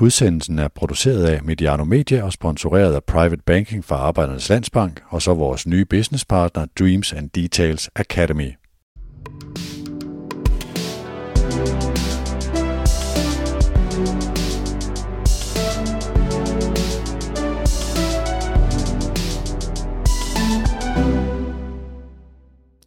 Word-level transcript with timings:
Udsendelsen 0.00 0.58
er 0.58 0.68
produceret 0.68 1.24
af 1.24 1.42
Mediano 1.42 1.84
Media 1.84 2.22
og 2.22 2.32
sponsoreret 2.32 2.94
af 2.94 3.04
Private 3.04 3.42
Banking 3.46 3.84
fra 3.84 3.96
Arbejdernes 3.96 4.48
Landsbank 4.48 5.02
og 5.08 5.22
så 5.22 5.34
vores 5.34 5.66
nye 5.66 5.84
businesspartner 5.84 6.66
Dreams 6.78 7.12
and 7.12 7.30
Details 7.30 7.90
Academy. 7.96 8.52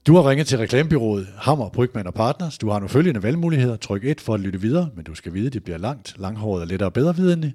Du 0.08 0.16
har 0.16 0.30
ringet 0.30 0.48
til 0.48 0.58
reklamebyrået 0.58 1.28
Hammer, 1.38 1.70
Brygman 1.70 2.08
og 2.08 2.14
Partners. 2.14 2.58
Du 2.58 2.70
har 2.70 2.80
nu 2.80 2.88
følgende 2.88 3.24
valgmuligheder. 3.24 3.76
Tryk 3.76 4.06
1 4.06 4.22
for 4.22 4.34
at 4.34 4.40
lytte 4.40 4.62
videre, 4.62 4.90
men 4.96 5.06
du 5.06 5.16
skal 5.16 5.34
vide, 5.34 5.48
at 5.48 5.54
det 5.54 5.64
bliver 5.64 5.78
langt, 5.78 6.16
langhåret 6.20 6.62
og 6.62 6.68
lettere 6.68 6.90
og 6.90 6.94
bedre 6.94 7.16
vidende. 7.16 7.54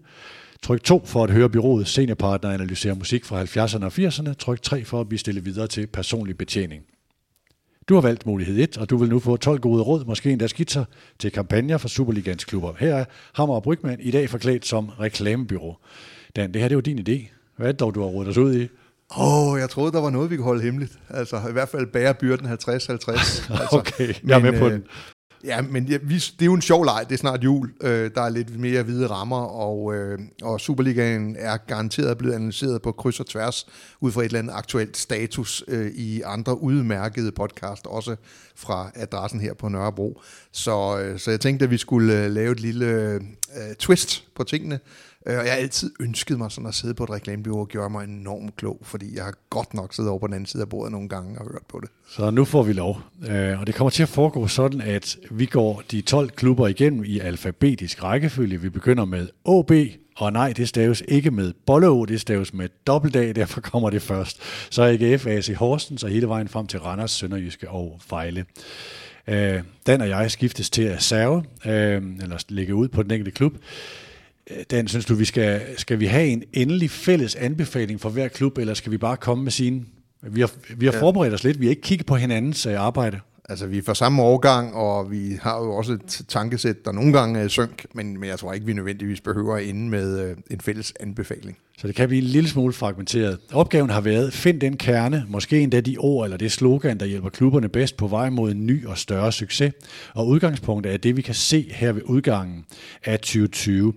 Tryk 0.63 0.83
2 0.83 1.03
for 1.05 1.25
at 1.25 1.31
høre 1.31 1.51
byrådet 1.51 1.89
seniorpartner 1.89 2.51
analysere 2.51 2.95
musik 2.95 3.25
fra 3.25 3.43
70'erne 3.43 3.85
og 3.85 3.93
80'erne. 3.93 4.35
Tryk 4.35 4.63
3 4.63 4.85
for 4.85 5.01
at 5.01 5.09
blive 5.09 5.19
stillet 5.19 5.45
videre 5.45 5.67
til 5.67 5.87
personlig 5.87 6.39
betjening. 6.39 6.83
Du 7.89 7.95
har 7.95 8.01
valgt 8.01 8.27
mulighed 8.27 8.59
1, 8.59 8.79
og 8.79 8.91
du 8.91 8.97
vil 8.97 9.09
nu 9.09 9.19
få 9.19 9.37
12 9.37 9.61
gode 9.61 9.83
råd, 9.83 10.05
måske 10.05 10.31
endda 10.31 10.47
skitser, 10.47 10.85
til 11.19 11.31
kampagner 11.31 11.79
for 11.79 11.89
Superligans 11.89 12.45
klubber. 12.45 12.73
Her 12.79 12.95
er 12.95 13.05
Hammer 13.35 13.55
og 13.55 13.63
Brygman 13.63 14.01
i 14.01 14.11
dag 14.11 14.31
forklædt 14.31 14.67
som 14.67 14.89
reklamebyrå. 14.89 15.77
Dan, 16.37 16.53
det 16.53 16.61
her 16.63 16.69
det 16.69 16.75
er 16.75 16.77
jo 16.77 16.81
din 16.81 16.99
idé. 16.99 17.33
Hvad 17.57 17.67
er 17.67 17.73
det 17.73 17.81
dog, 17.81 17.95
du 17.95 18.01
har 18.01 18.09
rådet 18.09 18.31
os 18.31 18.37
ud 18.37 18.57
i? 18.57 18.69
Åh, 19.11 19.53
oh, 19.53 19.61
jeg 19.61 19.71
troede, 19.71 19.93
der 19.93 20.01
var 20.01 20.11
noget, 20.11 20.31
vi 20.31 20.37
kunne 20.37 20.45
holde 20.45 20.63
hemmeligt. 20.63 20.99
Altså, 21.11 21.49
i 21.49 21.53
hvert 21.53 21.69
fald 21.69 21.87
bære 21.87 22.15
byrden 22.15 22.47
50-50. 22.47 22.53
Altså, 22.91 23.69
okay, 23.71 24.15
jeg 24.25 24.39
er 24.39 24.43
med 24.51 24.59
på 24.59 24.69
den. 24.69 24.81
Øh, 24.81 24.87
ja, 25.45 25.63
men 25.63 25.85
ja, 25.85 25.99
vi, 26.03 26.15
det 26.15 26.43
er 26.43 26.47
jo 26.47 26.55
en 26.55 26.63
sjov 26.63 26.85
leg. 26.85 27.05
Det 27.09 27.15
er 27.15 27.19
snart 27.19 27.45
jul. 27.45 27.73
Øh, 27.83 28.11
der 28.15 28.23
er 28.23 28.29
lidt 28.29 28.61
mere 28.61 28.83
hvide 28.83 29.07
rammer, 29.07 29.41
og, 29.41 29.95
øh, 29.95 30.19
og 30.43 30.61
Superligaen 30.61 31.37
er 31.39 31.57
garanteret 31.57 32.19
blevet 32.19 32.35
analyseret 32.35 32.83
på 32.83 32.93
kryds 32.93 33.21
og 33.21 33.27
tværs, 33.27 33.67
ud 34.01 34.13
fra 34.13 34.21
et 34.21 34.25
eller 34.25 34.39
andet 34.39 34.53
aktuelt 34.53 34.97
status 34.97 35.65
øh, 35.69 35.87
i 35.87 36.23
andre 36.23 36.63
udmærkede 36.63 37.33
podcast, 37.33 37.87
også 37.87 38.17
fra 38.57 38.91
adressen 38.95 39.41
her 39.41 39.55
på 39.55 39.69
Nørrebro. 39.69 40.21
Så, 40.53 40.99
øh, 40.99 41.19
så 41.19 41.31
jeg 41.31 41.41
tænkte, 41.41 41.65
at 41.65 41.71
vi 41.71 41.79
skulle 41.79 42.25
øh, 42.25 42.31
lave 42.31 42.53
et 42.53 42.61
lille 42.61 42.87
øh, 42.87 43.21
twist 43.79 44.25
på 44.35 44.45
tingene, 44.45 44.81
Øh, 45.27 45.39
og 45.39 45.45
jeg 45.45 45.53
har 45.53 45.61
altid 45.61 45.91
ønsket 46.01 46.39
mig 46.39 46.51
sådan 46.53 46.69
at 46.69 46.75
sidde 46.75 46.95
på 46.95 47.05
et 47.05 47.11
reklamebureau 47.11 47.61
og 47.61 47.69
gøre 47.69 47.91
mig 47.91 48.05
enormt 48.05 48.57
klog, 48.57 48.79
fordi 48.83 49.17
jeg 49.17 49.25
har 49.25 49.35
godt 49.51 49.75
nok 49.75 49.95
siddet 49.95 50.11
over 50.11 50.19
på 50.19 50.27
den 50.27 50.35
anden 50.35 50.47
side 50.47 50.63
af 50.63 50.69
bordet 50.69 50.93
nogle 50.93 51.09
gange 51.09 51.39
og 51.39 51.45
hørt 51.53 51.63
på 51.69 51.81
det. 51.81 51.89
Så 52.09 52.31
nu 52.31 52.45
får 52.45 52.63
vi 52.63 52.73
lov. 52.73 53.01
Øh, 53.29 53.61
og 53.61 53.67
det 53.67 53.75
kommer 53.75 53.91
til 53.91 54.03
at 54.03 54.09
foregå 54.09 54.47
sådan, 54.47 54.81
at 54.81 55.17
vi 55.31 55.47
går 55.47 55.83
de 55.91 56.01
12 56.01 56.31
klubber 56.31 56.67
igennem 56.69 57.05
i 57.05 57.19
alfabetisk 57.19 58.03
rækkefølge. 58.03 58.61
Vi 58.61 58.69
begynder 58.69 59.05
med 59.05 59.29
AB, 59.49 59.73
og 60.17 60.33
nej, 60.33 60.53
det 60.53 60.69
staves 60.69 61.03
ikke 61.09 61.31
med 61.31 61.53
Bolleå, 61.67 62.05
det 62.05 62.21
staves 62.21 62.55
med 62.55 62.69
dobbelt 62.87 63.17
A, 63.17 63.33
derfor 63.33 63.61
kommer 63.61 63.91
det 63.91 64.03
først. 64.03 64.41
Så 64.71 64.83
AGF, 64.83 65.27
AC 65.27 65.55
Horsens 65.57 66.05
og 66.05 66.11
hele 66.11 66.29
vejen 66.29 66.49
frem 66.49 66.67
til 66.67 66.81
Randers, 66.81 67.11
Sønderjyske 67.11 67.71
og 67.71 67.99
Fejle. 68.07 68.45
Øh, 69.29 69.63
Dan 69.87 70.01
og 70.01 70.09
jeg 70.09 70.31
skiftes 70.31 70.71
til 70.71 70.83
at 70.83 71.03
serve, 71.03 71.45
øh, 71.65 72.03
eller 72.23 72.45
lægge 72.49 72.75
ud 72.75 72.89
på 72.89 73.03
den 73.03 73.11
enkelte 73.11 73.31
klub. 73.31 73.55
Øh, 74.51 74.57
Dan, 74.71 74.89
synes 74.89 75.05
du, 75.05 75.15
vi 75.15 75.25
skal, 75.25 75.63
skal 75.77 76.01
vi 76.01 76.07
have 76.07 76.27
en 76.27 76.43
endelig 76.53 76.91
fælles 76.91 77.35
anbefaling 77.35 78.01
for 78.01 78.09
hver 78.09 78.29
klub, 78.29 78.59
eller 78.59 78.75
skal 78.75 78.93
vi 78.93 78.99
bare 78.99 79.17
komme 79.17 79.45
med 79.45 79.53
sine? 79.53 79.85
Vi 80.23 80.41
har, 80.41 80.51
vi 80.77 80.87
har 80.87 80.93
ja. 80.93 81.01
forberedt 81.01 81.35
os 81.35 81.45
lidt, 81.45 81.61
vi 81.61 81.67
har 81.67 81.71
ikke 81.71 81.83
kigget 81.83 82.07
på 82.07 82.17
hinandens 82.17 82.67
øh, 82.67 82.81
arbejde. 82.81 83.21
Altså, 83.49 83.67
vi 83.67 83.79
er 83.79 83.83
fra 83.83 83.95
samme 83.95 84.23
årgang, 84.23 84.75
og 84.75 85.11
vi 85.11 85.39
har 85.43 85.59
jo 85.59 85.77
også 85.77 85.93
et 85.93 86.25
tankesæt, 86.29 86.85
der 86.85 86.93
nogle 86.93 87.13
gange 87.13 87.41
er 87.41 87.49
synk, 87.49 87.87
men, 87.95 88.21
men 88.21 88.29
jeg 88.29 88.39
tror 88.39 88.53
ikke, 88.53 88.67
vi 88.67 88.73
nødvendigvis 88.73 89.21
behøver 89.21 89.57
at 89.57 89.65
ende 89.65 89.91
med 89.91 90.21
øh, 90.21 90.37
en 90.51 90.61
fælles 90.61 90.93
anbefaling. 91.01 91.59
Så 91.79 91.87
det 91.87 91.95
kan 91.95 92.09
blive 92.09 92.23
en 92.23 92.29
lille 92.29 92.49
smule 92.49 92.73
fragmenteret. 92.73 93.39
Opgaven 93.53 93.91
har 93.91 94.01
været, 94.01 94.33
find 94.33 94.61
den 94.61 94.77
kerne, 94.77 95.25
måske 95.29 95.61
endda 95.61 95.81
de 95.81 95.97
ord 95.99 96.27
eller 96.27 96.37
det 96.37 96.53
slogan, 96.53 97.01
der 97.01 97.07
hjælper 97.07 97.29
klubberne 97.29 97.69
bedst 97.69 97.97
på 97.97 98.07
vej 98.07 98.31
mod 98.31 98.51
en 98.51 98.67
ny 98.67 98.87
og 98.87 98.99
større 98.99 99.33
succes. 99.33 99.73
Og 100.15 100.29
udgangspunktet 100.29 100.93
er 100.93 100.97
det, 100.97 101.17
vi 101.17 101.23
kan 101.23 101.35
se 101.35 101.73
her 101.75 101.93
ved 101.93 102.03
udgangen 102.05 102.65
af 103.05 103.19
2020. 103.19 103.93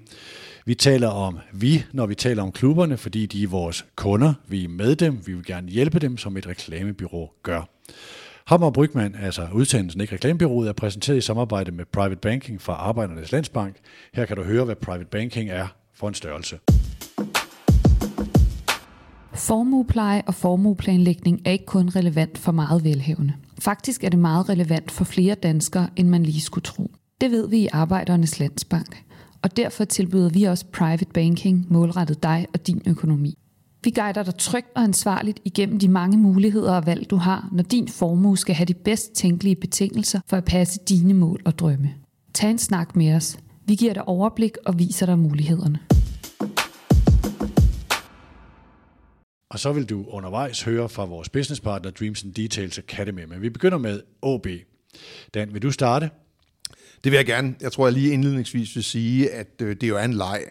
Vi 0.69 0.75
taler 0.75 1.07
om 1.07 1.39
vi, 1.53 1.83
når 1.93 2.05
vi 2.05 2.15
taler 2.15 2.43
om 2.43 2.51
klubberne, 2.51 2.97
fordi 2.97 3.25
de 3.25 3.43
er 3.43 3.47
vores 3.47 3.85
kunder. 3.95 4.33
Vi 4.47 4.63
er 4.63 4.69
med 4.69 4.95
dem. 4.95 5.27
Vi 5.27 5.33
vil 5.33 5.45
gerne 5.45 5.67
hjælpe 5.67 5.99
dem, 5.99 6.17
som 6.17 6.37
et 6.37 6.47
reklamebyrå 6.47 7.33
gør. 7.43 7.69
Hammer 8.47 8.71
Brygman, 8.71 9.15
altså 9.15 9.47
udsendelsen 9.53 10.01
ikke 10.01 10.13
reklamebyrået, 10.13 10.69
er 10.69 10.73
præsenteret 10.73 11.17
i 11.17 11.21
samarbejde 11.21 11.71
med 11.71 11.85
Private 11.85 12.15
Banking 12.15 12.61
fra 12.61 12.73
Arbejdernes 12.73 13.31
Landsbank. 13.31 13.75
Her 14.13 14.25
kan 14.25 14.37
du 14.37 14.43
høre, 14.43 14.65
hvad 14.65 14.75
Private 14.75 15.09
Banking 15.11 15.49
er 15.49 15.67
for 15.93 16.07
en 16.07 16.13
størrelse. 16.13 16.59
Formuepleje 19.33 20.21
og 20.27 20.33
formueplanlægning 20.33 21.41
er 21.45 21.51
ikke 21.51 21.65
kun 21.65 21.89
relevant 21.89 22.37
for 22.37 22.51
meget 22.51 22.83
velhævende. 22.83 23.33
Faktisk 23.59 24.03
er 24.03 24.09
det 24.09 24.19
meget 24.19 24.49
relevant 24.49 24.91
for 24.91 25.03
flere 25.03 25.35
danskere, 25.35 25.89
end 25.95 26.07
man 26.07 26.23
lige 26.23 26.41
skulle 26.41 26.63
tro. 26.63 26.91
Det 27.21 27.31
ved 27.31 27.49
vi 27.49 27.57
i 27.57 27.67
Arbejdernes 27.71 28.39
Landsbank 28.39 29.08
og 29.41 29.57
derfor 29.57 29.85
tilbyder 29.85 30.29
vi 30.29 30.43
også 30.43 30.65
private 30.73 31.05
banking 31.13 31.65
målrettet 31.69 32.23
dig 32.23 32.47
og 32.53 32.67
din 32.67 32.81
økonomi. 32.87 33.37
Vi 33.83 33.89
guider 33.89 34.23
dig 34.23 34.35
trygt 34.37 34.67
og 34.75 34.83
ansvarligt 34.83 35.39
igennem 35.45 35.79
de 35.79 35.87
mange 35.87 36.17
muligheder 36.17 36.75
og 36.75 36.85
valg, 36.85 37.09
du 37.09 37.15
har, 37.15 37.49
når 37.51 37.63
din 37.63 37.87
formue 37.87 38.37
skal 38.37 38.55
have 38.55 38.65
de 38.65 38.73
bedst 38.73 39.13
tænkelige 39.13 39.55
betingelser 39.55 40.19
for 40.27 40.37
at 40.37 40.45
passe 40.45 40.79
dine 40.89 41.13
mål 41.13 41.41
og 41.45 41.59
drømme. 41.59 41.93
Tag 42.33 42.51
en 42.51 42.57
snak 42.57 42.95
med 42.95 43.13
os. 43.13 43.37
Vi 43.65 43.75
giver 43.75 43.93
dig 43.93 44.07
overblik 44.07 44.51
og 44.65 44.79
viser 44.79 45.05
dig 45.05 45.19
mulighederne. 45.19 45.79
Og 49.51 49.59
så 49.59 49.73
vil 49.73 49.85
du 49.85 50.05
undervejs 50.07 50.63
høre 50.63 50.89
fra 50.89 51.05
vores 51.05 51.29
businesspartner 51.29 51.91
Dreams 51.91 52.23
and 52.23 52.33
Details 52.33 52.77
Academy. 52.77 53.23
Men 53.23 53.41
vi 53.41 53.49
begynder 53.49 53.77
med 53.77 54.01
OB. 54.21 54.47
Dan, 55.33 55.53
vil 55.53 55.61
du 55.61 55.71
starte? 55.71 56.09
Det 57.03 57.11
vil 57.11 57.17
jeg 57.17 57.25
gerne. 57.25 57.55
Jeg 57.61 57.71
tror, 57.71 57.87
jeg 57.87 57.93
lige 57.93 58.13
indledningsvis 58.13 58.75
vil 58.75 58.83
sige, 58.83 59.31
at 59.31 59.47
øh, 59.61 59.75
det 59.81 59.89
jo 59.89 59.97
er 59.97 60.03
en 60.03 60.13
leg, 60.13 60.43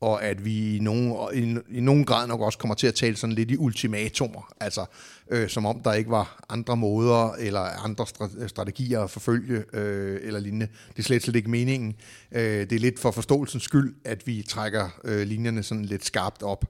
og 0.00 0.24
at 0.24 0.44
vi 0.44 0.76
i 0.76 0.78
nogen, 0.78 1.14
i, 1.34 1.76
i 1.76 1.80
nogen 1.80 2.04
grad 2.04 2.28
nok 2.28 2.40
også 2.40 2.58
kommer 2.58 2.74
til 2.74 2.86
at 2.86 2.94
tale 2.94 3.16
sådan 3.16 3.34
lidt 3.34 3.50
i 3.50 3.56
ultimatumer, 3.56 4.52
altså 4.60 4.84
øh, 5.30 5.48
som 5.48 5.66
om 5.66 5.80
der 5.80 5.92
ikke 5.92 6.10
var 6.10 6.44
andre 6.48 6.76
måder 6.76 7.32
eller 7.38 7.60
andre 7.60 8.06
strategier 8.48 9.00
at 9.00 9.10
forfølge 9.10 9.64
øh, 9.72 10.20
eller 10.22 10.40
lignende. 10.40 10.68
Det 10.88 10.98
er 10.98 11.02
slet, 11.02 11.22
slet 11.22 11.36
ikke 11.36 11.50
meningen. 11.50 11.94
Øh, 12.32 12.42
det 12.42 12.72
er 12.72 12.78
lidt 12.78 12.98
for 12.98 13.10
forståelsens 13.10 13.62
skyld, 13.62 13.94
at 14.04 14.26
vi 14.26 14.44
trækker 14.48 14.88
øh, 15.04 15.26
linjerne 15.26 15.62
sådan 15.62 15.84
lidt 15.84 16.04
skarpt 16.04 16.42
op. 16.42 16.64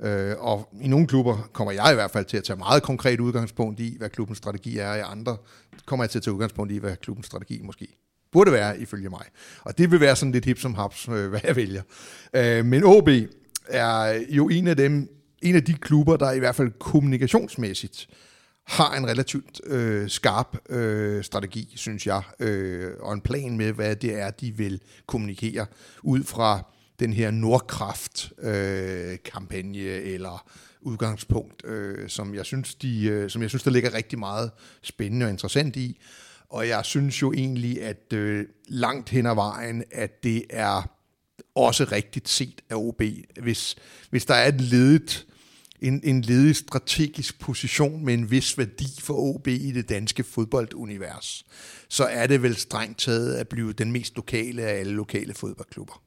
Øh, 0.00 0.34
og 0.38 0.68
i 0.80 0.88
nogle 0.88 1.06
klubber 1.06 1.48
kommer 1.52 1.72
jeg 1.72 1.88
i 1.92 1.94
hvert 1.94 2.10
fald 2.10 2.24
til 2.24 2.36
at 2.36 2.44
tage 2.44 2.56
meget 2.56 2.82
konkret 2.82 3.20
udgangspunkt 3.20 3.80
i, 3.80 3.96
hvad 3.98 4.10
klubbens 4.10 4.38
strategi 4.38 4.78
er, 4.78 4.90
og 4.90 4.98
i 4.98 5.00
andre 5.00 5.36
kommer 5.86 6.04
jeg 6.04 6.10
til 6.10 6.18
at 6.18 6.22
tage 6.22 6.34
udgangspunkt 6.34 6.72
i, 6.72 6.76
hvad 6.76 6.96
klubbens 6.96 7.26
strategi 7.26 7.60
måske 7.62 7.96
Burde 8.34 8.52
være, 8.52 8.80
ifølge 8.80 9.08
mig. 9.08 9.24
Og 9.62 9.78
det 9.78 9.90
vil 9.90 10.00
være 10.00 10.16
sådan 10.16 10.32
lidt 10.32 10.44
hip 10.44 10.58
som 10.58 10.74
haps, 10.74 11.08
øh, 11.08 11.28
hvad 11.28 11.40
jeg 11.44 11.56
vælger. 11.56 11.82
Øh, 12.36 12.64
men 12.64 12.84
OB 12.84 13.08
er 13.68 14.24
jo 14.28 14.48
en 14.48 14.66
af 14.66 14.76
dem, 14.76 15.08
en 15.42 15.56
af 15.56 15.64
de 15.64 15.74
klubber, 15.74 16.16
der 16.16 16.32
i 16.32 16.38
hvert 16.38 16.54
fald 16.54 16.70
kommunikationsmæssigt 16.78 18.08
har 18.64 18.96
en 18.96 19.06
relativt 19.06 19.60
øh, 19.66 20.08
skarp 20.08 20.56
øh, 20.68 21.24
strategi, 21.24 21.72
synes 21.76 22.06
jeg, 22.06 22.22
øh, 22.40 22.92
og 23.00 23.12
en 23.12 23.20
plan 23.20 23.56
med, 23.56 23.72
hvad 23.72 23.96
det 23.96 24.20
er, 24.20 24.30
de 24.30 24.56
vil 24.56 24.80
kommunikere 25.06 25.66
ud 26.02 26.22
fra 26.22 26.62
den 27.00 27.12
her 27.12 27.30
Nordkraft-kampagne 27.30 29.78
øh, 29.78 30.14
eller 30.14 30.48
udgangspunkt, 30.80 31.66
øh, 31.66 32.08
som 32.08 32.34
jeg 32.34 32.44
synes, 32.44 32.74
de, 32.74 33.04
øh, 33.04 33.30
som 33.30 33.42
jeg 33.42 33.50
synes, 33.50 33.62
der 33.62 33.70
ligger 33.70 33.94
rigtig 33.94 34.18
meget 34.18 34.50
spændende 34.82 35.26
og 35.26 35.30
interessant 35.30 35.76
i. 35.76 35.98
Og 36.50 36.68
jeg 36.68 36.84
synes 36.84 37.22
jo 37.22 37.32
egentlig, 37.32 37.82
at 37.82 38.12
øh, 38.12 38.46
langt 38.68 39.08
hen 39.08 39.26
ad 39.26 39.34
vejen, 39.34 39.84
at 39.90 40.24
det 40.24 40.44
er 40.50 40.90
også 41.54 41.84
rigtigt 41.84 42.28
set 42.28 42.60
af 42.70 42.74
OB. 42.74 43.02
Hvis, 43.42 43.76
hvis 44.10 44.24
der 44.24 44.34
er 44.34 44.48
et 44.48 44.60
ledet, 44.60 45.26
en, 45.80 46.00
en 46.04 46.20
ledig 46.20 46.56
strategisk 46.56 47.40
position 47.40 48.04
med 48.04 48.14
en 48.14 48.30
vis 48.30 48.58
værdi 48.58 49.00
for 49.00 49.14
OB 49.14 49.46
i 49.48 49.72
det 49.72 49.88
danske 49.88 50.24
fodboldunivers, 50.24 51.44
så 51.88 52.04
er 52.04 52.26
det 52.26 52.42
vel 52.42 52.56
strengt 52.56 52.98
taget 52.98 53.34
at 53.34 53.48
blive 53.48 53.72
den 53.72 53.92
mest 53.92 54.16
lokale 54.16 54.62
af 54.62 54.80
alle 54.80 54.92
lokale 54.92 55.34
fodboldklubber. 55.34 56.02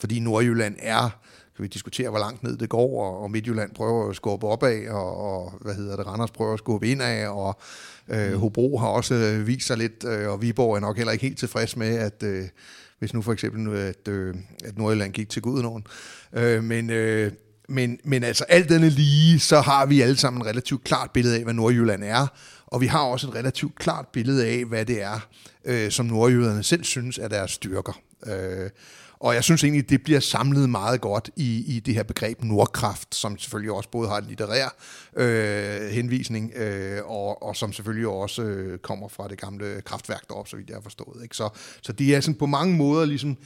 Fordi 0.00 0.20
Nordjylland 0.20 0.76
er 0.78 1.20
kan 1.60 1.64
vi 1.64 1.68
diskutere, 1.68 2.10
hvor 2.10 2.18
langt 2.18 2.42
ned 2.42 2.56
det 2.56 2.68
går, 2.68 3.04
og, 3.04 3.22
og 3.22 3.30
Midtjylland 3.30 3.74
prøver 3.74 4.10
at 4.10 4.16
skubbe 4.16 4.46
opad, 4.46 4.88
og, 4.88 5.16
og 5.16 5.52
hvad 5.60 5.74
hedder 5.74 5.96
det, 5.96 6.06
Randers 6.06 6.30
prøver 6.30 6.52
at 6.52 6.58
skubbe 6.58 6.88
indad, 6.88 7.26
og 7.26 7.60
øh, 8.08 8.32
mm. 8.32 8.38
Hobro 8.38 8.78
har 8.78 8.88
også 8.88 9.14
øh, 9.14 9.46
vist 9.46 9.66
sig 9.66 9.78
lidt, 9.78 10.04
øh, 10.04 10.28
og 10.28 10.42
Viborg 10.42 10.76
er 10.76 10.80
nok 10.80 10.96
heller 10.96 11.12
ikke 11.12 11.24
helt 11.24 11.38
tilfreds 11.38 11.76
med, 11.76 11.98
at 11.98 12.22
øh, 12.22 12.44
hvis 12.98 13.14
nu 13.14 13.22
for 13.22 13.32
eksempel, 13.32 13.76
at, 13.76 14.08
øh, 14.08 14.34
at 14.64 14.78
Nordjylland 14.78 15.12
gik 15.12 15.28
til 15.28 15.42
Gudenåen. 15.42 15.86
Øh, 16.32 16.64
men, 16.64 16.90
øh, 16.90 17.32
men, 17.68 17.98
men 18.04 18.24
altså 18.24 18.44
alt 18.48 18.68
denne 18.68 18.88
lige, 18.88 19.40
så 19.40 19.60
har 19.60 19.86
vi 19.86 20.00
alle 20.00 20.16
sammen 20.16 20.42
et 20.42 20.46
relativt 20.46 20.84
klart 20.84 21.10
billede 21.10 21.36
af, 21.36 21.42
hvad 21.44 21.54
Nordjylland 21.54 22.04
er, 22.04 22.26
og 22.66 22.80
vi 22.80 22.86
har 22.86 23.00
også 23.00 23.28
et 23.28 23.34
relativt 23.34 23.78
klart 23.78 24.06
billede 24.12 24.46
af, 24.46 24.64
hvad 24.64 24.84
det 24.84 25.02
er, 25.02 25.28
øh, 25.64 25.90
som 25.90 26.06
nordjyderne 26.06 26.62
selv 26.62 26.84
synes 26.84 27.18
er 27.18 27.28
deres 27.28 27.50
styrker. 27.50 28.00
Øh, 28.26 28.70
og 29.20 29.34
jeg 29.34 29.44
synes 29.44 29.64
egentlig, 29.64 29.90
det 29.90 30.02
bliver 30.02 30.20
samlet 30.20 30.70
meget 30.70 31.00
godt 31.00 31.30
i, 31.36 31.76
i 31.76 31.80
det 31.80 31.94
her 31.94 32.02
begreb 32.02 32.42
Nordkraft, 32.42 33.14
som 33.14 33.38
selvfølgelig 33.38 33.72
også 33.72 33.90
både 33.90 34.08
har 34.08 34.18
en 34.18 34.24
litterær 34.24 34.76
øh, 35.16 35.88
henvisning, 35.90 36.52
øh, 36.56 37.04
og, 37.04 37.42
og 37.42 37.56
som 37.56 37.72
selvfølgelig 37.72 38.08
også 38.08 38.42
øh, 38.42 38.78
kommer 38.78 39.08
fra 39.08 39.28
det 39.28 39.40
gamle 39.40 39.82
kraftværk 39.84 40.28
deroppe, 40.28 40.50
så 40.50 40.56
vidt 40.56 40.68
jeg 40.68 40.76
har 40.76 40.82
forstået. 40.82 41.22
Ikke? 41.22 41.36
Så, 41.36 41.48
så 41.82 41.92
det 41.92 42.14
er 42.14 42.20
sådan 42.20 42.38
på 42.38 42.46
mange 42.46 42.76
måder 42.76 43.04
ligesom 43.04 43.36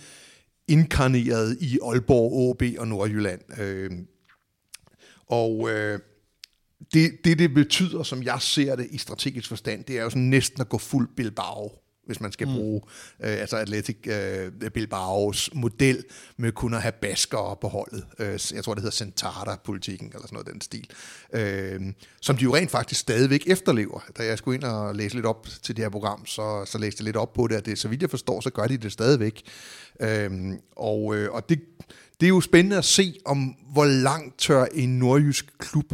inkarneret 0.69 1.56
i 1.61 1.79
Aalborg, 1.82 2.50
AB 2.50 2.79
og 2.79 2.88
Nordjylland. 2.88 3.61
Øh, 3.61 3.91
og 5.26 5.71
øh, 5.71 5.99
det, 6.94 7.12
det, 7.25 7.38
det 7.38 7.55
betyder, 7.55 8.03
som 8.03 8.23
jeg 8.23 8.41
ser 8.41 8.76
det 8.76 8.87
i 8.91 8.99
strategisk 8.99 9.49
forstand, 9.49 9.85
det 9.85 9.99
er 9.99 10.03
jo 10.03 10.11
sådan 10.11 10.23
næsten 10.23 10.61
at 10.61 10.69
gå 10.69 10.79
fuld 10.79 11.09
Bilbao 11.17 11.83
hvis 12.06 12.20
man 12.20 12.32
skal 12.32 12.48
mm. 12.48 12.54
bruge 12.54 12.80
øh, 13.20 13.40
altså 13.40 13.56
Atletic 13.56 13.96
øh, 14.06 14.70
Bilbaos 14.70 15.50
model 15.52 16.04
med 16.36 16.52
kun 16.52 16.74
at 16.74 16.82
have 16.82 16.92
baskere 16.92 17.56
på 17.60 17.68
holdet. 17.68 18.04
Øh, 18.18 18.40
jeg 18.54 18.64
tror, 18.64 18.74
det 18.74 18.82
hedder 18.82 18.96
Centata-politikken, 18.96 20.06
eller 20.06 20.26
sådan 20.26 20.34
noget 20.34 20.46
den 20.46 20.60
stil. 20.60 20.90
Øh, 21.32 21.80
som 22.20 22.36
de 22.36 22.42
jo 22.42 22.56
rent 22.56 22.70
faktisk 22.70 23.00
stadigvæk 23.00 23.44
efterlever. 23.46 24.00
Da 24.18 24.24
jeg 24.24 24.38
skulle 24.38 24.56
ind 24.56 24.64
og 24.64 24.94
læse 24.94 25.14
lidt 25.14 25.26
op 25.26 25.46
til 25.62 25.76
det 25.76 25.84
her 25.84 25.90
program, 25.90 26.26
så, 26.26 26.64
så 26.66 26.78
læste 26.78 27.00
jeg 27.00 27.04
lidt 27.04 27.16
op 27.16 27.32
på 27.32 27.46
det, 27.46 27.54
at 27.54 27.66
det, 27.66 27.78
så 27.78 27.88
vidt 27.88 28.02
jeg 28.02 28.10
forstår, 28.10 28.40
så 28.40 28.50
gør 28.50 28.66
de 28.66 28.76
det 28.76 28.92
stadigvæk. 28.92 29.42
Øh, 30.00 30.30
og 30.76 31.16
øh, 31.16 31.32
og 31.32 31.48
det, 31.48 31.60
det 32.20 32.26
er 32.26 32.30
jo 32.30 32.40
spændende 32.40 32.76
at 32.76 32.84
se, 32.84 33.18
om 33.24 33.54
hvor 33.72 33.84
langt 33.84 34.38
tør 34.38 34.64
en 34.64 34.98
nordjysk 34.98 35.58
klub 35.58 35.92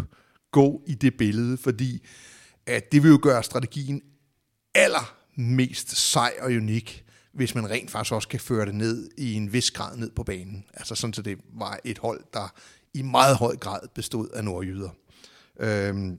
gå 0.53 0.83
i 0.87 0.95
det 0.95 1.15
billede, 1.19 1.57
fordi 1.57 2.07
at 2.67 2.93
det 2.93 3.03
vil 3.03 3.09
jo 3.09 3.19
gøre 3.23 3.43
strategien 3.43 4.03
aller 4.75 5.20
mest 5.37 5.97
sej 5.97 6.33
og 6.41 6.47
unik, 6.51 7.05
hvis 7.33 7.55
man 7.55 7.71
rent 7.71 7.91
faktisk 7.91 8.13
også 8.13 8.29
kan 8.29 8.41
føre 8.41 8.67
det 8.67 8.75
ned 8.75 9.11
i 9.19 9.35
en 9.35 9.53
vis 9.53 9.71
grad 9.71 9.97
ned 9.97 10.11
på 10.11 10.23
banen. 10.23 10.65
Altså 10.75 10.95
sådan, 10.95 11.15
så 11.15 11.23
det 11.23 11.39
var 11.53 11.79
et 11.85 11.99
hold, 11.99 12.21
der 12.35 12.55
i 12.95 13.03
meget 13.03 13.37
høj 13.37 13.57
grad 13.57 13.81
bestod 13.95 14.29
af 14.29 14.45
nordjyder. 14.45 14.91
Øhm, 15.61 16.19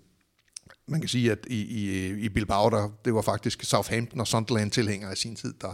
man 0.88 1.00
kan 1.00 1.10
sige, 1.10 1.31
at 1.31 1.46
i, 1.48 1.62
i, 1.62 2.10
i 2.10 2.30
Bilbao, 2.30 2.69
der, 2.69 2.90
det 3.06 3.13
var 3.13 3.22
faktisk 3.22 3.63
Southampton 3.63 4.19
og 4.19 4.28
Sunderland 4.28 4.72
tilhængere 4.72 5.13
i 5.13 5.16
sin 5.16 5.36
tid, 5.36 5.54
der, 5.62 5.74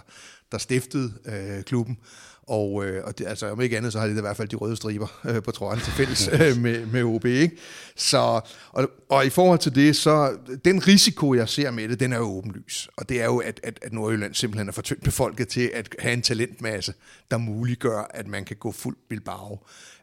der 0.52 0.58
stiftede 0.58 1.14
øh, 1.26 1.64
klubben. 1.64 1.98
Og, 2.48 2.86
øh, 2.86 3.04
og 3.04 3.18
det, 3.18 3.28
altså, 3.28 3.52
om 3.52 3.62
ikke 3.62 3.78
andet, 3.78 3.94
så 3.94 4.00
har 4.00 4.08
de 4.08 4.18
i 4.18 4.22
hvert 4.22 4.38
fald 4.38 4.48
de 4.48 4.56
røde 4.56 4.76
striber 4.76 5.20
øh, 5.30 5.44
på 5.44 5.52
trøjen 5.52 5.82
til 5.82 5.94
fælles 5.94 6.30
øh, 6.34 6.58
med, 6.58 6.86
med 6.86 7.04
OB. 7.04 7.26
Ikke? 7.26 7.58
Så, 7.96 8.42
og, 8.70 8.90
og 9.10 9.26
i 9.26 9.30
forhold 9.30 9.60
til 9.60 9.76
det, 9.76 9.96
så 9.96 10.38
den 10.66 10.88
risiko, 10.88 11.34
jeg 11.34 11.50
ser 11.50 11.72
med 11.72 11.90
det, 11.90 12.00
den 12.00 12.14
er 12.14 12.18
jo 12.18 12.24
åbenlys. 12.24 12.90
Og 12.98 13.10
det 13.10 13.22
er 13.22 13.26
jo, 13.26 13.38
at, 13.38 13.60
at, 13.64 13.80
at 13.82 13.94
Nordjylland 13.94 14.34
simpelthen 14.34 14.68
er 14.68 14.72
for 14.72 14.82
tyndt 14.82 15.04
befolket 15.04 15.48
til 15.48 15.72
at 15.74 15.96
have 16.00 16.14
en 16.14 16.22
talentmasse, 16.22 16.94
der 17.32 17.38
muliggør, 17.38 18.12
at 18.14 18.28
man 18.28 18.46
kan 18.46 18.56
gå 18.56 18.72
fuld 18.72 18.96
Bilbao. 19.10 19.60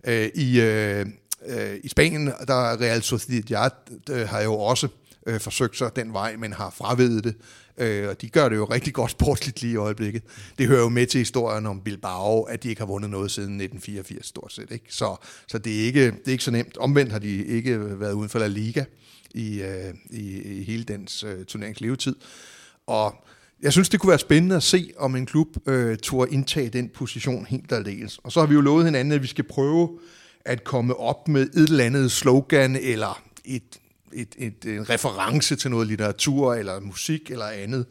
Øh, 0.06 0.29
I 0.35 0.61
øh, 0.61 1.06
øh, 1.47 1.76
i 1.82 1.88
Spanien, 1.88 2.26
der 2.26 2.81
Real 2.81 3.02
Sociedad 3.02 3.70
øh, 4.11 4.29
har 4.29 4.43
jo 4.43 4.55
også 4.55 4.88
øh, 5.26 5.40
forsøgt 5.40 5.79
sig 5.79 5.97
den 5.97 6.12
vej, 6.12 6.37
men 6.37 6.52
har 6.52 6.70
fravedet 6.70 7.25
det. 7.25 7.35
Øh, 7.79 8.09
og 8.09 8.21
de 8.21 8.29
gør 8.29 8.49
det 8.49 8.56
jo 8.56 8.65
rigtig 8.65 8.94
godt 8.94 9.11
sportsligt 9.11 9.62
lige 9.62 9.73
i 9.73 9.76
øjeblikket. 9.76 10.23
Det 10.59 10.67
hører 10.67 10.81
jo 10.81 10.88
med 10.88 11.06
til 11.06 11.19
historien 11.19 11.67
om 11.67 11.81
Bilbao, 11.81 12.43
at 12.43 12.62
de 12.62 12.69
ikke 12.69 12.81
har 12.81 12.87
vundet 12.87 13.11
noget 13.11 13.31
siden 13.31 13.61
1984 13.61 14.26
stort 14.26 14.53
set. 14.53 14.71
Ikke? 14.71 14.85
Så, 14.88 15.17
så 15.49 15.59
det, 15.59 15.81
er 15.81 15.87
ikke, 15.87 16.05
det 16.06 16.26
er 16.26 16.32
ikke 16.32 16.44
så 16.44 16.50
nemt. 16.50 16.76
Omvendt 16.76 17.12
har 17.12 17.19
de 17.19 17.44
ikke 17.44 18.00
været 18.00 18.12
uden 18.12 18.29
for 18.29 18.38
La 18.38 18.47
Liga 18.47 18.85
i, 19.35 19.62
øh, 19.62 19.94
i, 20.11 20.43
i 20.43 20.62
hele 20.62 20.85
dens 20.85 21.25
øh, 21.25 21.44
turneringslevetid. 21.44 22.17
Og 22.87 23.25
jeg 23.62 23.73
synes, 23.73 23.88
det 23.88 24.00
kunne 24.00 24.11
være 24.11 24.19
spændende 24.19 24.56
at 24.56 24.62
se, 24.62 24.93
om 24.97 25.17
en 25.17 25.26
klub 25.26 25.49
øh, 25.69 25.97
turde 25.97 26.32
indtage 26.32 26.69
den 26.69 26.88
position 26.88 27.47
helt 27.47 27.73
aldeles. 27.73 28.19
Og 28.19 28.32
så 28.32 28.41
har 28.41 28.47
vi 28.47 28.55
jo 28.55 28.61
lovet 28.61 28.85
hinanden, 28.85 29.12
at 29.12 29.23
vi 29.23 29.26
skal 29.26 29.44
prøve 29.44 29.99
at 30.44 30.65
komme 30.65 30.97
op 30.97 31.29
med 31.29 31.43
et 31.43 31.69
eller 31.69 31.85
andet 31.85 32.12
slogan, 32.12 32.76
eller 32.76 33.23
et 33.44 33.81
et, 34.14 34.34
et, 34.38 34.64
en 34.64 34.90
reference 34.90 35.56
til 35.56 35.70
noget 35.70 35.88
litteratur 35.88 36.55
eller 36.55 36.81
musik 36.81 37.31
eller 37.31 37.46
andet. 37.46 37.87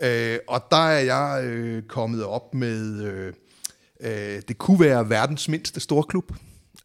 Øh, 0.00 0.38
og 0.48 0.64
der 0.70 0.88
er 0.88 1.00
jeg 1.00 1.44
øh, 1.44 1.82
kommet 1.82 2.24
op 2.24 2.54
med, 2.54 3.02
øh, 3.02 3.32
øh, 4.00 4.42
det 4.48 4.58
kunne 4.58 4.80
være 4.80 5.10
verdens 5.10 5.48
mindste 5.48 5.80
storklub. 5.80 6.32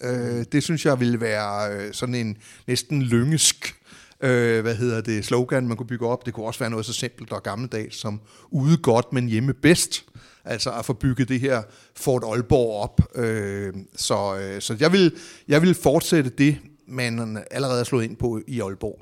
Øh, 0.03 0.45
det 0.51 0.63
synes 0.63 0.85
jeg 0.85 0.99
ville 0.99 1.21
være 1.21 1.73
øh, 1.73 1.93
sådan 1.93 2.15
en 2.15 2.37
næsten 2.67 3.01
lyngesk 3.01 3.75
øh, 4.23 4.61
hvad 4.61 4.75
hedder 4.75 5.01
det, 5.01 5.25
slogan, 5.25 5.67
man 5.67 5.77
kunne 5.77 5.87
bygge 5.87 6.07
op. 6.07 6.25
Det 6.25 6.33
kunne 6.33 6.45
også 6.45 6.59
være 6.59 6.69
noget 6.69 6.85
så 6.85 6.93
simpelt 6.93 7.31
og 7.31 7.43
gammeldags 7.43 7.97
som 7.97 8.21
ude 8.51 8.77
godt, 8.77 9.13
men 9.13 9.27
hjemme 9.27 9.53
bedst. 9.53 10.05
Altså 10.45 10.71
at 10.71 10.85
få 10.85 10.93
bygget 10.93 11.29
det 11.29 11.39
her 11.39 11.61
Fort 11.95 12.23
Aalborg 12.23 12.83
op. 12.83 13.01
Øh, 13.15 13.73
så, 13.95 14.37
øh, 14.37 14.61
så 14.61 14.77
jeg 14.79 14.91
vil, 14.91 15.15
jeg 15.47 15.61
vil 15.61 15.73
fortsætte 15.73 16.29
det 16.29 16.57
man 16.87 17.43
allerede 17.51 17.79
er 17.79 17.83
slået 17.83 18.03
ind 18.03 18.17
på 18.17 18.41
i 18.47 18.61
Aalborg? 18.61 19.01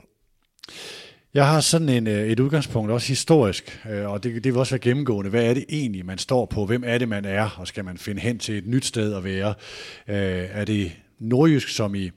Jeg 1.34 1.48
har 1.48 1.60
sådan 1.60 1.90
en, 1.90 2.08
øh, 2.08 2.28
et 2.28 2.40
udgangspunkt, 2.40 2.92
også 2.92 3.08
historisk, 3.08 3.80
øh, 3.92 4.10
og 4.10 4.24
det, 4.24 4.44
det 4.44 4.54
vil 4.54 4.60
også 4.60 4.74
være 4.74 4.80
gennemgående. 4.80 5.30
Hvad 5.30 5.46
er 5.46 5.54
det 5.54 5.66
egentlig, 5.70 6.06
man 6.06 6.18
står 6.18 6.46
på? 6.46 6.66
Hvem 6.66 6.84
er 6.86 6.98
det, 6.98 7.10
man 7.10 7.26
er? 7.26 7.56
Og 7.60 7.68
skal 7.68 7.86
man 7.86 7.98
finde 7.98 8.22
hen 8.22 8.40
til 8.40 8.58
et 8.58 8.68
nyt 8.68 8.86
sted 8.86 9.14
at 9.14 9.24
være? 9.24 9.54
Øh, 10.08 10.48
er 10.52 10.66
det 10.66 10.92
nordjysk, 11.20 11.70
som 11.70 11.96
i 11.96 12.12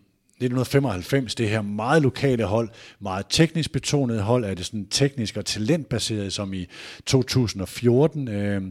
1995, 0.45 1.35
det 1.35 1.49
her 1.49 1.63
meget 1.63 2.03
lokale 2.03 2.45
hold, 2.45 2.69
meget 3.01 3.27
teknisk 3.31 3.73
betonede 3.73 4.21
hold, 4.21 4.45
er 4.45 4.55
det 4.55 4.67
sådan 4.67 4.87
teknisk 4.87 5.37
og 5.37 5.45
talentbaseret 5.45 6.33
som 6.33 6.55
i 6.55 6.67
2014? 7.07 8.29
Øh, 8.29 8.63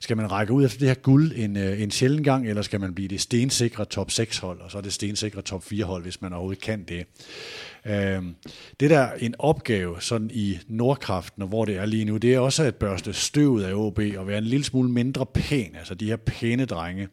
skal 0.00 0.16
man 0.16 0.32
række 0.32 0.52
ud 0.52 0.64
efter 0.64 0.78
det 0.78 0.88
her 0.88 0.94
guld 0.94 1.32
en, 1.36 1.56
øh, 1.56 1.82
en 1.82 1.90
sjælden 1.90 2.24
gang, 2.24 2.48
eller 2.48 2.62
skal 2.62 2.80
man 2.80 2.94
blive 2.94 3.08
det 3.08 3.20
stensikre 3.20 3.84
top 3.84 4.10
6 4.10 4.38
hold, 4.38 4.60
og 4.60 4.70
så 4.70 4.78
er 4.78 4.82
det 4.82 4.92
stensikre 4.92 5.42
top 5.42 5.64
4 5.64 5.84
hold, 5.84 6.02
hvis 6.02 6.22
man 6.22 6.32
overhovedet 6.32 6.62
kan 6.62 6.84
det? 6.84 7.06
Øh, 7.86 8.22
det 8.80 8.90
der 8.90 9.08
en 9.18 9.34
opgave 9.38 9.96
sådan 10.00 10.30
i 10.34 10.58
Nordkraften, 10.68 11.42
og 11.42 11.48
hvor 11.48 11.64
det 11.64 11.76
er 11.76 11.86
lige 11.86 12.04
nu, 12.04 12.16
det 12.16 12.34
er 12.34 12.38
også 12.38 12.62
at 12.62 12.74
børste 12.74 13.12
støvet 13.12 13.64
af 13.64 13.74
OB 13.74 14.00
og 14.16 14.26
være 14.26 14.38
en 14.38 14.44
lille 14.44 14.64
smule 14.64 14.90
mindre 14.90 15.26
pæn, 15.26 15.76
altså 15.78 15.94
de 15.94 16.06
her 16.06 16.16
pæne 16.16 16.64
drenge. 16.64 17.08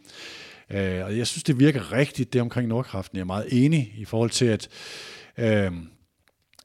Øh, 0.71 1.06
og 1.06 1.18
jeg 1.18 1.27
synes, 1.27 1.44
det 1.44 1.60
virker 1.60 1.94
rigtigt, 1.94 2.33
det 2.33 2.42
omkring 2.42 2.68
Nordkraften. 2.68 3.16
Jeg 3.16 3.21
er 3.21 3.25
meget 3.25 3.48
enig 3.51 3.94
i 3.98 4.06
forhold 4.06 4.30
til, 4.30 4.45
at, 4.45 4.68
øh, 5.38 5.71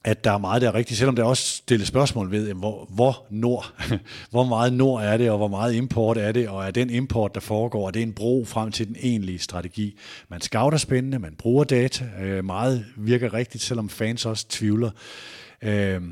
at 0.04 0.24
der 0.24 0.32
er 0.32 0.38
meget, 0.38 0.62
der 0.62 0.68
er 0.68 0.74
rigtigt, 0.74 0.98
selvom 0.98 1.16
der 1.16 1.24
også 1.24 1.56
stilles 1.56 1.88
spørgsmål 1.88 2.30
ved, 2.30 2.54
hvor, 2.54 2.88
hvor 2.90 3.26
nord, 3.30 3.74
hvor 4.30 4.44
meget 4.44 4.72
nord 4.72 5.02
er 5.02 5.16
det, 5.16 5.30
og 5.30 5.36
hvor 5.36 5.48
meget 5.48 5.74
import 5.74 6.16
er 6.16 6.32
det, 6.32 6.48
og 6.48 6.66
er 6.66 6.70
den 6.70 6.90
import, 6.90 7.34
der 7.34 7.40
foregår, 7.40 7.86
er 7.86 7.90
det 7.90 8.02
en 8.02 8.12
bro 8.12 8.44
frem 8.44 8.72
til 8.72 8.88
den 8.88 8.96
egentlige 9.00 9.38
strategi. 9.38 9.98
Man 10.28 10.40
scouter 10.40 10.78
spændende, 10.78 11.18
man 11.18 11.34
bruger 11.38 11.64
data, 11.64 12.04
øh, 12.20 12.44
meget 12.44 12.84
virker 12.96 13.34
rigtigt, 13.34 13.64
selvom 13.64 13.88
fans 13.88 14.26
også 14.26 14.46
tvivler. 14.48 14.90
Øh, 15.62 16.02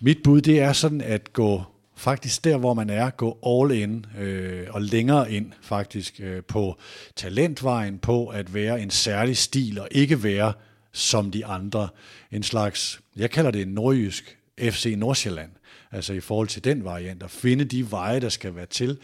mit 0.00 0.18
bud, 0.24 0.40
det 0.40 0.60
er 0.60 0.72
sådan 0.72 1.00
at 1.00 1.32
gå 1.32 1.62
faktisk 1.96 2.44
der, 2.44 2.56
hvor 2.56 2.74
man 2.74 2.90
er, 2.90 3.10
gå 3.10 3.38
all 3.46 3.82
in 3.82 4.06
øh, 4.18 4.66
og 4.70 4.82
længere 4.82 5.32
ind 5.32 5.52
faktisk 5.60 6.20
øh, 6.20 6.42
på 6.42 6.78
talentvejen, 7.16 7.98
på 7.98 8.26
at 8.26 8.54
være 8.54 8.82
en 8.82 8.90
særlig 8.90 9.36
stil 9.36 9.80
og 9.80 9.88
ikke 9.90 10.22
være 10.22 10.52
som 10.92 11.30
de 11.30 11.46
andre. 11.46 11.88
En 12.32 12.42
slags, 12.42 13.00
jeg 13.16 13.30
kalder 13.30 13.50
det 13.50 13.62
en 13.62 13.68
nordjysk 13.68 14.38
FC 14.60 14.94
Nordsjælland, 14.96 15.50
altså 15.92 16.12
i 16.12 16.20
forhold 16.20 16.48
til 16.48 16.64
den 16.64 16.84
variant, 16.84 17.22
at 17.22 17.30
finde 17.30 17.64
de 17.64 17.90
veje, 17.90 18.20
der 18.20 18.28
skal 18.28 18.54
være 18.54 18.66
til. 18.66 18.98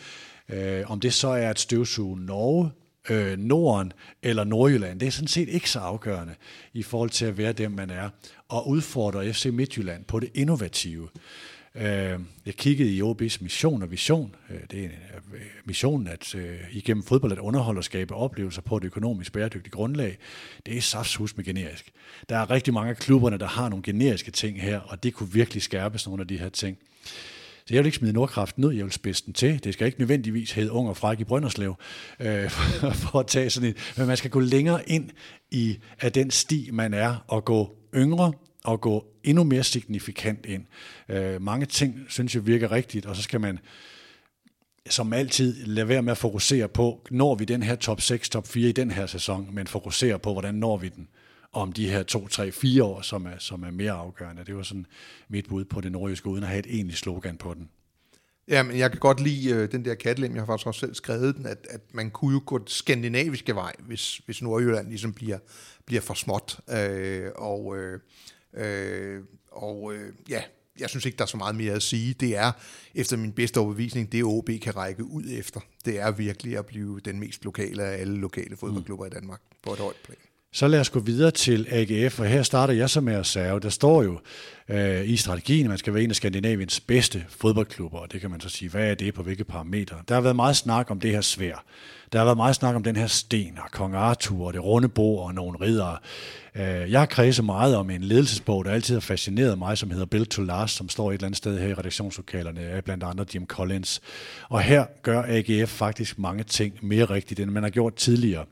Øh, 0.48 0.90
om 0.90 1.00
det 1.00 1.14
så 1.14 1.28
er 1.28 1.50
et 1.50 1.58
støvsuge 1.58 2.20
Norge, 2.20 2.70
øh, 3.10 3.38
Norden 3.38 3.92
eller 4.22 4.44
Nordjylland, 4.44 5.00
det 5.00 5.06
er 5.06 5.10
sådan 5.10 5.28
set 5.28 5.48
ikke 5.48 5.70
så 5.70 5.78
afgørende 5.78 6.34
i 6.72 6.82
forhold 6.82 7.10
til 7.10 7.24
at 7.24 7.38
være 7.38 7.52
dem, 7.52 7.70
man 7.70 7.90
er, 7.90 8.08
og 8.48 8.68
udfordre 8.68 9.32
FC 9.32 9.46
Midtjylland 9.52 10.04
på 10.04 10.20
det 10.20 10.30
innovative. 10.34 11.08
Øh, 11.74 12.18
jeg 12.46 12.54
kiggede 12.56 12.90
i 12.90 13.02
OB's 13.02 13.38
mission 13.40 13.82
og 13.82 13.90
vision. 13.90 14.34
Øh, 14.50 14.60
det 14.70 14.84
er 14.84 14.88
øh, 15.34 15.40
missionen 15.64 16.06
at 16.06 16.34
øh, 16.34 16.58
igennem 16.70 17.02
fodbold 17.02 17.32
at 17.32 17.38
underholde 17.38 17.78
og 17.78 17.84
skabe 17.84 18.14
oplevelser 18.14 18.62
på 18.62 18.76
et 18.76 18.84
økonomisk 18.84 19.32
bæredygtigt 19.32 19.74
grundlag. 19.74 20.18
Det 20.66 20.76
er 20.76 20.80
saftshus 20.80 21.36
med 21.36 21.44
generisk. 21.44 21.92
Der 22.28 22.36
er 22.36 22.50
rigtig 22.50 22.74
mange 22.74 22.90
af 22.90 22.96
klubberne, 22.96 23.38
der 23.38 23.46
har 23.46 23.68
nogle 23.68 23.82
generiske 23.82 24.30
ting 24.30 24.62
her, 24.62 24.80
og 24.80 25.02
det 25.02 25.14
kunne 25.14 25.32
virkelig 25.32 25.62
skærpes 25.62 26.06
nogle 26.06 26.20
af 26.20 26.28
de 26.28 26.38
her 26.38 26.48
ting. 26.48 26.78
Så 27.66 27.74
jeg 27.74 27.78
vil 27.78 27.86
ikke 27.86 27.98
smide 27.98 28.12
Nordkraft 28.12 28.58
ned, 28.58 28.70
jeg 28.70 28.84
vil 28.84 28.92
spidse 28.92 29.26
den 29.26 29.32
til. 29.32 29.64
Det 29.64 29.72
skal 29.74 29.86
ikke 29.86 29.98
nødvendigvis 29.98 30.52
hedde 30.52 30.72
ung 30.72 30.88
og 30.88 30.96
fræk 30.96 31.20
i 31.20 31.24
Brønderslev, 31.24 31.74
øh, 32.20 32.50
for 33.02 33.20
at 33.20 33.26
tage 33.26 33.50
sådan 33.50 33.68
en. 33.68 33.74
Men 33.96 34.06
man 34.06 34.16
skal 34.16 34.30
gå 34.30 34.40
længere 34.40 34.88
ind 34.90 35.10
i 35.50 35.78
af 36.00 36.12
den 36.12 36.30
sti, 36.30 36.68
man 36.72 36.94
er, 36.94 37.24
og 37.28 37.44
gå 37.44 37.76
yngre 37.94 38.32
at 38.68 38.80
gå 38.80 39.06
endnu 39.24 39.44
mere 39.44 39.64
signifikant 39.64 40.46
ind. 40.46 40.64
Øh, 41.08 41.42
mange 41.42 41.66
ting 41.66 42.00
synes 42.08 42.34
jeg 42.34 42.46
virker 42.46 42.72
rigtigt, 42.72 43.06
og 43.06 43.16
så 43.16 43.22
skal 43.22 43.40
man 43.40 43.58
som 44.90 45.12
altid 45.12 45.64
lade 45.66 45.88
være 45.88 46.02
med 46.02 46.12
at 46.12 46.18
fokusere 46.18 46.68
på, 46.68 47.06
når 47.10 47.34
vi 47.34 47.44
den 47.44 47.62
her 47.62 47.74
top 47.74 48.00
6, 48.00 48.28
top 48.28 48.46
4 48.46 48.68
i 48.68 48.72
den 48.72 48.90
her 48.90 49.06
sæson, 49.06 49.48
men 49.52 49.66
fokusere 49.66 50.18
på, 50.18 50.32
hvordan 50.32 50.54
når 50.54 50.76
vi 50.76 50.88
den 50.88 51.08
om 51.52 51.72
de 51.72 51.88
her 51.88 52.02
2, 52.02 52.28
3, 52.28 52.52
4 52.52 52.84
år, 52.84 53.00
som 53.00 53.26
er, 53.26 53.38
som 53.38 53.62
er 53.62 53.70
mere 53.70 53.92
afgørende. 53.92 54.44
Det 54.44 54.56
var 54.56 54.62
sådan 54.62 54.86
mit 55.28 55.48
bud 55.48 55.64
på 55.64 55.80
det 55.80 55.92
nordjyske, 55.92 56.26
uden 56.26 56.42
at 56.42 56.48
have 56.48 56.58
et 56.58 56.66
egentligt 56.66 56.98
slogan 56.98 57.36
på 57.36 57.54
den. 57.54 57.68
Ja, 58.48 58.62
men 58.62 58.78
jeg 58.78 58.90
kan 58.90 59.00
godt 59.00 59.20
lide 59.20 59.50
øh, 59.50 59.72
den 59.72 59.84
der 59.84 59.94
kattelem, 59.94 60.34
jeg 60.34 60.42
har 60.42 60.46
faktisk 60.46 60.66
også 60.66 60.80
selv 60.80 60.94
skrevet 60.94 61.36
den, 61.36 61.46
at, 61.46 61.66
at 61.70 61.80
man 61.92 62.10
kunne 62.10 62.32
jo 62.32 62.42
gå 62.46 62.58
den 62.58 62.66
skandinaviske 62.66 63.54
vej, 63.54 63.72
hvis, 63.78 64.16
hvis 64.16 64.42
Nordjylland 64.42 64.88
ligesom 64.88 65.12
bliver, 65.12 65.38
bliver 65.86 66.00
for 66.00 66.14
småt. 66.14 66.60
Øh, 66.70 67.30
og 67.34 67.76
øh, 67.76 68.00
øh, 68.54 69.22
og 69.50 69.94
øh, 69.94 70.12
ja, 70.28 70.42
jeg 70.78 70.90
synes 70.90 71.06
ikke, 71.06 71.16
der 71.16 71.24
er 71.24 71.28
så 71.28 71.36
meget 71.36 71.54
mere 71.54 71.74
at 71.74 71.82
sige. 71.82 72.14
Det 72.14 72.36
er, 72.36 72.52
efter 72.94 73.16
min 73.16 73.32
bedste 73.32 73.60
overbevisning, 73.60 74.12
det 74.12 74.24
OB 74.24 74.50
kan 74.62 74.76
række 74.76 75.04
ud 75.04 75.24
efter. 75.30 75.60
Det 75.84 76.00
er 76.00 76.10
virkelig 76.10 76.58
at 76.58 76.66
blive 76.66 77.00
den 77.00 77.20
mest 77.20 77.44
lokale 77.44 77.82
af 77.82 78.00
alle 78.00 78.16
lokale 78.16 78.56
fodboldklubber 78.56 79.04
mm. 79.04 79.12
i 79.12 79.14
Danmark 79.14 79.40
på 79.62 79.72
et 79.72 79.78
højt 79.78 79.96
plan. 80.04 80.16
Så 80.54 80.68
lad 80.68 80.80
os 80.80 80.90
gå 80.90 81.00
videre 81.00 81.30
til 81.30 81.66
AGF, 81.70 82.20
og 82.20 82.26
her 82.26 82.42
starter 82.42 82.74
jeg 82.74 82.90
så 82.90 83.00
med 83.00 83.14
at 83.14 83.26
sige, 83.26 83.60
Der 83.60 83.68
står 83.68 84.02
jo 84.02 84.18
øh, 84.68 85.08
i 85.08 85.16
strategien, 85.16 85.66
at 85.66 85.68
man 85.68 85.78
skal 85.78 85.94
være 85.94 86.02
en 86.02 86.10
af 86.10 86.16
Skandinaviens 86.16 86.80
bedste 86.80 87.24
fodboldklubber, 87.28 87.98
og 87.98 88.12
det 88.12 88.20
kan 88.20 88.30
man 88.30 88.40
så 88.40 88.48
sige, 88.48 88.68
hvad 88.68 88.90
er 88.90 88.94
det 88.94 89.14
på 89.14 89.22
hvilke 89.22 89.44
parametre? 89.44 89.96
Der 90.08 90.14
har 90.14 90.22
været 90.22 90.36
meget 90.36 90.56
snak 90.56 90.90
om 90.90 91.00
det 91.00 91.10
her 91.10 91.20
svær. 91.20 91.64
Der 92.12 92.18
har 92.18 92.24
været 92.24 92.36
meget 92.36 92.56
snak 92.56 92.74
om 92.74 92.82
den 92.82 92.96
her 92.96 93.06
sten, 93.06 93.58
og 93.64 93.70
kong 93.70 93.94
Arthur, 93.94 94.46
og 94.46 94.52
det 94.52 94.64
runde 94.64 94.88
bord, 94.88 95.26
og 95.26 95.34
nogle 95.34 95.58
ridere. 95.60 95.96
Øh, 96.54 96.90
jeg 96.90 97.08
kredser 97.08 97.42
meget 97.42 97.76
om 97.76 97.90
en 97.90 98.02
ledelsesbog, 98.02 98.64
der 98.64 98.70
altid 98.70 98.94
har 98.94 99.00
fascineret 99.00 99.58
mig, 99.58 99.78
som 99.78 99.90
hedder 99.90 100.06
Build 100.06 100.26
to 100.26 100.42
Last, 100.42 100.76
som 100.76 100.88
står 100.88 101.10
et 101.10 101.14
eller 101.14 101.26
andet 101.26 101.38
sted 101.38 101.58
her 101.58 101.68
i 101.68 101.74
redaktionslokalerne 101.74 102.60
af 102.60 102.84
blandt 102.84 103.04
andre 103.04 103.24
Jim 103.34 103.46
Collins. 103.46 104.00
Og 104.48 104.62
her 104.62 104.84
gør 105.02 105.22
AGF 105.26 105.70
faktisk 105.70 106.18
mange 106.18 106.44
ting 106.44 106.74
mere 106.82 107.04
rigtigt, 107.04 107.40
end 107.40 107.50
man 107.50 107.62
har 107.62 107.70
gjort 107.70 107.94
tidligere. 107.94 108.44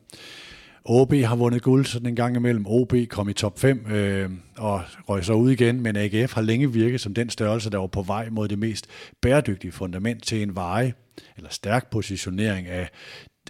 OB 0.85 1.13
har 1.13 1.35
vundet 1.35 1.61
guld 1.61 1.85
sådan 1.85 2.07
en 2.07 2.15
gang 2.15 2.35
imellem. 2.35 2.65
OB 2.67 2.93
kom 3.09 3.29
i 3.29 3.33
top 3.33 3.59
5 3.59 3.85
øh, 3.91 4.29
og 4.57 4.81
røg 5.09 5.25
så 5.25 5.33
ud 5.33 5.51
igen, 5.51 5.81
men 5.81 5.95
AGF 5.95 6.33
har 6.33 6.41
længe 6.41 6.73
virket 6.73 7.01
som 7.01 7.13
den 7.13 7.29
størrelse, 7.29 7.69
der 7.69 7.77
var 7.77 7.87
på 7.87 8.01
vej 8.01 8.29
mod 8.29 8.47
det 8.47 8.59
mest 8.59 8.87
bæredygtige 9.21 9.71
fundament 9.71 10.23
til 10.23 10.41
en 10.41 10.55
veje 10.55 10.93
eller 11.37 11.49
stærk 11.49 11.91
positionering 11.91 12.67
af 12.67 12.89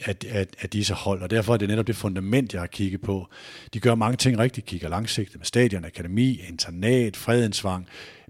af, 0.05 0.15
af, 0.29 0.47
af 0.61 0.69
disse 0.69 0.93
hold, 0.93 1.21
og 1.21 1.29
derfor 1.29 1.53
er 1.53 1.57
det 1.57 1.67
netop 1.67 1.87
det 1.87 1.95
fundament, 1.95 2.53
jeg 2.53 2.61
har 2.61 2.67
kigget 2.67 3.01
på. 3.01 3.27
De 3.73 3.79
gør 3.79 3.95
mange 3.95 4.17
ting 4.17 4.39
rigtigt, 4.39 4.65
kigger 4.65 4.89
langsigtet 4.89 5.37
med 5.37 5.45
stadion, 5.45 5.85
akademi, 5.85 6.41
internat, 6.49 7.17
fredensvang, 7.17 7.87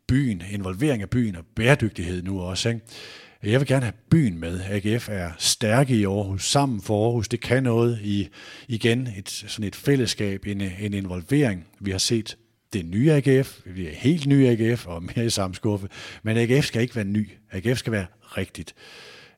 byen, 0.07 0.43
involvering 0.51 1.01
af 1.01 1.09
byen 1.09 1.35
og 1.35 1.43
bæredygtighed 1.55 2.23
nu 2.23 2.41
også. 2.41 2.69
Ikke? 2.69 2.81
Jeg 3.43 3.59
vil 3.59 3.67
gerne 3.67 3.85
have 3.85 3.93
byen 4.09 4.39
med. 4.39 4.61
AGF 4.69 5.09
er 5.09 5.31
stærke 5.37 5.95
i 5.95 6.05
Aarhus, 6.05 6.45
sammen 6.45 6.81
for 6.81 7.05
Aarhus. 7.05 7.27
Det 7.27 7.41
kan 7.41 7.63
noget 7.63 7.99
i, 8.01 8.27
igen, 8.67 9.07
et, 9.17 9.29
sådan 9.29 9.65
et 9.65 9.75
fællesskab, 9.75 10.45
en, 10.45 10.61
en 10.61 10.93
involvering. 10.93 11.67
Vi 11.79 11.91
har 11.91 11.97
set 11.97 12.37
det 12.73 12.85
nye 12.85 13.11
AGF, 13.11 13.59
vi 13.65 13.87
er 13.87 13.93
helt 13.93 14.27
nye 14.27 14.47
AGF 14.47 14.87
og 14.87 15.03
mere 15.03 15.25
i 15.25 15.29
samme 15.29 15.55
skuffe, 15.55 15.87
men 16.23 16.37
AGF 16.37 16.65
skal 16.65 16.81
ikke 16.81 16.95
være 16.95 17.05
ny. 17.05 17.29
AGF 17.51 17.77
skal 17.77 17.91
være 17.91 18.05
rigtigt. 18.21 18.75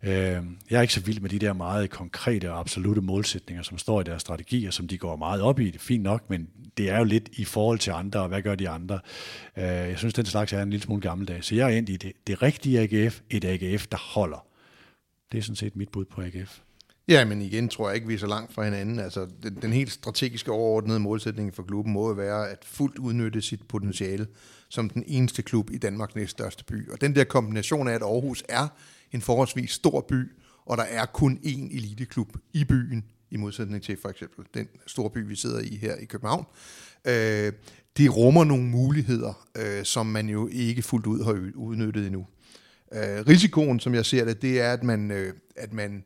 Øh, 0.03 0.43
jeg 0.69 0.77
er 0.77 0.81
ikke 0.81 0.93
så 0.93 1.01
vild 1.01 1.19
med 1.19 1.29
de 1.29 1.39
der 1.39 1.53
meget 1.53 1.89
konkrete 1.89 2.51
og 2.51 2.59
absolute 2.59 3.01
målsætninger, 3.01 3.63
som 3.63 3.77
står 3.77 4.01
i 4.01 4.03
deres 4.03 4.21
strategier, 4.21 4.71
som 4.71 4.87
de 4.87 4.97
går 4.97 5.15
meget 5.15 5.41
op 5.41 5.59
i. 5.59 5.65
Det 5.65 5.75
er 5.75 5.79
fint 5.79 6.03
nok, 6.03 6.29
men 6.29 6.49
det 6.77 6.89
er 6.89 6.97
jo 6.97 7.03
lidt 7.03 7.29
i 7.33 7.45
forhold 7.45 7.79
til 7.79 7.91
andre, 7.91 8.19
og 8.19 8.27
hvad 8.27 8.41
gør 8.41 8.55
de 8.55 8.69
andre? 8.69 8.99
Øh, 9.57 9.63
jeg 9.63 9.97
synes, 9.97 10.13
den 10.13 10.25
slags 10.25 10.53
er 10.53 10.61
en 10.61 10.69
lille 10.69 10.83
smule 10.83 11.01
gammeldag. 11.01 11.43
Så 11.43 11.55
jeg 11.55 11.73
er 11.73 11.77
ind 11.77 11.89
i 11.89 11.97
det, 11.97 12.11
det 12.27 12.41
rigtige 12.41 12.79
AGF, 12.79 13.21
et 13.29 13.45
AGF, 13.45 13.87
der 13.87 13.97
holder. 13.97 14.45
Det 15.31 15.37
er 15.37 15.41
sådan 15.41 15.55
set 15.55 15.75
mit 15.75 15.89
bud 15.89 16.05
på 16.05 16.21
AGF. 16.21 16.59
Ja, 17.07 17.25
men 17.25 17.41
igen 17.41 17.69
tror 17.69 17.89
jeg 17.89 17.95
ikke, 17.95 18.07
vi 18.07 18.13
er 18.13 18.17
så 18.17 18.27
langt 18.27 18.53
fra 18.53 18.63
hinanden. 18.63 18.99
Altså, 18.99 19.27
den, 19.43 19.57
den 19.61 19.73
helt 19.73 19.91
strategiske 19.91 20.51
overordnede 20.51 20.99
målsætning 20.99 21.55
for 21.55 21.63
klubben 21.63 21.93
må 21.93 22.13
være 22.13 22.49
at 22.49 22.57
fuldt 22.65 22.97
udnytte 22.99 23.41
sit 23.41 23.67
potentiale 23.67 24.27
som 24.69 24.89
den 24.89 25.03
eneste 25.07 25.41
klub 25.41 25.71
i 25.71 25.77
Danmarks 25.77 26.15
næststørste 26.15 26.63
by. 26.63 26.91
Og 26.91 27.01
den 27.01 27.15
der 27.15 27.23
kombination 27.23 27.87
af, 27.87 27.93
at 27.93 28.01
Aarhus 28.01 28.43
er 28.49 28.67
en 29.13 29.21
forholdsvis 29.21 29.71
stor 29.71 30.05
by, 30.09 30.31
og 30.65 30.77
der 30.77 30.83
er 30.83 31.05
kun 31.05 31.39
én 31.43 31.75
eliteklub 31.75 32.37
i 32.53 32.63
byen, 32.63 33.03
i 33.31 33.37
modsætning 33.37 33.83
til 33.83 33.97
for 34.01 34.09
eksempel 34.09 34.45
den 34.53 34.67
store 34.87 35.09
by, 35.09 35.27
vi 35.27 35.35
sidder 35.35 35.59
i 35.59 35.75
her 35.81 35.95
i 35.95 36.05
København. 36.05 36.45
Øh, 37.07 37.53
det 37.97 38.15
rummer 38.15 38.43
nogle 38.43 38.63
muligheder, 38.63 39.47
øh, 39.57 39.85
som 39.85 40.05
man 40.05 40.29
jo 40.29 40.49
ikke 40.51 40.81
fuldt 40.81 41.05
ud 41.05 41.23
har 41.23 41.51
udnyttet 41.55 42.05
endnu. 42.05 42.25
Øh, 42.93 43.27
risikoen, 43.27 43.79
som 43.79 43.95
jeg 43.95 44.05
ser 44.05 44.25
det, 44.25 44.41
det 44.41 44.61
er, 44.61 44.73
at 44.73 44.83
man, 44.83 45.11
øh, 45.11 45.33
at 45.55 45.73
man, 45.73 46.03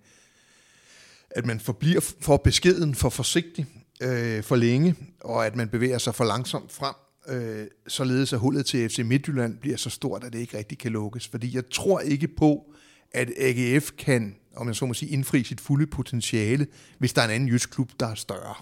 at 1.29 1.45
man 1.45 1.59
forbliver 1.59 2.13
for 2.21 2.37
beskeden, 2.37 2.95
for 2.95 3.09
forsigtig, 3.09 3.65
øh, 4.01 4.43
for 4.43 4.55
længe, 4.55 4.95
og 5.21 5.45
at 5.45 5.55
man 5.55 5.69
bevæger 5.69 5.97
sig 5.97 6.15
for 6.15 6.25
langsomt 6.25 6.71
frem, 6.71 6.95
øh, 7.27 7.67
således 7.87 8.33
at 8.33 8.39
hullet 8.39 8.65
til 8.65 8.89
FC 8.89 8.99
Midtjylland 9.05 9.57
bliver 9.57 9.77
så 9.77 9.89
stort, 9.89 10.23
at 10.23 10.33
det 10.33 10.39
ikke 10.39 10.57
rigtig 10.57 10.77
kan 10.77 10.91
lukkes. 10.91 11.27
Fordi 11.27 11.55
jeg 11.55 11.69
tror 11.69 11.99
ikke 11.99 12.27
på, 12.27 12.73
at 13.11 13.29
AGF 13.37 13.91
kan, 13.97 14.35
om 14.55 14.67
jeg 14.67 14.75
så 14.75 14.85
må 14.85 14.93
sige, 14.93 15.11
indfri 15.11 15.43
sit 15.43 15.61
fulde 15.61 15.87
potentiale, 15.87 16.67
hvis 16.97 17.13
der 17.13 17.21
er 17.21 17.25
en 17.25 17.31
anden 17.31 17.49
jysk 17.49 17.69
klub, 17.69 17.91
der 17.99 18.07
er 18.07 18.15
større. 18.15 18.55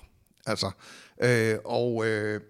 Altså, 0.46 0.72
øh, 1.22 1.58
og, 1.66 2.08
øh, 2.08 2.42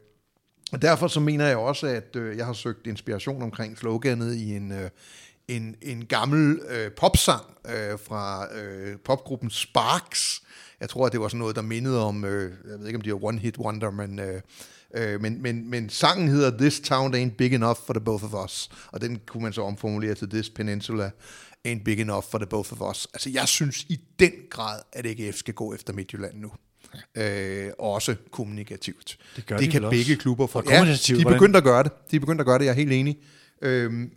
og 0.72 0.82
derfor 0.82 1.08
så 1.08 1.20
mener 1.20 1.48
jeg 1.48 1.58
også, 1.58 1.88
at 1.88 2.16
øh, 2.16 2.38
jeg 2.38 2.46
har 2.46 2.54
søgt 2.54 2.88
inspiration 2.88 3.42
omkring 3.42 3.78
sloganet 3.78 4.36
i 4.36 4.56
en, 4.56 4.72
øh, 4.72 4.90
en, 5.48 5.76
en 5.82 6.06
gammel 6.06 6.60
øh, 6.70 6.92
popsang 6.92 7.44
øh, 7.68 8.00
fra 8.00 8.56
øh, 8.56 8.98
popgruppen 8.98 9.50
Sparks. 9.50 10.42
Jeg 10.80 10.90
tror, 10.90 11.06
at 11.06 11.12
det 11.12 11.20
var 11.20 11.28
sådan 11.28 11.40
noget, 11.40 11.56
der 11.56 11.62
mindede 11.62 12.04
om, 12.04 12.26
øh, 12.26 12.54
jeg 12.72 12.80
ved 12.80 12.88
ikke 12.88 12.98
om 12.98 13.02
det 13.02 13.12
er 13.12 13.24
One 13.24 13.40
Hit 13.40 13.58
Wonder, 13.58 13.92
men... 13.92 14.20
Øh, 14.20 14.42
Øh, 14.98 15.22
men, 15.22 15.42
men, 15.42 15.70
men 15.70 15.90
sangen 15.90 16.28
hedder 16.28 16.58
This 16.58 16.80
Town 16.80 17.16
Ain't 17.16 17.36
Big 17.36 17.54
Enough 17.54 17.78
for 17.86 17.94
the 17.94 18.02
Both 18.02 18.24
of 18.24 18.46
Us, 18.46 18.70
og 18.92 19.02
den 19.02 19.20
kunne 19.26 19.44
man 19.44 19.54
så 19.54 19.62
omformulere 19.62 20.16
til 20.16 20.30
This 20.30 20.50
Peninsula 20.50 21.12
ain't 21.66 21.84
big 21.84 22.00
enough 22.00 22.24
for 22.32 22.38
the 22.38 22.48
both 22.48 22.74
of 22.74 22.90
us. 22.92 23.08
Altså, 23.14 23.30
jeg 23.30 23.48
synes 23.48 23.86
i 23.90 24.00
den 24.20 24.32
grad, 24.50 24.82
at 24.94 25.06
AGF 25.06 25.36
skal 25.36 25.54
gå 25.54 25.74
efter 25.74 25.94
Midtjylland 25.94 26.34
nu. 26.40 26.52
Øh, 27.16 27.72
også 27.80 28.16
kommunikativt. 28.32 29.18
Det, 29.36 29.46
gør 29.46 29.58
det 29.58 29.66
de 29.66 29.72
kan 29.72 29.82
begge 29.82 30.14
også. 30.14 30.18
klubber 30.18 30.48
få. 30.48 30.64
Ja, 30.70 30.98
de 31.08 31.22
er 31.22 31.30
begyndt 31.30 31.56
at 31.56 31.64
gøre 31.64 31.84
det. 31.84 31.92
De 32.12 32.16
er 32.16 32.20
begyndt 32.20 32.42
at 32.42 32.48
gøre 32.48 32.60
det, 32.60 32.66
jeg 32.66 32.72
er 32.72 32.76
helt 32.76 32.94
enig. 32.94 33.18
Øh, 33.62 34.08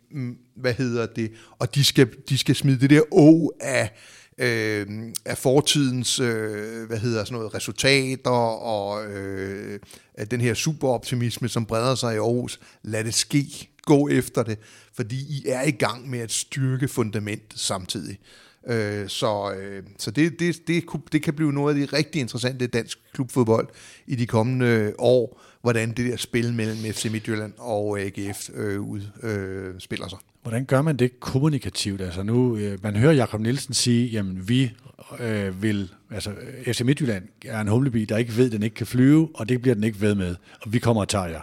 hvad 0.55 0.75
hedder 0.75 1.07
det? 1.07 1.33
Og 1.59 1.75
de 1.75 1.85
skal, 1.85 2.09
de 2.28 2.38
skal 2.38 2.55
smide 2.55 2.81
det 2.81 2.90
der 2.90 3.02
å 3.12 3.52
af 3.61 3.90
øh, 4.38 4.87
af 5.25 5.38
fortidens 5.38 6.21
øh, 6.21 6.87
hvad 6.87 6.99
hedder 6.99 7.25
sådan 7.25 7.38
noget, 7.38 7.55
resultater 7.55 8.31
og 8.31 9.07
øh, 9.07 9.81
af 10.14 10.28
den 10.28 10.40
her 10.40 10.55
superoptimisme, 10.55 11.49
som 11.49 11.67
breder 11.67 11.95
sig 11.95 12.14
i 12.14 12.19
Aarhus. 12.19 12.61
Lad 12.83 13.05
det 13.05 13.14
ske. 13.14 13.69
Gå 13.88 14.09
efter 14.09 14.42
det, 14.42 14.59
fordi 14.92 15.16
I 15.16 15.45
er 15.47 15.62
i 15.62 15.71
gang 15.71 16.11
med 16.11 16.18
at 16.18 16.33
styrke 16.33 16.88
fundamentet 16.88 17.59
samtidig. 17.59 18.18
Øh, 18.66 19.09
så 19.09 19.52
øh, 19.52 19.83
så 19.99 20.11
det, 20.11 20.40
det, 20.40 20.68
det, 20.68 20.85
det 21.12 21.23
kan 21.23 21.35
blive 21.35 21.52
noget 21.52 21.75
af 21.75 21.80
det 21.80 21.92
rigtig 21.92 22.21
interessante 22.21 22.66
dansk 22.66 22.99
klubfodbold 23.12 23.68
i 24.07 24.14
de 24.14 24.26
kommende 24.26 24.92
år, 24.99 25.40
hvordan 25.61 25.88
det 25.88 26.11
der 26.11 26.16
spil 26.16 26.54
mellem 26.54 26.76
FC 26.76 27.09
Midtjylland 27.12 27.52
og 27.59 28.00
AGF 28.00 28.50
øh, 28.54 28.80
ud, 28.80 29.00
øh, 29.23 29.75
spiller 29.78 30.09
sig. 30.09 30.18
Hvordan 30.42 30.64
gør 30.64 30.83
man 30.83 30.97
det 30.97 31.21
kommunikativt? 31.21 32.00
Altså 32.00 32.23
nu, 32.23 32.57
øh, 32.57 32.78
man 32.83 32.97
hører 32.97 33.12
Jakob 33.12 33.40
Nielsen 33.40 33.75
sige, 33.75 34.07
jamen 34.07 34.49
vi 34.49 34.73
øh, 35.21 35.62
vil, 35.62 35.90
altså 36.11 36.30
FC 36.66 36.80
Midtjylland 36.80 37.25
er 37.45 37.61
en 37.61 37.68
humlebi, 37.68 38.04
der 38.04 38.16
ikke 38.16 38.37
ved, 38.37 38.47
at 38.47 38.52
den 38.52 38.62
ikke 38.62 38.76
kan 38.76 38.87
flyve, 38.87 39.28
og 39.35 39.49
det 39.49 39.62
bliver 39.62 39.75
den 39.75 39.85
ikke 39.85 40.00
ved 40.00 40.14
med, 40.14 40.37
og 40.61 40.73
vi 40.73 40.78
kommer 40.78 41.02
og 41.02 41.09
tager 41.09 41.26
jer. 41.26 41.40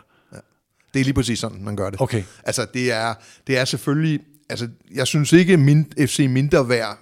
Det 0.95 1.01
er 1.01 1.03
lige 1.03 1.13
præcis 1.13 1.39
sådan, 1.39 1.63
man 1.63 1.75
gør 1.75 1.89
det. 1.89 2.01
Okay. 2.01 2.23
Altså 2.43 2.67
det 2.73 2.91
er, 2.91 3.13
det 3.47 3.57
er 3.57 3.65
selvfølgelig, 3.65 4.19
altså 4.49 4.67
jeg 4.93 5.07
synes 5.07 5.33
ikke, 5.33 5.57
min, 5.57 5.85
FC 5.99 6.27
mindre 6.29 6.69
værd 6.69 6.97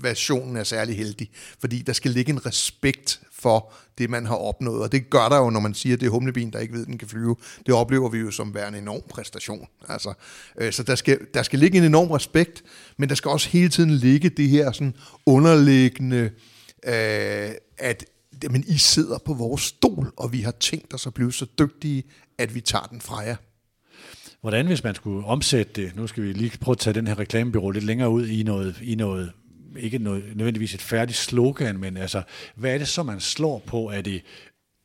versionen 0.00 0.56
er 0.56 0.64
særlig 0.64 0.96
heldig, 0.96 1.30
fordi 1.60 1.82
der 1.82 1.92
skal 1.92 2.10
ligge 2.10 2.32
en 2.32 2.46
respekt 2.46 3.20
for 3.32 3.72
det, 3.98 4.10
man 4.10 4.26
har 4.26 4.34
opnået, 4.34 4.82
og 4.82 4.92
det 4.92 5.10
gør 5.10 5.28
der 5.28 5.38
jo, 5.38 5.50
når 5.50 5.60
man 5.60 5.74
siger, 5.74 5.94
at 5.94 6.00
det 6.00 6.06
er 6.06 6.10
humlebien, 6.10 6.52
der 6.52 6.58
ikke 6.58 6.74
ved, 6.74 6.86
den 6.86 6.98
kan 6.98 7.08
flyve. 7.08 7.36
Det 7.66 7.74
oplever 7.74 8.08
vi 8.08 8.18
jo 8.18 8.30
som 8.30 8.54
værende 8.54 8.78
en 8.78 8.84
enorm 8.84 9.02
præstation. 9.08 9.66
Altså, 9.88 10.12
øh, 10.58 10.72
så 10.72 10.82
der 10.82 10.94
skal, 10.94 11.18
der 11.34 11.42
skal 11.42 11.58
ligge 11.58 11.78
en 11.78 11.84
enorm 11.84 12.10
respekt, 12.10 12.62
men 12.96 13.08
der 13.08 13.14
skal 13.14 13.28
også 13.28 13.48
hele 13.48 13.68
tiden 13.68 13.90
ligge 13.90 14.28
det 14.28 14.48
her 14.48 14.72
sådan 14.72 14.94
underliggende, 15.26 16.30
øh, 16.86 17.50
at 17.78 18.04
men 18.50 18.64
I 18.66 18.78
sidder 18.78 19.18
på 19.18 19.34
vores 19.34 19.62
stol, 19.62 20.12
og 20.16 20.32
vi 20.32 20.40
har 20.40 20.50
tænkt 20.50 20.94
os 20.94 21.06
at 21.06 21.14
blive 21.14 21.32
så 21.32 21.46
dygtige, 21.58 22.02
at 22.38 22.54
vi 22.54 22.60
tager 22.60 22.84
den 22.84 23.00
fra 23.00 23.18
jer. 23.18 23.36
Hvordan 24.40 24.66
hvis 24.66 24.84
man 24.84 24.94
skulle 24.94 25.26
omsætte 25.26 25.82
det, 25.82 25.96
nu 25.96 26.06
skal 26.06 26.22
vi 26.22 26.32
lige 26.32 26.58
prøve 26.58 26.72
at 26.72 26.78
tage 26.78 26.94
den 26.94 27.06
her 27.06 27.18
reklamebyrå 27.18 27.70
lidt 27.70 27.84
længere 27.84 28.10
ud 28.10 28.26
i 28.26 28.42
noget, 28.42 28.80
i 28.82 28.94
noget 28.94 29.32
ikke 29.76 29.98
noget, 29.98 30.24
nødvendigvis 30.34 30.74
et 30.74 30.82
færdigt 30.82 31.18
slogan, 31.18 31.78
men 31.78 31.96
altså, 31.96 32.22
hvad 32.54 32.74
er 32.74 32.78
det 32.78 32.88
så, 32.88 33.02
man 33.02 33.20
slår 33.20 33.62
på? 33.66 33.90
Er 33.90 34.00
det, 34.00 34.22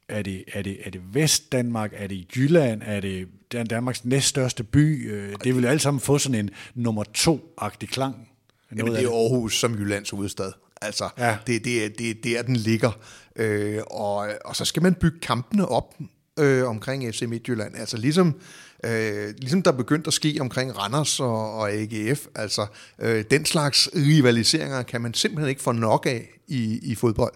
er 0.10 0.22
det, 0.22 0.44
er 0.54 0.62
det, 0.62 0.78
er 0.84 0.90
det 0.90 1.02
Vest-Danmark? 1.14 1.92
Er 1.94 2.08
det 2.08 2.36
Jylland? 2.36 2.82
Er 2.86 3.00
det 3.00 3.28
Danmarks 3.70 4.06
næststørste 4.06 4.64
by? 4.64 5.12
Øh, 5.12 5.36
det 5.44 5.56
vil 5.56 5.66
alle 5.66 5.80
sammen 5.80 6.02
få 6.02 6.18
sådan 6.18 6.40
en 6.40 6.50
nummer 6.76 7.04
to-agtig 7.04 7.90
klang. 7.90 8.30
Jamen, 8.72 8.94
det 8.94 9.04
er 9.04 9.10
Aarhus 9.10 9.60
som 9.60 9.76
Jyllands 9.76 10.10
hovedstad. 10.10 10.52
Altså, 10.82 11.10
ja. 11.18 11.38
det, 11.48 11.66
det, 11.66 12.00
det, 12.00 12.24
det 12.24 12.32
er 12.32 12.36
der, 12.36 12.44
den 12.44 12.56
ligger. 12.56 12.92
Øh, 13.36 13.82
og, 13.88 14.28
og 14.46 14.56
så 14.56 14.66
skal 14.66 14.84
man 14.84 14.94
bygge 14.94 15.20
kampene 15.20 15.68
op 15.68 15.96
øh, 16.40 16.68
omkring 16.68 17.14
FC 17.14 17.22
Midtjylland. 17.22 17.76
Altså 17.76 17.98
ligesom, 17.98 18.36
øh, 18.84 19.34
ligesom 19.38 19.62
der 19.62 19.72
begyndte 19.72 20.08
at 20.08 20.14
ske 20.14 20.38
omkring 20.42 20.78
Randers 20.78 21.20
og, 21.20 21.54
og 21.54 21.72
AGF. 21.72 22.26
Altså 22.36 22.66
øh, 23.00 23.24
den 23.32 23.46
slags 23.46 23.90
rivaliseringer 23.96 24.84
kan 24.84 25.02
man 25.02 25.14
simpelthen 25.14 25.50
ikke 25.50 25.62
få 25.62 25.72
nok 25.72 26.06
af 26.06 26.30
i, 26.48 26.80
i 26.84 26.96
fodbold. 26.96 27.36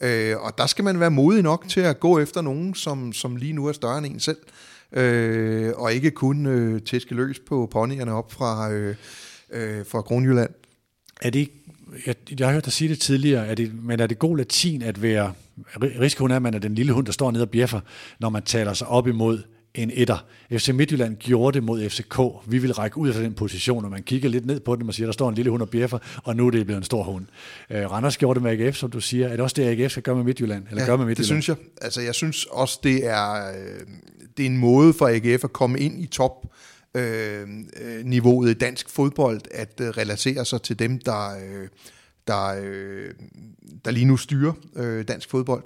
Øh, 0.00 0.36
og 0.40 0.58
der 0.58 0.66
skal 0.66 0.84
man 0.84 1.00
være 1.00 1.10
modig 1.10 1.42
nok 1.42 1.68
til 1.68 1.80
at 1.80 2.00
gå 2.00 2.18
efter 2.18 2.40
nogen, 2.40 2.74
som, 2.74 3.12
som 3.12 3.36
lige 3.36 3.52
nu 3.52 3.66
er 3.66 3.72
større 3.72 3.98
end 3.98 4.06
en 4.06 4.20
selv. 4.20 4.38
Øh, 4.92 5.72
og 5.76 5.92
ikke 5.92 6.10
kun 6.10 6.46
øh, 6.46 6.82
tæske 6.82 7.14
løs 7.14 7.38
på 7.38 7.68
ponyerne 7.72 8.12
op 8.12 8.32
fra, 8.32 8.72
øh, 8.72 8.96
øh, 9.50 9.86
fra 9.86 10.02
Kronjylland. 10.02 10.50
Er 11.20 11.30
det 11.30 11.50
jeg, 12.06 12.14
jeg 12.38 12.46
har 12.46 12.52
hørt 12.52 12.64
dig 12.64 12.72
sige 12.72 12.88
det 12.88 13.00
tidligere, 13.00 13.46
er 13.46 13.54
det, 13.54 13.84
men 13.84 14.00
er 14.00 14.06
det 14.06 14.18
god 14.18 14.36
latin 14.36 14.82
at 14.82 15.02
være, 15.02 15.32
risikoen 15.80 16.30
er, 16.30 16.36
at 16.36 16.42
man 16.42 16.54
er 16.54 16.58
den 16.58 16.74
lille 16.74 16.92
hund, 16.92 17.06
der 17.06 17.12
står 17.12 17.30
nede 17.30 17.42
og 17.42 17.50
bjeffer, 17.50 17.80
når 18.18 18.28
man 18.28 18.42
taler 18.42 18.72
sig 18.72 18.86
op 18.86 19.08
imod 19.08 19.42
en 19.74 19.90
etter. 19.94 20.24
FC 20.52 20.68
Midtjylland 20.68 21.16
gjorde 21.16 21.54
det 21.54 21.62
mod 21.62 21.88
FCK. 21.88 22.18
Vi 22.46 22.58
vil 22.58 22.72
række 22.72 22.98
ud 22.98 23.08
af 23.08 23.14
den 23.14 23.34
position, 23.34 23.84
og 23.84 23.90
man 23.90 24.02
kigger 24.02 24.28
lidt 24.28 24.46
ned 24.46 24.60
på 24.60 24.76
den 24.76 24.88
og 24.88 24.94
siger, 24.94 25.06
der 25.06 25.12
står 25.12 25.28
en 25.28 25.34
lille 25.34 25.50
hund 25.50 25.62
og 25.62 25.68
bjeffer, 25.68 25.98
og 26.24 26.36
nu 26.36 26.46
er 26.46 26.50
det 26.50 26.66
blevet 26.66 26.78
en 26.78 26.84
stor 26.84 27.02
hund. 27.02 27.26
Uh, 27.70 27.76
Randers 27.76 28.16
gjorde 28.16 28.40
det 28.40 28.42
med 28.42 28.66
AGF, 28.66 28.76
som 28.76 28.90
du 28.90 29.00
siger. 29.00 29.26
Er 29.26 29.30
det 29.30 29.40
også 29.40 29.54
det, 29.54 29.80
AGF 29.80 29.90
skal 29.90 30.02
gøre 30.02 30.14
med 30.16 30.24
Midtjylland? 30.24 30.64
Eller 30.70 30.82
ja, 30.82 30.86
gør 30.86 30.96
med 30.96 31.06
Midtjylland? 31.06 31.36
det 31.36 31.44
synes 31.44 31.48
jeg. 31.48 31.56
Altså, 31.82 32.00
jeg 32.00 32.14
synes 32.14 32.44
også, 32.44 32.80
det 32.82 33.06
er, 33.06 33.48
øh, 33.50 33.86
det 34.36 34.42
er 34.42 34.46
en 34.46 34.58
måde 34.58 34.92
for 34.92 35.06
AGF 35.06 35.44
at 35.44 35.52
komme 35.52 35.78
ind 35.78 36.00
i 36.00 36.06
top 36.06 36.46
øh, 36.94 37.48
niveauet 38.04 38.50
i 38.50 38.54
dansk 38.54 38.90
fodbold, 38.90 39.40
at 39.50 39.80
øh, 39.80 39.88
relatere 39.88 40.44
sig 40.44 40.62
til 40.62 40.78
dem, 40.78 40.98
der, 40.98 41.30
øh, 41.30 41.68
der, 42.26 42.60
øh, 42.62 43.14
der 43.84 43.90
lige 43.90 44.06
nu 44.06 44.16
styrer 44.16 44.52
øh, 44.76 45.08
dansk 45.08 45.30
fodbold. 45.30 45.62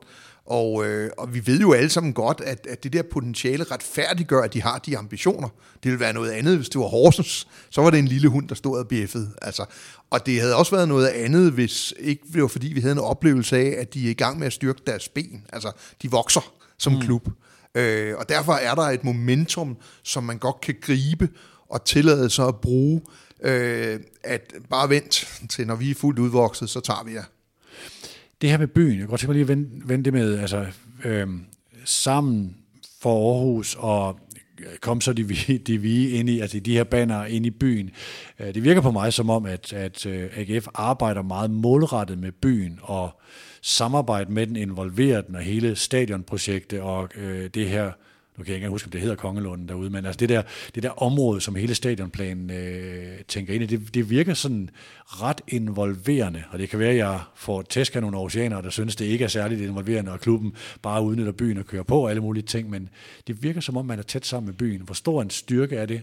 Og, 0.46 0.86
øh, 0.86 1.10
og 1.18 1.34
vi 1.34 1.46
ved 1.46 1.60
jo 1.60 1.72
alle 1.72 1.90
sammen 1.90 2.12
godt, 2.12 2.40
at, 2.40 2.66
at 2.70 2.84
det 2.84 2.92
der 2.92 3.02
potentiale 3.02 3.64
retfærdiggør, 3.64 4.42
at 4.42 4.54
de 4.54 4.62
har 4.62 4.78
de 4.78 4.98
ambitioner. 4.98 5.48
Det 5.74 5.90
ville 5.90 6.00
være 6.00 6.12
noget 6.12 6.30
andet, 6.30 6.56
hvis 6.56 6.68
det 6.68 6.80
var 6.80 6.86
Horsens. 6.86 7.48
Så 7.70 7.82
var 7.82 7.90
det 7.90 7.98
en 7.98 8.08
lille 8.08 8.28
hund, 8.28 8.48
der 8.48 8.54
stod 8.54 8.78
og 8.78 8.88
bjeffede. 8.88 9.30
Altså, 9.42 9.64
og 10.10 10.26
det 10.26 10.40
havde 10.40 10.56
også 10.56 10.76
været 10.76 10.88
noget 10.88 11.06
andet, 11.06 11.52
hvis 11.52 11.94
ikke 11.98 12.22
det 12.32 12.42
var 12.42 12.48
fordi, 12.48 12.72
vi 12.72 12.80
havde 12.80 12.92
en 12.92 12.98
oplevelse 12.98 13.56
af, 13.56 13.74
at 13.78 13.94
de 13.94 14.06
er 14.06 14.10
i 14.10 14.14
gang 14.14 14.38
med 14.38 14.46
at 14.46 14.52
styrke 14.52 14.80
deres 14.86 15.08
ben. 15.08 15.46
Altså, 15.52 15.72
de 16.02 16.10
vokser 16.10 16.52
som 16.78 16.92
mm. 16.92 17.00
klub. 17.00 17.28
Øh, 17.74 18.16
og 18.16 18.28
derfor 18.28 18.52
er 18.52 18.74
der 18.74 18.82
et 18.82 19.04
momentum, 19.04 19.76
som 20.02 20.24
man 20.24 20.38
godt 20.38 20.60
kan 20.60 20.74
gribe 20.80 21.28
og 21.68 21.84
tillade 21.84 22.30
sig 22.30 22.48
at 22.48 22.60
bruge. 22.60 23.02
Øh, 23.42 24.00
at 24.24 24.54
bare 24.70 24.88
vent 24.88 25.28
til, 25.50 25.66
når 25.66 25.74
vi 25.74 25.90
er 25.90 25.94
fuldt 25.94 26.18
udvokset, 26.18 26.70
så 26.70 26.80
tager 26.80 27.04
vi 27.04 27.12
jer. 27.12 27.24
Det 28.40 28.50
her 28.50 28.58
med 28.58 28.66
byen, 28.66 28.90
jeg 28.90 28.98
kan 28.98 29.08
godt 29.08 29.20
tænke 29.20 29.28
mig 29.28 29.34
lige 29.34 29.42
at 29.42 29.48
vende, 29.48 29.88
vende 29.88 30.04
det 30.04 30.12
med, 30.12 30.38
altså 30.38 30.66
øh, 31.04 31.28
sammen 31.84 32.56
for 33.00 33.34
Aarhus 33.34 33.76
og 33.78 34.20
kom 34.80 35.00
så 35.00 35.12
de, 35.12 35.24
de 35.66 35.78
vi 35.78 36.08
ind 36.08 36.28
i, 36.28 36.40
altså 36.40 36.60
de 36.60 36.72
her 36.72 36.84
baner 36.84 37.24
ind 37.24 37.46
i 37.46 37.50
byen. 37.50 37.90
Øh, 38.40 38.54
det 38.54 38.64
virker 38.64 38.80
på 38.80 38.90
mig 38.90 39.12
som 39.12 39.30
om, 39.30 39.46
at, 39.46 39.72
at 39.72 40.06
øh, 40.06 40.30
AGF 40.36 40.66
arbejder 40.74 41.22
meget 41.22 41.50
målrettet 41.50 42.18
med 42.18 42.32
byen 42.32 42.78
og 42.82 43.20
samarbejde 43.64 44.32
med 44.32 44.46
den, 44.46 44.56
involvere 44.56 45.22
den 45.22 45.34
og 45.36 45.42
hele 45.42 45.76
stadionprojektet 45.76 46.80
og 46.80 47.08
øh, 47.16 47.50
det 47.54 47.68
her 47.68 47.92
nu 48.38 48.44
kan 48.44 48.50
jeg 48.50 48.56
ikke 48.56 48.68
huske, 48.68 48.86
om 48.86 48.90
det 48.90 49.00
hedder 49.00 49.16
Kongelunden 49.16 49.68
derude, 49.68 49.90
men 49.90 50.06
altså 50.06 50.18
det 50.18 50.28
der, 50.28 50.42
det 50.74 50.82
der 50.82 51.02
område, 51.02 51.40
som 51.40 51.54
hele 51.54 51.74
stadionplanen 51.74 52.50
øh, 52.50 53.18
tænker 53.28 53.54
ind 53.54 53.62
i, 53.62 53.66
det, 53.66 53.94
det 53.94 54.10
virker 54.10 54.34
sådan 54.34 54.70
ret 55.06 55.40
involverende, 55.48 56.44
og 56.50 56.58
det 56.58 56.70
kan 56.70 56.78
være, 56.78 56.90
at 56.90 56.96
jeg 56.96 57.20
får 57.34 57.62
tæsk 57.62 57.96
af 57.96 58.02
nogle 58.02 58.18
oceaner, 58.18 58.60
der 58.60 58.70
synes, 58.70 58.96
det 58.96 59.04
ikke 59.04 59.24
er 59.24 59.28
særligt 59.28 59.60
involverende, 59.60 60.12
og 60.12 60.20
klubben 60.20 60.56
bare 60.82 61.02
udnytter 61.02 61.32
byen 61.32 61.58
og 61.58 61.66
kører 61.66 61.82
på 61.82 62.00
og 62.00 62.10
alle 62.10 62.22
mulige 62.22 62.44
ting, 62.44 62.70
men 62.70 62.88
det 63.26 63.42
virker 63.42 63.60
som 63.60 63.76
om, 63.76 63.86
man 63.86 63.98
er 63.98 64.02
tæt 64.02 64.26
sammen 64.26 64.46
med 64.46 64.54
byen. 64.54 64.80
Hvor 64.80 64.94
stor 64.94 65.22
en 65.22 65.30
styrke 65.30 65.76
er 65.76 65.86
det? 65.86 66.02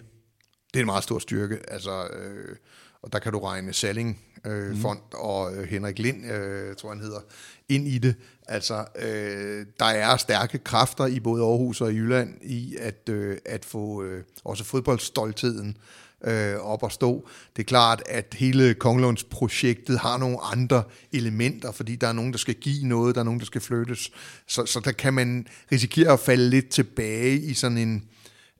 Det 0.73 0.79
er 0.79 0.83
en 0.83 0.85
meget 0.85 1.03
stor 1.03 1.19
styrke, 1.19 1.59
altså, 1.67 2.03
øh, 2.13 2.55
og 3.01 3.13
der 3.13 3.19
kan 3.19 3.31
du 3.31 3.39
regne 3.39 3.73
Salling 3.73 4.19
øh, 4.45 4.69
mm. 4.69 4.77
Fond 4.77 4.99
og 5.13 5.55
øh, 5.55 5.67
Henrik 5.67 5.99
Lind, 5.99 6.31
øh, 6.31 6.75
tror 6.75 6.89
han 6.89 6.99
hedder, 6.99 7.19
ind 7.69 7.87
i 7.87 7.97
det. 7.97 8.15
Altså, 8.47 8.85
øh, 8.99 9.65
der 9.79 9.85
er 9.85 10.17
stærke 10.17 10.57
kræfter 10.57 11.05
i 11.05 11.19
både 11.19 11.43
Aarhus 11.43 11.81
og 11.81 11.93
Jylland 11.93 12.41
i 12.41 12.77
at, 12.79 13.09
øh, 13.09 13.37
at 13.45 13.65
få 13.65 14.03
øh, 14.03 14.23
også 14.43 14.63
fodboldstoltheden 14.63 15.77
øh, 16.23 16.55
op 16.55 16.83
at 16.83 16.91
stå. 16.91 17.27
Det 17.55 17.61
er 17.61 17.65
klart, 17.65 18.03
at 18.05 18.35
hele 18.37 18.73
Konglunds 18.73 19.23
projektet 19.23 19.99
har 19.99 20.17
nogle 20.17 20.37
andre 20.41 20.83
elementer, 21.11 21.71
fordi 21.71 21.95
der 21.95 22.07
er 22.07 22.13
nogen, 22.13 22.31
der 22.31 22.37
skal 22.37 22.55
give 22.55 22.87
noget, 22.87 23.15
der 23.15 23.21
er 23.21 23.25
nogen, 23.25 23.39
der 23.39 23.45
skal 23.45 23.61
flyttes. 23.61 24.11
Så, 24.47 24.65
så 24.65 24.79
der 24.79 24.91
kan 24.91 25.13
man 25.13 25.47
risikere 25.71 26.13
at 26.13 26.19
falde 26.19 26.49
lidt 26.49 26.69
tilbage 26.69 27.37
i 27.37 27.53
sådan 27.53 27.77
en, 27.77 28.03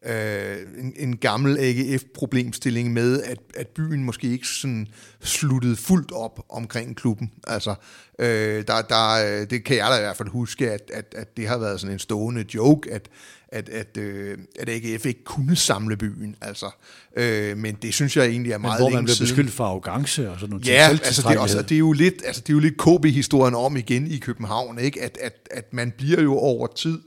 øh, 0.06 0.58
en, 0.78 0.94
en 0.96 1.18
gammel 1.18 1.58
AGF-problemstilling 1.60 2.94
med, 2.94 3.24
at, 3.24 3.38
at 3.56 3.68
byen 3.68 4.04
måske 4.04 4.28
ikke 4.28 4.48
sådan 4.48 4.88
sluttede 5.22 5.76
fuldt 5.76 6.12
op 6.12 6.46
omkring 6.50 6.96
klubben. 6.96 7.32
Altså, 7.48 7.76
øh, 8.20 8.64
der, 8.68 8.82
der, 8.82 9.46
det 9.46 9.64
kan 9.64 9.78
jeg 9.78 9.88
da 9.92 9.98
i 9.98 10.02
hvert 10.02 10.18
fald 10.18 10.30
huske, 10.30 10.72
at, 10.72 10.92
at, 10.94 11.16
at 11.18 11.38
det 11.38 11.48
har 11.48 11.58
været 11.58 11.80
sådan 11.80 11.94
en 11.94 12.00
stående 12.00 12.46
joke, 12.56 12.92
at, 12.92 13.10
at, 13.50 13.70
at, 13.70 13.98
øh, 13.98 14.38
at 14.60 14.70
AGF 14.70 15.06
ikke 15.06 15.24
kunne 15.24 15.56
samle 15.56 15.98
byen. 15.98 16.36
Altså, 16.42 16.70
øh, 17.18 17.58
men 17.58 17.78
det 17.82 17.94
synes 17.94 18.18
jeg 18.18 18.26
egentlig 18.26 18.52
er 18.52 18.58
meget 18.58 18.82
men 18.82 18.90
hvor 18.90 18.98
man 18.98 19.04
bliver 19.04 19.18
beskyldt 19.20 19.52
for 19.52 19.66
arrogance 19.66 20.30
og 20.30 20.40
sådan 20.40 20.50
noget. 20.50 20.68
Ja, 20.68 20.90
altså 20.90 21.30
det, 21.30 21.38
også, 21.38 21.62
det, 21.62 21.76
er 21.76 21.80
jo 21.80 21.92
lidt, 21.92 22.22
altså 22.26 22.42
det 22.42 22.50
er 22.50 22.54
jo 22.54 22.60
lidt 22.60 22.78
KB-historien 22.78 23.56
om 23.56 23.78
igen 23.78 24.08
i 24.08 24.18
København, 24.18 24.80
ikke? 24.80 25.02
At, 25.02 25.18
at, 25.22 25.50
at 25.52 25.74
man 25.74 25.94
bliver 25.98 26.22
jo 26.22 26.38
over 26.38 26.68
tid 26.68 27.00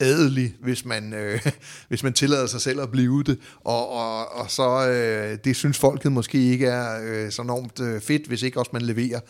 adelig, 0.00 0.54
hvis 0.60 0.84
man, 0.84 1.14
øh, 1.14 1.46
hvis 1.88 2.02
man 2.02 2.12
tillader 2.12 2.46
sig 2.46 2.60
selv 2.60 2.80
at 2.80 2.90
blive 2.90 3.22
det, 3.22 3.38
og, 3.64 3.88
og, 3.88 4.32
og 4.32 4.50
så 4.50 4.88
øh, 4.88 5.38
det 5.44 5.56
synes 5.56 5.78
folket 5.78 6.12
måske 6.12 6.38
ikke 6.50 6.66
er 6.66 7.00
øh, 7.02 7.32
så 7.32 7.42
enormt 7.42 7.80
øh, 7.80 8.00
fedt, 8.00 8.26
hvis 8.26 8.42
ikke 8.42 8.58
også 8.58 8.70
man 8.72 8.82
leverer. 8.82 9.20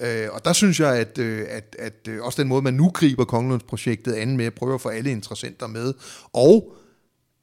Øh, 0.00 0.28
og 0.32 0.44
der 0.44 0.52
synes 0.52 0.80
jeg, 0.80 0.96
at, 0.96 1.18
øh, 1.18 1.46
at, 1.48 1.76
at 1.78 2.08
øh, 2.08 2.22
også 2.22 2.42
den 2.42 2.48
måde, 2.48 2.62
man 2.62 2.74
nu 2.74 2.90
griber 2.90 3.24
Kongelundsprojektet 3.24 4.12
an 4.12 4.36
med, 4.36 4.44
at 4.44 4.54
prøve 4.54 4.74
at 4.74 4.80
få 4.80 4.88
alle 4.88 5.10
interessenter 5.10 5.66
med, 5.66 5.94
og 6.32 6.76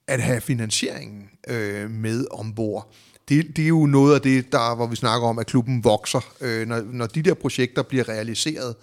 at 0.07 0.21
have 0.21 0.41
finansieringen 0.41 1.29
øh, 1.47 1.91
med 1.91 2.25
ombord. 2.31 2.93
Det, 3.29 3.47
det 3.55 3.63
er 3.63 3.67
jo 3.67 3.85
noget 3.85 4.15
af 4.15 4.21
det, 4.21 4.51
der, 4.51 4.75
hvor 4.75 4.87
vi 4.87 4.95
snakker 4.95 5.27
om, 5.27 5.39
at 5.39 5.47
klubben 5.47 5.83
vokser. 5.83 6.33
Øh, 6.41 6.67
når, 6.67 6.81
når 6.91 7.05
de 7.05 7.21
der 7.21 7.33
projekter 7.33 7.83
bliver 7.83 8.09
realiseret, 8.09 8.75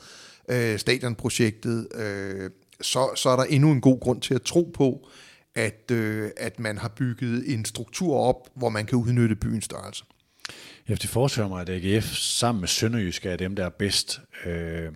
øh, 0.49 0.79
stadionprojektet, 0.79 1.89
øh, 1.95 2.51
så, 2.81 3.11
så 3.17 3.29
er 3.29 3.37
der 3.37 3.45
endnu 3.45 3.73
en 3.73 3.81
god 3.81 4.01
grund 4.01 4.21
til 4.21 4.35
at 4.35 4.43
tro 4.43 4.71
på, 4.75 5.09
at, 5.55 5.91
øh, 5.91 6.31
at 6.37 6.61
man 6.61 6.79
har 6.79 6.89
bygget 6.89 7.53
en 7.55 7.65
struktur 7.65 8.17
op, 8.17 8.49
hvor 8.55 8.69
man 8.69 8.87
kan 8.87 8.99
udnytte 8.99 9.37
byens 9.37 9.65
størrelse. 9.65 10.05
Ja, 10.89 10.95
det 10.95 11.11
forestiller 11.11 11.49
mig, 11.49 11.61
at 11.61 11.69
AGF 11.69 12.15
sammen 12.15 12.61
med 12.61 12.69
Sønderjysk 12.69 13.27
er 13.27 13.37
dem, 13.37 13.57
der 13.57 13.65
er 13.65 13.71
bedst 13.71 14.21
øh, 14.47 14.93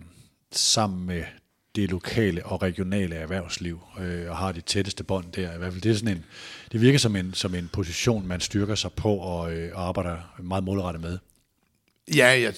sammen 0.53 1.07
med 1.07 1.25
det 1.77 1.91
lokale 1.91 2.47
og 2.47 2.63
regionale 2.63 3.17
erhvervsliv 3.17 3.81
øh, 4.01 4.31
og 4.31 4.37
har 4.37 4.53
de 4.53 4.61
tætteste 4.61 5.05
bånd 5.05 5.33
der. 5.33 5.55
I 5.55 5.59
hvert 5.59 5.73
fald 5.73 5.83
det, 5.83 5.91
er 5.91 5.95
sådan 5.95 6.17
en, 6.17 6.25
det 6.73 6.81
virker 6.81 6.99
som 6.99 7.17
en, 7.17 7.35
som 7.35 7.55
en 7.55 7.69
position, 7.73 8.27
man 8.27 8.41
styrker 8.41 8.75
sig 8.75 8.93
på 8.93 9.17
og, 9.17 9.53
øh, 9.53 9.71
og 9.75 9.89
arbejder 9.89 10.17
meget 10.43 10.65
målrettet 10.65 11.03
med. 11.03 11.19
Ja, 12.15 12.27
jeg, 12.27 12.55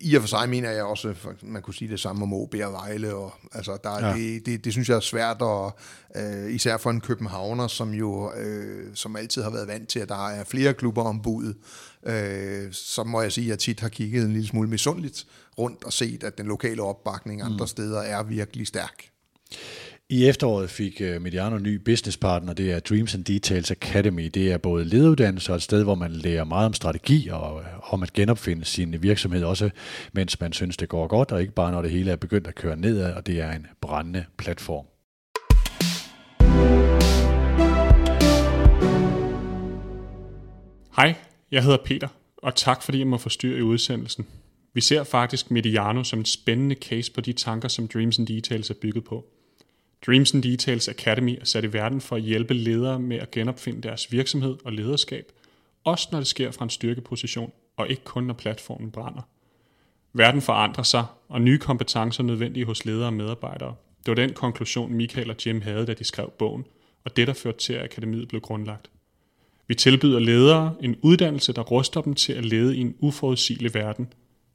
i 0.00 0.14
og 0.14 0.22
for 0.22 0.28
sig 0.28 0.48
mener 0.48 0.70
jeg 0.70 0.84
også, 0.84 1.14
man 1.42 1.62
kunne 1.62 1.74
sige 1.74 1.90
det 1.90 2.00
samme 2.00 2.22
om 2.22 2.32
OB 2.32 2.54
og 2.64 2.72
Vejle. 2.72 3.14
Og, 3.14 3.34
altså, 3.52 3.78
der, 3.84 4.06
ja. 4.06 4.14
det, 4.14 4.46
det, 4.46 4.64
det 4.64 4.72
synes 4.72 4.88
jeg 4.88 4.96
er 4.96 5.00
svært, 5.00 5.42
og, 5.42 5.78
øh, 6.16 6.54
især 6.54 6.76
for 6.76 6.90
en 6.90 7.00
københavner, 7.00 7.68
som 7.68 7.94
jo 7.94 8.32
øh, 8.32 8.90
som 8.94 9.16
altid 9.16 9.42
har 9.42 9.50
været 9.50 9.68
vant 9.68 9.88
til, 9.88 10.00
at 10.00 10.08
der 10.08 10.28
er 10.28 10.44
flere 10.44 10.74
klubber 10.74 11.02
om 11.02 11.22
budet. 11.22 11.56
Øh, 12.06 12.72
så 12.72 13.04
må 13.04 13.22
jeg 13.22 13.32
sige, 13.32 13.44
at 13.44 13.50
jeg 13.50 13.58
tit 13.58 13.80
har 13.80 13.88
kigget 13.88 14.24
en 14.24 14.32
lille 14.32 14.48
smule 14.48 14.68
misundeligt 14.68 15.26
rundt 15.58 15.84
og 15.84 15.92
set, 15.92 16.24
at 16.24 16.38
den 16.38 16.46
lokale 16.46 16.82
opbakning 16.82 17.42
andre 17.42 17.64
mm. 17.64 17.66
steder 17.66 18.00
er 18.00 18.22
virkelig 18.22 18.66
stærk. 18.66 19.04
I 20.10 20.26
efteråret 20.28 20.70
fik 20.70 21.00
Mediano 21.00 21.18
Mediano 21.18 21.58
ny 21.58 21.74
businesspartner, 21.76 22.52
det 22.52 22.72
er 22.72 22.80
Dreams 22.80 23.14
and 23.14 23.24
Details 23.24 23.70
Academy. 23.70 24.30
Det 24.34 24.52
er 24.52 24.58
både 24.58 24.84
lederuddannelse 24.84 25.52
og 25.52 25.56
et 25.56 25.62
sted, 25.62 25.82
hvor 25.84 25.94
man 25.94 26.10
lærer 26.12 26.44
meget 26.44 26.66
om 26.66 26.72
strategi 26.72 27.28
og 27.28 27.60
øh, 27.60 27.92
om 27.92 28.02
at 28.02 28.12
genopfinde 28.12 28.64
sin 28.64 29.02
virksomhed, 29.02 29.44
også 29.44 29.70
mens 30.12 30.40
man 30.40 30.52
synes, 30.52 30.76
det 30.76 30.88
går 30.88 31.06
godt, 31.06 31.32
og 31.32 31.40
ikke 31.40 31.52
bare 31.52 31.72
når 31.72 31.82
det 31.82 31.90
hele 31.90 32.10
er 32.10 32.16
begyndt 32.16 32.46
at 32.46 32.54
køre 32.54 32.76
nedad, 32.76 33.12
og 33.12 33.26
det 33.26 33.40
er 33.40 33.52
en 33.52 33.66
brændende 33.80 34.24
platform. 34.38 34.86
Hej, 40.96 41.14
jeg 41.50 41.62
hedder 41.62 41.78
Peter, 41.84 42.08
og 42.36 42.54
tak 42.54 42.82
fordi 42.82 42.98
jeg 42.98 43.06
må 43.06 43.18
forstyrre 43.18 43.58
i 43.58 43.62
udsendelsen. 43.62 44.26
Vi 44.74 44.80
ser 44.80 45.04
faktisk 45.04 45.50
Mediano 45.50 46.04
som 46.04 46.18
en 46.18 46.24
spændende 46.24 46.74
case 46.74 47.12
på 47.12 47.20
de 47.20 47.32
tanker, 47.32 47.68
som 47.68 47.88
Dreams 47.88 48.18
and 48.18 48.26
Details 48.26 48.70
er 48.70 48.74
bygget 48.82 49.04
på. 49.04 49.33
Dreams 50.06 50.34
and 50.34 50.42
Details 50.42 50.88
Academy 50.88 51.38
er 51.40 51.44
sat 51.44 51.64
i 51.64 51.72
verden 51.72 52.00
for 52.00 52.16
at 52.16 52.22
hjælpe 52.22 52.54
ledere 52.54 53.00
med 53.00 53.16
at 53.16 53.30
genopfinde 53.30 53.82
deres 53.82 54.12
virksomhed 54.12 54.56
og 54.64 54.72
lederskab, 54.72 55.32
også 55.84 56.08
når 56.12 56.18
det 56.18 56.26
sker 56.26 56.50
fra 56.50 56.64
en 56.64 56.70
styrkeposition, 56.70 57.52
og 57.76 57.88
ikke 57.88 58.04
kun 58.04 58.24
når 58.24 58.34
platformen 58.34 58.90
brænder. 58.90 59.22
Verden 60.12 60.42
forandrer 60.42 60.84
sig, 60.84 61.04
og 61.28 61.40
nye 61.40 61.58
kompetencer 61.58 62.22
er 62.22 62.26
nødvendige 62.26 62.66
hos 62.66 62.84
ledere 62.84 63.06
og 63.06 63.12
medarbejdere. 63.12 63.74
Det 63.98 64.08
var 64.08 64.14
den 64.14 64.32
konklusion, 64.32 64.92
Michael 64.94 65.30
og 65.30 65.36
Jim 65.46 65.60
havde, 65.60 65.86
da 65.86 65.94
de 65.94 66.04
skrev 66.04 66.32
bogen, 66.38 66.64
og 67.04 67.16
det, 67.16 67.26
der 67.26 67.32
førte 67.32 67.58
til, 67.58 67.72
at 67.72 67.84
akademiet 67.84 68.28
blev 68.28 68.40
grundlagt. 68.40 68.90
Vi 69.66 69.74
tilbyder 69.74 70.18
ledere 70.18 70.74
en 70.80 70.96
uddannelse, 71.02 71.52
der 71.52 71.62
ruster 71.62 72.00
dem 72.00 72.14
til 72.14 72.32
at 72.32 72.44
lede 72.44 72.76
i 72.76 72.80
en 72.80 72.94
uforudsigelig 72.98 73.74
verden. 73.74 74.12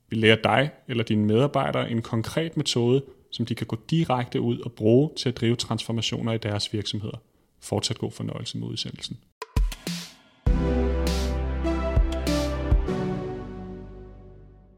Vi 0.09 0.15
lærer 0.15 0.41
dig 0.43 0.69
eller 0.87 1.03
dine 1.03 1.25
medarbejdere 1.25 1.91
en 1.91 2.01
konkret 2.01 2.57
metode, 2.57 3.03
som 3.31 3.45
de 3.45 3.55
kan 3.55 3.67
gå 3.67 3.77
direkte 3.89 4.41
ud 4.41 4.59
og 4.59 4.71
bruge 4.71 5.09
til 5.17 5.29
at 5.29 5.37
drive 5.37 5.55
transformationer 5.55 6.33
i 6.33 6.37
deres 6.37 6.73
virksomheder. 6.73 7.21
Fortsat 7.61 7.97
god 7.97 8.11
fornøjelse 8.11 8.57
med 8.57 8.67
udsendelsen. 8.67 9.17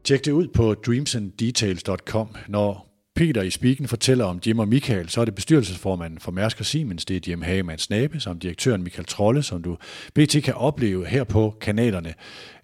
Tjek 0.04 0.24
det 0.24 0.32
ud 0.32 0.48
på 0.48 0.74
dreamsanddetails.com. 0.74 2.36
Når 2.48 2.92
Peter 3.14 3.42
i 3.42 3.50
Spiken 3.50 3.88
fortæller 3.88 4.24
om 4.24 4.40
Jim 4.46 4.58
og 4.58 4.68
Michael, 4.68 5.08
så 5.08 5.20
er 5.20 5.24
det 5.24 5.34
bestyrelsesformanden 5.34 6.20
for 6.20 6.32
Mærsk 6.32 6.60
og 6.60 6.66
Siemens, 6.66 7.04
det 7.04 7.16
er 7.16 7.30
Jim 7.30 7.42
Hagemann 7.42 7.78
Snabe, 7.78 8.20
som 8.20 8.38
direktøren 8.38 8.82
Michael 8.82 9.06
Trolle, 9.06 9.42
som 9.42 9.62
du 9.62 9.76
BT 10.14 10.36
kan 10.44 10.54
opleve 10.54 11.06
her 11.06 11.24
på 11.24 11.56
kanalerne 11.60 12.14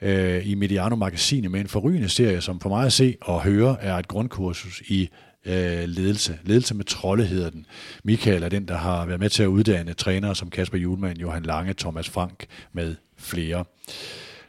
øh, 0.03 0.48
i 0.48 0.55
Mediano 0.55 0.96
Magasinet 0.96 1.51
med 1.51 1.61
en 1.61 1.68
forrygende 1.68 2.09
serie, 2.09 2.40
som 2.40 2.61
for 2.61 2.68
mig 2.68 2.87
at 2.87 2.92
se 2.92 3.16
og 3.20 3.42
høre 3.42 3.77
er 3.81 3.96
et 3.96 4.09
grundkursus 4.09 4.83
i 4.88 5.09
øh, 5.46 5.85
ledelse. 5.85 6.38
Ledelse 6.44 6.74
med 6.74 6.85
trolde 6.85 7.24
hedder 7.24 7.51
den. 7.51 7.66
Michael 8.05 8.42
er 8.42 8.48
den, 8.48 8.68
der 8.68 8.77
har 8.77 9.07
været 9.07 9.20
med 9.20 9.31
til 9.31 9.42
at 9.42 9.46
uddanne 9.46 9.94
trænere 9.94 10.35
som 10.35 10.51
Kasper 10.51 10.79
Julemand, 10.79 11.18
Johan 11.18 11.42
Lange, 11.42 11.74
Thomas 11.74 12.09
Frank 12.09 12.46
med 12.72 12.96
flere. 13.16 13.64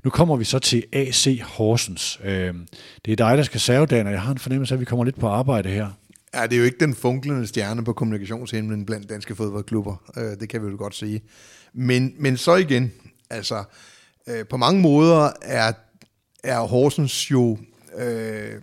Nu 0.04 0.10
kommer 0.10 0.36
vi 0.36 0.44
så 0.44 0.60
til 0.60 0.84
AC 0.94 1.40
Horsens. 1.44 2.20
Øh, 2.24 2.54
det 3.06 3.12
er 3.12 3.16
dig, 3.16 3.38
der 3.38 3.44
skal 3.44 3.60
serve, 3.60 3.86
Dan, 3.86 4.08
og 4.08 4.14
jeg 4.14 4.22
har 4.22 4.32
en 4.32 4.40
fornemmelse 4.40 4.74
af, 4.74 4.76
at 4.76 4.80
vi 4.80 4.86
kommer 4.86 5.06
lidt 5.06 5.20
på 5.20 5.28
arbejde 5.28 5.70
her. 5.70 5.88
Ja, 6.34 6.44
det 6.44 6.54
er 6.54 6.58
jo 6.58 6.64
ikke 6.64 6.80
den 6.80 6.96
funklende 6.96 7.48
stjerne 7.48 7.84
på 7.84 7.94
kommunikationshimlen 7.94 8.86
blandt 8.86 9.10
danske 9.10 9.36
fodboldklubber. 9.36 10.12
Øh, 10.18 10.40
det 10.40 10.50
kan 10.50 10.66
vi 10.66 10.72
jo 10.72 10.78
godt 10.78 10.96
sige. 10.96 11.22
Men, 11.74 12.14
men 12.18 12.38
så 12.38 12.56
igen, 12.56 12.92
altså, 13.30 13.64
øh, 14.28 14.46
på 14.50 14.58
mange 14.58 14.82
måder 14.82 15.30
er, 15.42 15.74
er 16.44 16.60
Horsens 16.60 17.32
jo... 17.32 17.58
Øh, 17.98 18.54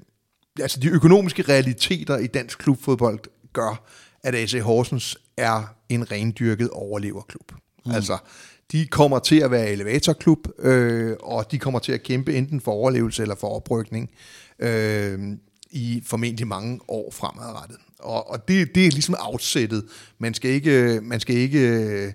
altså, 0.60 0.80
de 0.80 0.88
økonomiske 0.88 1.42
realiteter 1.42 2.16
i 2.16 2.26
dansk 2.26 2.58
klubfodbold 2.58 3.20
gør, 3.52 3.84
at 4.22 4.34
AC 4.34 4.52
Horsens 4.62 5.18
er 5.36 5.74
en 5.88 6.12
rendyrket 6.12 6.70
overleverklub. 6.70 7.52
Mm. 7.86 7.92
Altså, 7.92 8.18
de 8.72 8.86
kommer 8.86 9.18
til 9.18 9.40
at 9.40 9.50
være 9.50 9.70
elevatorklub, 9.70 10.48
øh, 10.58 11.16
og 11.20 11.50
de 11.50 11.58
kommer 11.58 11.78
til 11.78 11.92
at 11.92 12.02
kæmpe 12.02 12.34
enten 12.34 12.60
for 12.60 12.72
overlevelse 12.72 13.22
eller 13.22 13.34
for 13.34 13.48
oprykning 13.48 14.10
øh, 14.58 15.18
i 15.70 16.02
formentlig 16.06 16.46
mange 16.46 16.80
år 16.88 17.10
fremadrettet. 17.10 17.78
Og, 17.98 18.30
og 18.30 18.48
det, 18.48 18.74
det 18.74 18.86
er 18.86 18.90
ligesom 18.90 19.16
outsættet. 19.20 19.84
Man 20.18 20.34
skal 20.34 20.50
ikke, 20.50 21.00
man 21.02 21.20
skal 21.20 21.36
ikke 21.36 22.14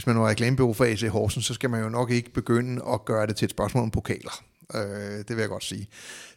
hvis 0.00 0.06
man 0.06 0.16
er 0.16 0.28
reklamebureau 0.28 0.72
for 0.72 0.84
AC 0.84 1.00
Horsens, 1.00 1.44
så 1.44 1.54
skal 1.54 1.70
man 1.70 1.82
jo 1.82 1.88
nok 1.88 2.10
ikke 2.10 2.32
begynde 2.32 2.82
at 2.92 3.04
gøre 3.04 3.26
det 3.26 3.36
til 3.36 3.44
et 3.44 3.50
spørgsmål 3.50 3.82
om 3.82 3.90
pokaler. 3.90 4.42
Øh, 4.74 5.18
det 5.18 5.28
vil 5.28 5.38
jeg 5.38 5.48
godt 5.48 5.64
sige. 5.64 5.88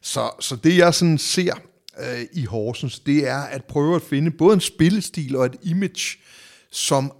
Så, 0.01 0.31
så 0.39 0.55
det 0.55 0.77
jeg 0.77 0.93
sådan 0.93 1.17
ser 1.17 1.53
øh, 1.99 2.25
i 2.33 2.45
Horsens, 2.45 2.99
det 2.99 3.27
er 3.27 3.41
at 3.41 3.65
prøve 3.65 3.95
at 3.95 4.01
finde 4.01 4.31
både 4.31 4.53
en 4.53 4.61
spillestil 4.61 5.35
og 5.35 5.45
et 5.45 5.55
image, 5.61 6.17
som 6.71 7.11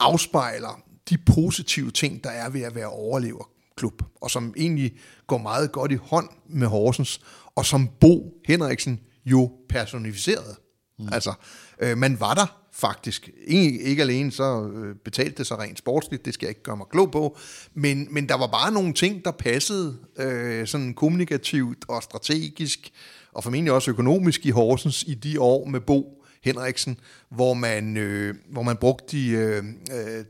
afspejler 0.00 0.82
de 1.08 1.18
positive 1.18 1.90
ting, 1.90 2.24
der 2.24 2.30
er 2.30 2.48
ved 2.48 2.60
at 2.60 2.74
være 2.74 2.86
overleverklub, 2.86 4.02
og 4.20 4.30
som 4.30 4.54
egentlig 4.56 4.92
går 5.26 5.38
meget 5.38 5.72
godt 5.72 5.92
i 5.92 5.94
hånd 5.94 6.28
med 6.48 6.66
Horsens, 6.66 7.20
og 7.54 7.66
som 7.66 7.88
Bo 8.00 8.34
Henriksen 8.46 9.00
jo 9.24 9.52
personificerede. 9.68 10.56
Mm. 10.98 11.08
Altså, 11.12 11.32
øh, 11.80 11.98
man 11.98 12.20
var 12.20 12.34
der 12.34 12.67
faktisk. 12.78 13.30
Ikke, 13.46 13.82
ikke 13.82 14.02
alene 14.02 14.32
så 14.32 14.70
øh, 14.74 14.94
betalte 15.04 15.38
det 15.38 15.46
sig 15.46 15.58
rent 15.58 15.78
sportsligt, 15.78 16.24
det 16.24 16.34
skal 16.34 16.46
jeg 16.46 16.50
ikke 16.50 16.62
gøre 16.62 16.76
mig 16.76 16.86
klog 16.90 17.10
på, 17.10 17.36
men, 17.74 18.08
men 18.10 18.28
der 18.28 18.34
var 18.34 18.46
bare 18.46 18.72
nogle 18.72 18.92
ting, 18.92 19.24
der 19.24 19.30
passede 19.30 19.96
øh, 20.18 20.66
sådan 20.66 20.94
kommunikativt 20.94 21.84
og 21.88 22.02
strategisk, 22.02 22.90
og 23.32 23.44
formentlig 23.44 23.72
også 23.72 23.90
økonomisk 23.90 24.46
i 24.46 24.50
Horsens 24.50 25.04
i 25.06 25.14
de 25.14 25.40
år 25.40 25.64
med 25.64 25.80
Bo, 25.80 26.24
Henriksen, 26.44 27.00
hvor 27.30 27.54
man, 27.54 27.96
øh, 27.96 28.34
hvor 28.50 28.62
man 28.62 28.76
brugte 28.76 29.16
de, 29.16 29.28
øh, 29.30 29.64
øh, 29.92 30.24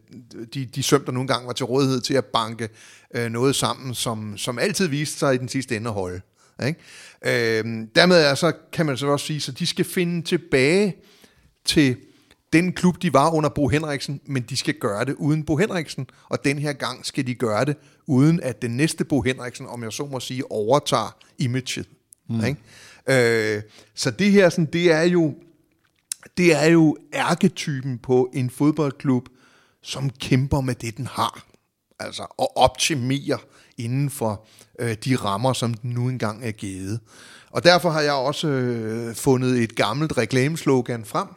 de, 0.54 0.64
de 0.64 0.82
søm, 0.82 1.04
der 1.04 1.12
nogle 1.12 1.28
gange 1.28 1.46
var 1.46 1.52
til 1.52 1.66
rådighed 1.66 2.00
til 2.00 2.14
at 2.14 2.24
banke 2.24 2.68
øh, 3.14 3.30
noget 3.30 3.56
sammen, 3.56 3.94
som, 3.94 4.38
som 4.38 4.58
altid 4.58 4.88
viste 4.88 5.18
sig 5.18 5.34
i 5.34 5.38
den 5.38 5.48
sidste 5.48 5.76
ende 5.76 5.88
at 5.88 5.94
holde. 5.94 6.20
Ikke? 6.66 6.80
Øh, 7.24 7.64
dermed 7.94 8.16
er, 8.16 8.34
så 8.34 8.52
kan 8.72 8.86
man 8.86 8.96
så 8.96 9.06
også 9.06 9.26
sige, 9.26 9.52
at 9.52 9.58
de 9.58 9.66
skal 9.66 9.84
finde 9.84 10.22
tilbage 10.22 10.96
til 11.64 11.96
den 12.52 12.72
klub, 12.72 13.02
de 13.02 13.12
var 13.12 13.30
under 13.30 13.48
Bo 13.48 13.68
Henriksen, 13.68 14.20
men 14.26 14.42
de 14.42 14.56
skal 14.56 14.74
gøre 14.74 15.04
det 15.04 15.14
uden 15.14 15.44
Bo 15.44 15.56
Henriksen, 15.56 16.06
og 16.28 16.44
den 16.44 16.58
her 16.58 16.72
gang 16.72 17.06
skal 17.06 17.26
de 17.26 17.34
gøre 17.34 17.64
det, 17.64 17.76
uden 18.06 18.40
at 18.40 18.62
den 18.62 18.76
næste 18.76 19.04
Bo 19.04 19.22
Henriksen, 19.22 19.66
om 19.66 19.82
jeg 19.82 19.92
så 19.92 20.06
må 20.06 20.20
sige, 20.20 20.50
overtager 20.50 21.16
imaget. 21.38 21.88
Mm. 22.28 22.44
Ikke? 22.44 23.56
Øh, 23.56 23.62
så 23.94 24.10
det 24.10 24.30
her, 24.30 24.48
sådan, 24.48 24.68
det 24.72 24.92
er 24.92 25.02
jo 25.02 25.34
det 26.36 26.54
er 26.54 26.66
jo 26.66 26.96
ærketypen 27.14 27.98
på 27.98 28.30
en 28.34 28.50
fodboldklub, 28.50 29.28
som 29.82 30.10
kæmper 30.10 30.60
med 30.60 30.74
det, 30.74 30.96
den 30.96 31.06
har. 31.06 31.46
Altså, 32.00 32.22
og 32.38 32.56
optimerer 32.56 33.38
inden 33.78 34.10
for 34.10 34.46
øh, 34.78 34.96
de 35.04 35.16
rammer, 35.16 35.52
som 35.52 35.74
den 35.74 35.90
nu 35.90 36.08
engang 36.08 36.44
er 36.44 36.50
givet. 36.50 37.00
Og 37.50 37.64
derfor 37.64 37.90
har 37.90 38.00
jeg 38.00 38.12
også 38.12 38.48
øh, 38.48 39.14
fundet 39.14 39.62
et 39.62 39.76
gammelt 39.76 40.18
reklameslogan 40.18 41.04
frem, 41.04 41.28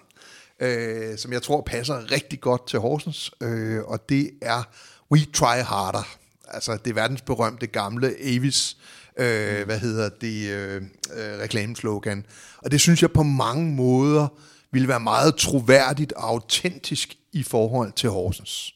øh, 0.61 1.17
som 1.17 1.33
jeg 1.33 1.41
tror 1.41 1.61
passer 1.61 2.11
rigtig 2.11 2.41
godt 2.41 2.67
til 2.67 2.79
Horsens, 2.79 3.31
øh, 3.41 3.83
og 3.83 4.09
det 4.09 4.31
er 4.41 4.63
We 5.11 5.19
Try 5.33 5.57
Harder. 5.63 6.17
Altså 6.47 6.77
det 6.85 6.95
verdensberømte 6.95 7.67
gamle 7.67 8.13
Avis, 8.21 8.77
øh, 9.17 9.65
hvad 9.65 9.79
hedder 9.79 10.09
det, 10.09 10.49
øh, 10.49 10.81
øh, 11.13 11.39
reklameslogan. 11.39 12.25
Og 12.57 12.71
det 12.71 12.81
synes 12.81 13.01
jeg 13.01 13.11
på 13.11 13.23
mange 13.23 13.75
måder 13.75 14.27
ville 14.71 14.87
være 14.87 14.99
meget 14.99 15.35
troværdigt 15.35 16.13
og 16.13 16.29
autentisk 16.29 17.17
i 17.33 17.43
forhold 17.43 17.91
til 17.91 18.09
Horsens. 18.09 18.75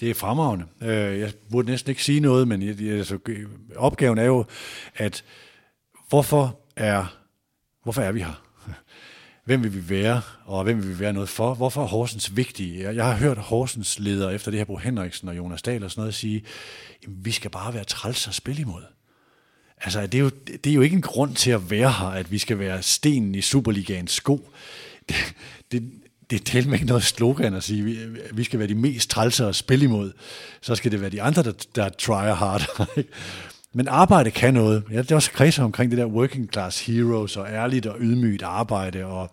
Det 0.00 0.10
er 0.10 0.14
fremragende. 0.14 0.66
Øh, 0.82 1.20
jeg 1.20 1.32
burde 1.50 1.70
næsten 1.70 1.90
ikke 1.90 2.04
sige 2.04 2.20
noget, 2.20 2.48
men 2.48 2.62
altså, 2.62 3.18
opgaven 3.76 4.18
er 4.18 4.24
jo, 4.24 4.44
at 4.94 5.24
hvorfor 6.08 6.60
er, 6.76 7.16
hvorfor 7.82 8.02
er 8.02 8.12
vi 8.12 8.20
her? 8.20 8.43
Hvem 9.44 9.62
vil 9.62 9.74
vi 9.74 9.88
være, 9.88 10.20
og 10.44 10.64
hvem 10.64 10.82
vil 10.82 10.88
vi 10.88 10.98
være 10.98 11.12
noget 11.12 11.28
for? 11.28 11.54
Hvorfor 11.54 11.82
er 11.82 11.86
Horsens 11.86 12.36
vigtig? 12.36 12.80
Jeg 12.80 13.04
har 13.04 13.16
hørt 13.16 13.38
Horsens 13.38 13.98
leder 13.98 14.30
efter 14.30 14.50
det 14.50 14.60
her, 14.60 14.64
Bo 14.64 14.76
Henriksen 14.76 15.28
og 15.28 15.36
Jonas 15.36 15.62
Dahl 15.62 15.84
og 15.84 15.90
sådan 15.90 16.00
noget, 16.00 16.14
sige, 16.14 16.44
vi 17.06 17.30
skal 17.30 17.50
bare 17.50 17.74
være 17.74 17.84
træls 17.84 18.26
og 18.26 18.34
spille 18.34 18.60
imod. 18.62 18.82
Altså, 19.80 20.06
det 20.06 20.14
er, 20.14 20.22
jo, 20.22 20.30
det 20.64 20.70
er 20.70 20.74
jo 20.74 20.80
ikke 20.80 20.96
en 20.96 21.02
grund 21.02 21.34
til 21.34 21.50
at 21.50 21.70
være 21.70 21.92
her, 21.92 22.06
at 22.06 22.30
vi 22.30 22.38
skal 22.38 22.58
være 22.58 22.82
stenen 22.82 23.34
i 23.34 23.40
Superligaens 23.40 24.12
sko. 24.12 24.48
Det, 25.08 25.16
det, 25.72 25.82
det 26.30 26.54
er 26.54 26.66
med 26.66 26.74
ikke 26.74 26.86
noget 26.86 27.02
slogan 27.02 27.54
at 27.54 27.64
sige, 27.64 27.84
vi, 27.84 27.98
vi 28.32 28.44
skal 28.44 28.58
være 28.58 28.68
de 28.68 28.74
mest 28.74 29.10
trælse 29.10 29.46
at 29.46 29.56
spille 29.56 29.84
imod. 29.84 30.12
Så 30.60 30.74
skal 30.74 30.92
det 30.92 31.00
være 31.00 31.10
de 31.10 31.22
andre, 31.22 31.42
der, 31.42 31.52
der 31.74 31.88
try 31.88 32.24
hard. 32.24 32.88
Men 33.74 33.88
arbejde 33.88 34.30
kan 34.30 34.54
noget. 34.54 34.82
Ja, 34.92 34.98
det 34.98 35.10
er 35.10 35.14
også 35.14 35.30
kredser 35.30 35.64
omkring 35.64 35.90
det 35.90 35.98
der 35.98 36.06
working 36.06 36.48
class 36.52 36.86
heroes 36.86 37.36
og 37.36 37.46
ærligt 37.48 37.86
og 37.86 37.96
ydmygt 38.00 38.42
arbejde 38.42 39.04
og 39.04 39.30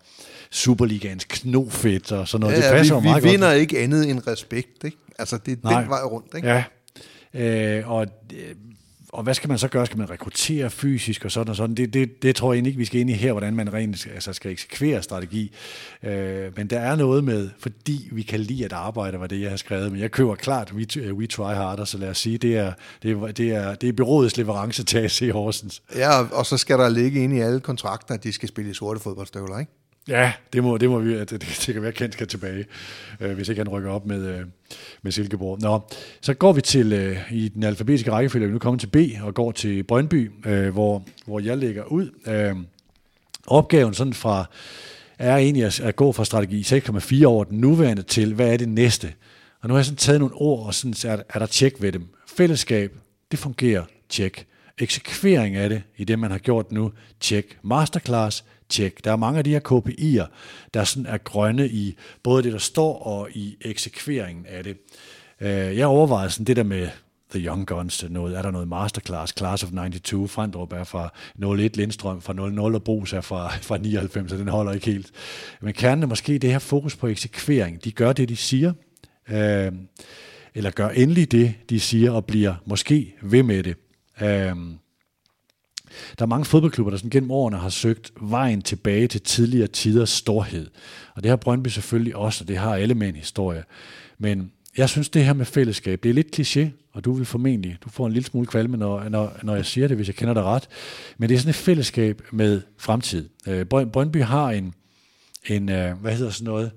Superligaens 0.50 1.24
knofedt 1.24 2.12
og 2.12 2.28
sådan 2.28 2.40
noget. 2.40 2.62
Ja, 2.62 2.66
det 2.68 2.76
passer 2.76 2.94
vi, 2.94 3.00
vi 3.00 3.08
meget 3.08 3.24
vi 3.24 3.28
vinder 3.28 3.48
godt. 3.48 3.60
ikke 3.60 3.78
andet 3.78 4.10
end 4.10 4.26
respekt. 4.26 4.84
Ikke? 4.84 4.96
Altså, 5.18 5.38
det 5.46 5.52
er 5.52 5.56
Nej. 5.70 5.80
den 5.80 5.90
vej 5.90 6.02
rundt. 6.02 6.34
Ikke? 6.36 6.48
Ja, 6.48 6.64
øh, 7.78 7.90
og, 7.90 8.06
øh, 8.32 8.54
og 9.12 9.22
hvad 9.22 9.34
skal 9.34 9.48
man 9.48 9.58
så 9.58 9.68
gøre? 9.68 9.86
Skal 9.86 9.98
man 9.98 10.10
rekruttere 10.10 10.70
fysisk 10.70 11.24
og 11.24 11.30
sådan 11.30 11.50
og 11.50 11.56
sådan? 11.56 11.76
Det, 11.76 11.94
det, 11.94 12.22
det 12.22 12.36
tror 12.36 12.52
jeg 12.52 12.56
egentlig 12.56 12.70
ikke, 12.70 12.78
vi 12.78 12.84
skal 12.84 13.00
ind 13.00 13.10
i 13.10 13.12
her, 13.12 13.32
hvordan 13.32 13.56
man 13.56 13.72
rent 13.72 14.06
altså 14.14 14.32
skal 14.32 14.50
eksekvere 14.50 15.02
strategi. 15.02 15.54
Øh, 16.02 16.56
men 16.56 16.66
der 16.66 16.78
er 16.78 16.96
noget 16.96 17.24
med, 17.24 17.50
fordi 17.58 18.08
vi 18.12 18.22
kan 18.22 18.40
lide 18.40 18.64
at 18.64 18.72
arbejde, 18.72 19.20
var 19.20 19.26
det, 19.26 19.40
jeg 19.40 19.50
har 19.50 19.56
skrevet. 19.56 19.92
Men 19.92 20.00
jeg 20.00 20.10
køber 20.10 20.34
klart 20.34 20.72
We, 20.72 21.12
we 21.12 21.26
Try 21.26 21.54
Harder, 21.54 21.84
så 21.84 21.98
lad 21.98 22.08
os 22.08 22.18
sige, 22.18 22.38
det 22.38 22.56
er, 22.56 22.72
det 23.02 23.10
er, 23.10 23.26
det 23.26 23.54
er, 23.54 23.74
det 23.74 23.88
er 23.88 23.92
byrådets 23.92 24.36
leverance 24.36 24.84
til 24.84 24.98
AC 24.98 25.30
Horsens. 25.32 25.82
Ja, 25.96 26.20
og, 26.32 26.46
så 26.46 26.56
skal 26.56 26.78
der 26.78 26.88
ligge 26.88 27.24
ind 27.24 27.36
i 27.36 27.40
alle 27.40 27.60
kontrakter, 27.60 28.14
at 28.14 28.24
de 28.24 28.32
skal 28.32 28.48
spille 28.48 28.70
i 28.70 28.74
sorte 28.74 29.00
fodboldstøvler, 29.00 29.58
ikke? 29.58 29.81
Ja, 30.08 30.32
det 30.52 30.62
må, 30.64 30.78
det 30.78 30.90
må 30.90 30.98
vi, 30.98 31.18
det, 31.18 31.30
det, 31.30 31.40
det 31.66 31.74
kan 31.74 31.82
være, 31.82 31.92
Kent 31.92 32.12
skal 32.12 32.26
tilbage, 32.26 32.66
øh, 33.20 33.32
hvis 33.32 33.48
ikke 33.48 33.60
han 33.60 33.68
rykker 33.68 33.90
op 33.90 34.06
med, 34.06 34.26
øh, 34.26 34.46
med 35.02 35.12
Silkeborg. 35.12 35.60
Nå, 35.60 35.80
så 36.20 36.34
går 36.34 36.52
vi 36.52 36.60
til, 36.60 36.92
øh, 36.92 37.32
i 37.32 37.48
den 37.48 37.62
alfabetiske 37.62 38.10
rækkefølge, 38.10 38.44
er 38.44 38.48
vi 38.48 38.52
nu 38.52 38.58
kommet 38.58 38.80
til 38.80 38.86
B, 38.86 38.96
og 39.22 39.34
går 39.34 39.52
til 39.52 39.82
Brøndby, 39.82 40.30
øh, 40.46 40.68
hvor, 40.72 41.04
hvor 41.26 41.40
jeg 41.40 41.58
lægger 41.58 41.84
ud. 41.84 42.10
Øh, 42.26 42.56
opgaven 43.46 43.94
sådan 43.94 44.14
fra, 44.14 44.44
er 45.18 45.36
egentlig 45.36 45.64
at, 45.64 45.80
at 45.80 45.96
gå 45.96 46.12
fra 46.12 46.24
strategi 46.24 46.62
6,4 46.62 47.24
over 47.24 47.44
den 47.44 47.58
nuværende 47.58 48.02
til, 48.02 48.34
hvad 48.34 48.52
er 48.52 48.56
det 48.56 48.68
næste? 48.68 49.12
Og 49.60 49.68
nu 49.68 49.74
har 49.74 49.78
jeg 49.78 49.84
sådan 49.84 49.96
taget 49.96 50.20
nogle 50.20 50.34
ord, 50.34 50.66
og 50.66 50.74
sådan 50.74 50.94
er, 51.12 51.22
er 51.28 51.38
der 51.38 51.46
tjek 51.46 51.82
ved 51.82 51.92
dem. 51.92 52.08
Fællesskab, 52.36 52.92
det 53.30 53.38
fungerer, 53.38 53.84
tjek. 54.08 54.46
Eksekvering 54.78 55.56
af 55.56 55.68
det, 55.68 55.82
i 55.96 56.04
det 56.04 56.18
man 56.18 56.30
har 56.30 56.38
gjort 56.38 56.72
nu, 56.72 56.92
tjek. 57.20 57.58
Masterclass, 57.62 58.44
tjek. 58.72 59.04
Der 59.04 59.12
er 59.12 59.16
mange 59.16 59.38
af 59.38 59.44
de 59.44 59.50
her 59.50 59.60
KPI'er, 59.60 60.26
der 60.74 60.84
sådan 60.84 61.06
er 61.06 61.18
grønne 61.18 61.68
i 61.68 61.96
både 62.22 62.42
det, 62.42 62.52
der 62.52 62.58
står, 62.58 63.02
og 63.02 63.28
i 63.30 63.56
eksekveringen 63.60 64.46
af 64.46 64.64
det. 64.64 64.76
Øh, 65.40 65.76
jeg 65.76 65.86
overvejede 65.86 66.30
sådan 66.30 66.46
det 66.46 66.56
der 66.56 66.62
med 66.62 66.88
The 67.30 67.46
Young 67.46 67.66
Guns, 67.66 68.04
noget, 68.10 68.36
er 68.36 68.42
der 68.42 68.50
noget 68.50 68.68
Masterclass, 68.68 69.34
Class 69.38 69.64
of 69.64 69.70
92, 69.70 70.30
Frandrup 70.30 70.72
er 70.72 70.84
fra 70.84 71.12
01, 71.60 71.76
Lindstrøm 71.76 72.20
fra 72.20 72.32
00, 72.32 72.74
og 72.74 72.84
Bos 72.84 73.12
er 73.12 73.20
fra, 73.20 73.48
fra 73.48 73.78
99, 73.78 74.30
så 74.30 74.36
den 74.36 74.48
holder 74.48 74.72
ikke 74.72 74.86
helt. 74.86 75.10
Men 75.60 75.74
kernen 75.74 76.02
er 76.02 76.06
måske 76.06 76.38
det 76.38 76.50
her 76.50 76.58
fokus 76.58 76.96
på 76.96 77.06
eksekvering. 77.06 77.84
De 77.84 77.92
gør 77.92 78.12
det, 78.12 78.28
de 78.28 78.36
siger, 78.36 78.72
øh, 79.28 79.72
eller 80.54 80.70
gør 80.70 80.88
endelig 80.88 81.32
det, 81.32 81.54
de 81.70 81.80
siger, 81.80 82.10
og 82.10 82.24
bliver 82.24 82.54
måske 82.66 83.14
ved 83.22 83.42
med 83.42 83.62
det. 83.62 83.76
Øh, 84.22 84.56
der 86.18 86.24
er 86.24 86.28
mange 86.28 86.44
fodboldklubber, 86.44 86.90
der 86.90 86.96
sådan 86.96 87.10
gennem 87.10 87.30
årene 87.30 87.56
har 87.56 87.68
søgt 87.68 88.12
vejen 88.20 88.62
tilbage 88.62 89.08
til 89.08 89.20
tidligere 89.20 89.66
tiders 89.66 90.10
storhed. 90.10 90.66
Og 91.14 91.22
det 91.22 91.28
har 91.28 91.36
Brøndby 91.36 91.68
selvfølgelig 91.68 92.16
også, 92.16 92.44
og 92.44 92.48
det 92.48 92.56
har 92.56 92.74
alle 92.74 92.94
med 92.94 93.08
en 93.08 93.16
historie. 93.16 93.64
Men 94.18 94.52
jeg 94.76 94.88
synes, 94.88 95.08
det 95.08 95.24
her 95.24 95.32
med 95.32 95.46
fællesskab, 95.46 96.02
det 96.02 96.10
er 96.10 96.14
lidt 96.14 96.40
kliché, 96.40 96.68
og 96.92 97.04
du 97.04 97.12
vil 97.12 97.26
formentlig, 97.26 97.78
du 97.84 97.88
får 97.88 98.06
en 98.06 98.12
lille 98.12 98.26
smule 98.26 98.46
kvalme, 98.46 98.76
når, 98.76 99.08
når, 99.08 99.38
når 99.42 99.54
jeg 99.54 99.66
siger 99.66 99.88
det, 99.88 99.96
hvis 99.96 100.06
jeg 100.06 100.14
kender 100.14 100.34
dig 100.34 100.42
ret. 100.42 100.68
Men 101.18 101.28
det 101.28 101.34
er 101.34 101.38
sådan 101.38 101.50
et 101.50 101.54
fællesskab 101.54 102.22
med 102.32 102.60
fremtid. 102.78 103.28
Øh, 103.48 103.66
Brøndby 103.66 104.22
har 104.22 104.50
en, 104.50 104.74
en 105.46 105.68
øh, 105.68 106.00
hvad 106.00 106.16
hedder 106.16 106.30
sådan 106.30 106.44
noget, 106.44 106.70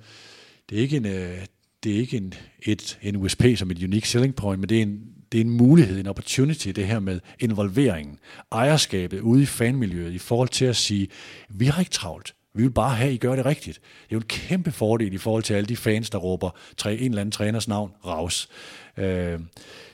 det 0.69 0.77
er 0.77 0.81
ikke 0.81 0.97
en, 0.97 1.05
øh, 1.05 1.37
det 1.83 1.95
er 1.95 1.99
ikke 1.99 2.17
en, 2.17 2.33
et, 2.61 2.99
en 3.01 3.15
USP 3.15 3.43
som 3.55 3.71
et 3.71 3.83
unique 3.83 4.07
selling 4.07 4.35
point, 4.35 4.59
men 4.59 4.69
det 4.69 4.77
er 4.77 4.81
en, 4.81 5.01
det 5.35 5.41
er 5.41 5.45
en 5.45 5.57
mulighed, 5.57 5.99
en 5.99 6.07
opportunity, 6.07 6.67
det 6.67 6.87
her 6.87 6.99
med 6.99 7.19
involveringen, 7.39 8.19
ejerskabet 8.51 9.19
ude 9.19 9.43
i 9.43 9.45
fanmiljøet, 9.45 10.13
i 10.13 10.17
forhold 10.17 10.49
til 10.49 10.65
at 10.65 10.75
sige, 10.75 11.07
vi 11.49 11.65
har 11.65 11.79
ikke 11.79 11.91
travlt. 11.91 12.35
Vi 12.53 12.63
vil 12.63 12.69
bare 12.71 12.95
have, 12.95 13.07
at 13.07 13.13
I 13.13 13.17
gør 13.17 13.35
det 13.35 13.45
rigtigt. 13.45 13.79
Det 13.81 14.11
er 14.11 14.15
jo 14.15 14.17
en 14.17 14.23
kæmpe 14.23 14.71
fordel 14.71 15.13
i 15.13 15.17
forhold 15.17 15.43
til 15.43 15.53
alle 15.53 15.67
de 15.67 15.75
fans, 15.75 16.09
der 16.09 16.17
råber 16.17 16.49
en 16.85 16.91
eller 16.91 17.21
anden 17.21 17.31
træners 17.31 17.67
navn, 17.67 17.91
raus. 18.05 18.49
Øh, 18.97 19.39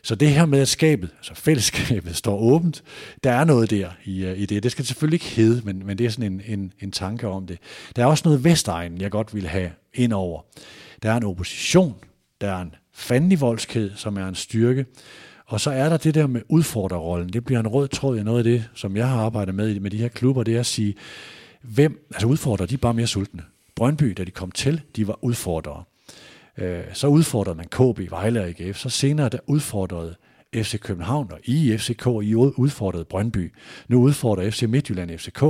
så 0.04 0.16
det 0.16 0.30
her 0.30 0.46
med, 0.46 0.60
at 0.60 0.68
skabet, 0.68 1.10
altså 1.18 1.36
fællesskabet, 1.36 2.16
står 2.16 2.38
åbent, 2.38 2.84
der 3.24 3.32
er 3.32 3.44
noget 3.44 3.70
der 3.70 3.90
i, 4.06 4.26
øh, 4.26 4.40
i 4.40 4.46
det. 4.46 4.64
Det 4.64 4.72
skal 4.72 4.86
selvfølgelig 4.86 5.16
ikke 5.16 5.36
hedde, 5.36 5.62
men, 5.66 5.86
men 5.86 5.98
det 5.98 6.06
er 6.06 6.10
sådan 6.10 6.34
en, 6.34 6.42
en, 6.46 6.74
en 6.80 6.92
tanke 6.92 7.28
om 7.28 7.48
det. 7.48 7.60
Der 7.96 8.02
er 8.02 8.06
også 8.06 8.22
noget 8.26 8.44
Vestegnen, 8.44 9.02
jeg 9.02 9.12
godt 9.12 9.36
vil 9.36 9.48
have 9.48 9.72
ind 9.94 10.14
over. 10.14 10.42
Der 11.04 11.12
er 11.12 11.18
en 11.18 11.24
opposition, 11.24 11.96
der 12.42 12.52
er 12.52 12.62
en 12.62 12.76
fandenivoldskhed, 12.94 13.92
som 13.96 14.18
er 14.18 14.28
en 14.28 14.36
styrke, 14.36 14.86
og 15.52 15.62
så 15.62 15.72
er 15.72 15.90
der 15.90 15.98
det 15.98 16.16
der 16.16 16.28
med 16.28 16.42
udfordrerrollen. 16.50 17.30
Det 17.30 17.46
bliver 17.46 17.60
en 17.60 17.68
rød 17.68 17.88
tråd 17.88 18.18
i 18.18 18.24
noget 18.24 18.38
af 18.38 18.44
det, 18.44 18.70
som 18.76 18.98
jeg 18.98 19.08
har 19.08 19.22
arbejdet 19.22 19.56
med 19.56 19.80
med 19.80 19.92
de 19.92 19.98
her 19.98 20.08
klubber, 20.08 20.44
det 20.44 20.56
er 20.56 20.60
at 20.60 20.66
sige, 20.66 20.96
hvem, 21.62 22.08
altså 22.14 22.28
udfordrer, 22.28 22.66
de 22.66 22.74
er 22.74 22.78
bare 22.78 22.94
mere 22.94 23.08
sultne. 23.08 23.44
Brøndby, 23.76 24.14
da 24.18 24.24
de 24.24 24.32
kom 24.32 24.52
til, 24.52 24.82
de 24.96 25.08
var 25.08 25.20
udfordrere. 25.22 25.84
Øh, 26.58 26.84
så 26.94 27.08
udfordrede 27.08 27.58
man 27.58 27.68
KB, 27.68 28.12
Vejle 28.12 28.42
og 28.42 28.50
IGF. 28.50 28.78
Så 28.78 28.90
senere, 28.90 29.30
der 29.30 29.38
udfordrede 29.48 30.16
FC 30.56 30.80
København 30.80 31.32
og 31.32 31.40
IFCK, 31.44 32.06
I 32.06 32.36
udfordrede 32.36 33.06
Brøndby. 33.06 33.54
Nu 33.88 34.02
udfordrer 34.02 34.52
FC 34.52 34.64
Midtjylland 34.64 35.18
FCK. 35.18 35.44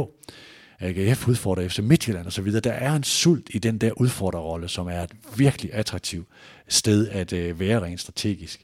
AGF 0.80 1.28
udfordrer 1.28 1.68
FC 1.68 1.80
Midtjylland 1.80 2.28
osv. 2.28 2.52
Der 2.52 2.72
er 2.72 2.96
en 2.96 3.04
sult 3.04 3.50
i 3.54 3.60
den 3.60 3.78
der 3.78 3.92
udfordrerrolle, 4.02 4.68
som 4.68 4.88
er 4.88 5.02
et 5.02 5.12
virkelig 5.38 5.74
attraktivt 5.74 6.28
sted 6.68 7.10
at 7.10 7.34
øh, 7.34 7.60
være 7.60 7.82
rent 7.82 8.00
strategisk. 8.00 8.62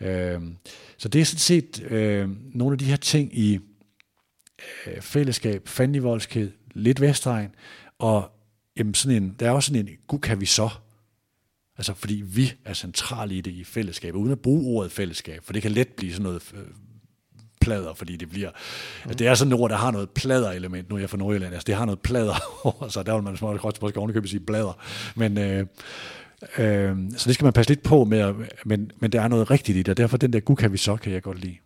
Øh, 0.00 0.40
så 0.98 1.08
det 1.08 1.20
er 1.20 1.24
sådan 1.24 1.38
set 1.38 1.82
øh, 1.90 2.28
nogle 2.54 2.74
af 2.74 2.78
de 2.78 2.84
her 2.84 2.96
ting 2.96 3.38
i 3.38 3.58
øh, 4.86 5.00
fællesskab, 5.00 5.68
fandenivoldskhed, 5.68 6.52
lidt 6.74 7.00
Vestegn, 7.00 7.54
og 7.98 8.30
jamen 8.76 8.94
sådan 8.94 9.22
en, 9.22 9.36
der 9.40 9.46
er 9.46 9.50
også 9.50 9.66
sådan 9.66 9.88
en, 9.88 9.94
gud 10.06 10.18
kan 10.18 10.40
vi 10.40 10.46
så? 10.46 10.68
Altså 11.78 11.94
fordi 11.94 12.22
vi 12.26 12.52
er 12.64 12.74
centrale 12.74 13.34
i 13.34 13.40
det 13.40 13.50
i 13.50 13.64
fællesskabet, 13.64 14.18
uden 14.18 14.32
at 14.32 14.40
bruge 14.40 14.76
ordet 14.76 14.92
fællesskab, 14.92 15.44
for 15.44 15.52
det 15.52 15.62
kan 15.62 15.70
let 15.70 15.88
blive 15.88 16.12
sådan 16.12 16.22
noget 16.22 16.52
øh, 16.54 16.60
plader, 17.60 17.94
fordi 17.94 18.16
det 18.16 18.30
bliver... 18.30 18.50
Mm. 18.50 19.10
Altså, 19.10 19.18
det 19.18 19.26
er 19.26 19.34
sådan 19.34 19.52
et 19.52 19.60
ord, 19.60 19.70
der 19.70 19.76
har 19.76 19.90
noget 19.90 20.10
plader-element. 20.10 20.88
Nu 20.88 20.96
er 20.96 21.00
jeg 21.00 21.10
fra 21.10 21.16
Nordjylland, 21.16 21.54
altså 21.54 21.66
det 21.66 21.74
har 21.74 21.84
noget 21.84 22.00
plader 22.00 22.34
over 22.64 22.88
så 22.88 23.02
Der 23.02 23.14
vil 23.14 23.22
man 23.22 23.36
måske 23.40 23.78
måske 23.82 23.98
ovenikøbet 23.98 24.30
sige 24.30 24.40
blader. 24.40 24.78
Men, 25.16 25.38
øh, 25.38 25.66
øh, 26.58 26.96
så 27.16 27.24
det 27.26 27.34
skal 27.34 27.44
man 27.44 27.52
passe 27.52 27.70
lidt 27.70 27.82
på 27.82 28.04
med, 28.04 28.34
men, 28.64 28.90
men 28.96 29.12
der 29.12 29.20
er 29.20 29.28
noget 29.28 29.50
rigtigt 29.50 29.78
i 29.78 29.82
det, 29.82 29.88
og 29.88 29.96
derfor 29.96 30.16
den 30.16 30.32
der 30.32 30.40
gud 30.40 30.56
kan 30.56 30.72
vi 30.72 30.78
så, 30.78 30.96
kan 30.96 31.12
jeg 31.12 31.22
godt 31.22 31.40
lide. 31.40 31.56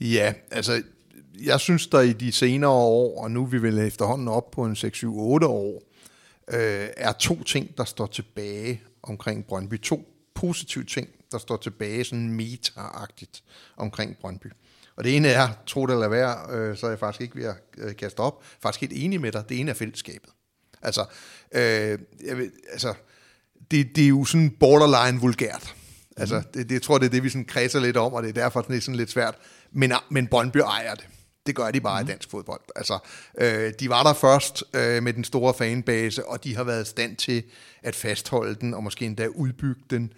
Ja, 0.00 0.32
altså 0.50 0.82
jeg 1.42 1.60
synes 1.60 1.86
der 1.86 2.00
i 2.00 2.12
de 2.12 2.32
senere 2.32 2.70
år, 2.70 3.22
og 3.22 3.30
nu 3.30 3.42
er 3.42 3.46
vi 3.46 3.62
vel 3.62 3.78
efterhånden 3.78 4.28
op 4.28 4.50
på 4.50 4.64
en 4.64 4.72
6-7-8 4.72 5.06
år, 5.46 5.82
øh, 6.52 6.88
er 6.96 7.12
to 7.12 7.42
ting, 7.42 7.76
der 7.76 7.84
står 7.84 8.06
tilbage 8.06 8.82
omkring 9.02 9.46
Brøndby. 9.46 9.80
To 9.80 10.08
positive 10.34 10.84
ting, 10.84 11.08
der 11.32 11.38
står 11.38 11.56
tilbage 11.56 12.04
sådan 12.04 12.40
meta-agtigt 12.40 13.42
omkring 13.76 14.16
Brøndby. 14.20 14.46
Og 14.96 15.04
det 15.04 15.16
ene 15.16 15.28
er, 15.28 15.48
tro 15.66 15.86
det 15.86 15.92
eller 15.92 16.08
være, 16.08 16.56
øh, 16.56 16.76
så 16.76 16.86
er 16.86 16.90
jeg 16.90 16.98
faktisk 16.98 17.20
ikke 17.20 17.36
ved 17.36 17.44
at 17.44 17.56
øh, 17.78 17.96
kaste 17.96 18.20
op, 18.20 18.44
faktisk 18.60 18.80
helt 18.80 19.04
enig 19.04 19.20
med 19.20 19.32
dig, 19.32 19.48
det 19.48 19.60
ene 19.60 19.70
er 19.70 19.74
fællesskabet. 19.74 20.30
Altså, 20.82 21.04
øh, 21.52 21.98
jeg 22.24 22.38
ved, 22.38 22.50
altså 22.72 22.94
det, 23.74 23.96
det 23.96 24.04
er 24.04 24.08
jo 24.08 24.24
sådan 24.24 24.50
borderline 24.60 25.20
vulgært. 25.20 25.74
Altså, 26.16 26.34
mhm. 26.34 26.44
det, 26.54 26.68
det, 26.68 26.74
jeg 26.74 26.82
tror, 26.82 26.98
det 26.98 27.06
er 27.06 27.10
det, 27.10 27.22
vi 27.22 27.28
sådan 27.28 27.44
kredser 27.44 27.80
lidt 27.80 27.96
om, 27.96 28.12
og 28.12 28.22
det 28.22 28.28
er 28.28 28.32
derfor 28.32 28.60
det 28.60 28.76
er 28.76 28.80
sådan 28.80 28.96
lidt 28.96 29.10
svært. 29.10 29.34
Men, 29.72 29.92
men 30.10 30.26
Brøndby 30.26 30.56
ejer 30.56 30.94
det. 30.94 31.08
Det 31.46 31.54
gør 31.54 31.70
de 31.70 31.80
bare 31.80 32.00
mm. 32.00 32.04
i 32.04 32.04
mhm. 32.04 32.12
dansk 32.12 32.30
fodbold. 32.30 32.60
Altså, 32.76 32.98
øh, 33.40 33.72
de 33.80 33.88
var 33.88 34.02
der 34.02 34.12
først 34.12 34.64
øh, 34.74 35.02
med 35.02 35.12
den 35.12 35.24
store 35.24 35.54
fanbase, 35.54 36.26
og 36.26 36.44
de 36.44 36.56
har 36.56 36.64
været 36.64 36.86
i 36.86 36.90
stand 36.90 37.16
til 37.16 37.42
at 37.82 37.94
fastholde 37.94 38.54
den, 38.54 38.74
og 38.74 38.84
måske 38.84 39.04
endda 39.04 39.26
udbygge 39.26 39.82
den. 39.90 40.12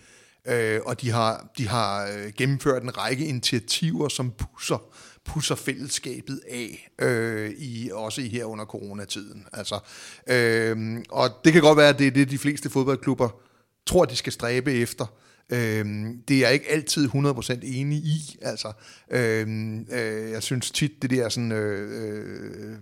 Øh, 0.48 0.80
og 0.84 1.00
de 1.00 1.10
har, 1.10 1.48
de 1.58 1.68
har 1.68 2.06
øh, 2.06 2.32
gennemført 2.36 2.82
en 2.82 2.98
række 2.98 3.26
initiativer, 3.26 4.08
som 4.08 4.30
pusser, 4.30 4.84
pusser 5.24 5.54
fællesskabet 5.54 6.40
af, 6.50 6.88
øh, 6.98 7.50
i, 7.50 7.90
også 7.92 8.20
i 8.20 8.28
her 8.28 8.44
under 8.44 8.64
coronatiden. 8.64 9.46
Altså, 9.52 9.78
øh, 10.26 10.98
og 11.10 11.30
det 11.44 11.52
kan 11.52 11.62
godt 11.62 11.78
være, 11.78 11.88
at 11.88 11.98
det 11.98 12.06
er 12.06 12.10
det, 12.10 12.30
de 12.30 12.38
fleste 12.38 12.70
fodboldklubber 12.70 13.45
tror, 13.86 14.04
de 14.04 14.16
skal 14.16 14.32
stræbe 14.32 14.72
efter. 14.72 15.06
Øhm, 15.50 16.22
det 16.28 16.36
er 16.36 16.40
jeg 16.40 16.52
ikke 16.52 16.70
altid 16.70 17.08
100% 17.08 17.58
enig 17.62 17.98
i. 17.98 18.38
Altså, 18.42 18.72
øhm, 19.10 19.80
øh, 19.80 20.30
jeg 20.30 20.42
synes 20.42 20.70
tit, 20.70 21.02
det 21.02 21.10
der 21.10 21.28
sådan, 21.28 21.52
øh, 21.52 22.70
øh, 22.70 22.76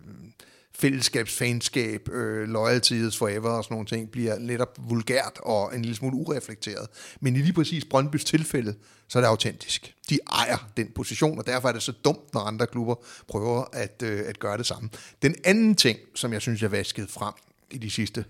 fællesskabsfanskab, 0.79 2.09
øh, 2.09 2.49
loyalty 2.49 2.93
is 2.93 3.17
forever 3.17 3.51
og 3.51 3.65
sådan 3.65 3.75
nogle 3.75 3.87
ting, 3.87 4.11
bliver 4.11 4.39
netop 4.39 4.79
vulgært 4.89 5.39
og 5.43 5.75
en 5.75 5.83
lille 5.83 5.97
smule 5.97 6.17
ureflekteret. 6.17 6.89
Men 7.21 7.37
i 7.37 7.39
lige 7.39 7.53
præcis 7.53 7.85
Brøndbys 7.85 8.25
tilfælde, 8.25 8.75
så 9.09 9.19
er 9.19 9.23
det 9.23 9.29
autentisk. 9.29 9.95
De 10.11 10.19
ejer 10.33 10.71
den 10.77 10.89
position, 10.95 11.39
og 11.39 11.47
derfor 11.47 11.69
er 11.69 11.73
det 11.73 11.83
så 11.83 11.93
dumt, 12.05 12.35
når 12.35 12.41
andre 12.41 12.67
klubber 12.67 12.95
prøver 13.29 13.65
at, 13.73 14.03
øh, 14.03 14.23
at 14.27 14.39
gøre 14.39 14.59
det 14.59 14.67
samme. 14.67 14.89
Den 15.23 15.35
anden 15.45 15.75
ting, 15.75 15.99
som 16.15 16.33
jeg 16.33 16.43
synes, 16.43 16.63
jeg 16.63 16.73
vaskede 16.73 17.07
frem 17.07 17.35
i 17.71 17.79
de 17.79 17.91
sidste 17.91 18.25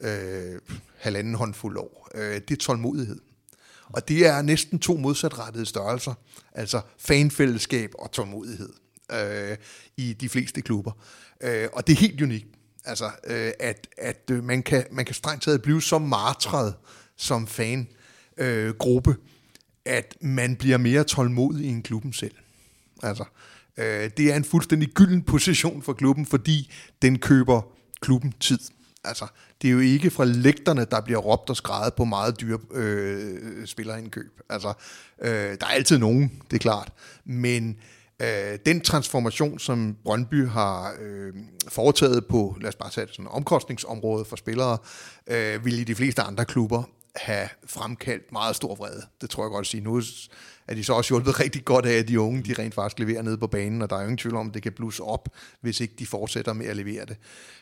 øh, 0.00 0.60
halvanden 0.98 1.34
håndfuld 1.34 1.78
år, 1.78 2.08
øh, 2.14 2.34
det 2.34 2.50
er 2.50 2.56
tålmodighed. 2.56 3.20
Og 3.88 4.08
det 4.08 4.26
er 4.26 4.42
næsten 4.42 4.78
to 4.78 4.96
modsatrettede 4.96 5.66
størrelser, 5.66 6.14
altså 6.52 6.80
fanfællesskab 6.98 7.92
og 7.98 8.12
tålmodighed 8.12 8.72
øh, 9.12 9.56
i 9.96 10.12
de 10.12 10.28
fleste 10.28 10.60
klubber. 10.62 10.92
Øh, 11.40 11.68
og 11.72 11.86
det 11.86 11.92
er 11.92 11.96
helt 11.96 12.22
unikt, 12.22 12.46
altså, 12.84 13.10
øh, 13.26 13.52
at, 13.60 13.86
at 13.98 14.30
øh, 14.30 14.44
man, 14.44 14.62
kan, 14.62 14.84
man 14.92 15.04
kan 15.04 15.14
strengt 15.14 15.42
taget 15.44 15.62
blive 15.62 15.82
så 15.82 15.98
martret 15.98 16.74
som 17.16 17.46
fangruppe, 17.46 19.10
øh, 19.10 19.16
at 19.84 20.16
man 20.20 20.56
bliver 20.56 20.78
mere 20.78 21.04
tålmodig 21.04 21.68
end 21.70 21.82
klubben 21.82 22.12
selv. 22.12 22.34
Altså, 23.02 23.24
øh, 23.76 24.10
det 24.16 24.32
er 24.32 24.36
en 24.36 24.44
fuldstændig 24.44 24.88
gylden 24.88 25.22
position 25.22 25.82
for 25.82 25.92
klubben, 25.92 26.26
fordi 26.26 26.72
den 27.02 27.18
køber 27.18 27.62
klubben 28.00 28.34
tid. 28.40 28.58
Altså, 29.06 29.26
det 29.62 29.68
er 29.68 29.72
jo 29.72 29.78
ikke 29.78 30.10
fra 30.10 30.24
lægterne, 30.24 30.86
der 30.90 31.00
bliver 31.00 31.18
råbt 31.18 31.50
og 31.50 31.56
skrevet 31.56 31.94
på 31.94 32.04
meget 32.04 32.40
dyre 32.40 32.58
øh, 32.72 33.66
spillerindkøb. 33.66 34.40
Altså, 34.50 34.72
øh, 35.22 35.30
der 35.30 35.66
er 35.66 35.70
altid 35.70 35.98
nogen, 35.98 36.42
det 36.50 36.56
er 36.56 36.60
klart. 36.60 36.92
Men 37.24 37.76
øh, 38.22 38.58
den 38.66 38.80
transformation, 38.80 39.58
som 39.58 39.96
Brøndby 40.04 40.48
har 40.48 40.94
øh, 41.00 41.32
foretaget 41.68 42.26
på, 42.26 42.56
lad 42.60 42.68
os 42.68 42.76
bare 42.76 42.90
tage 42.90 43.06
sådan 43.10 43.26
omkostningsområde 43.30 44.24
for 44.24 44.36
spillere, 44.36 44.78
øh, 45.26 45.64
vil 45.64 45.78
i 45.78 45.84
de 45.84 45.94
fleste 45.94 46.22
andre 46.22 46.44
klubber 46.44 46.82
have 47.16 47.48
fremkaldt 47.66 48.32
meget 48.32 48.56
stor 48.56 48.74
vrede. 48.74 49.06
Det 49.20 49.30
tror 49.30 49.44
jeg 49.44 49.50
godt 49.50 49.64
at 49.64 49.70
sige. 49.70 49.80
Nu 49.80 50.02
er 50.68 50.74
de 50.74 50.84
så 50.84 50.92
også 50.92 51.14
hjulpet 51.14 51.40
rigtig 51.44 51.64
godt 51.64 51.86
af, 51.86 51.92
at 51.92 52.08
de 52.08 52.20
unge 52.20 52.42
de 52.42 52.62
rent 52.62 52.74
faktisk 52.74 52.98
leverer 52.98 53.22
nede 53.22 53.38
på 53.38 53.46
banen, 53.46 53.82
og 53.82 53.90
der 53.90 53.96
er 53.96 54.00
jo 54.00 54.06
ingen 54.06 54.18
tvivl 54.18 54.36
om, 54.36 54.48
at 54.48 54.54
det 54.54 54.62
kan 54.62 54.72
blusse 54.72 55.02
op, 55.02 55.28
hvis 55.60 55.80
ikke 55.80 55.94
de 55.98 56.06
fortsætter 56.06 56.52
med 56.52 56.66
at 56.66 56.76
levere 56.76 57.04
det. 57.04 57.16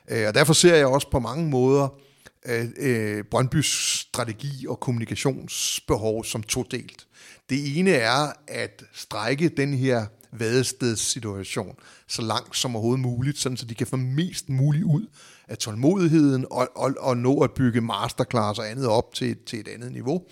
Øh, 0.08 0.28
og 0.28 0.34
derfor 0.34 0.52
ser 0.52 0.74
jeg 0.74 0.86
også 0.86 1.10
på 1.10 1.18
mange 1.18 1.48
måder 1.48 1.88
øh, 2.46 2.66
øh 2.76 3.24
Brøndbys 3.24 4.00
strategi 4.00 4.66
og 4.68 4.80
kommunikationsbehov 4.80 6.24
som 6.24 6.42
todelt. 6.42 7.06
Det 7.50 7.78
ene 7.78 7.90
er 7.90 8.32
at 8.48 8.84
strække 8.92 9.48
den 9.48 9.74
her 9.74 10.06
vadestedssituation 10.40 11.76
så 12.08 12.22
langt 12.22 12.56
som 12.56 12.76
overhovedet 12.76 13.02
muligt, 13.02 13.38
sådan 13.38 13.56
så 13.56 13.66
de 13.66 13.74
kan 13.74 13.86
få 13.86 13.96
mest 13.96 14.48
muligt 14.48 14.84
ud 14.84 15.06
af 15.48 15.58
tålmodigheden 15.58 16.46
og, 16.50 16.68
og, 16.74 16.94
og 16.98 17.16
nå 17.16 17.40
at 17.40 17.52
bygge 17.52 17.80
masterclass 17.80 18.58
og 18.58 18.70
andet 18.70 18.86
op 18.86 19.14
til, 19.14 19.36
til 19.46 19.60
et 19.60 19.68
andet 19.68 19.92
niveau. 19.92 20.26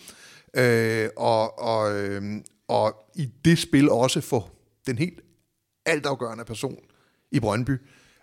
Øh, 0.57 1.09
og, 1.17 1.59
og, 1.59 2.01
øh, 2.01 2.23
og 2.69 2.95
i 3.17 3.29
det 3.45 3.59
spil 3.59 3.91
også 3.91 4.21
få 4.21 4.51
den 4.87 4.99
helt 4.99 5.21
altafgørende 5.87 6.45
person 6.45 6.79
i 7.31 7.41
Brøndby 7.41 7.79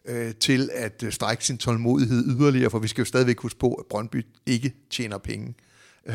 øh, 0.05 0.35
til 0.35 0.69
at 0.73 1.03
øh, 1.03 1.11
strække 1.11 1.45
sin 1.45 1.57
tålmodighed 1.57 2.25
yderligere, 2.27 2.69
for 2.69 2.79
vi 2.79 2.87
skal 2.87 3.01
jo 3.01 3.05
stadigvæk 3.05 3.39
huske 3.39 3.59
på, 3.59 3.73
at 3.73 3.85
Brøndby 3.89 4.25
ikke 4.45 4.73
tjener 4.89 5.17
penge, 5.17 5.55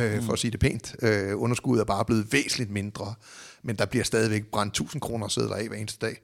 øh, 0.01 0.23
for 0.23 0.33
at 0.33 0.39
sige 0.39 0.51
det 0.51 0.61
pænt. 0.61 0.97
Øh, 1.03 1.43
underskuddet 1.43 1.81
er 1.81 1.85
bare 1.85 2.05
blevet 2.05 2.33
væsentligt 2.33 2.71
mindre, 2.71 3.15
men 3.63 3.77
der 3.77 3.87
bliver 3.87 4.05
stadigvæk 4.05 4.45
brændt 4.47 4.71
1000 4.71 5.01
kroner 5.01 5.29
sædler 5.29 5.57
af 5.57 5.69
hver 5.69 5.77
eneste 5.77 6.07
dag. 6.07 6.21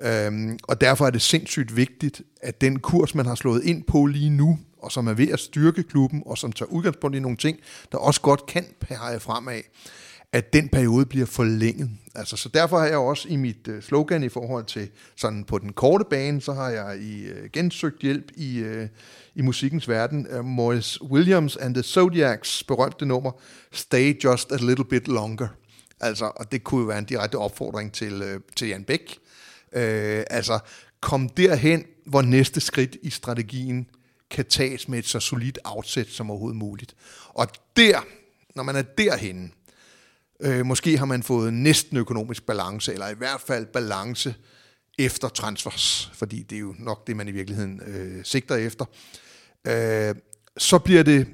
Øhm, 0.00 0.58
og 0.62 0.80
derfor 0.80 1.06
er 1.06 1.10
det 1.10 1.22
sindssygt 1.22 1.76
vigtigt, 1.76 2.22
at 2.42 2.60
den 2.60 2.78
kurs, 2.78 3.14
man 3.14 3.26
har 3.26 3.34
slået 3.34 3.64
ind 3.64 3.84
på 3.84 4.06
lige 4.06 4.30
nu, 4.30 4.58
og 4.82 4.92
som 4.92 5.06
er 5.06 5.12
ved 5.12 5.28
at 5.28 5.40
styrke 5.40 5.82
klubben, 5.82 6.22
og 6.26 6.38
som 6.38 6.52
tager 6.52 6.68
udgangspunkt 6.68 7.16
i 7.16 7.20
nogle 7.20 7.36
ting, 7.36 7.58
der 7.92 7.98
også 7.98 8.20
godt 8.20 8.46
kan 8.46 8.64
pege 8.80 9.20
fremad, 9.20 9.60
at 10.32 10.52
den 10.52 10.68
periode 10.68 11.06
bliver 11.06 11.26
forlænget. 11.26 11.90
Altså, 12.14 12.36
så 12.36 12.48
derfor 12.48 12.78
har 12.78 12.86
jeg 12.86 12.98
også 12.98 13.28
i 13.28 13.36
mit 13.36 13.68
uh, 13.68 13.80
slogan 13.80 14.22
i 14.22 14.28
forhold 14.28 14.64
til 14.64 14.88
sådan 15.16 15.44
på 15.44 15.58
den 15.58 15.72
korte 15.72 16.04
bane, 16.10 16.40
så 16.40 16.52
har 16.52 16.68
jeg 16.68 16.98
i 17.00 17.30
uh, 17.30 17.50
gensøgt 17.52 18.02
hjælp 18.02 18.32
i, 18.36 18.62
uh, 18.62 18.86
i 19.36 19.42
musikkens 19.42 19.88
verden. 19.88 20.26
Uh, 20.38 20.44
Morris 20.44 21.02
Williams 21.02 21.56
and 21.56 21.74
the 21.74 21.82
Zodiacs 21.82 22.62
berømte 22.62 23.06
nummer, 23.06 23.32
Stay 23.72 24.24
Just 24.24 24.52
a 24.52 24.56
Little 24.56 24.84
Bit 24.84 25.08
Longer. 25.08 25.48
Altså, 26.00 26.32
og 26.36 26.52
det 26.52 26.64
kunne 26.64 26.80
jo 26.80 26.86
være 26.86 26.98
en 26.98 27.04
direkte 27.04 27.38
opfordring 27.38 27.92
til, 27.92 28.22
uh, 28.22 28.40
til 28.56 28.68
Jan 28.68 28.84
Bæk. 28.84 29.18
Uh, 29.72 29.80
altså, 30.30 30.58
kom 31.00 31.28
derhen, 31.28 31.84
hvor 32.06 32.22
næste 32.22 32.60
skridt 32.60 32.96
i 33.02 33.10
strategien 33.10 33.90
kan 34.30 34.44
tages 34.44 34.88
med 34.88 34.98
et 34.98 35.06
så 35.06 35.20
solidt 35.20 35.58
afsæt 35.64 36.08
som 36.08 36.30
overhovedet 36.30 36.56
muligt. 36.56 36.94
Og 37.28 37.48
der, 37.76 38.00
når 38.54 38.62
man 38.62 38.76
er 38.76 38.82
derhenne, 38.82 39.50
Øh, 40.40 40.66
måske 40.66 40.98
har 40.98 41.06
man 41.06 41.22
fået 41.22 41.54
næsten 41.54 41.96
økonomisk 41.96 42.46
balance, 42.46 42.92
eller 42.92 43.08
i 43.08 43.14
hvert 43.14 43.40
fald 43.40 43.66
balance 43.66 44.34
efter 44.98 45.28
transfers, 45.28 46.10
fordi 46.14 46.42
det 46.42 46.56
er 46.56 46.60
jo 46.60 46.74
nok 46.78 47.06
det, 47.06 47.16
man 47.16 47.28
i 47.28 47.30
virkeligheden 47.30 47.80
øh, 47.86 48.24
sigter 48.24 48.54
efter. 48.54 48.84
Øh, 48.84 49.25
så 50.58 50.78
bliver 50.78 51.02
det, 51.02 51.26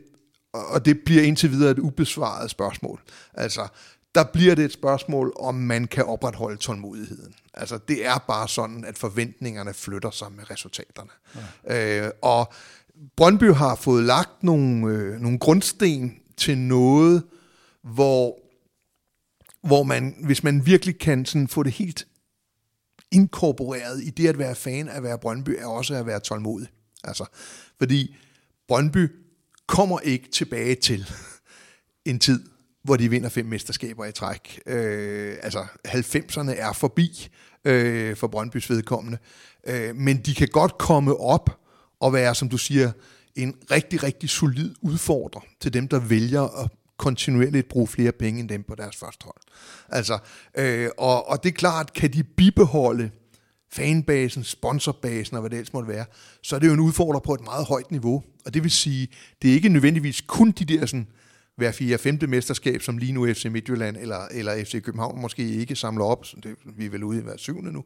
og 0.52 0.84
det 0.84 1.00
bliver 1.04 1.22
indtil 1.22 1.50
videre 1.50 1.70
et 1.70 1.78
ubesvaret 1.78 2.50
spørgsmål. 2.50 3.00
Altså, 3.34 3.68
der 4.14 4.24
bliver 4.24 4.54
det 4.54 4.64
et 4.64 4.72
spørgsmål, 4.72 5.32
om 5.36 5.54
man 5.54 5.86
kan 5.86 6.04
opretholde 6.04 6.56
tålmodigheden. 6.56 7.34
Altså, 7.54 7.78
det 7.88 8.06
er 8.06 8.18
bare 8.18 8.48
sådan, 8.48 8.84
at 8.84 8.98
forventningerne 8.98 9.74
flytter 9.74 10.10
sig 10.10 10.32
med 10.32 10.50
resultaterne. 10.50 11.10
Ja. 11.68 12.06
Øh, 12.06 12.10
og 12.22 12.52
Brøndby 13.16 13.52
har 13.52 13.74
fået 13.74 14.04
lagt 14.04 14.42
nogle, 14.42 14.86
øh, 14.86 15.20
nogle 15.20 15.38
grundsten 15.38 16.18
til 16.36 16.58
noget, 16.58 17.22
hvor 17.82 18.38
hvor 19.62 19.82
man, 19.82 20.14
hvis 20.24 20.44
man 20.44 20.66
virkelig 20.66 20.98
kan 20.98 21.24
sådan 21.24 21.48
få 21.48 21.62
det 21.62 21.72
helt 21.72 22.06
inkorporeret 23.10 24.02
i 24.02 24.10
det 24.10 24.28
at 24.28 24.38
være 24.38 24.54
fan 24.54 24.88
af 24.88 24.96
at 24.96 25.02
være 25.02 25.18
Brøndby, 25.18 25.50
er 25.50 25.66
også 25.66 25.94
at 25.94 26.06
være 26.06 26.20
tålmodig. 26.20 26.68
Altså, 27.04 27.24
fordi 27.82 28.16
Brøndby 28.68 29.10
kommer 29.66 30.00
ikke 30.00 30.30
tilbage 30.30 30.74
til 30.74 31.10
en 32.04 32.18
tid, 32.18 32.42
hvor 32.82 32.96
de 32.96 33.08
vinder 33.08 33.28
fem 33.28 33.46
mesterskaber 33.46 34.04
i 34.04 34.12
træk. 34.12 34.60
Øh, 34.66 35.36
altså, 35.42 35.66
90'erne 35.88 36.50
er 36.50 36.72
forbi 36.72 37.28
øh, 37.64 38.16
for 38.16 38.26
Brøndbys 38.26 38.70
vedkommende. 38.70 39.18
Øh, 39.66 39.96
men 39.96 40.16
de 40.16 40.34
kan 40.34 40.48
godt 40.48 40.78
komme 40.78 41.16
op 41.16 41.60
og 42.00 42.12
være, 42.12 42.34
som 42.34 42.48
du 42.48 42.58
siger, 42.58 42.92
en 43.36 43.56
rigtig, 43.70 44.02
rigtig 44.02 44.30
solid 44.30 44.74
udfordrer 44.82 45.40
til 45.60 45.72
dem, 45.72 45.88
der 45.88 45.98
vælger 45.98 46.64
at 46.64 46.70
kontinuerligt 46.96 47.68
bruge 47.68 47.88
flere 47.88 48.12
penge 48.12 48.40
end 48.40 48.48
dem 48.48 48.62
på 48.62 48.74
deres 48.74 48.96
første 48.96 49.24
hold. 49.24 49.42
Altså, 49.88 50.18
øh, 50.54 50.90
og, 50.98 51.28
og 51.28 51.42
det 51.42 51.48
er 51.48 51.56
klart, 51.56 51.92
kan 51.92 52.12
de 52.12 52.24
bibeholde 52.24 53.10
fanbasen, 53.72 54.44
sponsorbasen 54.44 55.36
og 55.36 55.40
hvad 55.40 55.50
det 55.50 55.56
ellers 55.56 55.72
måtte 55.72 55.88
være, 55.88 56.04
så 56.42 56.56
er 56.56 56.60
det 56.60 56.66
jo 56.66 56.72
en 56.72 56.80
udfordrer 56.80 57.20
på 57.20 57.34
et 57.34 57.40
meget 57.40 57.66
højt 57.66 57.90
niveau. 57.90 58.22
Og 58.44 58.54
det 58.54 58.62
vil 58.62 58.70
sige, 58.70 59.08
det 59.42 59.50
er 59.50 59.54
ikke 59.54 59.68
nødvendigvis 59.68 60.20
kun 60.20 60.50
de 60.50 60.64
der 60.64 60.86
sådan, 60.86 61.06
hver 61.56 61.72
fire 61.72 61.98
femte 61.98 62.26
mesterskab, 62.26 62.82
som 62.82 62.98
lige 62.98 63.12
nu 63.12 63.34
FC 63.34 63.44
Midtjylland 63.44 63.96
eller, 63.96 64.28
eller 64.30 64.64
FC 64.64 64.82
København 64.82 65.20
måske 65.20 65.48
ikke 65.48 65.76
samler 65.76 66.04
op. 66.04 66.26
Så 66.26 66.36
det, 66.42 66.56
vi 66.76 66.86
er 66.86 66.90
vel 66.90 67.04
ude 67.04 67.18
i 67.18 67.22
hver 67.22 67.36
syvende 67.36 67.72
nu. 67.72 67.84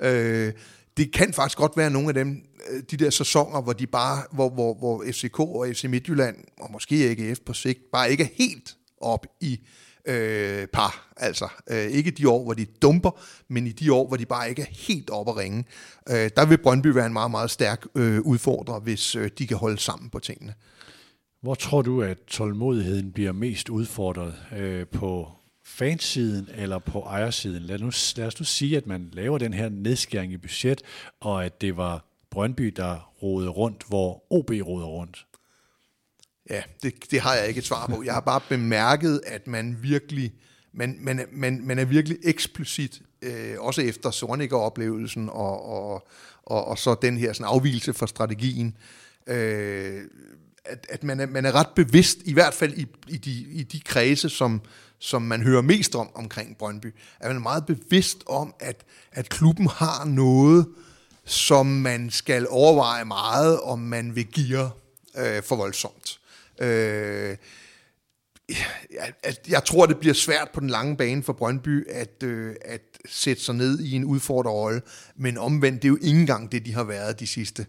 Øh, 0.00 0.52
det 0.96 1.12
kan 1.12 1.32
faktisk 1.32 1.58
godt 1.58 1.76
være 1.76 1.90
nogle 1.90 2.08
af 2.08 2.14
dem, 2.14 2.42
øh, 2.70 2.82
de 2.90 2.96
der 2.96 3.10
sæsoner, 3.10 3.62
hvor 3.62 3.72
de 3.72 3.86
bare, 3.86 4.22
hvor, 4.32 4.48
hvor, 4.48 4.74
hvor 4.74 5.04
FCK 5.12 5.40
og 5.40 5.66
FC 5.72 5.84
Midtjylland, 5.84 6.36
og 6.60 6.72
måske 6.72 6.94
AGF 6.94 7.40
på 7.46 7.52
sigt, 7.52 7.80
bare 7.92 8.10
ikke 8.10 8.24
er 8.24 8.28
helt 8.34 8.76
op 9.00 9.26
i 9.40 9.60
øh, 10.06 10.66
par. 10.66 11.12
Altså 11.16 11.48
øh, 11.70 11.86
ikke 11.86 12.10
de 12.10 12.28
år, 12.28 12.44
hvor 12.44 12.54
de 12.54 12.64
dumper, 12.64 13.10
men 13.48 13.66
i 13.66 13.72
de 13.72 13.92
år, 13.92 14.06
hvor 14.08 14.16
de 14.16 14.26
bare 14.26 14.48
ikke 14.48 14.62
er 14.62 14.66
helt 14.70 15.10
oppe 15.10 15.32
at 15.32 15.36
ringe. 15.38 15.64
Øh, 16.08 16.30
der 16.36 16.46
vil 16.46 16.58
Brøndby 16.58 16.86
være 16.86 17.06
en 17.06 17.12
meget, 17.12 17.30
meget 17.30 17.50
stærk 17.50 17.86
øh, 17.94 18.20
udfordrer, 18.20 18.80
hvis 18.80 19.14
øh, 19.16 19.30
de 19.38 19.46
kan 19.46 19.56
holde 19.56 19.78
sammen 19.78 20.10
på 20.10 20.18
tingene. 20.18 20.54
Hvor 21.42 21.54
tror 21.54 21.82
du, 21.82 22.02
at 22.02 22.18
tålmodigheden 22.26 23.12
bliver 23.12 23.32
mest 23.32 23.68
udfordret 23.68 24.34
øh, 24.56 24.86
på 24.86 25.28
fansiden 25.64 26.48
eller 26.54 26.78
på 26.78 27.00
ejersiden? 27.00 27.62
Lad, 27.62 27.78
nu, 27.78 27.90
lad 28.16 28.26
os 28.26 28.40
nu 28.40 28.44
sige, 28.44 28.76
at 28.76 28.86
man 28.86 29.08
laver 29.12 29.38
den 29.38 29.54
her 29.54 29.68
nedskæring 29.68 30.32
i 30.32 30.36
budget, 30.36 30.82
og 31.20 31.44
at 31.44 31.60
det 31.60 31.76
var 31.76 32.04
Brøndby, 32.30 32.66
der 32.76 33.12
rode 33.22 33.48
rundt, 33.48 33.84
hvor 33.88 34.24
OB 34.30 34.50
roder 34.50 34.86
rundt. 34.86 35.25
Ja, 36.50 36.62
det, 36.82 37.10
det 37.10 37.20
har 37.20 37.34
jeg 37.34 37.48
ikke 37.48 37.58
et 37.58 37.64
svar 37.64 37.86
på. 37.86 38.02
Jeg 38.02 38.14
har 38.14 38.20
bare 38.20 38.40
bemærket, 38.48 39.20
at 39.26 39.46
man 39.46 39.76
virkelig, 39.80 40.32
man, 40.72 40.96
man, 41.00 41.26
man, 41.32 41.60
man 41.62 41.78
er 41.78 41.84
virkelig 41.84 42.18
eksplicit, 42.22 43.02
øh, 43.22 43.54
også 43.58 43.80
efter 43.82 44.10
Sorniger-oplevelsen 44.10 45.28
og, 45.28 45.68
og, 45.68 46.08
og, 46.42 46.64
og 46.64 46.78
så 46.78 46.94
den 47.02 47.16
her 47.16 47.32
sådan 47.32 47.46
afvielse 47.46 47.94
fra 47.94 48.06
strategien, 48.06 48.76
øh, 49.26 50.02
at, 50.64 50.86
at 50.88 51.04
man, 51.04 51.20
er, 51.20 51.26
man 51.26 51.44
er 51.44 51.52
ret 51.52 51.68
bevidst, 51.76 52.18
i 52.24 52.32
hvert 52.32 52.54
fald 52.54 52.74
i, 52.74 52.86
i, 53.08 53.16
de, 53.16 53.30
i 53.30 53.62
de 53.62 53.80
kredse, 53.80 54.28
som, 54.28 54.60
som 54.98 55.22
man 55.22 55.42
hører 55.42 55.62
mest 55.62 55.94
om 55.94 56.08
omkring 56.14 56.56
Brøndby, 56.58 56.94
at 57.20 57.28
man 57.28 57.36
er 57.36 57.40
meget 57.40 57.66
bevidst 57.66 58.24
om, 58.26 58.54
at, 58.60 58.84
at 59.12 59.28
klubben 59.28 59.66
har 59.66 60.04
noget, 60.04 60.66
som 61.24 61.66
man 61.66 62.10
skal 62.10 62.46
overveje 62.50 63.04
meget, 63.04 63.60
om 63.60 63.78
man 63.78 64.14
vil 64.16 64.26
give 64.26 64.70
øh, 65.16 65.42
for 65.42 65.56
voldsomt. 65.56 66.18
Øh, 66.60 67.36
jeg, 68.94 69.34
jeg 69.48 69.64
tror, 69.64 69.86
det 69.86 69.98
bliver 69.98 70.14
svært 70.14 70.48
på 70.54 70.60
den 70.60 70.70
lange 70.70 70.96
bane 70.96 71.22
for 71.22 71.32
Brøndby 71.32 71.88
at, 71.90 72.22
øh, 72.22 72.54
at 72.64 72.80
sætte 73.06 73.42
sig 73.42 73.54
ned 73.54 73.80
i 73.80 73.92
en 73.92 74.04
udfordrerrolle, 74.04 74.82
men 75.16 75.38
omvendt, 75.38 75.82
det 75.82 75.88
er 75.88 75.92
jo 75.92 75.98
ikke 76.02 76.20
engang 76.20 76.52
det, 76.52 76.66
de 76.66 76.74
har 76.74 76.84
været 76.84 77.20
de 77.20 77.26
sidste 77.26 77.66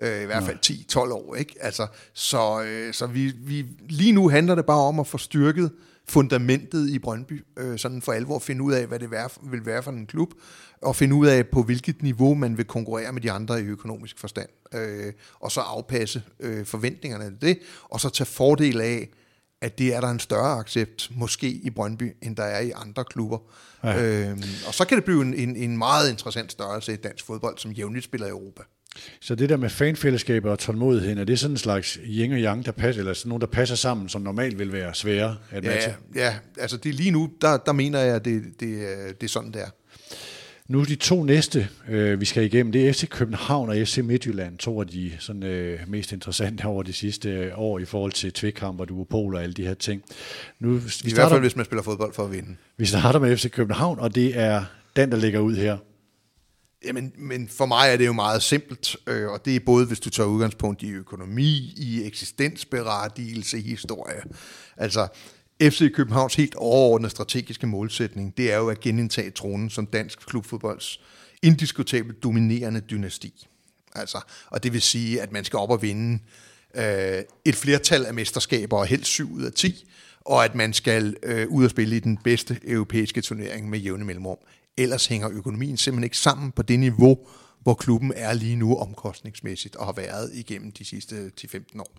øh, 0.00 0.22
i 0.22 0.24
hvert 0.24 0.44
fald 0.44 0.58
10-12 0.66 1.12
år. 1.12 1.34
Ikke? 1.34 1.54
Altså, 1.60 1.86
så 2.12 2.62
øh, 2.62 2.94
så 2.94 3.06
vi, 3.06 3.32
vi, 3.38 3.66
lige 3.88 4.12
nu 4.12 4.28
handler 4.28 4.54
det 4.54 4.66
bare 4.66 4.80
om 4.80 5.00
at 5.00 5.06
få 5.06 5.18
styrket 5.18 5.72
fundamentet 6.08 6.90
i 6.90 6.98
Brøndby, 6.98 7.44
øh, 7.56 7.78
sådan 7.78 8.02
for 8.02 8.12
alvor 8.12 8.36
at 8.36 8.42
finde 8.42 8.62
ud 8.62 8.72
af, 8.72 8.86
hvad 8.86 8.98
det 8.98 9.10
vær, 9.10 9.38
vil 9.42 9.66
være 9.66 9.82
for 9.82 9.90
en 9.90 10.06
klub, 10.06 10.34
og 10.82 10.96
finde 10.96 11.14
ud 11.14 11.26
af, 11.26 11.46
på 11.46 11.62
hvilket 11.62 12.02
niveau 12.02 12.34
man 12.34 12.56
vil 12.56 12.64
konkurrere 12.64 13.12
med 13.12 13.22
de 13.22 13.30
andre 13.30 13.60
i 13.60 13.64
økonomisk 13.64 14.18
forstand, 14.18 14.48
øh, 14.74 15.12
og 15.40 15.52
så 15.52 15.60
afpasse 15.60 16.22
øh, 16.40 16.66
forventningerne 16.66 17.24
af 17.24 17.30
det, 17.40 17.58
og 17.84 18.00
så 18.00 18.08
tage 18.08 18.26
fordel 18.26 18.80
af, 18.80 19.08
at 19.62 19.78
det 19.78 19.94
er 19.94 20.00
der 20.00 20.08
en 20.08 20.20
større 20.20 20.58
accept, 20.58 21.10
måske 21.16 21.50
i 21.50 21.70
Brøndby, 21.70 22.16
end 22.22 22.36
der 22.36 22.42
er 22.42 22.60
i 22.60 22.70
andre 22.70 23.04
klubber. 23.04 23.38
Ja. 23.84 24.02
Øhm, 24.02 24.42
og 24.66 24.74
så 24.74 24.84
kan 24.84 24.96
det 24.96 25.04
blive 25.04 25.22
en, 25.22 25.34
en, 25.34 25.56
en 25.56 25.78
meget 25.78 26.10
interessant 26.10 26.52
størrelse 26.52 26.92
i 26.92 26.96
dansk 26.96 27.24
fodbold, 27.24 27.58
som 27.58 27.70
jævnligt 27.70 28.04
spiller 28.04 28.26
i 28.26 28.30
Europa. 28.30 28.62
Så 29.20 29.34
det 29.34 29.48
der 29.48 29.56
med 29.56 29.70
fanfællesskaber 29.70 30.50
og 30.50 30.58
tålmodighed, 30.58 31.18
er 31.18 31.24
det 31.24 31.38
sådan 31.38 31.54
en 31.54 31.58
slags 31.58 31.98
yin 32.04 32.32
og 32.32 32.38
yang, 32.38 32.66
der 32.66 32.72
passer, 32.72 33.00
eller 33.00 33.12
sådan 33.14 33.28
nogle, 33.28 33.40
der 33.40 33.46
passer 33.46 33.76
sammen, 33.76 34.08
som 34.08 34.22
normalt 34.22 34.58
vil 34.58 34.72
være 34.72 34.94
svære 34.94 35.36
at 35.50 35.64
ja, 35.64 35.70
matche? 35.70 35.96
Ja, 36.14 36.34
altså 36.58 36.76
det 36.76 36.94
lige 36.94 37.10
nu, 37.10 37.30
der, 37.40 37.56
der 37.56 37.72
mener 37.72 38.00
jeg, 38.00 38.14
at 38.14 38.24
det, 38.24 38.42
det, 38.60 38.88
det 39.20 39.26
er 39.26 39.28
sådan, 39.28 39.52
det 39.52 39.62
er. 39.62 39.70
Nu 40.70 40.84
de 40.84 40.94
to 40.94 41.22
næste, 41.22 41.68
øh, 41.88 42.20
vi 42.20 42.24
skal 42.24 42.44
igennem, 42.44 42.72
det 42.72 42.88
er 42.88 42.92
FC 42.92 43.08
København 43.08 43.68
og 43.68 43.76
FC 43.76 43.98
Midtjylland, 43.98 44.58
to 44.58 44.80
af 44.80 44.86
de 44.86 45.12
sådan, 45.18 45.42
øh, 45.42 45.80
mest 45.88 46.12
interessante 46.12 46.64
over 46.64 46.82
de 46.82 46.92
sidste 46.92 47.30
øh, 47.30 47.58
år 47.58 47.78
i 47.78 47.84
forhold 47.84 48.12
til 48.12 48.32
tvikkamp 48.32 48.80
og 48.80 48.88
duopol 48.88 49.34
og 49.34 49.42
alle 49.42 49.52
de 49.52 49.66
her 49.66 49.74
ting. 49.74 50.02
Nu, 50.60 50.72
vi 50.72 50.88
starter, 50.88 51.10
I 51.10 51.14
hvert 51.14 51.30
fald, 51.30 51.40
hvis 51.40 51.56
man 51.56 51.64
spiller 51.64 51.82
fodbold 51.82 52.14
for 52.14 52.24
at 52.24 52.32
vinde. 52.32 52.56
Vi 52.76 52.86
starter 52.86 53.18
med 53.18 53.36
FC 53.36 53.50
København, 53.50 53.98
og 53.98 54.14
det 54.14 54.38
er 54.38 54.64
den, 54.96 55.10
der 55.10 55.16
ligger 55.16 55.40
ud 55.40 55.56
her. 55.56 55.76
Jamen, 56.84 57.12
men 57.18 57.48
for 57.48 57.66
mig 57.66 57.88
er 57.92 57.96
det 57.96 58.06
jo 58.06 58.12
meget 58.12 58.42
simpelt, 58.42 58.96
øh, 59.06 59.28
og 59.28 59.44
det 59.44 59.56
er 59.56 59.60
både, 59.66 59.86
hvis 59.86 60.00
du 60.00 60.10
tager 60.10 60.28
udgangspunkt 60.28 60.82
i 60.82 60.90
økonomi, 60.90 61.74
i 61.76 62.02
eksistensberettigelse, 62.04 63.58
i 63.58 63.62
historie. 63.62 64.22
Altså, 64.76 65.08
FC 65.62 65.92
Københavns 65.94 66.34
helt 66.34 66.54
overordnede 66.54 67.10
strategiske 67.10 67.66
målsætning, 67.66 68.36
det 68.36 68.52
er 68.52 68.56
jo 68.56 68.68
at 68.68 68.80
genindtage 68.80 69.30
tronen 69.30 69.70
som 69.70 69.86
dansk 69.86 70.26
klubfodbolds 70.26 71.00
indiskutabelt 71.42 72.22
dominerende 72.22 72.80
dynasti. 72.80 73.46
Altså, 73.94 74.20
og 74.46 74.62
det 74.62 74.72
vil 74.72 74.82
sige, 74.82 75.22
at 75.22 75.32
man 75.32 75.44
skal 75.44 75.58
op 75.58 75.70
og 75.70 75.82
vinde 75.82 76.18
øh, 76.74 77.22
et 77.44 77.54
flertal 77.54 78.06
af 78.06 78.14
mesterskaber, 78.14 78.76
og 78.76 78.86
helst 78.86 79.06
7 79.06 79.32
ud 79.32 79.42
af 79.42 79.52
10, 79.52 79.84
og 80.20 80.44
at 80.44 80.54
man 80.54 80.72
skal 80.72 81.16
øh, 81.22 81.48
ud 81.48 81.64
og 81.64 81.70
spille 81.70 81.96
i 81.96 82.00
den 82.00 82.16
bedste 82.16 82.60
europæiske 82.64 83.20
turnering 83.20 83.70
med 83.70 83.78
jævne 83.78 84.04
mellemrum. 84.04 84.38
Ellers 84.76 85.06
hænger 85.06 85.30
økonomien 85.30 85.76
simpelthen 85.76 86.04
ikke 86.04 86.18
sammen 86.18 86.52
på 86.52 86.62
det 86.62 86.80
niveau, 86.80 87.18
hvor 87.62 87.74
klubben 87.74 88.12
er 88.16 88.32
lige 88.32 88.56
nu 88.56 88.76
omkostningsmæssigt 88.76 89.76
og 89.76 89.86
har 89.86 89.92
været 89.92 90.30
igennem 90.34 90.72
de 90.72 90.84
sidste 90.84 91.32
10-15 91.40 91.80
år. 91.80 91.92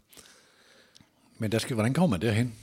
Men 1.38 1.52
der 1.52 1.60
skal, 1.60 1.74
hvordan 1.74 1.94
kommer 1.94 2.18
man 2.18 2.22
derhen? 2.22 2.54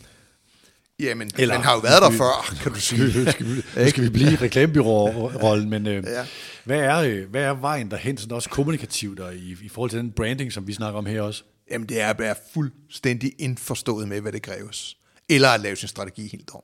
Jamen, 1.00 1.30
Eller, 1.38 1.54
man 1.54 1.64
har 1.64 1.74
jo 1.74 1.78
været 1.78 2.02
der 2.02 2.10
før, 2.10 2.54
kan 2.62 2.72
du 2.72 2.80
sige. 2.80 3.10
Skal, 3.10 3.32
skal, 3.32 3.46
vi, 3.46 3.90
skal 3.90 4.04
vi 4.04 4.08
blive 4.08 4.32
i 4.32 4.36
reklamebyrå-rollen, 4.36 5.70
men 5.70 5.86
øh, 5.86 6.04
ja. 6.04 6.26
hvad, 6.64 6.78
er, 6.78 6.96
øh, 6.96 7.30
hvad 7.30 7.42
er 7.42 7.50
vejen 7.50 7.90
derhen, 7.90 8.16
sådan 8.16 8.34
også 8.34 8.50
kommunikativt 8.50 9.20
og 9.20 9.34
i, 9.34 9.56
i 9.62 9.68
forhold 9.68 9.90
til 9.90 9.98
den 9.98 10.12
branding, 10.12 10.52
som 10.52 10.66
vi 10.66 10.72
snakker 10.72 10.98
om 10.98 11.06
her 11.06 11.22
også? 11.22 11.42
Jamen, 11.70 11.88
det 11.88 12.00
er 12.00 12.10
at 12.10 12.18
være 12.18 12.34
fuldstændig 12.54 13.32
indforstået 13.38 14.08
med, 14.08 14.20
hvad 14.20 14.32
det 14.32 14.42
kræves. 14.42 14.96
Eller 15.28 15.48
at 15.48 15.60
lave 15.60 15.76
sin 15.76 15.88
strategi 15.88 16.28
helt 16.28 16.50
om. 16.54 16.62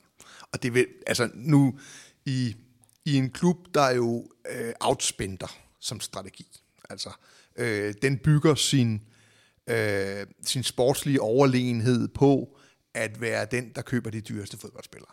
Og 0.53 0.63
det 0.63 0.75
vil, 0.75 0.87
altså 1.07 1.29
nu, 1.35 1.79
i, 2.27 2.57
i 3.05 3.17
en 3.17 3.31
klub, 3.31 3.57
der 3.75 3.81
er 3.81 3.95
jo 3.95 4.27
øh, 4.55 4.73
outspender 4.81 5.57
som 5.81 6.01
strategi. 6.01 6.47
Altså, 6.91 7.11
øh, 7.57 7.95
den 8.03 8.19
bygger 8.19 8.55
sin, 8.55 9.03
øh, 9.67 10.27
sin 10.47 10.63
sportslige 10.63 11.21
overlegenhed 11.21 12.09
på, 12.09 12.59
at 12.95 13.21
være 13.21 13.47
den, 13.51 13.73
der 13.75 13.83
køber 13.83 14.11
de 14.11 14.21
dyreste 14.21 14.59
fodboldspillere. 14.59 15.13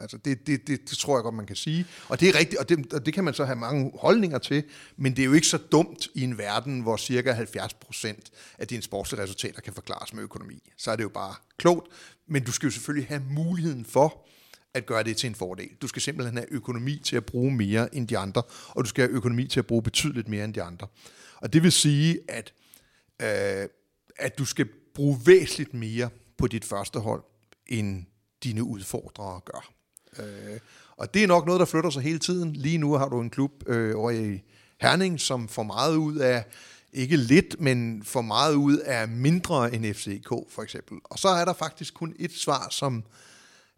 Altså 0.00 0.16
det, 0.16 0.46
det, 0.46 0.66
det, 0.66 0.90
det 0.90 0.98
tror 0.98 1.16
jeg 1.16 1.22
godt, 1.22 1.34
man 1.34 1.46
kan 1.46 1.56
sige. 1.56 1.86
Og 2.08 2.20
det 2.20 2.28
er 2.28 2.38
rigtigt, 2.38 2.60
og 2.60 2.68
det, 2.68 2.92
og 2.92 3.06
det 3.06 3.14
kan 3.14 3.24
man 3.24 3.34
så 3.34 3.44
have 3.44 3.56
mange 3.56 3.92
holdninger 3.98 4.38
til, 4.38 4.64
men 4.96 5.16
det 5.16 5.22
er 5.22 5.26
jo 5.26 5.32
ikke 5.32 5.46
så 5.46 5.58
dumt 5.58 6.08
i 6.14 6.22
en 6.22 6.38
verden, 6.38 6.80
hvor 6.80 6.96
cirka 6.96 7.32
70 7.32 7.74
procent 7.74 8.30
af 8.58 8.68
dine 8.68 8.82
sportslige 8.82 9.22
resultater 9.22 9.60
kan 9.60 9.72
forklares 9.72 10.14
med 10.14 10.22
økonomi. 10.22 10.70
Så 10.76 10.90
er 10.90 10.96
det 10.96 11.02
jo 11.02 11.08
bare 11.08 11.34
klogt, 11.56 11.88
men 12.26 12.44
du 12.44 12.52
skal 12.52 12.66
jo 12.66 12.70
selvfølgelig 12.70 13.08
have 13.08 13.22
muligheden 13.30 13.84
for 13.84 14.26
at 14.74 14.86
gøre 14.86 15.02
det 15.02 15.16
til 15.16 15.26
en 15.26 15.34
fordel. 15.34 15.68
Du 15.82 15.88
skal 15.88 16.02
simpelthen 16.02 16.36
have 16.36 16.52
økonomi 16.52 16.98
til 17.04 17.16
at 17.16 17.24
bruge 17.24 17.52
mere 17.52 17.94
end 17.94 18.08
de 18.08 18.18
andre, 18.18 18.42
og 18.68 18.84
du 18.84 18.88
skal 18.88 19.02
have 19.02 19.16
økonomi 19.16 19.46
til 19.46 19.58
at 19.58 19.66
bruge 19.66 19.82
betydeligt 19.82 20.28
mere 20.28 20.44
end 20.44 20.54
de 20.54 20.62
andre. 20.62 20.86
Og 21.36 21.52
det 21.52 21.62
vil 21.62 21.72
sige, 21.72 22.18
at, 22.28 22.52
øh, 23.22 23.68
at 24.16 24.38
du 24.38 24.44
skal 24.44 24.68
bruge 24.94 25.18
væsentligt 25.26 25.74
mere 25.74 26.10
på 26.42 26.46
dit 26.46 26.64
første 26.64 26.98
hold, 26.98 27.22
end 27.66 28.04
dine 28.44 28.62
udfordrere 28.62 29.40
gør. 29.44 29.72
Øh, 30.18 30.58
og 30.96 31.14
det 31.14 31.22
er 31.22 31.26
nok 31.26 31.46
noget, 31.46 31.60
der 31.60 31.66
flytter 31.66 31.90
sig 31.90 32.02
hele 32.02 32.18
tiden. 32.18 32.52
Lige 32.52 32.78
nu 32.78 32.92
har 32.92 33.08
du 33.08 33.20
en 33.20 33.30
klub 33.30 33.50
øh, 33.66 33.98
over 33.98 34.10
i 34.10 34.42
Herning, 34.80 35.20
som 35.20 35.48
får 35.48 35.62
meget 35.62 35.96
ud 35.96 36.16
af, 36.16 36.44
ikke 36.92 37.16
lidt, 37.16 37.60
men 37.60 38.02
får 38.04 38.20
meget 38.20 38.54
ud 38.54 38.78
af 38.78 39.08
mindre 39.08 39.74
end 39.74 39.94
FCK 39.94 40.28
for 40.28 40.62
eksempel. 40.62 40.98
Og 41.04 41.18
så 41.18 41.28
er 41.28 41.44
der 41.44 41.52
faktisk 41.52 41.94
kun 41.94 42.14
et 42.18 42.32
svar 42.32 42.68
som, 42.70 43.04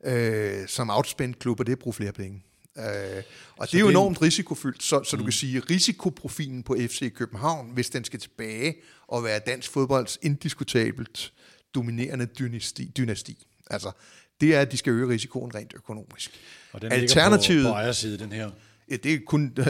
øh, 0.04 0.68
som 0.68 0.90
outspændt 0.90 1.38
klub, 1.38 1.60
og 1.60 1.66
det 1.66 1.72
er 1.72 1.76
at 1.76 1.82
bruge 1.82 1.94
flere 1.94 2.12
penge. 2.12 2.42
Øh, 2.78 3.22
og 3.56 3.66
så 3.68 3.72
det 3.72 3.78
er 3.78 3.80
jo 3.80 3.88
enormt 3.88 4.22
risikofyldt, 4.22 4.82
så, 4.82 5.02
så 5.04 5.16
mm. 5.16 5.18
du 5.18 5.24
kan 5.24 5.32
sige, 5.32 5.60
risikoprofilen 5.60 6.62
på 6.62 6.76
FC 6.80 7.14
København, 7.14 7.70
hvis 7.74 7.90
den 7.90 8.04
skal 8.04 8.20
tilbage 8.20 8.74
og 9.06 9.24
være 9.24 9.38
dansk 9.38 9.70
fodbolds 9.70 10.18
indiskutabelt 10.22 11.32
dominerende 11.74 12.26
dynasti, 12.26 12.92
dynasti. 12.96 13.46
Altså, 13.70 13.92
det 14.40 14.54
er, 14.54 14.60
at 14.60 14.72
de 14.72 14.76
skal 14.76 14.90
øge 14.90 15.08
risikoen 15.08 15.54
rent 15.54 15.72
økonomisk. 15.76 16.30
Og 16.72 16.82
den 16.82 16.92
Alternativet, 16.92 17.64
på, 17.64 17.68
på 17.68 17.74
ejerside, 17.74 18.18
den 18.18 18.32
her? 18.32 18.50
Ja, 18.90 18.96
det 18.96 19.14
er 19.14 19.18
kun, 19.26 19.52
det 19.56 19.66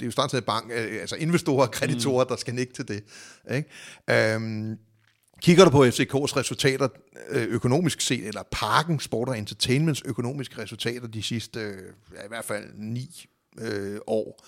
er 0.00 0.04
jo 0.04 0.10
startet 0.10 0.44
bank, 0.44 0.70
øh, 0.74 1.00
altså 1.00 1.16
investorer 1.16 1.66
og 1.66 1.70
kreditorer, 1.70 2.24
mm. 2.24 2.28
der 2.28 2.36
skal 2.36 2.54
nikke 2.54 2.72
til 2.72 2.88
det. 2.88 3.04
Ikke? 3.54 4.36
Um, 4.36 4.78
kigger 5.42 5.64
du 5.64 5.70
på 5.70 5.84
FCK's 5.84 6.36
resultater 6.36 6.88
øh, 7.28 7.42
økonomisk 7.48 8.00
set, 8.00 8.26
eller 8.26 8.42
Parken 8.50 9.00
Sport 9.00 9.28
og 9.28 9.38
Entertainments 9.38 10.02
økonomiske 10.04 10.62
resultater 10.62 11.06
de 11.06 11.22
sidste, 11.22 11.60
ja, 11.60 12.24
i 12.24 12.28
hvert 12.28 12.44
fald 12.44 12.64
ni 12.74 13.26
øh, 13.58 13.98
år, 14.06 14.46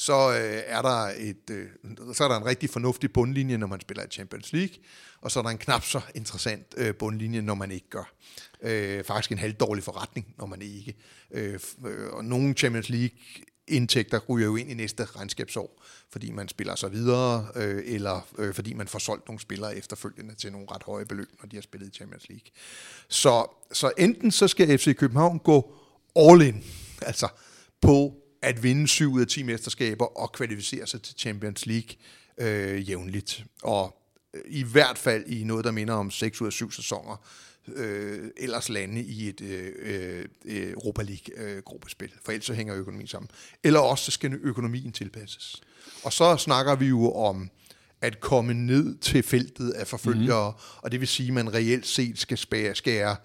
så 0.00 0.30
øh, 0.30 0.62
er 0.66 0.82
der 0.82 1.12
et, 1.16 1.50
øh, 1.50 1.66
så 2.14 2.24
er 2.24 2.28
der 2.28 2.36
en 2.36 2.46
rigtig 2.46 2.70
fornuftig 2.70 3.12
bundlinje, 3.12 3.58
når 3.58 3.66
man 3.66 3.80
spiller 3.80 4.04
i 4.04 4.10
Champions 4.10 4.52
League, 4.52 4.76
og 5.20 5.30
så 5.30 5.38
er 5.38 5.42
der 5.42 5.50
en 5.50 5.58
knap 5.58 5.84
så 5.84 6.00
interessant 6.14 6.74
øh, 6.76 6.94
bundlinje, 6.94 7.40
når 7.42 7.54
man 7.54 7.70
ikke 7.70 7.90
gør. 7.90 8.12
Øh, 8.62 9.04
faktisk 9.04 9.32
en 9.32 9.38
halvdårlig 9.38 9.84
forretning, 9.84 10.34
når 10.38 10.46
man 10.46 10.62
ikke. 10.62 10.96
Øh, 11.30 11.60
øh 11.86 12.12
og 12.12 12.24
nogle 12.24 12.54
Champions 12.54 12.88
League 12.88 13.18
indtægter 13.68 14.18
ryger 14.28 14.46
jo 14.46 14.56
ind 14.56 14.70
i 14.70 14.74
næste 14.74 15.04
regnskabsår, 15.04 15.82
fordi 16.10 16.30
man 16.30 16.48
spiller 16.48 16.74
sig 16.74 16.92
videre, 16.92 17.46
øh, 17.54 17.82
eller 17.86 18.26
øh, 18.38 18.54
fordi 18.54 18.74
man 18.74 18.88
får 18.88 18.98
solgt 18.98 19.28
nogle 19.28 19.40
spillere 19.40 19.76
efterfølgende 19.76 20.34
til 20.34 20.52
nogle 20.52 20.66
ret 20.70 20.82
høje 20.82 21.06
beløb, 21.06 21.28
når 21.42 21.48
de 21.48 21.56
har 21.56 21.62
spillet 21.62 21.88
i 21.88 21.96
Champions 21.96 22.28
League. 22.28 22.46
Så, 23.08 23.46
så 23.72 23.92
enten 23.98 24.30
så 24.30 24.48
skal 24.48 24.78
FC 24.78 24.96
København 24.96 25.38
gå 25.38 25.74
all 26.16 26.42
in, 26.42 26.64
altså 27.02 27.28
på 27.80 28.17
at 28.42 28.62
vinde 28.62 28.88
7 28.88 29.12
ud 29.12 29.20
af 29.20 29.26
10 29.26 29.42
mesterskaber 29.42 30.20
og 30.20 30.32
kvalificere 30.32 30.86
sig 30.86 31.02
til 31.02 31.14
Champions 31.18 31.66
League 31.66 31.96
øh, 32.38 32.88
jævnligt. 32.90 33.44
Og 33.62 34.02
øh, 34.34 34.40
i 34.46 34.62
hvert 34.62 34.98
fald 34.98 35.26
i 35.26 35.44
noget, 35.44 35.64
der 35.64 35.70
minder 35.70 35.94
om 35.94 36.10
6 36.10 36.40
ud 36.40 36.46
af 36.46 36.52
7 36.52 36.70
sæsoner, 36.70 37.26
øh, 37.74 38.30
ellers 38.36 38.68
lande 38.68 39.02
i 39.02 39.28
et 39.28 39.40
øh, 39.40 40.24
øh, 40.44 40.72
Europa 40.72 41.02
League-gruppespil, 41.02 42.10
øh, 42.14 42.18
for 42.24 42.32
ellers 42.32 42.44
så 42.44 42.54
hænger 42.54 42.76
økonomien 42.76 43.08
sammen. 43.08 43.30
Eller 43.64 43.80
også 43.80 44.04
så 44.04 44.10
skal 44.10 44.38
økonomien 44.42 44.92
tilpasses. 44.92 45.62
Og 46.04 46.12
så 46.12 46.36
snakker 46.36 46.76
vi 46.76 46.86
jo 46.86 47.12
om 47.12 47.50
at 48.00 48.20
komme 48.20 48.54
ned 48.54 48.98
til 48.98 49.22
feltet 49.22 49.70
af 49.70 49.86
forfølgere, 49.86 50.50
mm. 50.50 50.78
og 50.82 50.92
det 50.92 51.00
vil 51.00 51.08
sige, 51.08 51.26
at 51.26 51.34
man 51.34 51.54
reelt 51.54 51.86
set 51.86 52.18
skal 52.18 52.38
spære, 52.38 52.74
skære 52.74 53.16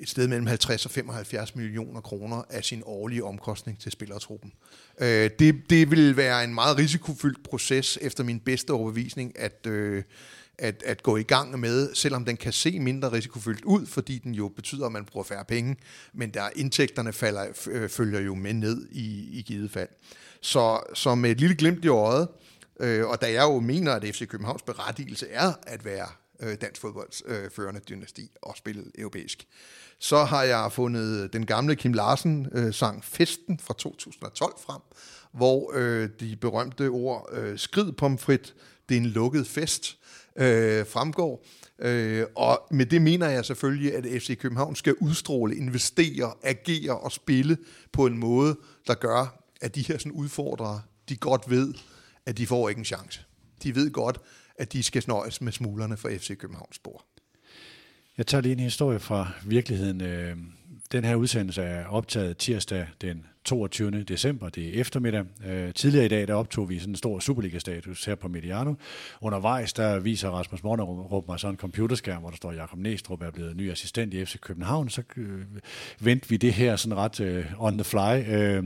et 0.00 0.08
sted 0.08 0.28
mellem 0.28 0.46
50 0.46 0.84
og 0.84 0.90
75 0.90 1.54
millioner 1.54 2.00
kroner 2.00 2.42
af 2.50 2.64
sin 2.64 2.82
årlige 2.86 3.24
omkostning 3.24 3.80
til 3.80 3.92
spillertruppen. 3.92 4.52
Øh, 5.00 5.30
det, 5.38 5.70
det 5.70 5.90
vil 5.90 6.16
være 6.16 6.44
en 6.44 6.54
meget 6.54 6.78
risikofyldt 6.78 7.42
proces, 7.42 7.98
efter 8.02 8.24
min 8.24 8.40
bedste 8.40 8.70
overbevisning, 8.70 9.38
at, 9.38 9.66
øh, 9.66 10.02
at, 10.58 10.82
at 10.86 11.02
gå 11.02 11.16
i 11.16 11.22
gang 11.22 11.60
med, 11.60 11.94
selvom 11.94 12.24
den 12.24 12.36
kan 12.36 12.52
se 12.52 12.80
mindre 12.80 13.12
risikofyldt 13.12 13.64
ud, 13.64 13.86
fordi 13.86 14.18
den 14.18 14.34
jo 14.34 14.48
betyder, 14.48 14.86
at 14.86 14.92
man 14.92 15.04
bruger 15.04 15.24
færre 15.24 15.44
penge, 15.44 15.76
men 16.12 16.30
der 16.30 16.48
indtægterne 16.56 17.12
falder, 17.12 17.46
øh, 17.66 17.88
følger 17.88 18.20
jo 18.20 18.34
med 18.34 18.52
ned 18.52 18.88
i, 18.90 19.38
i 19.38 19.42
givet 19.42 19.70
fald. 19.70 19.88
Så, 20.40 20.80
så 20.94 21.14
med 21.14 21.30
et 21.30 21.40
lille 21.40 21.56
glimt 21.56 21.84
i 21.84 21.88
øjet, 21.88 22.28
øh, 22.80 23.06
og 23.06 23.20
da 23.20 23.32
jeg 23.32 23.42
jo 23.42 23.60
mener, 23.60 23.92
at 23.92 24.02
FC 24.02 24.28
Københavns 24.28 24.62
berettigelse 24.62 25.28
er 25.28 25.52
at 25.66 25.84
være 25.84 26.08
øh, 26.40 26.56
dansk 26.60 26.80
fodbolds 26.80 27.22
øh, 27.26 27.50
førende 27.50 27.80
dynasti 27.88 28.30
og 28.42 28.56
spille 28.56 28.84
europæisk, 28.98 29.46
så 29.98 30.24
har 30.24 30.42
jeg 30.42 30.72
fundet 30.72 31.32
den 31.32 31.46
gamle 31.46 31.76
Kim 31.76 31.92
Larsen 31.92 32.46
øh, 32.52 32.74
sang 32.74 33.04
Festen 33.04 33.58
fra 33.58 33.74
2012 33.78 34.52
frem, 34.66 34.80
hvor 35.32 35.72
øh, 35.74 36.08
de 36.20 36.36
berømte 36.36 36.88
ord 36.88 37.28
øh, 37.32 37.58
skrid 37.58 37.92
pomfrit, 37.92 38.54
det 38.88 38.96
er 38.96 39.00
en 39.00 39.06
lukket 39.06 39.46
fest, 39.46 39.98
øh, 40.36 40.86
fremgår. 40.86 41.44
Øh, 41.78 42.26
og 42.36 42.66
med 42.70 42.86
det 42.86 43.02
mener 43.02 43.28
jeg 43.28 43.44
selvfølgelig, 43.44 43.94
at 43.94 44.22
FC 44.22 44.38
København 44.38 44.76
skal 44.76 44.94
udstråle, 44.94 45.56
investere, 45.56 46.32
agere 46.42 46.98
og 46.98 47.12
spille 47.12 47.58
på 47.92 48.06
en 48.06 48.18
måde, 48.18 48.56
der 48.86 48.94
gør, 48.94 49.42
at 49.60 49.74
de 49.74 49.82
her 49.82 49.98
sådan 49.98 50.12
udfordrere, 50.12 50.82
de 51.08 51.16
godt 51.16 51.50
ved, 51.50 51.74
at 52.26 52.38
de 52.38 52.46
får 52.46 52.68
ikke 52.68 52.78
en 52.78 52.84
chance. 52.84 53.20
De 53.62 53.74
ved 53.74 53.90
godt, 53.90 54.20
at 54.58 54.72
de 54.72 54.82
skal 54.82 55.02
snøjes 55.02 55.40
med 55.40 55.52
smuglerne 55.52 55.96
for 55.96 56.08
FC 56.08 56.38
Københavns 56.38 56.78
bord. 56.78 57.04
Jeg 58.18 58.26
tager 58.26 58.42
lige 58.42 58.52
en 58.52 58.60
historie 58.60 58.98
fra 58.98 59.30
virkeligheden. 59.44 60.00
Øh, 60.00 60.36
den 60.92 61.04
her 61.04 61.14
udsendelse 61.14 61.62
er 61.62 61.86
optaget 61.86 62.36
tirsdag 62.36 62.86
den 63.00 63.26
22. 63.46 64.02
december, 64.02 64.48
det 64.48 64.68
er 64.68 64.80
eftermiddag. 64.80 65.24
Øh, 65.46 65.74
tidligere 65.74 66.04
i 66.04 66.08
dag, 66.08 66.28
der 66.28 66.34
optog 66.34 66.68
vi 66.68 66.78
sådan 66.78 66.92
en 66.92 66.96
stor 66.96 67.18
Superliga-status 67.18 68.04
her 68.04 68.14
på 68.14 68.28
Mediano. 68.28 68.74
Undervejs, 69.20 69.72
der 69.72 69.98
viser 69.98 70.30
Rasmus 70.30 70.62
Mornerup 70.62 71.28
mig 71.28 71.40
sådan 71.40 71.54
en 71.54 71.58
computerskærm, 71.58 72.20
hvor 72.20 72.30
der 72.30 72.36
står, 72.36 72.52
Jakob 72.52 72.78
Næstrup 72.78 73.22
er 73.22 73.30
blevet 73.30 73.56
ny 73.56 73.72
assistent 73.72 74.14
i 74.14 74.24
FC 74.24 74.40
København. 74.40 74.88
Så 74.88 75.02
øh, 75.16 75.40
vendte 76.00 76.28
vi 76.28 76.36
det 76.36 76.52
her 76.52 76.76
sådan 76.76 76.96
ret 76.96 77.20
øh, 77.20 77.44
on 77.58 77.78
the 77.78 77.84
fly 77.84 78.34
øh, 78.34 78.64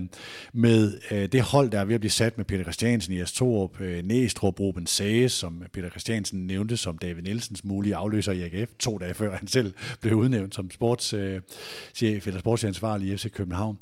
med 0.52 1.00
øh, 1.10 1.28
det 1.32 1.42
hold, 1.42 1.70
der 1.70 1.80
er 1.80 1.84
ved 1.84 1.94
at 1.94 2.00
blive 2.00 2.10
sat 2.10 2.36
med 2.36 2.44
Peter 2.44 2.62
Christiansen 2.62 3.12
i 3.12 3.20
Astorup, 3.20 3.80
øh, 3.80 4.04
Næstrup, 4.04 4.60
Ruben 4.60 4.86
Sages, 4.86 5.32
som 5.32 5.62
Peter 5.72 5.90
Christiansen 5.90 6.46
nævnte 6.46 6.76
som 6.76 6.98
David 6.98 7.22
Nielsens 7.22 7.64
mulige 7.64 7.96
afløser 7.96 8.32
i 8.32 8.42
AGF, 8.42 8.70
to 8.78 8.98
dage 8.98 9.14
før 9.14 9.36
han 9.36 9.46
selv 9.46 9.74
blev 10.00 10.14
udnævnt 10.14 10.54
som 10.54 10.70
sportschef 10.70 11.42
øh, 12.02 12.22
eller 12.26 12.40
sportsansvarlig 12.40 13.12
i 13.12 13.16
FC 13.16 13.30
København 13.32 13.78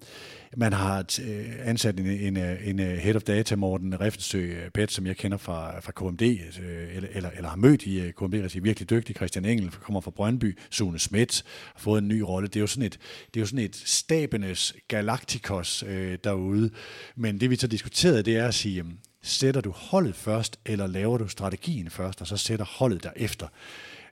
man 0.56 0.72
har 0.72 0.98
øh, 0.98 1.46
ansat 1.64 2.00
en, 2.00 2.06
en, 2.06 2.36
en 2.36 2.80
øh, 2.80 2.96
head 2.98 3.16
of 3.16 3.22
data, 3.22 3.56
Morten 3.56 4.00
Riftensø 4.00 4.38
øh, 4.38 4.70
Pet, 4.70 4.92
som 4.92 5.06
jeg 5.06 5.16
kender 5.16 5.38
fra, 5.38 5.80
fra 5.80 5.92
KMD, 5.92 6.22
eller, 6.22 7.08
eller, 7.12 7.30
eller 7.30 7.48
har 7.48 7.56
mødt 7.56 7.82
i 7.82 8.10
KMD, 8.16 8.34
er 8.34 8.60
virkelig 8.60 8.90
dygtig. 8.90 9.16
Christian 9.16 9.44
Engel 9.44 9.70
kommer 9.70 10.00
fra 10.00 10.10
Brøndby. 10.10 10.58
Sune 10.70 10.98
Schmidt 10.98 11.44
har 11.74 11.80
fået 11.80 12.02
en 12.02 12.08
ny 12.08 12.20
rolle. 12.20 12.48
Det 12.48 12.56
er 12.56 12.60
jo 12.60 12.66
sådan 12.66 12.86
et, 12.86 12.98
det 13.34 13.36
er 13.36 13.40
jo 13.40 13.46
sådan 13.46 13.64
et 13.64 13.76
stabenes 13.76 14.74
galaktikos 14.88 15.84
øh, 15.86 16.18
derude. 16.24 16.70
Men 17.16 17.40
det 17.40 17.50
vi 17.50 17.56
så 17.56 17.66
diskuterede, 17.66 18.22
det 18.22 18.36
er 18.36 18.48
at 18.48 18.54
sige, 18.54 18.84
sætter 19.22 19.60
du 19.60 19.70
holdet 19.70 20.14
først, 20.14 20.60
eller 20.66 20.86
laver 20.86 21.18
du 21.18 21.28
strategien 21.28 21.90
først, 21.90 22.20
og 22.20 22.26
så 22.26 22.36
sætter 22.36 22.64
holdet 22.64 23.02
derefter. 23.02 23.48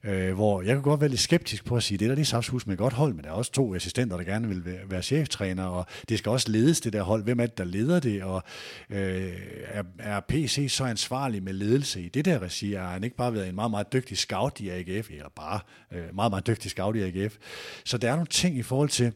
Øh, 0.05 0.34
hvor 0.34 0.62
jeg 0.62 0.74
kan 0.74 0.82
godt 0.82 1.01
være 1.01 1.11
lidt 1.11 1.20
skeptisk 1.20 1.64
på 1.64 1.76
at 1.76 1.82
sige, 1.82 1.99
det 1.99 2.05
er 2.05 2.09
der 2.09 2.14
lige 2.14 2.24
Safshus 2.24 2.66
med 2.66 2.76
godt 2.76 2.92
hold, 2.92 3.14
men 3.14 3.24
der 3.24 3.30
er 3.30 3.34
også 3.34 3.53
to 3.53 3.74
assistenter, 3.74 4.16
der 4.16 4.24
gerne 4.24 4.49
vil 4.49 4.64
være, 4.64 4.80
være 4.88 5.03
cheftræner, 5.03 5.64
og 5.64 5.86
det 6.09 6.18
skal 6.18 6.30
også 6.30 6.51
ledes 6.51 6.80
det 6.80 6.92
der 6.92 7.03
hold. 7.03 7.24
Hvem 7.24 7.40
er 7.40 7.47
det, 7.47 7.59
der 7.59 7.64
leder 7.64 8.01
det? 8.01 8.22
Og 8.22 8.42
øh, 8.90 9.32
er, 9.64 9.82
er 9.99 10.20
PC 10.28 10.66
så 10.70 10.84
ansvarlig 10.84 11.42
med 11.42 11.53
ledelse 11.53 12.03
i 12.03 12.09
det 12.09 12.24
der 12.24 12.42
regi? 12.42 12.72
Har 12.72 12.88
han 12.88 13.05
ikke 13.05 13.16
bare 13.16 13.34
været 13.34 13.49
en 13.49 13.55
meget, 13.55 13.70
meget 13.70 13.92
dygtig 13.92 14.18
scout 14.18 14.61
i 14.61 14.68
AGF, 14.68 15.11
eller 15.11 15.28
bare 15.36 15.61
øh, 15.92 16.14
meget, 16.14 16.32
meget 16.32 16.47
dygtig 16.47 16.70
scout 16.70 16.97
i 16.97 17.01
AGF? 17.01 17.36
Så 17.84 17.99
der 17.99 18.11
er 18.11 18.14
nogle 18.14 18.26
ting 18.26 18.59
i 18.59 18.62
forhold 18.62 18.88
til, 18.88 19.12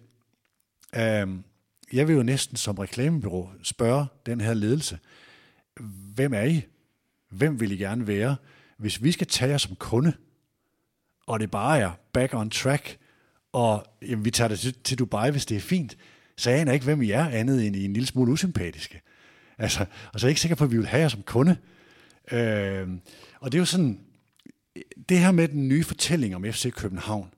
øh, 0.97 1.29
jeg 1.93 2.09
vil 2.09 2.17
jo 2.17 2.23
næsten 2.23 2.57
som 2.57 2.79
reklamebyrå 2.79 3.51
spørge 3.63 4.07
den 4.27 4.41
her 4.41 4.55
ledelse, 4.55 4.99
hvem 6.15 6.35
er 6.35 6.43
I? 6.43 6.63
Hvem 7.31 7.61
vil 7.61 7.73
I 7.73 7.77
gerne 7.77 8.07
være? 8.07 8.37
Hvis 8.79 9.03
vi 9.03 9.13
skal 9.13 9.27
tage 9.27 9.51
jer 9.51 9.59
som 9.59 9.77
kunde, 9.77 10.13
og 11.27 11.41
det 11.41 11.51
bare 11.51 11.79
er 11.79 11.91
back 12.13 12.35
on 12.35 12.51
track, 12.51 12.99
og 13.53 13.87
jamen, 14.03 14.25
vi 14.25 14.31
tager 14.31 14.49
det 14.49 14.59
til, 14.59 14.75
til 14.85 14.99
Dubai, 14.99 15.31
hvis 15.31 15.47
det 15.47 15.57
er 15.57 15.61
fint, 15.61 15.97
så 16.37 16.51
aner 16.51 16.65
jeg 16.65 16.75
ikke, 16.75 16.85
hvem 16.85 17.03
I 17.03 17.11
er, 17.11 17.29
andet 17.29 17.67
end 17.67 17.77
I 17.77 17.85
en 17.85 17.93
lille 17.93 18.07
smule 18.07 18.33
usympatiske. 18.33 19.01
Altså, 19.59 19.85
og 20.13 20.21
så 20.21 20.27
er 20.27 20.29
jeg 20.29 20.31
ikke 20.31 20.41
sikker 20.41 20.57
på, 20.57 20.65
at 20.65 20.71
vi 20.71 20.77
vil 20.77 20.87
have 20.87 21.01
jer 21.01 21.09
som 21.09 21.23
kunde. 21.23 21.57
Øh, 22.33 22.89
og 23.41 23.53
det 23.53 23.59
er 23.59 23.61
jo 23.61 23.65
sådan, 23.65 24.01
det 25.09 25.19
her 25.19 25.33
med 25.33 25.49
den 25.49 25.69
nye 25.69 25.85
fortælling 25.85 26.37
om 26.37 26.45
FC 26.45 26.73
København, 26.73 27.31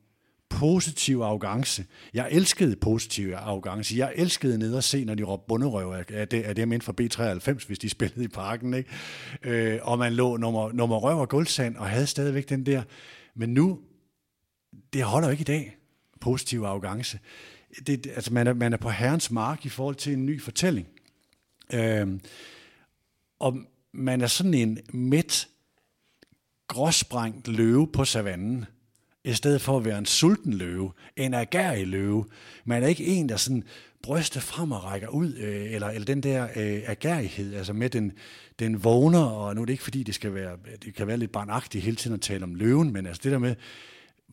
positiv 0.51 1.20
arrogance. 1.20 1.85
Jeg 2.14 2.28
elskede 2.30 2.76
positiv 2.76 3.33
arrogance. 3.35 3.97
Jeg 3.97 4.12
elskede 4.16 4.59
ned 4.59 4.76
at 4.76 4.85
se, 4.85 5.05
når 5.05 5.14
de 5.14 5.22
råbte 5.22 5.45
bunderøv 5.49 6.05
af 6.09 6.28
det, 6.28 6.43
af 6.43 6.55
det 6.55 6.62
inden 6.62 6.80
for 6.80 6.95
B93, 7.01 7.66
hvis 7.66 7.78
de 7.78 7.89
spillede 7.99 8.24
i 8.24 8.28
parken. 8.28 8.74
Ikke? 8.74 8.91
Øh, 9.43 9.78
og 9.83 9.99
man 9.99 10.12
lå 10.12 10.37
nummer, 10.37 10.72
nummer 10.72 10.97
røv 10.97 11.20
og 11.20 11.28
guldsand 11.28 11.76
og 11.76 11.89
havde 11.89 12.07
stadigvæk 12.07 12.49
den 12.49 12.66
der. 12.66 12.83
Men 13.35 13.55
nu, 13.55 13.80
det 14.93 15.03
holder 15.03 15.28
jo 15.28 15.33
ikke 15.33 15.41
i 15.41 15.45
dag, 15.45 15.76
positiv 16.20 16.62
arrogance. 16.62 17.18
Det, 17.87 18.07
altså 18.07 18.33
man, 18.33 18.47
er, 18.47 18.53
man 18.53 18.72
er 18.72 18.76
på 18.76 18.91
herrens 18.91 19.30
mark 19.30 19.66
i 19.66 19.68
forhold 19.68 19.95
til 19.95 20.12
en 20.12 20.26
ny 20.26 20.43
fortælling. 20.43 20.87
Øhm, 21.74 22.20
og 23.39 23.59
man 23.93 24.20
er 24.20 24.26
sådan 24.26 24.55
en 24.55 24.78
midt 24.93 25.49
gråsprængt 26.68 27.49
løve 27.49 27.93
på 27.93 28.05
savannen 28.05 28.64
i 29.24 29.33
stedet 29.33 29.61
for 29.61 29.76
at 29.76 29.85
være 29.85 29.99
en 29.99 30.07
sulten 30.07 30.55
løve, 30.55 30.93
en 31.16 31.35
agerig 31.35 31.87
løve. 31.87 32.26
Man 32.64 32.83
er 32.83 32.87
ikke 32.87 33.07
en, 33.07 33.28
der 33.28 33.37
sådan 33.37 33.64
bryste 34.03 34.41
frem 34.41 34.73
og 34.73 34.85
rækker 34.85 35.09
ud, 35.09 35.35
øh, 35.35 35.73
eller, 35.73 35.89
eller 35.89 36.05
den 36.05 36.23
der 36.23 36.45
øh, 36.57 36.83
agerighed, 36.87 37.55
altså 37.55 37.73
med 37.73 37.91
den, 37.91 38.13
den 38.59 38.85
vågner, 38.85 39.25
og 39.25 39.55
nu 39.55 39.61
er 39.61 39.65
det 39.65 39.73
ikke 39.73 39.85
fordi, 39.85 40.03
det 40.03 40.15
skal 40.15 40.35
være, 40.35 40.57
det 40.85 40.95
kan 40.95 41.07
være 41.07 41.17
lidt 41.17 41.33
barnagtigt 41.33 41.85
hele 41.85 41.97
tiden 41.97 42.15
at 42.15 42.21
tale 42.21 42.45
om 42.45 42.55
løven, 42.55 42.93
men 42.93 43.07
altså 43.07 43.21
det 43.25 43.33
der 43.33 43.39
med, 43.39 43.55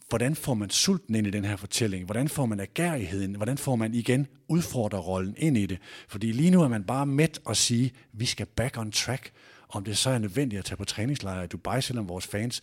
hvordan 0.10 0.36
får 0.36 0.54
man 0.54 0.70
sulten 0.70 1.16
ind 1.16 1.28
i 1.28 1.30
den 1.30 1.46
her 1.46 1.56
fortælling? 1.56 2.06
Hvordan 2.06 2.30
får 2.30 2.46
man 2.46 2.60
agerigheden? 2.60 3.36
Hvordan 3.36 3.58
får 3.58 3.76
man 3.76 3.94
igen 3.94 4.28
udfordrerrollen 4.48 5.36
ind 5.38 5.58
i 5.58 5.66
det? 5.66 5.78
Fordi 6.08 6.32
lige 6.32 6.52
nu 6.52 6.62
er 6.62 6.68
man 6.68 6.84
bare 6.84 7.06
med 7.06 7.40
at 7.50 7.58
sige, 7.58 7.92
vi 8.14 8.26
skal 8.26 8.46
back 8.46 8.78
on 8.78 8.92
track. 8.92 9.32
Om 9.70 9.84
det 9.84 9.98
så 9.98 10.10
er 10.10 10.18
nødvendigt 10.18 10.60
at 10.60 10.66
tage 10.66 10.78
på 10.78 10.86
træningslejre 10.86 11.44
i 11.44 11.48
Dubai, 11.48 11.82
selvom 11.82 12.10
vores 12.10 12.28
fans 12.28 12.62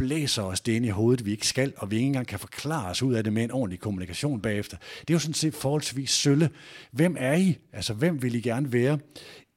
blæser 0.00 0.42
os 0.42 0.60
det 0.60 0.72
ind 0.72 0.86
i 0.86 0.88
hovedet, 0.88 1.26
vi 1.26 1.30
ikke 1.30 1.46
skal, 1.46 1.72
og 1.76 1.90
vi 1.90 1.96
ikke 1.96 2.06
engang 2.06 2.26
kan 2.26 2.38
forklare 2.38 2.90
os 2.90 3.02
ud 3.02 3.14
af 3.14 3.24
det 3.24 3.32
med 3.32 3.44
en 3.44 3.50
ordentlig 3.50 3.80
kommunikation 3.80 4.40
bagefter. 4.40 4.76
Det 5.00 5.10
er 5.10 5.14
jo 5.14 5.18
sådan 5.18 5.34
set 5.34 5.54
forholdsvis 5.54 6.10
sølle. 6.10 6.50
Hvem 6.92 7.16
er 7.18 7.34
I? 7.34 7.58
Altså, 7.72 7.94
hvem 7.94 8.22
vil 8.22 8.34
I 8.34 8.40
gerne 8.40 8.72
være? 8.72 8.98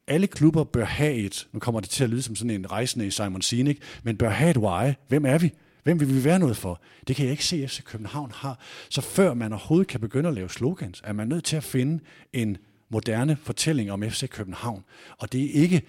Alle 0.07 0.27
klubber 0.27 0.63
bør 0.63 0.85
have 0.85 1.13
et, 1.13 1.47
nu 1.53 1.59
kommer 1.59 1.79
det 1.79 1.89
til 1.89 2.03
at 2.03 2.09
lyde 2.09 2.21
som 2.21 2.35
sådan 2.35 2.49
en 2.49 2.71
rejsende 2.71 3.07
i 3.07 3.11
Simon 3.11 3.41
Sinek, 3.41 3.79
men 4.03 4.17
bør 4.17 4.29
have 4.29 4.51
et 4.51 4.57
why. 4.57 4.93
Hvem 5.07 5.25
er 5.25 5.37
vi? 5.37 5.51
Hvem 5.83 5.99
vil 5.99 6.15
vi 6.15 6.23
være 6.23 6.39
noget 6.39 6.57
for? 6.57 6.81
Det 7.07 7.15
kan 7.15 7.25
jeg 7.25 7.31
ikke 7.31 7.45
se, 7.45 7.63
at 7.63 7.69
FC 7.69 7.83
København 7.83 8.31
har. 8.35 8.59
Så 8.89 9.01
før 9.01 9.33
man 9.33 9.53
overhovedet 9.53 9.87
kan 9.87 9.99
begynde 9.99 10.29
at 10.29 10.35
lave 10.35 10.49
slogans, 10.49 11.01
er 11.03 11.13
man 11.13 11.27
nødt 11.27 11.43
til 11.43 11.55
at 11.55 11.63
finde 11.63 12.03
en 12.33 12.57
moderne 12.89 13.37
fortælling 13.43 13.91
om 13.91 14.03
FC 14.03 14.29
København. 14.29 14.83
Og 15.17 15.31
det 15.31 15.45
er 15.45 15.61
ikke, 15.61 15.81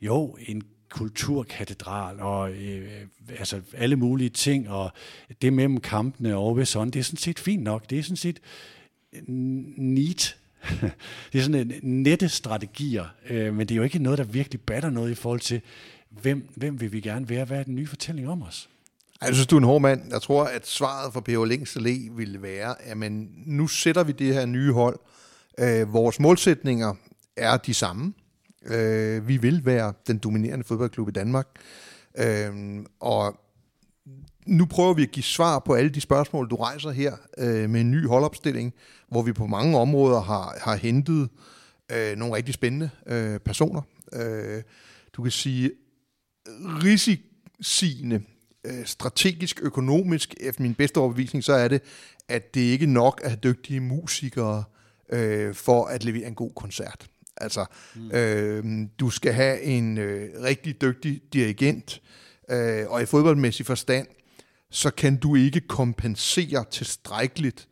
jo, 0.00 0.36
en 0.46 0.62
kulturkatedral 0.90 2.20
og 2.20 2.52
øh, 2.52 2.90
altså 3.38 3.60
alle 3.74 3.96
mulige 3.96 4.30
ting, 4.30 4.70
og 4.70 4.90
det 5.42 5.52
mellem 5.52 5.80
kampene 5.80 6.36
og 6.36 6.56
ved 6.56 6.64
sådan, 6.64 6.90
det 6.90 6.98
er 6.98 7.04
sådan 7.04 7.18
set 7.18 7.38
fint 7.38 7.62
nok. 7.62 7.90
Det 7.90 7.98
er 7.98 8.02
sådan 8.02 8.16
set 8.16 8.40
neat. 9.28 10.36
det 11.32 11.38
er 11.38 11.42
sådan 11.42 11.70
øh, 11.70 11.76
en 11.82 12.02
nette 12.02 12.28
strategier, 12.28 13.04
øh, 13.30 13.54
men 13.54 13.68
det 13.68 13.74
er 13.74 13.76
jo 13.76 13.82
ikke 13.82 13.98
noget, 13.98 14.18
der 14.18 14.24
virkelig 14.24 14.60
batter 14.60 14.90
noget 14.90 15.10
i 15.10 15.14
forhold 15.14 15.40
til, 15.40 15.60
hvem, 16.10 16.48
hvem 16.54 16.80
vil 16.80 16.92
vi 16.92 17.00
gerne 17.00 17.28
være? 17.28 17.44
Hvad 17.44 17.58
er 17.58 17.62
den 17.62 17.74
nye 17.74 17.86
fortælling 17.86 18.28
om 18.28 18.42
os? 18.42 18.68
Jeg 19.20 19.34
synes, 19.34 19.46
du 19.46 19.56
er 19.56 19.60
en 19.60 19.64
hård 19.64 19.80
mand. 19.80 20.02
Jeg 20.10 20.22
tror, 20.22 20.44
at 20.44 20.66
svaret 20.66 21.12
for 21.12 21.20
P.O. 21.20 21.44
Links 21.44 21.76
Allé 21.76 22.12
ville 22.12 22.42
være, 22.42 22.82
at 22.82 22.96
men 22.96 23.30
nu 23.46 23.66
sætter 23.66 24.04
vi 24.04 24.12
det 24.12 24.34
her 24.34 24.46
nye 24.46 24.72
hold. 24.72 24.98
Øh, 25.58 25.92
vores 25.92 26.20
målsætninger 26.20 26.94
er 27.36 27.56
de 27.56 27.74
samme. 27.74 28.12
Øh, 28.66 29.28
vi 29.28 29.36
vil 29.36 29.66
være 29.66 29.92
den 30.06 30.18
dominerende 30.18 30.64
fodboldklub 30.64 31.08
i 31.08 31.12
Danmark. 31.12 31.46
Øh, 32.18 32.84
og 33.00 33.40
nu 34.46 34.66
prøver 34.66 34.94
vi 34.94 35.02
at 35.02 35.10
give 35.10 35.24
svar 35.24 35.58
på 35.58 35.74
alle 35.74 35.90
de 35.90 36.00
spørgsmål, 36.00 36.50
du 36.50 36.56
rejser 36.56 36.90
her 36.90 37.16
øh, 37.38 37.70
med 37.70 37.80
en 37.80 37.90
ny 37.90 38.06
holdopstilling, 38.06 38.74
hvor 39.08 39.22
vi 39.22 39.32
på 39.32 39.46
mange 39.46 39.78
områder 39.78 40.20
har, 40.20 40.58
har 40.60 40.76
hentet 40.76 41.28
øh, 41.92 42.16
nogle 42.16 42.36
rigtig 42.36 42.54
spændende 42.54 42.90
øh, 43.06 43.40
personer. 43.40 43.82
Øh, 44.12 44.62
du 45.12 45.22
kan 45.22 45.32
sige, 45.32 45.70
risikosigende, 46.84 48.22
øh, 48.64 48.86
strategisk, 48.86 49.60
økonomisk, 49.62 50.34
efter 50.40 50.62
min 50.62 50.74
bedste 50.74 50.98
overbevisning, 50.98 51.44
så 51.44 51.52
er 51.52 51.68
det, 51.68 51.82
at 52.28 52.54
det 52.54 52.60
ikke 52.60 52.86
nok 52.86 53.20
at 53.24 53.30
have 53.30 53.40
dygtige 53.42 53.80
musikere 53.80 54.64
øh, 55.12 55.54
for 55.54 55.84
at 55.84 56.04
levere 56.04 56.28
en 56.28 56.34
god 56.34 56.50
koncert. 56.56 57.08
Altså, 57.40 57.64
mm. 57.96 58.10
øh, 58.10 58.88
du 59.00 59.10
skal 59.10 59.32
have 59.32 59.62
en 59.62 59.98
øh, 59.98 60.42
rigtig 60.42 60.80
dygtig 60.80 61.20
dirigent, 61.32 62.02
øh, 62.50 62.84
og 62.88 63.02
i 63.02 63.06
fodboldmæssig 63.06 63.66
forstand, 63.66 64.06
så 64.70 64.90
kan 64.90 65.16
du 65.16 65.34
ikke 65.34 65.60
kompensere 65.60 66.64
tilstrækkeligt 66.70 67.68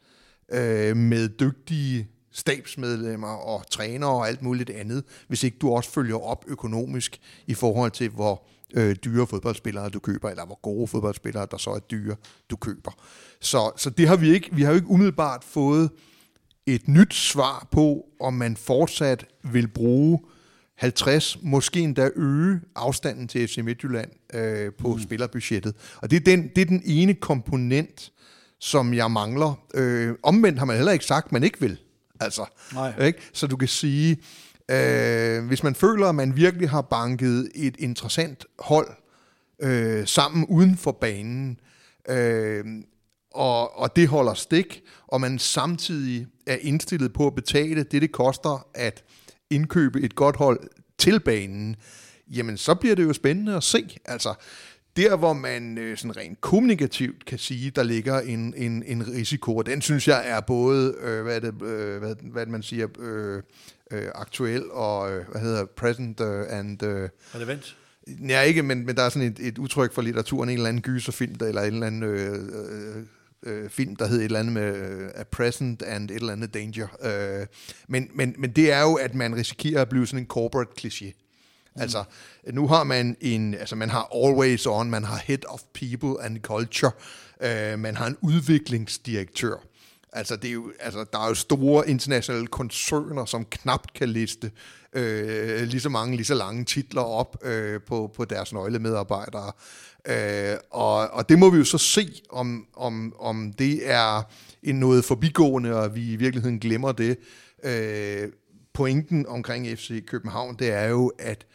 øh, 0.52 0.96
med 0.96 1.28
dygtige 1.28 2.08
stabsmedlemmer 2.32 3.28
og 3.28 3.70
trænere 3.70 4.10
og 4.10 4.28
alt 4.28 4.42
muligt 4.42 4.70
andet, 4.70 5.04
hvis 5.28 5.44
ikke 5.44 5.58
du 5.58 5.70
også 5.70 5.90
følger 5.90 6.18
op 6.18 6.44
økonomisk 6.48 7.20
i 7.46 7.54
forhold 7.54 7.90
til, 7.90 8.08
hvor 8.08 8.46
øh, 8.74 8.96
dyre 9.04 9.26
fodboldspillere 9.26 9.88
du 9.88 9.98
køber, 9.98 10.30
eller 10.30 10.46
hvor 10.46 10.60
gode 10.62 10.88
fodboldspillere 10.88 11.46
der 11.50 11.56
så 11.56 11.70
er 11.70 11.78
dyre, 11.78 12.16
du 12.50 12.56
køber. 12.56 12.90
Så, 13.40 13.72
så 13.76 13.90
det 13.90 14.08
har 14.08 14.16
vi 14.16 14.32
ikke, 14.34 14.50
vi 14.52 14.62
har 14.62 14.70
jo 14.70 14.76
ikke 14.76 14.88
umiddelbart 14.88 15.44
fået 15.44 15.90
et 16.66 16.88
nyt 16.88 17.14
svar 17.14 17.68
på, 17.70 18.06
om 18.20 18.34
man 18.34 18.56
fortsat 18.56 19.26
vil 19.42 19.68
bruge 19.68 20.20
50, 20.76 21.38
måske 21.42 21.80
endda 21.80 22.10
øge 22.16 22.60
afstanden 22.74 23.28
til 23.28 23.48
FC 23.48 23.58
Midtjylland 23.58 24.10
øh, 24.34 24.72
på 24.78 24.94
mm. 24.94 25.00
spillerbudgettet. 25.02 25.74
Og 25.96 26.10
det 26.10 26.16
er, 26.16 26.20
den, 26.20 26.50
det 26.56 26.62
er 26.62 26.66
den 26.66 26.82
ene 26.84 27.14
komponent, 27.14 28.12
som 28.60 28.94
jeg 28.94 29.10
mangler. 29.10 29.64
Øh, 29.74 30.14
omvendt 30.22 30.58
har 30.58 30.66
man 30.66 30.76
heller 30.76 30.92
ikke 30.92 31.04
sagt, 31.04 31.32
man 31.32 31.42
ikke 31.42 31.60
vil. 31.60 31.78
Altså, 32.20 32.44
Nej. 32.72 33.04
Ikke? 33.06 33.18
Så 33.32 33.46
du 33.46 33.56
kan 33.56 33.68
sige, 33.68 34.16
øh, 34.70 35.46
hvis 35.46 35.62
man 35.62 35.74
føler, 35.74 36.08
at 36.08 36.14
man 36.14 36.36
virkelig 36.36 36.70
har 36.70 36.82
banket 36.82 37.50
et 37.54 37.76
interessant 37.78 38.44
hold 38.58 38.88
øh, 39.62 40.06
sammen 40.06 40.46
uden 40.46 40.76
for 40.76 40.92
banen, 40.92 41.60
øh, 42.08 42.64
og, 43.34 43.78
og 43.78 43.96
det 43.96 44.08
holder 44.08 44.34
stik, 44.34 44.82
og 45.06 45.20
man 45.20 45.38
samtidig 45.38 46.26
er 46.46 46.56
indstillet 46.60 47.12
på 47.12 47.26
at 47.26 47.34
betale 47.34 47.84
det, 47.84 48.02
det 48.02 48.12
koster 48.12 48.66
at 48.74 49.04
indkøbe 49.50 50.00
et 50.00 50.14
godt 50.14 50.36
hold 50.36 50.60
til 50.98 51.20
banen, 51.20 51.76
jamen 52.28 52.56
så 52.56 52.74
bliver 52.74 52.94
det 52.94 53.04
jo 53.04 53.12
spændende 53.12 53.56
at 53.56 53.62
se. 53.62 53.98
Altså, 54.04 54.34
der 54.96 55.16
hvor 55.16 55.32
man 55.32 55.78
øh, 55.78 55.96
sådan 55.96 56.16
rent 56.16 56.40
kommunikativt 56.40 57.24
kan 57.24 57.38
sige, 57.38 57.70
der 57.70 57.82
ligger 57.82 58.20
en, 58.20 58.54
en, 58.56 58.82
en 58.86 59.08
risiko, 59.08 59.56
og 59.56 59.66
den 59.66 59.82
synes 59.82 60.08
jeg 60.08 60.28
er 60.28 60.40
både, 60.40 60.94
øh, 61.00 61.22
hvad, 61.22 61.36
er 61.36 61.40
det, 61.40 61.62
øh, 61.62 61.98
hvad, 61.98 62.14
hvad 62.22 62.46
man 62.46 62.62
siger, 62.62 62.88
øh, 62.98 63.42
øh, 63.90 64.08
aktuel 64.14 64.70
og, 64.70 65.12
øh, 65.12 65.28
hvad 65.28 65.40
hedder 65.40 65.64
present 65.64 66.20
øh, 66.20 66.44
and... 66.48 66.82
Øh, 66.82 67.08
Relevant. 67.34 67.76
Ja, 68.28 68.40
ikke, 68.40 68.62
men, 68.62 68.86
men 68.86 68.96
der 68.96 69.02
er 69.02 69.08
sådan 69.08 69.28
et, 69.28 69.38
et 69.40 69.58
udtryk 69.58 69.92
for 69.92 70.02
litteraturen, 70.02 70.48
en 70.48 70.56
eller 70.56 70.68
anden 70.68 70.82
gyserfilm, 70.82 71.34
eller 71.40 71.62
en 71.62 71.74
eller 71.74 71.86
anden 71.86 72.02
øh, 72.02 72.34
øh, 72.34 73.02
øh, 73.42 73.70
film, 73.70 73.96
der 73.96 74.06
hed 74.06 74.18
et 74.18 74.24
eller 74.24 74.38
andet 74.38 74.52
med 74.52 74.76
øh, 74.76 75.10
A 75.14 75.22
Present 75.22 75.82
and 75.82 76.10
et 76.10 76.16
eller 76.16 76.32
andet 76.32 76.54
Danger. 76.54 76.86
Øh, 77.02 77.46
men, 77.88 78.08
men, 78.14 78.34
men 78.38 78.50
det 78.50 78.72
er 78.72 78.80
jo, 78.80 78.94
at 78.94 79.14
man 79.14 79.36
risikerer 79.36 79.82
at 79.82 79.88
blive 79.88 80.06
sådan 80.06 80.18
en 80.18 80.26
corporate 80.26 80.70
kliché. 80.78 81.12
Mm. 81.76 81.82
Altså, 81.82 82.04
nu 82.52 82.68
har 82.68 82.84
man 82.84 83.16
en, 83.20 83.54
altså 83.54 83.76
man 83.76 83.90
har 83.90 84.08
always 84.14 84.66
on, 84.66 84.90
man 84.90 85.04
har 85.04 85.16
head 85.24 85.44
of 85.48 85.60
people 85.74 86.24
and 86.24 86.40
culture, 86.40 86.92
øh, 87.40 87.78
man 87.78 87.96
har 87.96 88.06
en 88.06 88.16
udviklingsdirektør. 88.20 89.56
Altså, 90.12 90.36
det 90.36 90.48
er 90.48 90.52
jo, 90.52 90.72
altså, 90.80 91.04
der 91.12 91.18
er 91.18 91.28
jo 91.28 91.34
store 91.34 91.90
internationale 91.90 92.46
koncerner, 92.46 93.24
som 93.24 93.44
knap 93.44 93.86
kan 93.94 94.08
liste 94.08 94.50
øh, 94.92 95.62
lige 95.62 95.80
så 95.80 95.88
mange, 95.88 96.16
lige 96.16 96.26
så 96.26 96.34
lange 96.34 96.64
titler 96.64 97.02
op 97.02 97.36
øh, 97.44 97.80
på, 97.86 98.12
på 98.16 98.24
deres 98.24 98.52
nøglemedarbejdere. 98.52 99.52
Øh, 100.06 100.56
og, 100.70 101.10
og 101.10 101.28
det 101.28 101.38
må 101.38 101.50
vi 101.50 101.58
jo 101.58 101.64
så 101.64 101.78
se, 101.78 102.22
om, 102.30 102.66
om, 102.74 103.14
om 103.18 103.52
det 103.52 103.90
er 103.90 104.22
en 104.62 104.80
noget 104.80 105.04
forbigående, 105.04 105.74
og 105.74 105.94
vi 105.94 106.12
i 106.12 106.16
virkeligheden 106.16 106.58
glemmer 106.58 106.92
det. 106.92 107.18
Øh, 107.64 108.28
pointen 108.72 109.26
omkring 109.26 109.78
FC 109.78 110.04
København, 110.06 110.56
det 110.58 110.72
er 110.72 110.84
jo, 110.84 111.12
at 111.18 111.46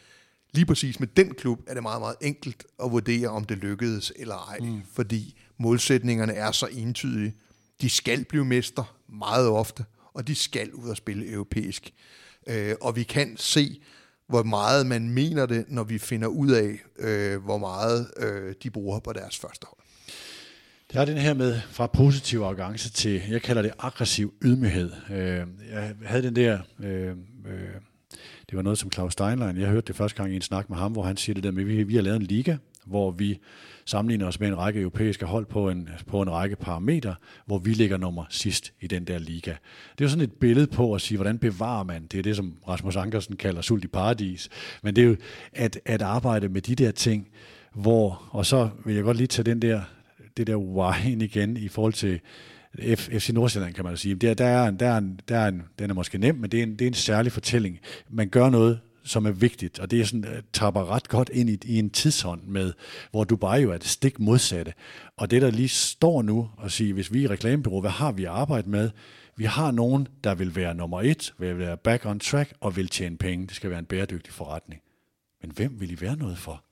lige 0.53 0.65
præcis 0.65 0.99
med 0.99 1.07
den 1.07 1.33
klub 1.33 1.59
er 1.67 1.73
det 1.73 1.83
meget, 1.83 2.01
meget 2.01 2.15
enkelt 2.21 2.65
at 2.83 2.91
vurdere, 2.91 3.27
om 3.27 3.45
det 3.45 3.57
lykkedes 3.57 4.13
eller 4.15 4.35
ej, 4.49 4.57
mm. 4.59 4.81
fordi 4.93 5.39
målsætningerne 5.57 6.33
er 6.33 6.51
så 6.51 6.67
entydige. 6.71 7.33
De 7.81 7.89
skal 7.89 8.25
blive 8.25 8.45
mester 8.45 8.95
meget 9.09 9.47
ofte, 9.47 9.85
og 10.13 10.27
de 10.27 10.35
skal 10.35 10.73
ud 10.73 10.89
og 10.89 10.97
spille 10.97 11.31
europæisk. 11.31 11.93
Øh, 12.47 12.75
og 12.81 12.95
vi 12.95 13.03
kan 13.03 13.37
se, 13.37 13.81
hvor 14.31 14.43
meget 14.43 14.87
man 14.87 15.09
mener 15.09 15.45
det, 15.45 15.65
når 15.67 15.83
vi 15.83 15.97
finder 15.97 16.27
ud 16.27 16.49
af, 16.49 16.79
øh, 16.99 17.43
hvor 17.43 17.57
meget 17.57 18.11
øh, 18.17 18.53
de 18.63 18.69
bruger 18.69 18.99
på 18.99 19.13
deres 19.13 19.37
første 19.37 19.67
hold. 19.67 19.77
Det 20.91 20.99
er 20.99 21.05
den 21.05 21.17
her 21.17 21.33
med 21.33 21.59
fra 21.69 21.87
positiv 21.87 22.39
arrogance 22.39 22.89
til, 22.89 23.21
jeg 23.29 23.41
kalder 23.41 23.61
det 23.61 23.71
aggressiv 23.79 24.33
ydmyghed. 24.41 24.91
Øh, 25.11 25.47
jeg 25.71 25.93
havde 26.05 26.23
den 26.23 26.35
der, 26.35 26.59
øh, 26.79 27.07
øh, 27.07 27.15
det 28.49 28.55
var 28.57 28.61
noget 28.61 28.77
som 28.77 28.91
Claus 28.91 29.13
Steinlein, 29.13 29.57
jeg 29.57 29.69
hørte 29.69 29.87
det 29.87 29.95
første 29.95 30.17
gang 30.17 30.33
i 30.33 30.35
en 30.35 30.41
snak 30.41 30.69
med 30.69 30.77
ham, 30.77 30.91
hvor 30.91 31.03
han 31.03 31.17
siger 31.17 31.33
det 31.33 31.43
der 31.43 31.51
med, 31.51 31.61
at 31.61 31.67
vi, 31.67 31.83
vi 31.83 31.95
har 31.95 32.01
lavet 32.01 32.15
en 32.15 32.21
liga, 32.21 32.57
hvor 32.91 33.11
vi 33.11 33.39
sammenligner 33.85 34.27
os 34.27 34.39
med 34.39 34.47
en 34.47 34.57
række 34.57 34.79
europæiske 34.79 35.25
hold 35.25 35.45
på 35.45 35.69
en, 35.69 35.89
på 36.07 36.21
en 36.21 36.31
række 36.31 36.55
parametre, 36.55 37.15
hvor 37.45 37.57
vi 37.57 37.73
ligger 37.73 37.97
nummer 37.97 38.25
sidst 38.29 38.73
i 38.81 38.87
den 38.87 39.05
der 39.05 39.17
liga. 39.17 39.51
Det 39.51 40.01
er 40.01 40.05
jo 40.05 40.09
sådan 40.09 40.23
et 40.23 40.33
billede 40.33 40.67
på 40.67 40.93
at 40.93 41.01
sige, 41.01 41.17
hvordan 41.17 41.37
bevarer 41.37 41.83
man, 41.83 42.07
det 42.11 42.17
er 42.17 42.23
det, 42.23 42.35
som 42.35 42.53
Rasmus 42.67 42.95
Ankersen 42.95 43.35
kalder 43.35 43.61
sult 43.61 43.83
i 43.83 43.87
paradis, 43.87 44.49
men 44.83 44.95
det 44.95 45.03
er 45.03 45.07
jo 45.07 45.15
at, 45.53 45.79
at 45.85 46.01
arbejde 46.01 46.49
med 46.49 46.61
de 46.61 46.75
der 46.75 46.91
ting, 46.91 47.27
hvor, 47.75 48.23
og 48.31 48.45
så 48.45 48.69
vil 48.85 48.95
jeg 48.95 49.03
godt 49.03 49.17
lige 49.17 49.27
tage 49.27 49.43
den 49.43 49.61
der, 49.61 49.81
det 50.37 50.47
der 50.47 50.55
why 50.55 51.05
ind 51.05 51.23
igen 51.23 51.57
i 51.57 51.67
forhold 51.67 51.93
til 51.93 52.19
FC 52.95 53.29
Nordsjælland, 53.33 53.73
kan 53.73 53.85
man 53.85 53.97
sige. 53.97 54.15
Der, 54.15 54.33
der 54.33 54.45
er 54.45 54.67
en, 54.67 54.79
der 54.79 54.87
er 54.87 54.97
en, 54.97 55.19
der 55.27 55.37
er 55.37 55.47
en, 55.47 55.63
den 55.79 55.89
er 55.89 55.93
måske 55.93 56.17
nem, 56.17 56.35
men 56.35 56.51
det 56.51 56.59
er, 56.59 56.63
en, 56.63 56.71
det 56.71 56.81
er 56.81 56.87
en 56.87 56.93
særlig 56.93 57.31
fortælling. 57.31 57.79
Man 58.09 58.29
gør 58.29 58.49
noget, 58.49 58.79
som 59.03 59.25
er 59.25 59.31
vigtigt, 59.31 59.79
og 59.79 59.91
det 59.91 60.01
er 60.01 60.05
sådan, 60.05 60.43
tapper 60.53 60.91
ret 60.91 61.07
godt 61.07 61.29
ind 61.33 61.49
i, 61.49 61.57
i 61.65 61.79
en 61.79 61.89
tidshånd 61.89 62.43
med, 62.43 62.73
hvor 63.11 63.23
Dubai 63.23 63.61
jo 63.61 63.71
er 63.71 63.77
det 63.77 63.87
stik 63.87 64.19
modsatte. 64.19 64.73
Og 65.17 65.31
det, 65.31 65.41
der 65.41 65.51
lige 65.51 65.69
står 65.69 66.21
nu 66.21 66.49
og 66.57 66.71
siger, 66.71 66.93
hvis 66.93 67.13
vi 67.13 67.23
er 67.23 67.29
reklamebyrå, 67.29 67.81
hvad 67.81 67.91
har 67.91 68.11
vi 68.11 68.23
at 68.23 68.31
arbejde 68.31 68.69
med? 68.69 68.89
Vi 69.35 69.45
har 69.45 69.71
nogen, 69.71 70.07
der 70.23 70.35
vil 70.35 70.55
være 70.55 70.75
nummer 70.75 71.01
et, 71.01 71.33
vil 71.37 71.57
være 71.57 71.77
back 71.77 72.05
on 72.05 72.19
track 72.19 72.53
og 72.59 72.75
vil 72.75 72.87
tjene 72.87 73.17
penge. 73.17 73.47
Det 73.47 73.55
skal 73.55 73.69
være 73.69 73.79
en 73.79 73.85
bæredygtig 73.85 74.33
forretning. 74.33 74.81
Men 75.41 75.51
hvem 75.51 75.79
vil 75.79 75.91
I 75.91 76.01
være 76.01 76.15
noget 76.15 76.37
for? 76.37 76.63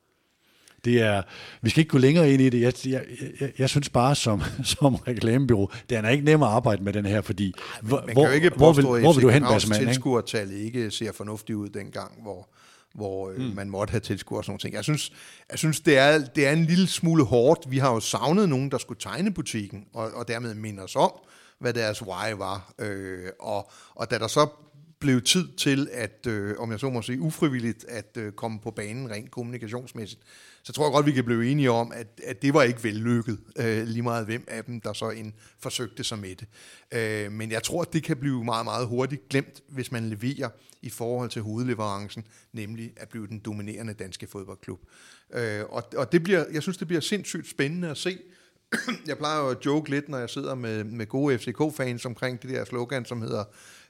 Det 0.86 1.02
er, 1.02 1.22
vi 1.62 1.70
skal 1.70 1.82
ikke 1.82 1.92
gå 1.92 1.98
længere 1.98 2.32
ind 2.32 2.42
i 2.42 2.50
det. 2.50 2.62
Jeg, 2.62 2.74
jeg, 2.88 3.04
jeg, 3.40 3.52
jeg 3.58 3.70
synes 3.70 3.90
bare 3.90 4.16
som, 4.16 4.42
som 4.80 4.96
reklamebyrå, 4.96 5.72
det 5.90 5.98
er 5.98 6.10
ikke 6.10 6.26
nemt 6.26 6.44
at 6.44 6.50
arbejde 6.50 6.84
med 6.84 6.94
den 6.94 7.06
her, 7.06 7.22
fordi 7.22 7.54
Ej, 7.58 7.64
man, 7.82 7.92
man 8.06 8.14
hvor, 8.14 8.24
kan 8.24 8.32
jo 8.32 8.36
ikke 8.36 8.50
hvor, 8.50 8.74
vil, 8.74 8.86
hvor 8.86 9.14
vil 9.14 9.24
du 9.24 9.30
hen, 9.30 9.44
Basman? 9.44 9.80
tilskuertallet 9.80 10.58
ikke 10.58 10.92
ser 10.92 11.12
fornuftigt 11.12 11.56
ud 11.56 11.70
dengang, 11.70 12.22
hvor, 12.22 12.50
hvor 12.94 13.34
mm. 13.38 13.44
man 13.56 13.70
måtte 13.70 13.92
have 13.92 14.02
tilskuer 14.02 14.38
og 14.38 14.46
sådan 14.46 14.60
noget. 14.64 14.74
Jeg 14.74 14.84
synes, 14.84 15.12
jeg 15.52 15.60
synes 15.60 15.80
det, 15.80 15.98
er, 15.98 16.26
det 16.36 16.48
er 16.48 16.52
en 16.52 16.66
lille 16.66 16.88
smule 16.88 17.24
hårdt. 17.24 17.72
Vi 17.72 17.78
har 17.78 17.94
jo 17.94 18.00
savnet 18.00 18.50
nogen, 18.50 18.72
der 18.72 18.78
skulle 18.78 19.00
tegne 19.00 19.34
butikken, 19.34 19.86
og, 19.94 20.12
og 20.14 20.28
dermed 20.28 20.54
minde 20.54 20.84
os 20.84 20.96
om, 20.96 21.12
hvad 21.60 21.74
deres 21.74 22.02
why 22.02 22.34
var. 22.38 22.74
Øh, 22.80 23.30
og, 23.40 23.72
og 23.96 24.12
da 24.12 24.18
der 24.18 24.28
så 24.28 24.48
blev 25.00 25.22
tid 25.22 25.48
til, 25.58 25.88
at, 25.92 26.28
øh, 26.28 26.56
om 26.60 26.72
jeg 26.72 26.80
så 26.80 26.90
må 26.90 27.02
sige, 27.02 27.20
ufrivilligt 27.20 27.86
at 27.90 28.18
øh, 28.18 28.32
komme 28.32 28.60
på 28.60 28.72
banen 28.72 29.12
rent 29.12 29.32
kommunikationsmæssigt, 29.32 30.22
så 30.64 30.74
tror 30.74 30.86
jeg 30.86 30.92
godt, 30.92 31.06
vi 31.06 31.12
kan 31.12 31.24
blive 31.24 31.52
enige 31.52 31.72
om, 31.72 31.92
at, 31.96 32.08
at 32.24 32.42
det 32.42 32.54
var 32.54 32.64
ikke 32.64 32.84
vellykket, 32.84 33.40
øh, 33.56 33.88
lige 33.88 34.02
meget 34.02 34.26
hvem 34.26 34.44
af 34.48 34.64
dem, 34.64 34.82
der 34.82 34.94
så 34.94 35.10
en 35.10 35.34
forsøgte 35.60 36.04
sig 36.04 36.20
med 36.20 36.36
det. 36.36 36.48
Øh, 36.92 37.32
men 37.32 37.52
jeg 37.52 37.64
tror, 37.64 37.82
at 37.82 37.94
det 37.94 38.04
kan 38.04 38.18
blive 38.18 38.44
meget, 38.44 38.66
meget 38.66 38.88
hurtigt 38.88 39.30
glemt, 39.30 39.62
hvis 39.70 39.92
man 39.92 40.10
leverer 40.10 40.50
i 40.82 40.90
forhold 40.90 41.30
til 41.30 41.42
hovedleverancen, 41.42 42.24
nemlig 42.54 42.94
at 42.98 43.10
blive 43.10 43.28
den 43.28 43.40
dominerende 43.40 43.94
danske 43.94 44.28
fodboldklub. 44.28 44.80
Øh, 45.34 45.64
og, 45.70 45.84
og 45.96 46.12
det 46.12 46.24
bliver, 46.24 46.46
jeg 46.54 46.62
synes, 46.62 46.78
det 46.78 46.88
bliver 46.88 47.02
sindssygt 47.02 47.50
spændende 47.50 47.90
at 47.90 47.98
se, 47.98 48.18
jeg 49.08 49.18
plejer 49.18 49.40
jo 49.40 49.50
at 49.50 49.66
joke 49.66 49.90
lidt, 49.90 50.10
når 50.10 50.18
jeg 50.18 50.30
sidder 50.30 50.56
med, 50.56 50.84
med 50.84 51.08
gode 51.08 51.40
FCK-fans 51.40 52.06
omkring 52.06 52.42
det 52.42 52.50
der 52.50 52.66
slogan, 52.66 53.06
som 53.06 53.22
hedder 53.22 53.44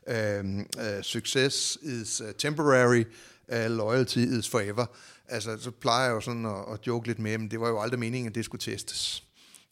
øh, 0.07 0.45
uh, 0.57 1.01
Success 1.01 1.77
is 1.81 2.21
uh, 2.21 2.27
temporary, 2.37 3.03
uh, 3.47 3.71
loyalty 3.71 4.17
is 4.17 4.49
forever. 4.49 4.85
Altså, 5.29 5.57
så 5.59 5.71
plejer 5.71 6.05
jeg 6.05 6.13
jo 6.13 6.21
sådan 6.21 6.45
at, 6.45 6.73
at 6.73 6.87
joke 6.87 7.07
lidt 7.07 7.19
med, 7.19 7.37
men 7.37 7.51
det 7.51 7.59
var 7.59 7.69
jo 7.69 7.81
aldrig 7.81 7.99
meningen, 7.99 8.29
at 8.29 8.35
det 8.35 8.45
skulle 8.45 8.61
testes. 8.61 9.23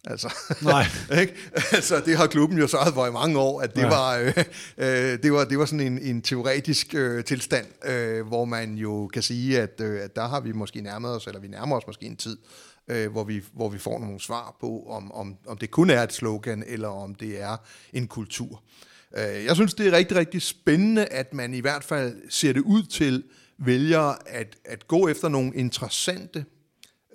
Altså, 0.06 0.34
Nej. 0.62 0.86
ikke? 1.22 1.34
altså, 1.72 2.02
det 2.06 2.18
har 2.18 2.28
klubben 2.28 2.58
jo 2.58 2.68
sørget 2.68 2.94
for 2.94 3.08
i 3.08 3.12
mange 3.12 3.40
år, 3.40 3.62
at 3.62 3.76
det, 3.76 3.82
ja. 3.82 3.88
var, 3.88 4.18
øh, 4.18 4.34
øh, 4.78 5.24
det, 5.24 5.34
var, 5.34 5.46
det 5.46 5.60
var 5.60 5.66
sådan 5.66 5.88
en, 5.88 6.00
en 6.00 6.22
teoretisk 6.22 6.96
øh, 6.96 7.24
tilstand, 7.24 7.66
øh, 7.86 8.28
hvor 8.28 8.46
man 8.46 8.76
jo 8.76 9.08
kan 9.08 9.22
sige, 9.22 9.62
at, 9.62 9.82
øh, 9.82 10.04
at 10.04 10.16
der 10.16 10.28
har 10.28 10.40
vi 10.40 10.52
måske 10.52 10.82
nærmet 10.82 11.16
os, 11.16 11.28
eller 11.28 11.40
vi 11.40 11.48
nærmer 11.48 11.78
os 11.78 11.88
måske 11.88 12.06
en 12.06 12.18
tid, 12.18 12.38
øh, 12.88 13.12
hvor, 13.12 13.24
vi, 13.24 13.44
hvor 13.54 13.70
vi 13.70 13.78
får 13.78 14.00
nogle 14.00 14.20
svar 14.20 14.58
på, 14.62 14.84
om, 14.90 15.12
om, 15.12 15.36
om 15.48 15.58
det 15.58 15.72
kun 15.72 15.90
er 15.90 16.04
et 16.04 16.14
slogan, 16.14 16.64
eller 16.68 16.88
om 16.88 17.16
det 17.16 17.42
er 17.42 17.58
en 17.94 18.08
kultur. 18.08 18.64
Øh, 19.18 19.46
jeg 19.46 19.56
synes, 19.56 19.74
det 19.74 19.88
er 19.88 19.92
rigtig, 19.92 20.18
rigtig 20.18 20.42
spændende, 20.42 21.06
at 21.06 21.34
man 21.34 21.54
i 21.54 21.60
hvert 21.60 21.84
fald 21.84 22.22
ser 22.30 22.54
det 22.54 22.62
ud 22.62 22.84
til, 22.84 23.24
vælger 23.58 24.16
at, 24.26 24.58
at 24.66 24.88
gå 24.88 25.08
efter 25.08 25.30
nogle 25.30 25.56
interessante 25.56 26.46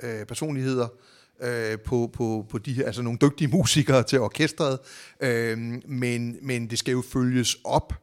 øh, 0.03 0.27
personligheder, 0.27 0.89
øh, 1.43 1.79
på, 1.79 2.11
på, 2.13 2.47
på 2.51 2.59
de 2.59 2.73
her, 2.73 2.87
altså 2.87 3.03
nogle 3.03 3.19
dygtige 3.23 3.49
musikere 3.49 4.03
til 4.03 4.21
orkestret, 4.21 4.79
øh, 5.21 5.59
men, 5.89 6.37
men 6.43 6.71
det 6.71 6.79
skal 6.79 6.93
jo 6.93 7.03
følges 7.13 7.57
op 7.65 7.95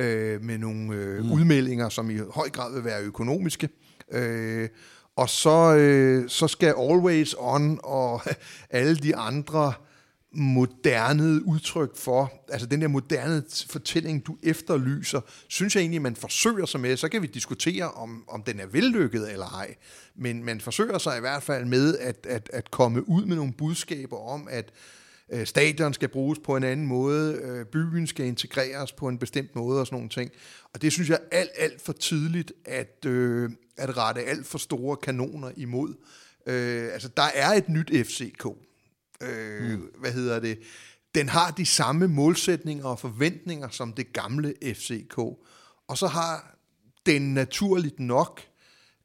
øh, 0.00 0.42
med 0.42 0.58
nogle 0.58 0.94
øh, 0.94 1.24
mm. 1.24 1.32
udmeldinger, 1.32 1.88
som 1.88 2.10
i 2.10 2.18
høj 2.30 2.48
grad 2.50 2.74
vil 2.74 2.84
være 2.84 3.02
økonomiske. 3.02 3.68
Øh, 4.12 4.68
og 5.16 5.28
så, 5.28 5.76
øh, 5.76 6.28
så 6.28 6.48
skal 6.48 6.74
Always 6.78 7.34
On 7.38 7.80
og 7.82 8.22
alle 8.70 8.96
de 8.96 9.16
andre 9.16 9.72
moderne 10.36 11.46
udtryk 11.46 11.96
for, 11.96 12.32
altså 12.48 12.66
den 12.66 12.82
der 12.82 12.88
moderne 12.88 13.42
fortælling, 13.70 14.26
du 14.26 14.36
efterlyser, 14.42 15.20
synes 15.48 15.74
jeg 15.76 15.80
egentlig, 15.80 16.02
man 16.02 16.16
forsøger 16.16 16.66
sig 16.66 16.80
med. 16.80 16.96
Så 16.96 17.08
kan 17.08 17.22
vi 17.22 17.26
diskutere, 17.26 17.90
om, 17.90 18.24
om 18.28 18.42
den 18.42 18.60
er 18.60 18.66
vellykket 18.66 19.32
eller 19.32 19.46
ej. 19.46 19.74
Men 20.14 20.44
man 20.44 20.60
forsøger 20.60 20.98
sig 20.98 21.16
i 21.16 21.20
hvert 21.20 21.42
fald 21.42 21.64
med 21.64 21.98
at, 21.98 22.26
at, 22.28 22.50
at 22.52 22.70
komme 22.70 23.08
ud 23.08 23.24
med 23.24 23.36
nogle 23.36 23.52
budskaber 23.52 24.16
om, 24.16 24.48
at 24.50 24.72
øh, 25.32 25.46
stadion 25.46 25.94
skal 25.94 26.08
bruges 26.08 26.38
på 26.44 26.56
en 26.56 26.64
anden 26.64 26.86
måde, 26.86 27.34
øh, 27.42 27.66
byen 27.66 28.06
skal 28.06 28.26
integreres 28.26 28.92
på 28.92 29.08
en 29.08 29.18
bestemt 29.18 29.54
måde 29.54 29.80
og 29.80 29.86
sådan 29.86 29.96
nogle 29.96 30.08
ting. 30.08 30.30
Og 30.74 30.82
det 30.82 30.92
synes 30.92 31.08
jeg 31.08 31.18
er 31.32 31.38
alt, 31.38 31.50
alt 31.58 31.82
for 31.82 31.92
tidligt 31.92 32.52
at, 32.64 33.04
øh, 33.06 33.50
at 33.76 33.96
rette 33.96 34.20
alt 34.20 34.46
for 34.46 34.58
store 34.58 34.96
kanoner 34.96 35.50
imod. 35.56 35.94
Øh, 36.46 36.92
altså, 36.92 37.08
der 37.16 37.28
er 37.34 37.48
et 37.48 37.68
nyt 37.68 37.90
FCK. 38.06 38.46
Øh, 39.22 39.72
mm. 39.72 39.90
Hvad 39.98 40.12
hedder 40.12 40.40
det? 40.40 40.58
Den 41.14 41.28
har 41.28 41.50
de 41.50 41.66
samme 41.66 42.08
målsætninger 42.08 42.84
og 42.84 42.98
forventninger 42.98 43.68
som 43.68 43.92
det 43.92 44.12
gamle 44.12 44.54
FCK. 44.62 45.18
Og 45.88 45.98
så 45.98 46.06
har 46.06 46.56
den 47.06 47.34
naturligt 47.34 48.00
nok 48.00 48.40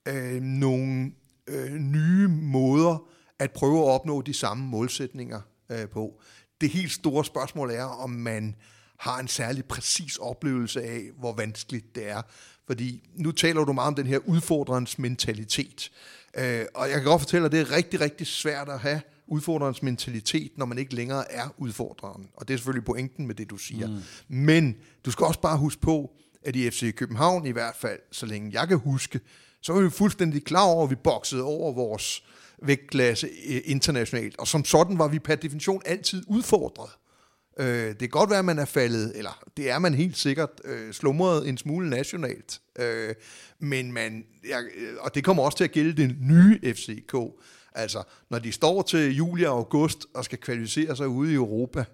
øh, 0.07 0.41
nogle 0.41 1.11
øh, 1.47 1.73
nye 1.73 2.27
måder 2.27 3.07
at 3.39 3.51
prøve 3.51 3.79
at 3.79 3.89
opnå 3.89 4.21
de 4.21 4.33
samme 4.33 4.63
målsætninger 4.63 5.41
øh, 5.71 5.89
på. 5.89 6.21
Det 6.61 6.69
helt 6.69 6.91
store 6.91 7.25
spørgsmål 7.25 7.71
er, 7.71 7.83
om 7.83 8.09
man 8.09 8.55
har 8.99 9.19
en 9.19 9.27
særlig 9.27 9.65
præcis 9.65 10.17
oplevelse 10.17 10.83
af, 10.83 11.09
hvor 11.19 11.33
vanskeligt 11.33 11.95
det 11.95 12.09
er. 12.09 12.21
Fordi 12.67 13.09
nu 13.15 13.31
taler 13.31 13.65
du 13.65 13.73
meget 13.73 13.87
om 13.87 13.95
den 13.95 14.07
her 14.07 14.17
udfordrens 14.17 14.99
mentalitet. 14.99 15.91
Øh, 16.37 16.65
og 16.73 16.89
jeg 16.89 16.95
kan 16.95 17.03
godt 17.03 17.21
fortælle 17.21 17.45
at 17.45 17.51
det 17.51 17.61
er 17.61 17.71
rigtig, 17.71 18.01
rigtig 18.01 18.27
svært 18.27 18.69
at 18.69 18.79
have 18.79 19.01
udfordrerens 19.31 19.83
mentalitet, 19.83 20.51
når 20.57 20.65
man 20.65 20.77
ikke 20.77 20.95
længere 20.95 21.31
er 21.31 21.55
udfordreren. 21.57 22.27
Og 22.33 22.47
det 22.47 22.53
er 22.53 22.57
selvfølgelig 22.57 22.85
pointen 22.85 23.27
med 23.27 23.35
det, 23.35 23.49
du 23.49 23.57
siger. 23.57 23.87
Mm. 23.87 23.97
Men 24.27 24.75
du 25.05 25.11
skal 25.11 25.25
også 25.25 25.41
bare 25.41 25.57
huske 25.57 25.81
på, 25.81 26.11
at 26.43 26.55
i 26.55 26.69
FC 26.69 26.95
København 26.95 27.45
i 27.45 27.51
hvert 27.51 27.75
fald, 27.75 27.99
så 28.11 28.25
længe 28.25 28.49
jeg 28.53 28.67
kan 28.67 28.77
huske, 28.77 29.19
så 29.61 29.73
er 29.73 29.81
vi 29.81 29.89
fuldstændig 29.89 30.43
klar 30.43 30.63
over, 30.63 30.83
at 30.83 30.89
vi 30.89 30.95
boksede 30.95 31.43
over 31.43 31.73
vores 31.73 32.23
vægtklasse 32.63 33.27
øh, 33.47 33.61
internationalt, 33.65 34.39
og 34.39 34.47
som 34.47 34.65
sådan 34.65 34.97
var 34.97 35.07
vi 35.07 35.19
per 35.19 35.35
definition 35.35 35.81
altid 35.85 36.23
udfordret. 36.27 36.89
Øh, 37.59 37.87
det 37.87 37.99
kan 37.99 38.09
godt 38.09 38.29
være, 38.29 38.39
at 38.39 38.45
man 38.45 38.59
er 38.59 38.65
faldet, 38.65 39.11
eller 39.15 39.43
det 39.57 39.69
er 39.69 39.79
man 39.79 39.93
helt 39.93 40.17
sikkert, 40.17 40.49
øh, 40.65 40.93
slumret 40.93 41.49
en 41.49 41.57
smule 41.57 41.89
nationalt. 41.89 42.61
Øh, 42.79 43.15
men 43.59 43.91
man, 43.91 44.25
ja, 44.47 44.59
øh, 44.59 44.93
og 44.99 45.15
det 45.15 45.23
kommer 45.23 45.43
også 45.43 45.57
til 45.57 45.63
at 45.63 45.71
gælde 45.71 46.01
den 46.01 46.17
nye 46.19 46.59
FCK. 46.73 47.15
Altså, 47.71 48.03
når 48.29 48.39
de 48.39 48.51
står 48.51 48.81
til 48.81 49.15
juli 49.15 49.43
og 49.43 49.57
august 49.57 50.05
og 50.13 50.25
skal 50.25 50.37
kvalificere 50.37 50.95
sig 50.95 51.07
ude 51.07 51.31
i 51.31 51.35
Europa, 51.35 51.85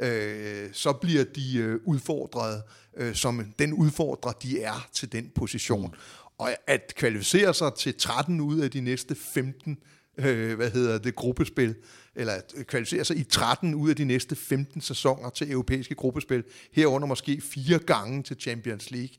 øh, 0.00 0.68
så 0.72 0.92
bliver 0.92 1.24
de 1.24 1.58
øh, 1.58 1.80
udfordret, 1.84 2.62
øh, 2.96 3.14
som 3.14 3.54
den 3.58 3.72
udfordrer, 3.72 4.32
de 4.32 4.62
er 4.62 4.88
til 4.92 5.12
den 5.12 5.30
position. 5.34 5.94
Og 6.38 6.50
at 6.66 6.92
kvalificere 6.96 7.54
sig 7.54 7.74
til 7.74 7.94
13 7.94 8.40
ud 8.40 8.60
af 8.60 8.70
de 8.70 8.80
næste 8.80 9.14
15 9.14 9.78
øh, 10.18 10.56
hvad 10.56 10.70
hedder 10.70 10.98
det, 10.98 11.14
gruppespil, 11.14 11.74
eller 12.14 12.32
at 12.32 12.52
øh, 12.56 12.64
kvalificere 12.64 13.04
sig 13.04 13.16
i 13.16 13.24
13 13.24 13.74
ud 13.74 13.90
af 13.90 13.96
de 13.96 14.04
næste 14.04 14.36
15 14.36 14.80
sæsoner 14.80 15.30
til 15.30 15.50
europæiske 15.50 15.94
gruppespil, 15.94 16.44
herunder 16.72 17.08
måske 17.08 17.40
fire 17.40 17.78
gange 17.78 18.22
til 18.22 18.36
Champions 18.40 18.90
League. 18.90 19.16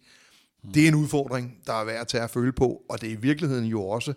Det 0.74 0.84
er 0.84 0.88
en 0.88 0.96
udfordring, 0.96 1.58
der 1.66 1.74
er 1.74 1.86
værd 1.86 2.02
at 2.02 2.08
tage 2.08 2.24
at 2.24 2.30
føle 2.30 2.52
på, 2.52 2.82
og 2.90 3.02
det 3.02 3.08
er 3.08 3.14
i 3.14 3.22
virkeligheden 3.22 3.66
jo 3.66 3.84
også 3.84 4.14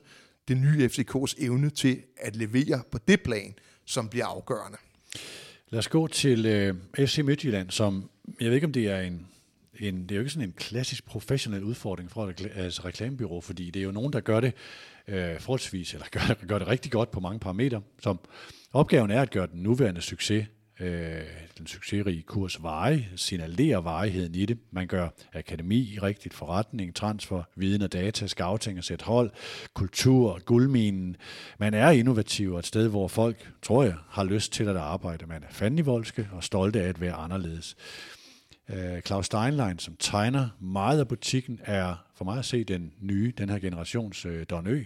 det 0.49 0.57
nye 0.57 0.87
FCK's 0.93 1.35
evne 1.45 1.71
til 1.71 2.03
at 2.17 2.37
levere 2.37 2.83
på 2.91 2.99
det 3.09 3.21
plan, 3.21 3.55
som 3.85 4.09
bliver 4.09 4.27
afgørende. 4.27 4.79
Lad 5.71 5.79
os 5.79 5.89
gå 5.89 6.07
til 6.07 6.47
øh, 6.47 6.75
FC 7.07 7.19
Midtjylland, 7.19 7.71
som, 7.71 8.11
jeg 8.41 8.49
ved 8.49 8.55
ikke 8.55 8.67
om 8.67 8.73
det 8.73 8.91
er 8.91 9.01
en, 9.01 9.27
en, 9.81 10.03
det 10.03 10.11
er 10.11 10.17
jo 10.17 10.21
ikke 10.21 10.31
sådan 10.31 10.49
en 10.49 10.55
klassisk 10.57 11.07
professionel 11.07 11.65
udfordring 11.65 12.11
fra 12.11 12.31
et 12.31 12.51
altså 12.55 12.83
reklamebyrå, 12.85 13.41
fordi 13.41 13.71
det 13.71 13.81
er 13.81 13.85
jo 13.85 13.93
nogen, 13.93 14.13
der 14.13 14.21
gør 14.21 14.41
det 14.41 14.53
øh, 15.09 15.41
forholdsvis, 15.41 15.95
eller 15.95 16.07
gør, 16.11 16.47
gør 16.49 16.59
det 16.59 16.69
rigtig 16.69 16.93
godt 16.93 17.11
på 17.11 17.21
mange 17.21 17.39
parametre. 17.39 17.83
Som 18.03 18.19
opgaven 18.73 19.11
er 19.11 19.23
at 19.23 19.31
gøre 19.31 19.47
den 19.47 19.63
nuværende 19.63 20.01
succes, 20.01 20.47
øh, 20.81 21.23
den 21.59 21.67
succesrige 21.67 22.23
kurs 22.23 22.63
veje, 22.63 23.09
signalerer 23.17 23.79
varigheden 23.79 24.35
i 24.35 24.47
det. 24.47 24.59
Man 24.71 24.87
gør 24.87 25.09
akademi, 25.33 25.99
rigtigt 26.03 26.35
forretning, 26.35 26.95
transfer, 26.95 27.43
viden 27.57 27.83
og 27.83 27.93
data, 27.93 28.27
scouting 28.27 28.79
og 28.79 28.85
sæt 28.85 29.03
hold, 29.03 29.31
kultur, 29.75 30.41
guldminen. 30.45 31.17
Man 31.59 31.75
er 31.75 31.91
innovativ 31.91 32.53
og 32.53 32.59
et 32.59 32.67
sted, 32.67 32.89
hvor 32.89 33.09
folk, 33.09 33.53
tror 33.63 33.83
jeg, 33.83 33.95
har 34.09 34.25
lyst 34.25 34.53
til 34.53 34.69
at 34.69 34.77
arbejde. 34.77 35.27
Man 35.27 35.43
er 35.43 35.49
fandenivoldske 35.51 36.29
og 36.33 36.45
stolte 36.45 36.83
af 36.83 36.89
at 36.89 37.01
være 37.01 37.15
anderledes. 37.15 37.77
Øh, 38.71 38.93
uh, 38.93 39.01
Claus 39.01 39.27
Steinlein, 39.27 39.79
som 39.79 39.97
tegner 39.99 40.49
meget 40.61 41.01
af 41.01 41.09
butikken, 41.09 41.61
er 41.65 42.05
for 42.15 42.25
mig 42.25 42.39
at 42.39 42.45
se 42.45 42.65
den 42.65 42.93
nye, 43.01 43.33
den 43.39 43.49
her 43.49 43.59
generations 43.59 44.27
øh, 44.27 44.47
Don 44.51 44.67
Ø. 44.67 44.83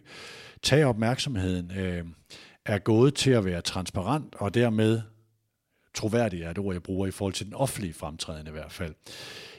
Tag 0.62 0.84
opmærksomheden, 0.84 1.72
Øh, 1.76 2.04
er 2.66 2.78
gået 2.78 3.14
til 3.14 3.30
at 3.30 3.44
være 3.44 3.60
transparent, 3.60 4.34
og 4.38 4.54
dermed 4.54 5.00
troværdig 5.94 6.42
er 6.42 6.50
et 6.50 6.58
ord, 6.58 6.74
jeg 6.74 6.82
bruger 6.82 7.06
i 7.06 7.10
forhold 7.10 7.34
til 7.34 7.46
den 7.46 7.54
offentlige 7.54 7.94
fremtræden 7.94 8.46
i 8.46 8.50
hvert 8.50 8.72
fald. 8.72 8.94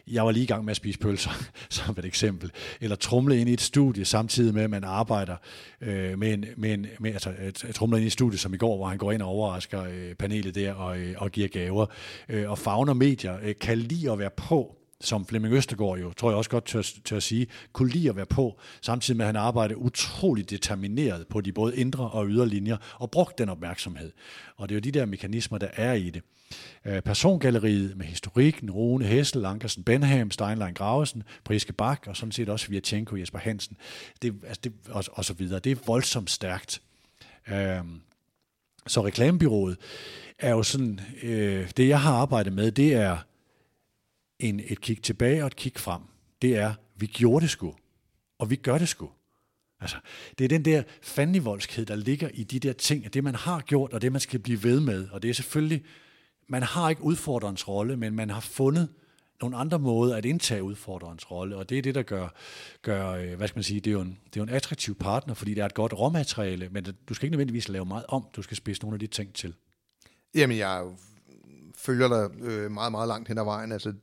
Jeg 0.07 0.25
var 0.25 0.31
lige 0.31 0.43
i 0.43 0.47
gang 0.47 0.65
med 0.65 0.71
at 0.71 0.77
spise 0.77 0.99
pølser, 0.99 1.29
som 1.69 1.95
et 1.97 2.05
eksempel, 2.05 2.51
eller 2.81 2.95
trumle 2.95 3.37
ind 3.37 3.49
i 3.49 3.53
et 3.53 3.61
studie, 3.61 4.05
samtidig 4.05 4.53
med, 4.53 4.63
at 4.63 4.69
man 4.69 4.83
arbejder 4.83 5.35
øh, 5.81 6.19
med 6.19 6.33
en, 6.33 6.45
med 6.57 6.73
en 6.73 6.87
med, 6.99 7.13
altså, 7.13 7.29
øh, 7.29 7.47
et, 7.47 7.75
trumle 7.75 7.97
ind 7.97 8.03
i 8.03 8.07
et 8.07 8.13
studie, 8.13 8.37
som 8.37 8.53
i 8.53 8.57
går, 8.57 8.77
hvor 8.77 8.87
han 8.87 8.97
går 8.97 9.11
ind 9.11 9.21
og 9.21 9.29
overrasker 9.29 9.83
øh, 9.83 10.15
panelet 10.15 10.55
der 10.55 10.73
og, 10.73 10.99
øh, 10.99 11.15
og 11.17 11.31
giver 11.31 11.47
gaver. 11.47 11.85
Øh, 12.29 12.49
og 12.49 12.57
fagner 12.57 12.93
medier 12.93 13.37
øh, 13.43 13.55
kan 13.61 13.77
lide 13.77 14.11
at 14.11 14.19
være 14.19 14.29
på 14.37 14.80
som 15.01 15.25
Flemming 15.25 15.53
Østergaard 15.53 15.99
jo, 15.99 16.13
tror 16.13 16.29
jeg 16.29 16.37
også 16.37 16.49
godt 16.49 16.65
tør, 16.65 16.81
tør 17.05 17.17
at 17.17 17.23
sige, 17.23 17.47
kunne 17.73 17.89
lide 17.89 18.09
at 18.09 18.15
være 18.15 18.25
på, 18.25 18.59
samtidig 18.81 19.17
med 19.17 19.25
at 19.25 19.27
han 19.27 19.35
arbejder 19.35 19.75
utrolig 19.75 20.49
determineret 20.49 21.27
på 21.27 21.41
de 21.41 21.51
både 21.51 21.75
indre 21.75 22.09
og 22.09 22.27
ydre 22.27 22.47
linjer, 22.47 22.77
og 22.99 23.11
brugte 23.11 23.43
den 23.43 23.49
opmærksomhed. 23.49 24.11
Og 24.57 24.69
det 24.69 24.75
er 24.75 24.77
jo 24.77 24.81
de 24.81 24.99
der 24.99 25.05
mekanismer, 25.05 25.57
der 25.57 25.67
er 25.73 25.93
i 25.93 26.09
det. 26.09 26.23
Øh, 26.85 27.01
persongalleriet 27.01 27.97
med 27.97 28.05
historikken, 28.05 28.71
Rune 28.71 29.05
Hessel, 29.05 29.45
Ankersen 29.45 29.83
Benham, 29.83 30.31
Steinlein 30.31 30.73
Gravesen, 30.73 31.23
Priske 31.43 31.73
Bak, 31.73 32.03
og 32.07 32.17
sådan 32.17 32.31
set 32.31 32.49
også 32.49 32.67
Virchenko, 32.69 33.15
Jesper 33.15 33.39
Hansen, 33.39 33.77
det, 34.21 34.35
altså 34.47 34.61
det, 34.63 34.73
og, 34.89 35.03
og 35.11 35.25
så 35.25 35.33
videre. 35.33 35.59
Det 35.59 35.71
er 35.71 35.75
voldsomt 35.85 36.29
stærkt. 36.29 36.81
Øhm, 37.47 38.01
så 38.87 39.05
reklamebyrået 39.05 39.77
er 40.39 40.51
jo 40.51 40.63
sådan, 40.63 40.99
øh, 41.23 41.71
det 41.77 41.87
jeg 41.87 42.01
har 42.01 42.13
arbejdet 42.13 42.53
med, 42.53 42.71
det 42.71 42.93
er 42.93 43.17
end 44.43 44.61
et 44.67 44.81
kig 44.81 45.01
tilbage 45.01 45.43
og 45.43 45.47
et 45.47 45.55
kig 45.55 45.73
frem. 45.75 46.01
Det 46.41 46.57
er, 46.57 46.73
vi 46.95 47.05
gjorde 47.05 47.43
det 47.43 47.49
sgu, 47.49 47.75
og 48.39 48.49
vi 48.49 48.55
gør 48.55 48.77
det 48.77 48.89
sgu. 48.89 49.09
Altså, 49.81 49.97
det 50.37 50.43
er 50.43 50.49
den 50.49 50.65
der 50.65 50.83
fandenivoldskhed, 51.01 51.85
der 51.85 51.95
ligger 51.95 52.29
i 52.33 52.43
de 52.43 52.59
der 52.59 52.73
ting, 52.73 53.05
at 53.05 53.13
det 53.13 53.23
man 53.23 53.35
har 53.35 53.61
gjort, 53.61 53.93
og 53.93 54.01
det 54.01 54.11
man 54.11 54.21
skal 54.21 54.39
blive 54.39 54.63
ved 54.63 54.79
med. 54.79 55.09
Og 55.09 55.23
det 55.23 55.29
er 55.29 55.33
selvfølgelig, 55.33 55.83
man 56.47 56.63
har 56.63 56.89
ikke 56.89 57.03
udfordrerens 57.03 57.67
rolle, 57.67 57.97
men 57.97 58.15
man 58.15 58.29
har 58.29 58.39
fundet 58.39 58.89
nogle 59.41 59.57
andre 59.57 59.79
måder 59.79 60.15
at 60.15 60.25
indtage 60.25 60.63
udfordrerens 60.63 61.31
rolle, 61.31 61.55
og 61.55 61.69
det 61.69 61.77
er 61.77 61.81
det, 61.81 61.95
der 61.95 62.01
gør, 62.03 62.27
gør 62.81 63.09
øh, 63.09 63.33
hvad 63.33 63.47
skal 63.47 63.57
man 63.57 63.63
sige, 63.63 63.79
det 63.79 63.87
er, 63.87 63.91
jo 63.91 64.01
en, 64.01 64.19
det 64.25 64.39
er 64.39 64.41
jo 64.41 64.43
en 64.43 64.49
attraktiv 64.49 64.95
partner, 64.95 65.33
fordi 65.33 65.53
det 65.53 65.61
er 65.61 65.65
et 65.65 65.73
godt 65.73 65.93
råmateriale, 65.93 66.69
men 66.69 66.85
du 67.09 67.13
skal 67.13 67.25
ikke 67.25 67.31
nødvendigvis 67.31 67.69
lave 67.69 67.85
meget 67.85 68.05
om, 68.07 68.27
du 68.35 68.41
skal 68.41 68.57
spise 68.57 68.81
nogle 68.81 68.95
af 68.95 68.99
de 68.99 69.07
ting 69.07 69.33
til. 69.33 69.55
Jamen, 70.35 70.57
jeg 70.57 70.77
er 70.77 70.79
jo 70.79 70.95
følger 71.81 72.07
dig 72.07 72.41
øh, 72.41 72.71
meget, 72.71 72.91
meget 72.91 73.07
langt 73.07 73.27
hen 73.27 73.37
ad 73.37 73.43
vejen. 73.43 73.71
Altså, 73.71 73.93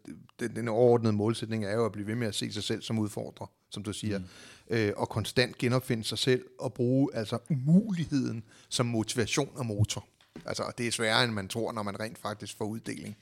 den, 0.41 0.57
den 0.57 0.69
overordnede 0.69 1.13
målsætning 1.13 1.65
er 1.65 1.75
jo 1.75 1.85
at 1.85 1.93
blive 1.93 2.07
ved 2.07 2.15
med 2.15 2.27
at 2.27 2.35
se 2.35 2.53
sig 2.53 2.63
selv 2.63 2.83
som 2.83 2.99
udfordrer, 2.99 3.47
som 3.71 3.83
du 3.83 3.93
siger, 3.93 4.19
mm. 4.19 4.25
øh, 4.71 4.93
og 4.97 5.09
konstant 5.09 5.59
genopfinde 5.59 6.05
sig 6.05 6.19
selv 6.19 6.45
og 6.59 6.73
bruge 6.73 7.11
altså 7.15 7.39
umuligheden 7.51 8.45
som 8.69 8.87
motivation 8.87 9.51
og 9.55 9.67
motor. 9.67 10.05
Altså, 10.47 10.73
det 10.79 10.87
er 10.87 10.91
sværere, 10.91 11.25
end 11.25 11.33
man 11.33 11.49
tror, 11.49 11.73
når 11.73 11.83
man 11.83 12.01
rent 12.01 12.19
faktisk 12.19 12.57
får 12.57 12.65
uddeling. 12.65 13.17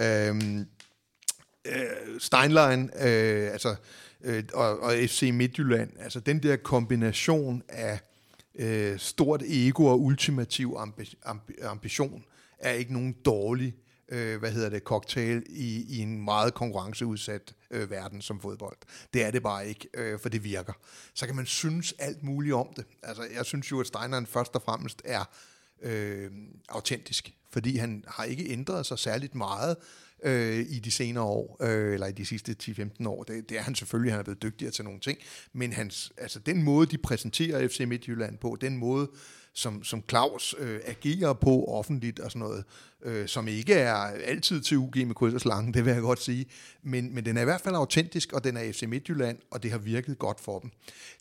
Øhm, 0.00 0.66
øh, 1.64 2.18
Steinlein, 2.18 2.84
øh, 2.84 3.52
altså, 3.52 3.76
øh, 4.20 4.44
og, 4.54 4.80
og 4.80 4.92
FC 5.06 5.30
Midtjylland, 5.34 5.90
altså 5.98 6.20
den 6.20 6.42
der 6.42 6.56
kombination 6.56 7.62
af 7.68 8.00
øh, 8.54 8.98
stort 8.98 9.42
ego 9.46 9.84
og 9.84 10.00
ultimativ 10.00 10.76
ambi, 10.78 11.18
ambi, 11.24 11.52
ambition, 11.62 12.24
er 12.58 12.72
ikke 12.72 12.92
nogen 12.92 13.12
dårlig 13.24 13.74
øh, 14.08 14.38
hvad 14.38 14.52
hedder 14.52 14.68
det, 14.68 14.82
cocktail 14.82 15.42
i, 15.48 15.84
i 15.88 15.98
en 15.98 16.24
meget 16.24 16.54
konkurrenceudsat 16.54 17.54
øh, 17.70 17.90
verden 17.90 18.22
som 18.22 18.40
fodbold. 18.40 18.76
Det 19.14 19.24
er 19.24 19.30
det 19.30 19.42
bare 19.42 19.68
ikke, 19.68 19.88
øh, 19.94 20.20
for 20.20 20.28
det 20.28 20.44
virker. 20.44 20.72
Så 21.14 21.26
kan 21.26 21.36
man 21.36 21.46
synes 21.46 21.94
alt 21.98 22.22
muligt 22.22 22.54
om 22.54 22.68
det. 22.76 22.84
Altså, 23.02 23.22
jeg 23.36 23.44
synes 23.44 23.70
jo, 23.70 23.80
at 23.80 23.86
Steineren 23.86 24.26
først 24.26 24.54
og 24.54 24.62
fremmest 24.62 25.02
er 25.04 25.24
øh, 25.82 26.30
autentisk, 26.68 27.34
fordi 27.50 27.76
han 27.76 28.04
har 28.06 28.24
ikke 28.24 28.50
ændret 28.50 28.86
sig 28.86 28.98
særligt 28.98 29.34
meget 29.34 29.76
øh, 30.22 30.58
i 30.58 30.78
de 30.78 30.90
senere 30.90 31.24
år, 31.24 31.56
øh, 31.60 31.94
eller 31.94 32.06
i 32.06 32.12
de 32.12 32.26
sidste 32.26 32.56
10-15 32.62 33.08
år. 33.08 33.22
Det, 33.24 33.48
det 33.48 33.58
er 33.58 33.62
han 33.62 33.74
selvfølgelig, 33.74 34.12
han 34.12 34.20
er 34.20 34.24
blevet 34.24 34.42
dygtigere 34.42 34.72
til 34.72 34.84
nogle 34.84 35.00
ting, 35.00 35.18
men 35.52 35.72
hans, 35.72 36.12
altså, 36.16 36.38
den 36.38 36.62
måde, 36.62 36.86
de 36.86 36.98
præsenterer 36.98 37.68
FC 37.68 37.80
Midtjylland 37.80 38.38
på, 38.38 38.58
den 38.60 38.76
måde, 38.76 39.10
som, 39.58 39.84
som 39.84 40.04
Claus 40.08 40.54
øh, 40.58 40.80
agerer 40.84 41.32
på 41.32 41.64
offentligt 41.64 42.20
og 42.20 42.30
sådan 42.30 42.40
noget, 42.40 42.64
øh, 43.02 43.28
som 43.28 43.48
ikke 43.48 43.74
er 43.74 43.94
altid 43.94 44.60
til 44.60 44.76
UG 44.76 44.96
med 44.96 45.14
kryds 45.14 45.34
og 45.34 45.40
slange, 45.40 45.72
det 45.72 45.84
vil 45.84 45.92
jeg 45.92 46.02
godt 46.02 46.22
sige, 46.22 46.46
men, 46.82 47.14
men 47.14 47.24
den 47.24 47.36
er 47.36 47.40
i 47.40 47.44
hvert 47.44 47.60
fald 47.60 47.74
autentisk, 47.74 48.32
og 48.32 48.44
den 48.44 48.56
er 48.56 48.72
FC 48.72 48.82
Midtjylland, 48.82 49.38
og 49.50 49.62
det 49.62 49.70
har 49.70 49.78
virket 49.78 50.18
godt 50.18 50.40
for 50.40 50.58
dem. 50.58 50.70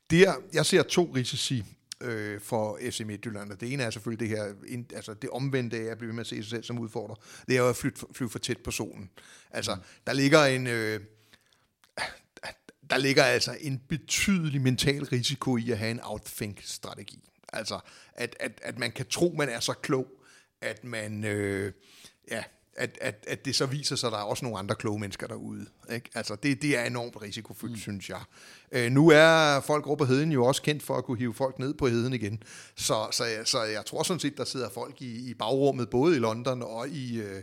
Der, 0.09 0.33
jeg 0.53 0.65
ser 0.65 0.83
to 0.83 1.11
risici 1.15 1.63
øh, 2.01 2.41
for 2.41 2.79
FC 2.89 2.99
Midtjylland, 3.05 3.51
og 3.51 3.61
det 3.61 3.73
ene 3.73 3.83
er 3.83 3.89
selvfølgelig 3.89 4.29
det 4.29 4.37
her, 4.37 4.53
altså 4.95 5.13
det 5.13 5.29
omvendte 5.29 5.77
af 5.77 5.91
at 5.91 5.97
blive 5.97 6.13
med 6.13 6.21
at 6.21 6.27
se 6.27 6.35
sig 6.35 6.49
selv 6.49 6.63
som 6.63 6.79
udfordrer, 6.79 7.15
det 7.47 7.55
er 7.55 7.59
jo 7.59 7.69
at 7.69 7.75
flyve, 7.75 7.93
fly 8.13 8.27
for 8.27 8.39
tæt 8.39 8.57
på 8.57 8.71
solen. 8.71 9.09
Altså, 9.51 9.75
mm. 9.75 9.81
der 10.07 10.13
ligger 10.13 10.45
en... 10.45 10.67
Øh, 10.67 10.99
der 12.89 12.97
ligger 12.97 13.23
altså 13.23 13.57
en 13.61 13.81
betydelig 13.89 14.61
mental 14.61 15.05
risiko 15.05 15.57
i 15.57 15.71
at 15.71 15.77
have 15.77 15.91
en 15.91 15.99
outthink-strategi. 16.03 17.26
Altså, 17.53 17.79
at, 18.13 18.35
at, 18.39 18.51
at 18.63 18.79
man 18.79 18.91
kan 18.91 19.05
tro, 19.09 19.33
man 19.37 19.49
er 19.49 19.59
så 19.59 19.73
klog, 19.73 20.07
at 20.61 20.83
man, 20.83 21.23
øh, 21.23 21.71
ja, 22.31 22.43
at, 22.77 22.97
at, 23.01 23.25
at 23.27 23.45
det 23.45 23.55
så 23.55 23.65
viser 23.65 23.95
sig, 23.95 24.07
at 24.07 24.11
der 24.11 24.19
er 24.19 24.23
også 24.23 24.45
nogle 24.45 24.59
andre 24.59 24.75
kloge 24.75 24.99
mennesker 24.99 25.27
derude. 25.27 25.65
Ikke? 25.91 26.09
Altså, 26.15 26.35
det, 26.35 26.61
det 26.61 26.77
er 26.77 26.83
enormt 26.83 27.21
risikofyldt, 27.21 27.73
mm. 27.73 27.79
synes 27.79 28.09
jeg. 28.09 28.21
Øh, 28.71 28.91
nu 28.91 29.09
er 29.09 29.59
folk 29.59 29.87
over 29.87 29.95
på 29.95 30.05
heden 30.05 30.31
jo 30.31 30.45
også 30.45 30.61
kendt 30.61 30.83
for 30.83 30.97
at 30.97 31.03
kunne 31.03 31.17
hive 31.17 31.33
folk 31.33 31.59
ned 31.59 31.73
på 31.73 31.87
heden 31.87 32.13
igen. 32.13 32.43
Så, 32.75 33.07
så, 33.11 33.23
så 33.45 33.63
jeg 33.63 33.85
tror 33.85 34.03
sådan 34.03 34.19
set, 34.19 34.37
der 34.37 34.45
sidder 34.45 34.69
folk 34.69 35.01
i, 35.01 35.29
i 35.29 35.33
bagrummet, 35.33 35.89
både 35.89 36.15
i 36.15 36.19
London 36.19 36.61
og 36.61 36.89
i... 36.89 37.21
Øh, 37.21 37.41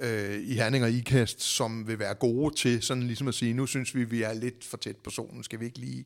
øh, 0.00 0.40
i 0.40 0.54
Herning 0.54 0.84
og 0.84 0.90
IKAST, 0.90 1.42
som 1.42 1.88
vil 1.88 1.98
være 1.98 2.14
gode 2.14 2.54
til 2.54 2.82
sådan 2.82 3.02
ligesom 3.02 3.28
at 3.28 3.34
sige, 3.34 3.54
nu 3.54 3.66
synes 3.66 3.94
vi, 3.94 4.04
vi 4.04 4.22
er 4.22 4.32
lidt 4.32 4.64
for 4.64 4.76
tæt 4.76 4.96
på 4.96 5.10
solen, 5.10 5.44
skal 5.44 5.60
vi 5.60 5.64
ikke 5.64 5.78
lige 5.78 6.04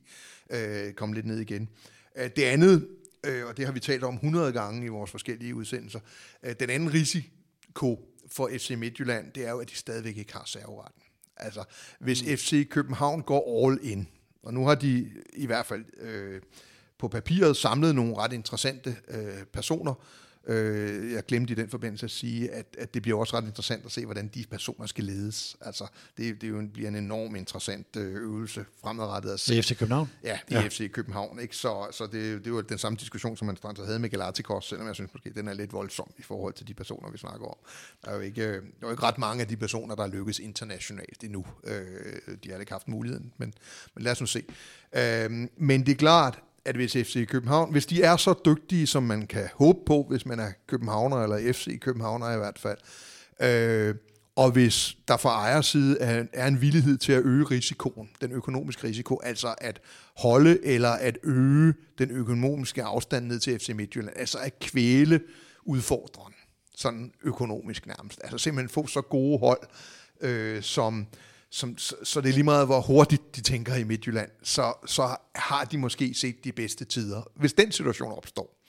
øh, 0.51 0.93
komme 0.93 1.15
lidt 1.15 1.27
ned 1.27 1.39
igen. 1.39 1.69
Øh, 2.17 2.31
det 2.37 2.43
andet, 2.43 2.89
øh, 3.27 3.47
og 3.47 3.57
det 3.57 3.67
har 3.67 3.73
vi 3.73 3.81
talt 3.81 4.05
om 4.05 4.15
100 4.15 4.53
gange 4.53 4.87
i 4.87 4.89
vores 4.89 5.11
forskellige 5.11 5.55
udsendelser. 5.55 6.01
Øh, 6.43 6.55
den 6.61 6.71
anden 6.71 6.93
risiko 6.93 8.09
for 8.31 8.51
FC 8.53 8.71
Midtjylland, 8.79 9.33
det 9.33 9.47
er 9.47 9.51
jo, 9.51 9.59
at 9.59 9.71
de 9.71 9.75
stadigvæk 9.75 10.17
ikke 10.17 10.33
har 10.33 10.45
serveretten. 10.47 11.03
Altså, 11.37 11.65
hvis 11.99 12.23
mm. 12.23 12.37
FC 12.37 12.69
København 12.69 13.23
går 13.23 13.67
all 13.67 13.79
in, 13.83 14.09
og 14.43 14.55
nu 14.55 14.67
har 14.67 14.75
de 14.75 15.11
i 15.33 15.47
hvert 15.47 15.67
fald 15.67 15.85
øh, 16.01 16.41
på 16.99 17.09
papiret 17.09 17.57
samlet 17.57 17.95
nogle 17.95 18.17
ret 18.17 18.33
interessante 18.33 18.97
øh, 19.09 19.45
personer, 19.53 19.95
Øh, 20.47 21.13
jeg 21.13 21.27
glemte 21.27 21.53
i 21.53 21.55
den 21.55 21.69
forbindelse 21.69 22.05
at 22.05 22.11
sige, 22.11 22.51
at, 22.51 22.67
at 22.79 22.95
det 22.95 23.03
bliver 23.03 23.19
også 23.19 23.37
ret 23.37 23.45
interessant 23.45 23.85
at 23.85 23.93
se, 23.93 24.05
hvordan 24.05 24.29
de 24.29 24.45
personer 24.51 24.87
skal 24.87 25.05
ledes. 25.05 25.57
Altså, 25.61 25.87
det, 26.17 26.41
det 26.41 26.49
jo 26.49 26.69
bliver 26.73 26.89
en 26.89 26.97
enorm 26.97 27.37
interessant 27.37 27.97
øh, 27.97 28.15
øvelse 28.15 28.65
fremadrettet 28.83 29.31
at 29.31 29.41
se. 29.41 29.55
I 29.55 29.63
FC 29.63 29.79
København? 29.79 30.11
Ja, 30.25 30.39
i 30.49 30.55
ja. 30.55 30.69
FC 30.69 30.91
København. 30.93 31.41
Ikke? 31.41 31.57
Så, 31.57 31.87
så 31.93 32.07
det, 32.07 32.45
det 32.45 32.53
var 32.53 32.61
den 32.61 32.79
samme 32.79 32.97
diskussion, 32.97 33.37
som 33.37 33.47
man 33.47 33.57
havde 33.87 33.99
med 33.99 34.09
Galacticos, 34.09 34.69
selvom 34.69 34.87
jeg 34.87 34.95
synes 34.95 35.11
måske, 35.15 35.33
den 35.35 35.49
er 35.49 35.55
lidt 35.55 35.73
voldsom 35.73 36.11
i 36.19 36.23
forhold 36.23 36.55
til 36.55 36.69
de 36.69 36.75
personer, 36.75 37.11
vi 37.11 37.19
snakker 37.19 37.47
om. 37.47 37.57
Der 38.05 38.11
er 38.11 38.15
jo 38.15 38.21
ikke, 38.21 38.53
der 38.53 38.57
er 38.57 38.61
jo 38.83 38.91
ikke 38.91 39.03
ret 39.03 39.19
mange 39.19 39.43
af 39.43 39.49
de 39.49 39.57
personer, 39.57 39.95
der 39.95 40.03
er 40.03 40.09
lykkes 40.09 40.39
internationalt 40.39 41.25
endnu. 41.25 41.47
Øh, 41.65 42.37
de 42.45 42.51
har 42.51 42.59
ikke 42.59 42.73
haft 42.73 42.89
muligheden, 42.89 43.33
men, 43.37 43.55
men 43.95 44.05
lad 44.05 44.13
os 44.13 44.21
nu 44.21 44.27
se. 44.27 44.45
Øh, 44.93 45.31
men 45.57 45.87
det 45.87 45.93
er 45.93 45.97
klart, 45.97 46.43
at 46.71 46.77
hvis 46.77 46.93
FC 46.93 47.27
København, 47.27 47.73
hvis 47.73 47.87
de 47.87 48.03
er 48.03 48.17
så 48.17 48.35
dygtige, 48.45 48.87
som 48.87 49.03
man 49.03 49.27
kan 49.27 49.49
håbe 49.55 49.79
på, 49.87 50.07
hvis 50.09 50.27
man 50.27 50.41
er 50.41 50.53
københavner, 50.67 51.17
eller 51.17 51.53
FC 51.53 51.81
Københavner 51.81 52.35
i 52.35 52.37
hvert 52.37 52.59
fald, 52.59 52.79
øh, 53.41 53.95
og 54.37 54.51
hvis 54.51 54.97
der 55.09 55.17
fra 55.17 55.31
ejerside 55.31 55.99
er, 56.01 56.25
er 56.33 56.47
en 56.47 56.61
villighed 56.61 56.99
til 56.99 57.13
at 57.13 57.25
øge 57.25 57.45
risikoen, 57.45 58.11
den 58.21 58.33
økonomiske 58.33 58.87
risiko, 58.87 59.21
altså 59.23 59.55
at 59.59 59.81
holde 60.17 60.67
eller 60.67 60.91
at 60.91 61.19
øge 61.25 61.75
den 61.99 62.11
økonomiske 62.11 62.83
afstand 62.83 63.27
ned 63.27 63.39
til 63.39 63.59
FC 63.59 63.69
Midtjylland, 63.69 64.17
altså 64.17 64.39
at 64.39 64.59
kvæle 64.59 65.21
udfordreren, 65.65 66.35
sådan 66.77 67.13
økonomisk 67.23 67.87
nærmest. 67.87 68.21
Altså 68.23 68.39
simpelthen 68.39 68.69
få 68.69 68.87
så 68.87 69.01
gode 69.01 69.39
hold, 69.39 69.61
øh, 70.21 70.63
som, 70.63 71.07
som, 71.51 71.79
så, 71.79 71.97
så 72.03 72.21
det 72.21 72.29
er 72.29 72.33
lige 72.33 72.45
meget, 72.45 72.67
hvor 72.67 72.81
hurtigt 72.81 73.37
de 73.37 73.41
tænker 73.41 73.75
i 73.75 73.85
Midtjylland, 73.85 74.31
så, 74.43 74.73
så 74.87 75.17
har 75.35 75.65
de 75.65 75.79
måske 75.79 76.15
set 76.15 76.45
de 76.45 76.53
bedste 76.53 76.85
tider. 76.85 77.23
Hvis 77.37 77.53
den 77.53 77.73
situation 77.73 78.13
opstår, 78.13 78.61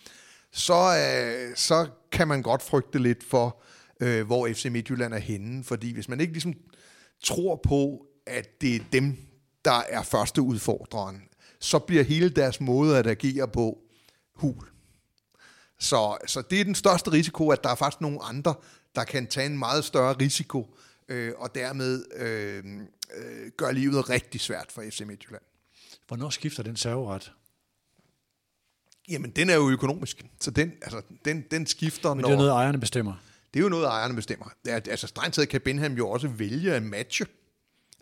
så, 0.52 0.74
øh, 0.74 1.56
så 1.56 1.88
kan 2.12 2.28
man 2.28 2.42
godt 2.42 2.62
frygte 2.62 3.00
lidt 3.00 3.24
for, 3.24 3.62
øh, 4.00 4.26
hvor 4.26 4.48
FC 4.54 4.66
Midtjylland 4.66 5.14
er 5.14 5.20
henne, 5.20 5.64
fordi 5.64 5.94
hvis 5.94 6.10
man 6.10 6.20
ikke 6.20 6.34
ligesom 6.34 6.54
tror 7.24 7.56
på, 7.64 8.06
at 8.28 8.62
det 8.62 8.76
er 8.76 8.80
dem, 8.92 9.18
der 9.66 9.82
er 9.90 10.04
første 10.04 10.42
udfordreren, 10.42 11.22
så 11.60 11.80
bliver 11.80 12.04
hele 12.04 12.30
deres 12.30 12.62
måde 12.62 12.98
at 12.98 13.08
agere 13.08 13.48
på 13.48 13.78
hul. 14.36 14.68
Så, 15.80 16.18
så 16.28 16.42
det 16.42 16.60
er 16.60 16.64
den 16.64 16.76
største 16.76 17.12
risiko, 17.12 17.50
at 17.50 17.64
der 17.64 17.70
er 17.70 17.76
faktisk 17.76 18.02
nogle 18.02 18.24
andre, 18.24 18.54
der 18.96 19.04
kan 19.04 19.28
tage 19.28 19.46
en 19.46 19.60
meget 19.60 19.86
større 19.86 20.14
risiko, 20.14 20.76
øh, 21.12 21.34
og 21.38 21.56
dermed 21.56 22.06
øh, 22.16 22.64
øh, 23.16 23.52
gør 23.58 23.72
livet 23.72 24.10
rigtig 24.10 24.42
svært 24.42 24.72
for 24.72 24.84
FC 24.90 25.02
Midtjylland. 25.02 25.44
Hvornår 26.08 26.30
skifter 26.30 26.64
den 26.64 26.76
serveret? 26.76 27.34
Jamen, 29.10 29.32
den 29.32 29.50
er 29.50 29.56
jo 29.56 29.70
økonomisk, 29.70 30.26
så 30.40 30.52
den, 30.52 30.74
altså, 30.82 31.02
den, 31.26 31.44
den 31.52 31.66
skifter, 31.66 32.14
Men 32.14 32.26
det 32.26 32.32
er 32.32 32.38
noget, 32.38 32.52
ejerne 32.52 32.80
bestemmer. 32.80 33.14
Det 33.54 33.60
er 33.60 33.64
jo 33.64 33.70
noget, 33.70 33.86
ejerne 33.86 34.16
bestemmer. 34.16 34.46
Altså, 34.68 35.08
strengt 35.08 35.36
taget 35.36 35.50
kan 35.50 35.62
Benham 35.62 35.94
jo 35.94 36.10
også 36.10 36.28
vælge 36.28 36.74
at 36.74 36.84
matche. 36.84 37.26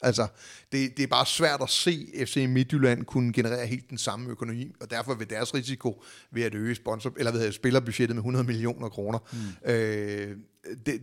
Altså, 0.01 0.27
det, 0.71 0.97
det 0.97 1.03
er 1.03 1.07
bare 1.07 1.25
svært 1.25 1.61
at 1.61 1.69
se 1.69 2.07
FC 2.25 2.45
Midtjylland 2.49 3.05
kunne 3.05 3.33
generere 3.33 3.67
helt 3.67 3.89
den 3.89 3.97
samme 3.97 4.29
økonomi, 4.29 4.71
og 4.81 4.91
derfor 4.91 5.13
vil 5.13 5.29
deres 5.29 5.53
risiko 5.53 6.03
ved 6.31 6.43
at 6.43 6.55
øge 6.55 6.75
sponsor, 6.75 7.13
eller 7.17 7.31
ved 7.31 7.45
at 7.45 7.53
spillerbudgettet 7.53 8.15
med 8.15 8.21
100 8.21 8.45
millioner 8.45 8.89
kroner, 8.89 9.19
mm. 9.33 9.71
øh, 9.71 10.37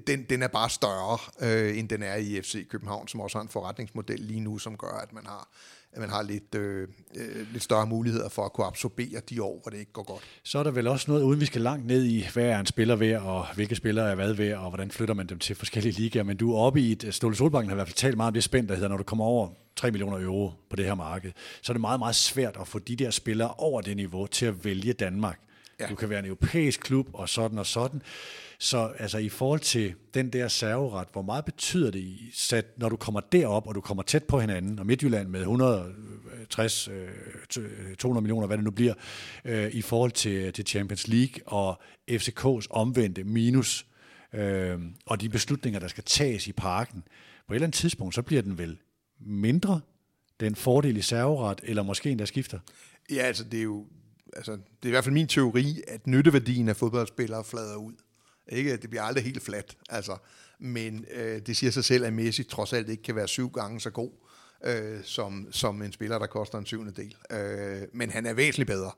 den, 0.06 0.22
den 0.30 0.42
er 0.42 0.48
bare 0.48 0.70
større, 0.70 1.18
øh, 1.40 1.78
end 1.78 1.88
den 1.88 2.02
er 2.02 2.14
i 2.14 2.40
FC 2.42 2.68
København, 2.68 3.08
som 3.08 3.20
også 3.20 3.38
har 3.38 3.42
en 3.42 3.48
forretningsmodel 3.48 4.20
lige 4.20 4.40
nu, 4.40 4.58
som 4.58 4.76
gør, 4.76 5.00
at 5.02 5.12
man 5.12 5.26
har 5.26 5.48
at 5.96 6.00
man 6.00 6.10
har 6.10 6.22
lidt, 6.22 6.54
øh, 6.54 6.88
øh, 7.16 7.52
lidt 7.52 7.62
større 7.62 7.86
muligheder 7.86 8.28
for 8.28 8.44
at 8.44 8.52
kunne 8.52 8.66
absorbere 8.66 9.20
de 9.30 9.42
år, 9.42 9.60
hvor 9.62 9.70
det 9.70 9.78
ikke 9.78 9.92
går 9.92 10.02
godt. 10.02 10.22
Så 10.42 10.58
er 10.58 10.62
der 10.62 10.70
vel 10.70 10.86
også 10.86 11.10
noget, 11.10 11.22
uden 11.22 11.40
vi 11.40 11.46
skal 11.46 11.60
langt 11.60 11.86
ned 11.86 12.04
i, 12.04 12.26
hvad 12.32 12.44
er 12.44 12.60
en 12.60 12.66
spiller 12.66 12.96
værd, 12.96 13.22
og 13.22 13.46
hvilke 13.54 13.76
spillere 13.76 14.10
er 14.10 14.14
hvad 14.14 14.32
værd, 14.32 14.58
og 14.58 14.68
hvordan 14.68 14.90
flytter 14.90 15.14
man 15.14 15.26
dem 15.26 15.38
til 15.38 15.56
forskellige 15.56 15.92
ligaer. 15.92 16.22
Men 16.22 16.36
du 16.36 16.54
er 16.54 16.58
oppe 16.58 16.80
i 16.80 16.92
et, 16.92 17.04
øh, 17.04 17.12
Ståle 17.12 17.36
Solbanken 17.36 17.68
har 17.68 17.74
i 17.74 17.78
hvert 17.78 17.88
fald 17.88 17.96
talt 17.96 18.16
meget 18.16 18.28
om 18.28 18.34
det 18.34 18.44
spænd, 18.44 18.68
der 18.68 18.74
hedder, 18.74 18.88
når 18.88 18.96
du 18.96 19.02
kommer 19.02 19.24
over 19.24 19.48
3 19.76 19.90
millioner 19.90 20.18
euro 20.18 20.52
på 20.70 20.76
det 20.76 20.84
her 20.84 20.94
marked, 20.94 21.32
så 21.62 21.72
er 21.72 21.74
det 21.74 21.80
meget, 21.80 22.00
meget 22.00 22.14
svært 22.14 22.56
at 22.60 22.68
få 22.68 22.78
de 22.78 22.96
der 22.96 23.10
spillere 23.10 23.54
over 23.58 23.80
det 23.80 23.96
niveau 23.96 24.26
til 24.26 24.46
at 24.46 24.64
vælge 24.64 24.92
Danmark. 24.92 25.40
Ja. 25.80 25.86
Du 25.86 25.94
kan 25.94 26.10
være 26.10 26.18
en 26.18 26.24
europæisk 26.24 26.80
klub, 26.80 27.08
og 27.12 27.28
sådan 27.28 27.58
og 27.58 27.66
sådan. 27.66 28.02
Så 28.58 28.92
altså 28.98 29.18
i 29.18 29.28
forhold 29.28 29.60
til 29.60 29.94
den 30.14 30.32
der 30.32 30.48
serveret, 30.48 31.08
hvor 31.12 31.22
meget 31.22 31.44
betyder 31.44 31.90
det, 31.90 32.18
sat, 32.32 32.78
når 32.78 32.88
du 32.88 32.96
kommer 32.96 33.20
derop, 33.20 33.66
og 33.66 33.74
du 33.74 33.80
kommer 33.80 34.02
tæt 34.02 34.24
på 34.24 34.40
hinanden, 34.40 34.78
og 34.78 34.86
Midtjylland 34.86 35.28
med 35.28 35.40
160, 35.40 36.84
200 36.84 38.18
øh, 38.18 38.22
millioner, 38.22 38.46
hvad 38.46 38.56
det 38.56 38.64
nu 38.64 38.70
bliver, 38.70 38.94
øh, 39.44 39.70
i 39.70 39.82
forhold 39.82 40.10
til, 40.10 40.52
til 40.52 40.66
Champions 40.66 41.08
League 41.08 41.34
og 41.46 41.80
FCK's 42.10 42.66
omvendte 42.70 43.24
minus, 43.24 43.86
øh, 44.32 44.78
og 45.06 45.20
de 45.20 45.28
beslutninger, 45.28 45.80
der 45.80 45.88
skal 45.88 46.04
tages 46.04 46.46
i 46.46 46.52
parken, 46.52 47.02
på 47.46 47.52
et 47.52 47.56
eller 47.56 47.66
andet 47.66 47.78
tidspunkt, 47.78 48.14
så 48.14 48.22
bliver 48.22 48.42
den 48.42 48.58
vel 48.58 48.78
mindre, 49.20 49.80
den 50.40 50.54
fordel 50.54 50.96
i 50.96 51.02
serveret, 51.02 51.60
eller 51.62 51.82
måske 51.82 52.10
endda 52.10 52.24
skifter? 52.24 52.58
Ja, 53.10 53.22
altså 53.22 53.44
det 53.44 53.58
er 53.58 53.64
jo 53.64 53.86
altså, 54.32 54.52
det 54.52 54.62
er 54.82 54.86
i 54.86 54.90
hvert 54.90 55.04
fald 55.04 55.14
min 55.14 55.28
teori, 55.28 55.82
at 55.88 56.06
nytteværdien 56.06 56.68
af 56.68 56.76
fodboldspillere 56.76 57.44
flader 57.44 57.76
ud. 57.76 57.92
Ikke? 58.48 58.76
Det 58.76 58.90
bliver 58.90 59.02
aldrig 59.02 59.24
helt 59.24 59.42
fladt, 59.42 59.76
altså. 59.88 60.16
men 60.58 61.04
øh, 61.14 61.40
det 61.46 61.56
siger 61.56 61.70
sig 61.70 61.84
selv, 61.84 62.04
at 62.04 62.12
Messi 62.12 62.42
trods 62.42 62.72
alt 62.72 62.88
ikke 62.88 63.02
kan 63.02 63.16
være 63.16 63.28
syv 63.28 63.50
gange 63.50 63.80
så 63.80 63.90
god, 63.90 64.10
øh, 64.64 65.04
som, 65.04 65.48
som 65.50 65.82
en 65.82 65.92
spiller, 65.92 66.18
der 66.18 66.26
koster 66.26 66.58
en 66.58 66.66
syvende 66.66 66.92
del. 66.92 67.16
Øh, 67.30 67.82
men 67.92 68.10
han 68.10 68.26
er 68.26 68.32
væsentligt 68.32 68.68
bedre. 68.68 68.90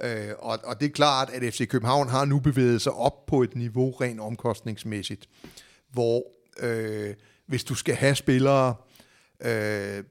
Øh, 0.00 0.34
og, 0.38 0.58
og 0.64 0.80
det 0.80 0.86
er 0.86 0.92
klart, 0.92 1.30
at 1.30 1.54
FC 1.54 1.68
København 1.68 2.08
har 2.08 2.24
nu 2.24 2.40
bevæget 2.40 2.82
sig 2.82 2.92
op 2.92 3.26
på 3.26 3.42
et 3.42 3.56
niveau 3.56 3.90
rent 3.90 4.20
omkostningsmæssigt, 4.20 5.28
hvor 5.92 6.22
øh, 6.60 7.14
hvis 7.46 7.64
du 7.64 7.74
skal 7.74 7.94
have 7.94 8.14
spillere, 8.14 8.74
øh, 9.40 10.04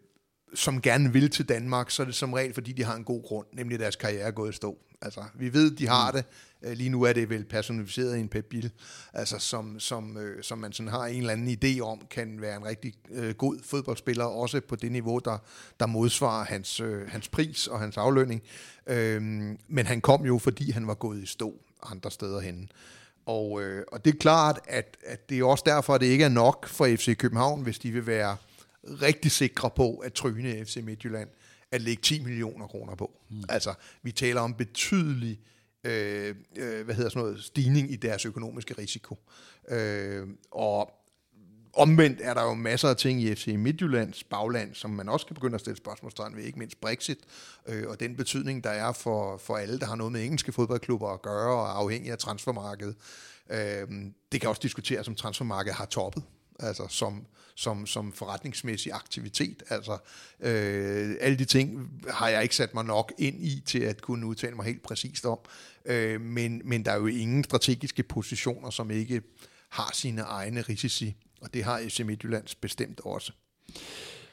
som 0.54 0.82
gerne 0.82 1.14
vil 1.14 1.30
til 1.30 1.50
Danmark, 1.50 1.92
så 1.92 2.02
er 2.02 2.06
det 2.06 2.16
som 2.16 2.34
regel, 2.34 2.54
fordi 2.54 2.72
de 2.72 2.84
har 2.84 2.96
en 2.96 3.04
god 3.04 3.24
grund, 3.24 3.48
nemlig 3.54 3.80
deres 3.80 3.96
karriere 3.96 4.28
er 4.28 4.32
gået 4.32 4.54
i 4.54 4.56
stå. 4.56 4.78
Altså, 5.02 5.24
vi 5.36 5.54
ved, 5.54 5.72
de 5.72 5.88
har 5.88 6.12
mm. 6.12 6.18
det. 6.18 6.26
Øh, 6.62 6.78
lige 6.78 6.90
nu 6.90 7.04
er 7.04 7.14
det 7.14 7.30
vel 7.30 7.46
personificeret 7.46 8.18
i 8.18 8.20
en 8.20 8.28
Pep 8.28 8.46
Bill, 8.46 8.72
altså, 9.14 9.40
som, 9.40 9.80
som, 9.80 10.18
øh, 10.18 10.44
som 10.44 10.58
man 10.58 10.74
sådan 10.74 10.92
har 10.92 11.06
en 11.06 11.20
eller 11.20 11.34
anden 11.34 11.58
idé 11.64 11.82
om, 11.82 12.02
kan 12.10 12.42
være 12.42 12.58
en 12.58 12.66
rigtig 12.66 12.94
øh, 13.12 13.36
god 13.36 13.60
fodboldspiller, 13.64 14.26
også 14.26 14.62
på 14.62 14.76
det 14.76 14.92
niveau, 14.92 15.20
der, 15.20 15.38
der 15.80 15.86
modsvarer 15.86 16.46
hans, 16.46 16.80
øh, 16.80 17.10
hans 17.10 17.30
pris 17.30 17.68
og 17.68 17.80
hans 17.80 17.98
aflønning. 17.98 18.42
Øh, 18.88 19.22
men 19.68 19.86
han 19.86 20.02
kom 20.02 20.26
jo, 20.26 20.38
fordi 20.38 20.72
han 20.72 20.88
var 20.88 20.94
gået 20.94 21.24
i 21.24 21.26
stå 21.26 21.54
andre 21.84 22.12
steder 22.12 22.40
hen. 22.40 22.72
Og, 23.26 23.62
øh, 23.62 23.86
og 23.92 24.06
det 24.06 24.14
er 24.14 24.18
klart, 24.18 24.60
at, 24.68 24.98
at 25.06 25.30
det 25.30 25.40
er 25.40 25.44
også 25.44 25.64
derfor, 25.68 25.96
at 25.96 26.02
det 26.02 26.08
ikke 26.08 26.24
er 26.24 26.30
nok 26.30 26.68
for 26.68 26.86
FC 26.86 27.18
København, 27.18 27.62
hvis 27.62 27.80
de 27.80 27.92
vil 27.92 28.08
være 28.08 28.38
rigtig 29.02 29.32
sikre 29.32 29.70
på 29.70 29.98
at 29.98 30.14
tryne 30.14 30.66
FC 30.66 30.80
Midtjylland, 30.84 31.30
at 31.72 31.82
lægge 31.82 32.02
10 32.02 32.24
millioner 32.24 32.68
kroner 32.68 32.96
på. 32.96 33.12
Mm. 33.30 33.44
Altså, 33.50 33.74
vi 34.04 34.12
taler 34.12 34.42
om 34.42 34.54
betydelig 34.54 35.40
øh, 35.84 36.36
øh, 36.56 36.86
hvad 36.86 36.96
hedder 36.96 37.10
sådan 37.10 37.24
noget, 37.24 37.44
stigning 37.44 37.92
i 37.92 37.96
deres 37.96 38.26
økonomiske 38.26 38.74
risiko. 38.78 39.18
Øh, 39.70 40.28
og 40.52 40.94
omvendt 41.74 42.20
er 42.22 42.34
der 42.34 42.44
jo 42.44 42.54
masser 42.54 42.90
af 42.90 42.96
ting 42.96 43.22
i 43.22 43.36
FC 43.36 43.56
Midtjyllands 43.58 44.24
bagland, 44.24 44.76
som 44.76 44.90
man 44.90 45.10
også 45.10 45.26
kan 45.26 45.34
begynde 45.34 45.56
at 45.56 45.62
stille 45.62 45.78
spørgsmålstegn 45.78 46.36
ved, 46.36 46.44
ikke 46.44 46.60
mindst 46.60 46.82
Brexit, 46.82 47.20
øh, 47.68 47.90
og 47.90 48.00
den 48.00 48.16
betydning, 48.16 48.64
der 48.64 48.70
er 48.70 48.92
for, 48.92 49.38
for 49.38 49.58
alle, 49.58 49.80
der 49.80 49.86
har 49.86 49.96
noget 49.96 50.14
med 50.14 50.24
engelske 50.24 50.52
fodboldklubber 50.52 51.10
at 51.10 51.22
gøre, 51.22 51.54
og 51.54 51.66
er 51.66 51.72
afhængig 51.72 52.12
af 52.12 52.18
transfermarkedet. 52.18 52.96
Øh, 53.50 53.88
det 54.32 54.42
kan 54.42 54.50
også 54.50 54.62
diskuteres, 54.64 55.08
om 55.08 55.16
transfermarkedet 55.16 55.78
har 55.78 55.86
toppet 55.86 56.24
altså 56.60 56.88
som, 56.90 57.26
som, 57.56 57.86
som 57.86 58.14
forretningsmæssig 58.14 58.92
aktivitet. 58.94 59.64
Altså, 59.70 59.98
øh, 60.40 61.16
alle 61.22 61.38
de 61.38 61.46
ting 61.46 61.90
har 62.10 62.30
jeg 62.30 62.44
ikke 62.44 62.56
sat 62.56 62.74
mig 62.74 62.86
nok 62.86 63.14
ind 63.18 63.44
i 63.44 63.64
til 63.66 63.80
at 63.80 64.02
kunne 64.02 64.26
udtale 64.26 64.56
mig 64.56 64.66
helt 64.66 64.84
præcist 64.84 65.26
om, 65.26 65.40
øh, 65.86 66.22
men, 66.22 66.62
men 66.66 66.86
der 66.86 66.92
er 66.92 66.98
jo 66.98 67.08
ingen 67.08 67.44
strategiske 67.44 68.04
positioner, 68.04 68.70
som 68.70 68.92
ikke 68.92 69.22
har 69.70 69.92
sine 69.94 70.22
egne 70.22 70.62
risici, 70.62 71.16
og 71.42 71.54
det 71.54 71.64
har 71.64 71.82
FC 71.88 72.00
Midtjyllands 72.00 72.56
bestemt 72.56 73.02
også. 73.04 73.32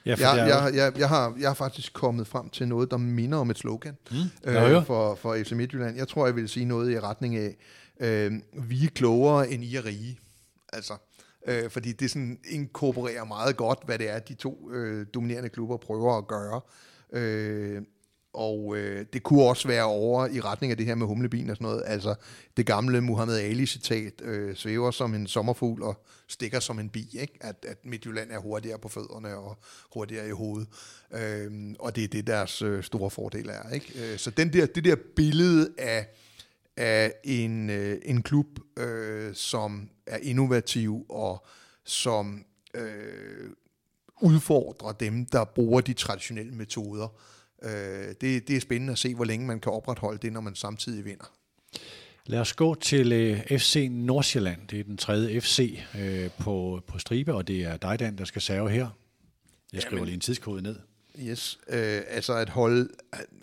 Ja, 0.06 0.16
jeg, 0.18 0.38
er... 0.38 0.44
jeg, 0.44 0.74
jeg, 0.74 0.98
jeg, 0.98 1.08
har, 1.08 1.36
jeg 1.40 1.48
har 1.48 1.54
faktisk 1.54 1.92
kommet 1.92 2.26
frem 2.26 2.48
til 2.48 2.68
noget, 2.68 2.90
der 2.90 2.96
minder 2.96 3.38
om 3.38 3.50
et 3.50 3.58
slogan 3.58 3.96
mm, 4.10 4.16
øh, 4.44 4.86
for, 4.86 5.14
for 5.14 5.36
FC 5.44 5.52
Midtjylland. 5.52 5.96
Jeg 5.96 6.08
tror, 6.08 6.26
jeg 6.26 6.36
vil 6.36 6.48
sige 6.48 6.66
noget 6.66 6.92
i 6.92 7.00
retning 7.00 7.36
af, 7.36 7.56
øh, 8.00 8.32
vi 8.52 8.84
er 8.84 8.88
klogere 8.94 9.50
end 9.50 9.64
I 9.64 9.76
er 9.76 9.84
rige. 9.84 10.18
Altså, 10.72 10.94
øh, 11.46 11.70
fordi 11.70 11.92
det 11.92 12.10
sådan 12.10 12.38
inkorporerer 12.48 13.24
meget 13.24 13.56
godt, 13.56 13.78
hvad 13.84 13.98
det 13.98 14.10
er, 14.10 14.18
de 14.18 14.34
to 14.34 14.70
øh, 14.72 15.06
dominerende 15.14 15.48
klubber 15.48 15.76
prøver 15.76 16.18
at 16.18 16.26
gøre. 16.26 16.60
Øh, 17.12 17.82
og 18.34 18.76
øh, 18.76 19.06
det 19.12 19.22
kunne 19.22 19.42
også 19.42 19.68
være 19.68 19.84
over 19.84 20.26
i 20.26 20.40
retning 20.40 20.70
af 20.70 20.76
det 20.76 20.86
her 20.86 20.94
med 20.94 21.06
humlebien 21.06 21.50
og 21.50 21.56
sådan 21.56 21.64
noget. 21.64 21.82
Altså 21.86 22.14
det 22.56 22.66
gamle 22.66 23.00
Muhammad 23.00 23.40
Ali-citat, 23.40 24.22
øh, 24.22 24.56
svæver 24.56 24.90
som 24.90 25.14
en 25.14 25.26
sommerfugl 25.26 25.82
og 25.82 26.04
stikker 26.28 26.60
som 26.60 26.78
en 26.78 26.88
bi, 26.88 27.08
ikke? 27.20 27.38
At, 27.40 27.66
at 27.68 27.78
Midtjylland 27.84 28.30
er 28.30 28.38
hurtigere 28.38 28.78
på 28.78 28.88
fødderne 28.88 29.36
og 29.36 29.58
hurtigere 29.94 30.28
i 30.28 30.30
hovedet. 30.30 30.68
Øh, 31.12 31.74
og 31.78 31.96
det 31.96 32.04
er 32.04 32.08
det, 32.08 32.26
deres 32.26 32.62
øh, 32.62 32.82
store 32.82 33.10
fordel 33.10 33.48
er. 33.48 33.70
Ikke? 33.70 34.12
Øh, 34.12 34.18
så 34.18 34.30
den 34.30 34.52
der, 34.52 34.66
det 34.66 34.84
der 34.84 34.96
billede 35.16 35.68
af, 35.78 36.06
af 36.76 37.12
en, 37.24 37.70
øh, 37.70 37.98
en 38.04 38.22
klub, 38.22 38.46
øh, 38.78 39.34
som 39.34 39.90
er 40.06 40.18
innovativ 40.22 41.06
og 41.08 41.46
som 41.84 42.44
øh, 42.74 43.50
udfordrer 44.20 44.92
dem, 44.92 45.26
der 45.26 45.44
bruger 45.44 45.80
de 45.80 45.92
traditionelle 45.92 46.52
metoder. 46.52 47.08
Øh, 47.62 47.70
det, 48.20 48.48
det 48.48 48.50
er 48.56 48.60
spændende 48.60 48.92
at 48.92 48.98
se, 48.98 49.14
hvor 49.14 49.24
længe 49.24 49.46
man 49.46 49.60
kan 49.60 49.72
opretholde 49.72 50.18
det, 50.18 50.32
når 50.32 50.40
man 50.40 50.54
samtidig 50.54 51.04
vinder. 51.04 51.32
Lad 52.26 52.40
os 52.40 52.52
gå 52.52 52.74
til 52.74 53.12
øh, 53.12 53.58
FC 53.58 53.88
Nordsjælland. 53.90 54.68
Det 54.68 54.80
er 54.80 54.84
den 54.84 54.96
tredje 54.96 55.40
FC 55.40 55.78
øh, 55.98 56.30
på, 56.38 56.82
på 56.86 56.98
stribe, 56.98 57.34
og 57.34 57.48
det 57.48 57.64
er 57.64 57.76
dig, 57.76 57.98
Dan, 57.98 58.18
der 58.18 58.24
skal 58.24 58.42
serve 58.42 58.70
her. 58.70 58.88
Jeg 59.72 59.82
skriver 59.82 59.96
Jamen, 59.96 60.06
lige 60.06 60.14
en 60.14 60.20
tidskode 60.20 60.62
ned. 60.62 60.76
Yes, 61.18 61.58
øh, 61.68 62.02
altså 62.08 62.34
at 62.34 62.48
holde, 62.48 62.88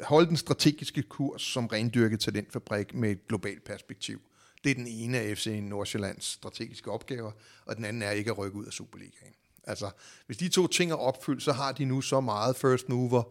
holde 0.01 0.27
den 0.27 0.37
strategiske 0.37 1.01
kurs 1.01 1.41
som 1.41 1.67
rendyrket 1.67 2.19
talentfabrik 2.19 2.93
med 2.93 3.11
et 3.11 3.27
globalt 3.27 3.63
perspektiv. 3.63 4.21
Det 4.63 4.69
er 4.69 4.75
den 4.75 4.87
ene 4.87 5.19
af 5.19 5.37
FC 5.37 5.59
Nordsjællands 5.63 6.25
strategiske 6.25 6.91
opgaver, 6.91 7.31
og 7.65 7.75
den 7.75 7.85
anden 7.85 8.01
er 8.01 8.11
ikke 8.11 8.31
at 8.31 8.37
rykke 8.37 8.57
ud 8.57 8.65
af 8.65 8.71
Superligaen. 8.71 9.33
Altså, 9.63 9.89
hvis 10.25 10.37
de 10.37 10.49
to 10.49 10.67
ting 10.67 10.91
er 10.91 10.95
opfyldt, 10.95 11.43
så 11.43 11.51
har 11.51 11.71
de 11.71 11.85
nu 11.85 12.01
så 12.01 12.21
meget 12.21 12.55
first 12.55 12.89
mover 12.89 13.23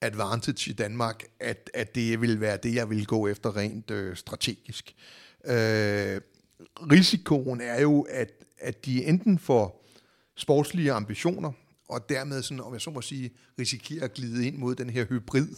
advantage 0.00 0.70
i 0.70 0.74
Danmark, 0.74 1.24
at, 1.40 1.70
at 1.74 1.94
det 1.94 2.20
vil 2.20 2.40
være 2.40 2.56
det, 2.56 2.74
jeg 2.74 2.90
vil 2.90 3.06
gå 3.06 3.26
efter 3.26 3.56
rent 3.56 3.90
øh, 3.90 4.16
strategisk. 4.16 4.94
Øh, 5.44 6.20
risikoen 6.90 7.60
er 7.60 7.80
jo, 7.80 8.00
at, 8.02 8.32
at 8.58 8.84
de 8.84 9.04
enten 9.04 9.38
får 9.38 9.84
sportslige 10.36 10.92
ambitioner, 10.92 11.52
og 11.88 12.08
dermed, 12.08 12.42
sådan, 12.42 12.60
om 12.60 12.72
jeg 12.72 12.80
så 12.80 12.90
må 12.90 13.00
sige, 13.00 13.30
risikerer 13.58 14.04
at 14.04 14.14
glide 14.14 14.46
ind 14.46 14.56
mod 14.56 14.74
den 14.74 14.90
her 14.90 15.04
hybrid, 15.04 15.48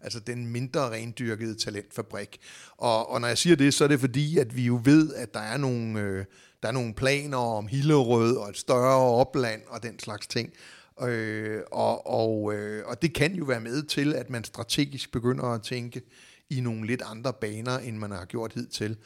altså 0.00 0.20
den 0.20 0.46
mindre 0.46 0.90
rendyrkede 0.90 1.54
talentfabrik. 1.54 2.38
Og, 2.76 3.10
og 3.10 3.20
når 3.20 3.28
jeg 3.28 3.38
siger 3.38 3.56
det, 3.56 3.74
så 3.74 3.84
er 3.84 3.88
det 3.88 4.00
fordi, 4.00 4.38
at 4.38 4.56
vi 4.56 4.62
jo 4.62 4.80
ved, 4.84 5.14
at 5.14 5.34
der 5.34 5.40
er 5.40 5.56
nogle, 5.56 6.00
øh, 6.00 6.24
der 6.62 6.68
er 6.68 6.72
nogle 6.72 6.94
planer 6.94 7.36
om 7.36 7.66
Hillerød 7.66 8.36
og 8.36 8.48
et 8.48 8.56
større 8.56 8.96
opland 8.96 9.62
og 9.68 9.82
den 9.82 9.98
slags 9.98 10.26
ting. 10.26 10.52
Øh, 11.02 11.60
og, 11.72 12.06
og, 12.06 12.54
øh, 12.54 12.86
og 12.86 13.02
det 13.02 13.14
kan 13.14 13.34
jo 13.34 13.44
være 13.44 13.60
med 13.60 13.82
til, 13.82 14.14
at 14.14 14.30
man 14.30 14.44
strategisk 14.44 15.12
begynder 15.12 15.44
at 15.44 15.62
tænke 15.62 16.02
i 16.50 16.60
nogle 16.60 16.86
lidt 16.86 17.02
andre 17.02 17.32
baner, 17.32 17.78
end 17.78 17.96
man 17.96 18.10
har 18.10 18.24
gjort 18.24 18.52
hidtil. 18.52 18.96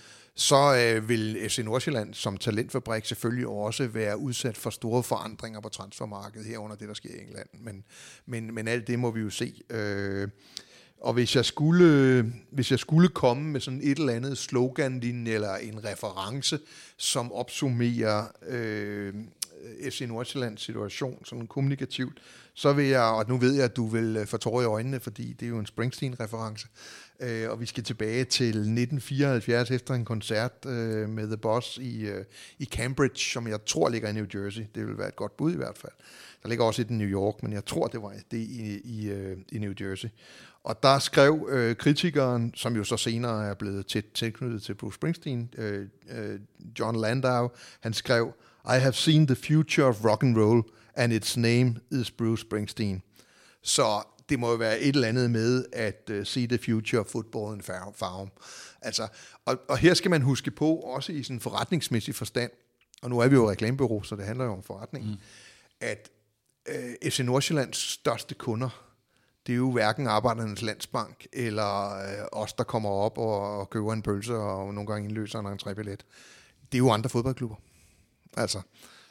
Så 0.40 0.76
øh, 0.76 1.08
vil 1.08 1.48
FC 1.48 1.58
Nordsjælland 1.58 2.14
som 2.14 2.36
talentfabrik 2.36 3.04
selvfølgelig 3.04 3.46
også 3.46 3.86
være 3.86 4.18
udsat 4.18 4.56
for 4.56 4.70
store 4.70 5.02
forandringer 5.02 5.60
på 5.60 5.68
transfermarkedet 5.68 6.46
herunder 6.46 6.76
det, 6.76 6.88
der 6.88 6.94
sker 6.94 7.10
i 7.10 7.20
England. 7.20 7.48
Men, 7.52 7.84
men, 8.26 8.54
men 8.54 8.68
alt 8.68 8.86
det 8.86 8.98
må 8.98 9.10
vi 9.10 9.20
jo 9.20 9.30
se. 9.30 9.54
Øh, 9.70 10.28
og 11.00 11.12
hvis 11.12 11.36
jeg 11.36 11.44
skulle, 11.44 12.32
hvis 12.50 12.70
jeg 12.70 12.78
skulle 12.78 13.08
komme 13.08 13.50
med 13.50 13.60
sådan 13.60 13.80
et 13.82 13.98
eller 13.98 14.12
andet 14.12 14.38
slogan 14.38 15.26
eller 15.26 15.56
en 15.56 15.84
reference, 15.84 16.58
som 16.96 17.32
opsummerer 17.32 18.26
øh, 18.48 19.14
FC 19.90 20.04
Nordsjællands 20.08 20.62
situation 20.62 21.24
sådan 21.24 21.46
kommunikativt, 21.46 22.18
så 22.54 22.72
vil 22.72 22.86
jeg, 22.86 23.02
og 23.02 23.24
nu 23.28 23.36
ved 23.36 23.54
jeg, 23.54 23.64
at 23.64 23.76
du 23.76 23.86
vil 23.86 24.16
øh, 24.16 24.26
få 24.26 24.36
tårer 24.36 24.62
i 24.62 24.66
øjnene, 24.66 25.00
fordi 25.00 25.32
det 25.32 25.46
er 25.46 25.50
jo 25.50 25.58
en 25.58 25.66
Springsteen-reference, 25.66 26.68
øh, 27.20 27.50
og 27.50 27.60
vi 27.60 27.66
skal 27.66 27.84
tilbage 27.84 28.24
til 28.24 28.46
1974 28.46 29.70
efter 29.70 29.94
en 29.94 30.04
koncert 30.04 30.66
øh, 30.66 31.08
med 31.08 31.26
The 31.26 31.36
Boss 31.36 31.78
i, 31.78 32.06
øh, 32.06 32.24
i 32.58 32.64
Cambridge, 32.64 33.18
som 33.18 33.48
jeg 33.48 33.64
tror 33.66 33.88
ligger 33.88 34.08
i 34.08 34.12
New 34.12 34.26
Jersey. 34.34 34.62
Det 34.74 34.86
vil 34.86 34.98
være 34.98 35.08
et 35.08 35.16
godt 35.16 35.36
bud 35.36 35.52
i 35.52 35.56
hvert 35.56 35.78
fald. 35.78 35.92
Der 36.42 36.48
ligger 36.48 36.64
også 36.64 36.82
et 36.82 36.90
i 36.90 36.92
New 36.92 37.08
York, 37.08 37.42
men 37.42 37.52
jeg 37.52 37.64
tror, 37.64 37.86
det 37.86 38.02
var 38.02 38.12
det 38.30 38.38
i, 38.38 38.80
i, 38.84 39.10
øh, 39.10 39.36
i 39.52 39.58
New 39.58 39.72
Jersey. 39.80 40.08
Og 40.64 40.82
der 40.82 40.98
skrev 40.98 41.48
øh, 41.50 41.76
kritikeren, 41.76 42.52
som 42.54 42.76
jo 42.76 42.84
så 42.84 42.96
senere 42.96 43.46
er 43.46 43.54
blevet 43.54 43.86
tæt 43.86 44.04
tilknyttet 44.14 44.62
til 44.62 44.74
Bruce 44.74 44.94
Springsteen, 44.94 45.54
øh, 45.58 45.86
øh, 46.10 46.40
John 46.78 47.00
Landau, 47.00 47.50
han 47.80 47.92
skrev, 47.92 48.32
I 48.64 48.78
have 48.78 48.92
seen 48.92 49.26
the 49.26 49.36
future 49.36 49.86
of 49.86 50.04
rock 50.04 50.22
and 50.22 50.38
roll, 50.38 50.62
and 50.94 51.12
its 51.12 51.36
name 51.36 51.74
is 51.90 52.10
Bruce 52.10 52.40
Springsteen. 52.40 53.02
Så 53.62 54.02
det 54.30 54.38
må 54.38 54.50
jo 54.50 54.56
være 54.56 54.80
et 54.80 54.94
eller 54.94 55.08
andet 55.08 55.30
med 55.30 55.64
at 55.72 56.10
uh, 56.12 56.24
see 56.24 56.46
the 56.46 56.58
future 56.58 57.00
of 57.00 57.06
football 57.06 57.54
in 57.54 57.62
farm. 57.62 58.30
Altså, 58.82 59.08
og, 59.44 59.60
og 59.68 59.78
her 59.78 59.94
skal 59.94 60.10
man 60.10 60.22
huske 60.22 60.50
på, 60.50 60.74
også 60.74 61.12
i 61.12 61.22
sådan 61.22 61.40
forretningsmæssig 61.40 62.14
forstand, 62.14 62.50
og 63.02 63.10
nu 63.10 63.18
er 63.18 63.28
vi 63.28 63.34
jo 63.34 63.50
reklamebyrå, 63.50 64.02
så 64.02 64.16
det 64.16 64.24
handler 64.24 64.44
jo 64.44 64.52
om 64.52 64.62
forretning, 64.62 65.06
mm. 65.06 65.16
at 65.80 66.10
øh, 66.68 67.10
FC 67.10 67.20
Nordsjællands 67.20 67.76
største 67.76 68.34
kunder, 68.34 68.86
det 69.46 69.52
er 69.52 69.56
jo 69.56 69.70
hverken 69.70 70.06
Arbejdernes 70.06 70.62
Landsbank, 70.62 71.26
eller 71.32 71.96
øh, 71.96 72.26
os, 72.32 72.52
der 72.52 72.64
kommer 72.64 72.90
op 72.90 73.18
og, 73.18 73.58
og 73.58 73.70
køber 73.70 73.92
en 73.92 74.02
pølse, 74.02 74.34
og 74.34 74.74
nogle 74.74 74.92
gange 74.92 75.08
indløser 75.08 75.38
en 75.38 75.46
entrébillet. 75.46 76.04
Det 76.72 76.74
er 76.74 76.78
jo 76.78 76.90
andre 76.90 77.10
fodboldklubber. 77.10 77.56
Altså, 78.36 78.60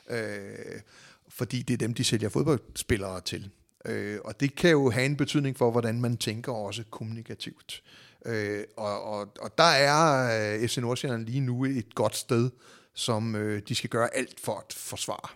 øh, 0.09 0.81
fordi 1.29 1.61
det 1.61 1.73
er 1.73 1.77
dem, 1.77 1.93
de 1.93 2.03
sælger 2.03 2.29
fodboldspillere 2.29 3.21
til. 3.21 3.51
Øh, 3.85 4.19
og 4.25 4.39
det 4.39 4.55
kan 4.55 4.71
jo 4.71 4.89
have 4.89 5.05
en 5.05 5.17
betydning 5.17 5.57
for, 5.57 5.71
hvordan 5.71 6.01
man 6.01 6.17
tænker 6.17 6.51
også 6.51 6.83
kommunikativt. 6.89 7.83
Øh, 8.25 8.63
og, 8.77 9.03
og, 9.03 9.27
og 9.39 9.57
der 9.57 9.63
er 9.63 10.29
øh, 10.61 10.67
FC 10.67 10.77
Nordsjælland 10.77 11.25
lige 11.25 11.41
nu 11.41 11.65
et 11.65 11.95
godt 11.95 12.15
sted, 12.15 12.49
som 12.93 13.35
øh, 13.35 13.61
de 13.67 13.75
skal 13.75 13.89
gøre 13.89 14.15
alt 14.15 14.39
for 14.39 14.57
at 14.67 14.73
forsvare. 14.73 15.29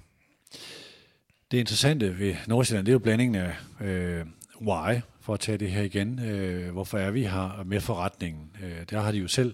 Det 1.52 1.58
interessante 1.58 2.20
ved 2.20 2.36
Nordsjælland, 2.48 2.86
det 2.86 2.92
er 2.92 2.94
jo 2.94 3.00
blandingen 3.00 3.36
af 3.36 3.56
øh, 3.82 4.26
why, 4.62 5.02
for 5.22 5.34
at 5.34 5.40
tage 5.40 5.58
det 5.58 5.72
her 5.72 5.84
igen. 5.84 6.20
Øh, 6.20 6.72
hvorfor 6.72 6.98
er 6.98 7.12
vi 7.12 7.24
her 7.24 7.64
med 7.66 7.82
forretningen? 7.82 8.52
Øh, 8.64 8.86
der 8.90 9.02
har 9.02 9.12
de 9.12 9.18
jo 9.18 9.28
selv 9.28 9.54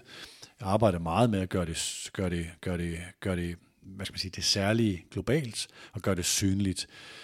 arbejdet 0.60 1.02
meget 1.02 1.30
med 1.30 1.40
at 1.40 1.48
gøre 1.48 1.66
det, 1.66 2.10
gøre 2.12 2.30
det, 2.30 2.46
gøre 2.60 2.78
det, 2.78 2.98
gøre 3.20 3.36
det 3.36 3.56
hvad 3.82 4.06
skal 4.06 4.12
man 4.12 4.18
sige, 4.18 4.32
det 4.36 4.44
særlige 4.44 5.04
globalt 5.10 5.68
og 5.92 6.02
gøre 6.02 6.14
det 6.14 6.24
synligt. 6.24 6.86
Øh, 6.90 7.19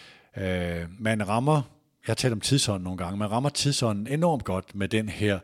man 0.98 1.28
rammer, 1.28 1.54
jeg 2.06 2.12
har 2.12 2.14
talt 2.14 2.32
om 2.32 2.40
tidsånden 2.40 2.84
nogle 2.84 2.98
gange, 2.98 3.18
man 3.18 3.30
rammer 3.30 3.48
tidsånden 3.48 4.06
enormt 4.06 4.44
godt 4.44 4.74
med 4.74 4.88
den 4.88 5.08
her 5.08 5.38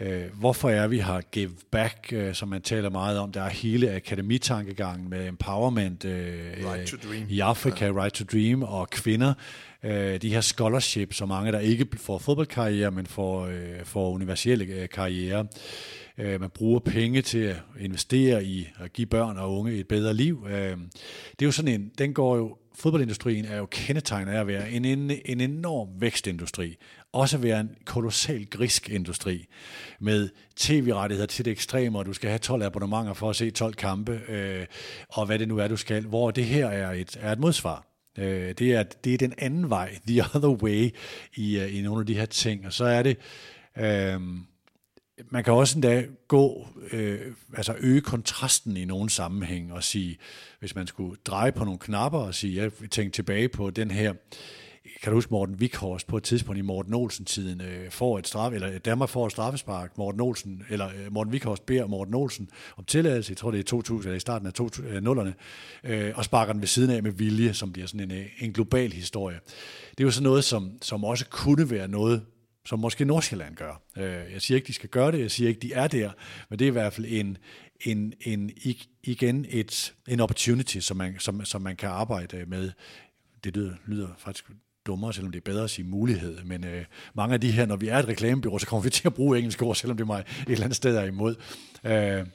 Øh, 0.00 0.22
hvorfor 0.34 0.70
er 0.70 0.86
vi 0.86 0.98
har 0.98 1.20
Give 1.20 1.50
Back, 1.70 2.12
øh, 2.12 2.34
som 2.34 2.48
man 2.48 2.62
taler 2.62 2.90
meget 2.90 3.18
om. 3.18 3.32
Der 3.32 3.42
er 3.42 3.48
hele 3.48 3.92
akademitankegangen 3.94 5.10
med 5.10 5.28
empowerment 5.28 6.04
øh, 6.04 6.40
right 6.72 6.86
to 6.86 6.96
dream. 7.08 7.26
i 7.28 7.40
Afrika, 7.40 7.86
ja. 7.86 7.92
Right 7.92 8.14
to 8.14 8.24
Dream, 8.24 8.62
og 8.62 8.90
kvinder. 8.90 9.34
Øh, 9.82 10.22
de 10.22 10.30
her 10.30 10.40
scholarships, 10.40 11.16
så 11.16 11.26
mange 11.26 11.52
der 11.52 11.58
ikke 11.58 11.86
får 11.96 12.18
fodboldkarriere, 12.18 12.90
men 12.90 13.06
får, 13.06 13.46
øh, 13.46 13.84
får 13.84 14.10
universelle 14.10 14.64
øh, 14.64 14.88
karriere. 14.88 15.46
Øh, 16.18 16.40
man 16.40 16.50
bruger 16.50 16.80
penge 16.80 17.22
til 17.22 17.38
at 17.38 17.56
investere 17.80 18.44
i 18.44 18.68
at 18.80 18.92
give 18.92 19.06
børn 19.06 19.38
og 19.38 19.58
unge 19.58 19.72
et 19.72 19.88
bedre 19.88 20.14
liv. 20.14 20.46
Øh, 20.50 20.70
det 21.30 21.42
er 21.42 21.46
jo 21.46 21.52
sådan 21.52 21.80
en, 21.80 21.90
den 21.98 22.14
går 22.14 22.36
jo 22.36 22.56
fodboldindustrien 22.74 23.44
er 23.44 23.56
jo 23.56 23.66
kendetegnet 23.66 24.32
af 24.32 24.40
at 24.40 24.46
være 24.46 24.70
en, 24.70 24.84
en, 24.84 25.10
en 25.24 25.40
enorm 25.40 25.88
vækstindustri. 26.00 26.76
Også 27.12 27.36
at 27.36 27.42
være 27.42 27.60
en 27.60 27.70
kolossal 27.84 28.46
grisk 28.46 28.90
industri 28.90 29.46
med 30.00 30.28
tv-rettigheder 30.56 31.26
til 31.26 31.44
det 31.44 31.50
ekstreme, 31.50 31.98
og 31.98 32.06
du 32.06 32.12
skal 32.12 32.28
have 32.28 32.38
12 32.38 32.62
abonnementer 32.62 33.12
for 33.12 33.30
at 33.30 33.36
se 33.36 33.50
12 33.50 33.74
kampe, 33.74 34.20
øh, 34.28 34.66
og 35.08 35.26
hvad 35.26 35.38
det 35.38 35.48
nu 35.48 35.58
er, 35.58 35.68
du 35.68 35.76
skal. 35.76 36.06
Hvor 36.06 36.30
det 36.30 36.44
her 36.44 36.66
er 36.66 36.92
et, 36.92 37.16
er 37.20 37.32
et 37.32 37.38
modsvar. 37.38 37.86
Øh, 38.18 38.54
det, 38.58 38.72
er, 38.74 38.82
det 38.82 39.14
er 39.14 39.18
den 39.18 39.34
anden 39.38 39.70
vej, 39.70 39.98
the 40.06 40.22
other 40.34 40.62
way, 40.62 40.90
i, 41.34 41.58
øh, 41.58 41.78
i 41.78 41.82
nogle 41.82 42.00
af 42.00 42.06
de 42.06 42.14
her 42.14 42.26
ting. 42.26 42.66
Og 42.66 42.72
så 42.72 42.84
er 42.84 43.02
det... 43.02 43.16
Øh, 43.78 44.20
man 45.28 45.44
kan 45.44 45.52
også 45.52 45.76
endda 45.76 46.06
gå, 46.28 46.68
øh, 46.92 47.20
altså 47.54 47.74
øge 47.78 48.00
kontrasten 48.00 48.76
i 48.76 48.84
nogle 48.84 49.10
sammenhæng 49.10 49.72
og 49.72 49.84
sige, 49.84 50.18
hvis 50.60 50.74
man 50.74 50.86
skulle 50.86 51.16
dreje 51.24 51.52
på 51.52 51.64
nogle 51.64 51.78
knapper 51.78 52.18
og 52.18 52.34
sige, 52.34 52.62
jeg 52.62 52.90
tænker 52.90 53.12
tilbage 53.12 53.48
på 53.48 53.70
den 53.70 53.90
her, 53.90 54.14
kan 55.02 55.10
du 55.10 55.16
huske 55.16 55.30
Morten 55.30 55.60
Vikhorst 55.60 56.06
på 56.06 56.16
et 56.16 56.22
tidspunkt 56.22 56.58
i 56.58 56.62
Morten 56.62 56.94
Olsen-tiden 56.94 57.60
øh, 57.60 57.90
får 57.90 58.18
et 58.18 58.26
straf, 58.26 58.52
eller 58.52 58.70
øh, 58.70 58.76
Danmark 58.84 59.08
får 59.08 59.26
et 59.26 59.32
straffespark, 59.32 59.98
Morten 59.98 60.20
Olsen, 60.20 60.62
eller 60.70 60.86
øh, 60.86 61.12
Morten 61.12 61.32
Vikhorst 61.32 61.66
beder 61.66 61.86
Morten 61.86 62.14
Olsen 62.14 62.48
om 62.76 62.84
tilladelse, 62.84 63.30
jeg 63.30 63.36
tror 63.36 63.50
det 63.50 63.60
er 63.60 63.64
2000, 63.64 64.08
eller 64.08 64.16
i 64.16 64.20
starten 64.20 64.46
af 64.46 64.60
2000'erne, 64.60 65.32
øh, 65.84 66.06
øh, 66.06 66.12
og 66.16 66.24
sparker 66.24 66.52
den 66.52 66.62
ved 66.62 66.68
siden 66.68 66.90
af 66.90 67.02
med 67.02 67.12
vilje, 67.12 67.54
som 67.54 67.72
bliver 67.72 67.86
sådan 67.86 68.10
en, 68.10 68.18
øh, 68.18 68.26
en 68.38 68.52
global 68.52 68.92
historie. 68.92 69.40
Det 69.90 70.00
er 70.00 70.04
jo 70.04 70.10
sådan 70.10 70.24
noget, 70.24 70.44
som, 70.44 70.72
som 70.82 71.04
også 71.04 71.26
kunne 71.26 71.70
være 71.70 71.88
noget, 71.88 72.22
som 72.66 72.78
måske 72.78 73.04
Nordsjælland 73.04 73.56
gør. 73.56 73.82
Øh, 73.96 74.32
jeg 74.32 74.42
siger 74.42 74.56
ikke, 74.56 74.66
de 74.66 74.72
skal 74.72 74.88
gøre 74.88 75.12
det, 75.12 75.20
jeg 75.20 75.30
siger 75.30 75.48
ikke, 75.48 75.60
de 75.60 75.72
er 75.72 75.88
der, 75.88 76.10
men 76.48 76.58
det 76.58 76.64
er 76.64 76.68
i 76.68 76.72
hvert 76.72 76.92
fald 76.92 77.06
en, 77.08 77.38
en, 77.80 78.14
en 78.20 78.50
igen 79.02 79.46
et, 79.48 79.94
en 80.08 80.20
opportunity, 80.20 80.78
som 80.78 80.96
man, 80.96 81.16
som, 81.18 81.44
som 81.44 81.62
man 81.62 81.76
kan 81.76 81.88
arbejde 81.88 82.44
med. 82.46 82.72
Det 83.44 83.56
lyder, 83.56 83.74
lyder 83.86 84.08
faktisk 84.18 84.50
dummere, 84.86 85.12
selvom 85.12 85.32
det 85.32 85.38
er 85.38 85.52
bedre 85.52 85.64
at 85.64 85.70
sige 85.70 85.86
mulighed. 85.86 86.42
Men 86.44 86.64
øh, 86.64 86.84
mange 87.14 87.34
af 87.34 87.40
de 87.40 87.50
her, 87.50 87.66
når 87.66 87.76
vi 87.76 87.88
er 87.88 87.98
et 87.98 88.08
reklamebyrå, 88.08 88.58
så 88.58 88.66
kommer 88.66 88.82
vi 88.82 88.90
til 88.90 89.06
at 89.06 89.14
bruge 89.14 89.38
engelske 89.38 89.64
ord, 89.64 89.76
selvom 89.76 89.96
det 89.96 90.06
mig 90.06 90.20
et 90.20 90.52
eller 90.52 90.64
andet 90.64 90.76
sted 90.76 90.96
er 90.96 91.04
imod. 91.04 91.34
Øh, 91.84 92.26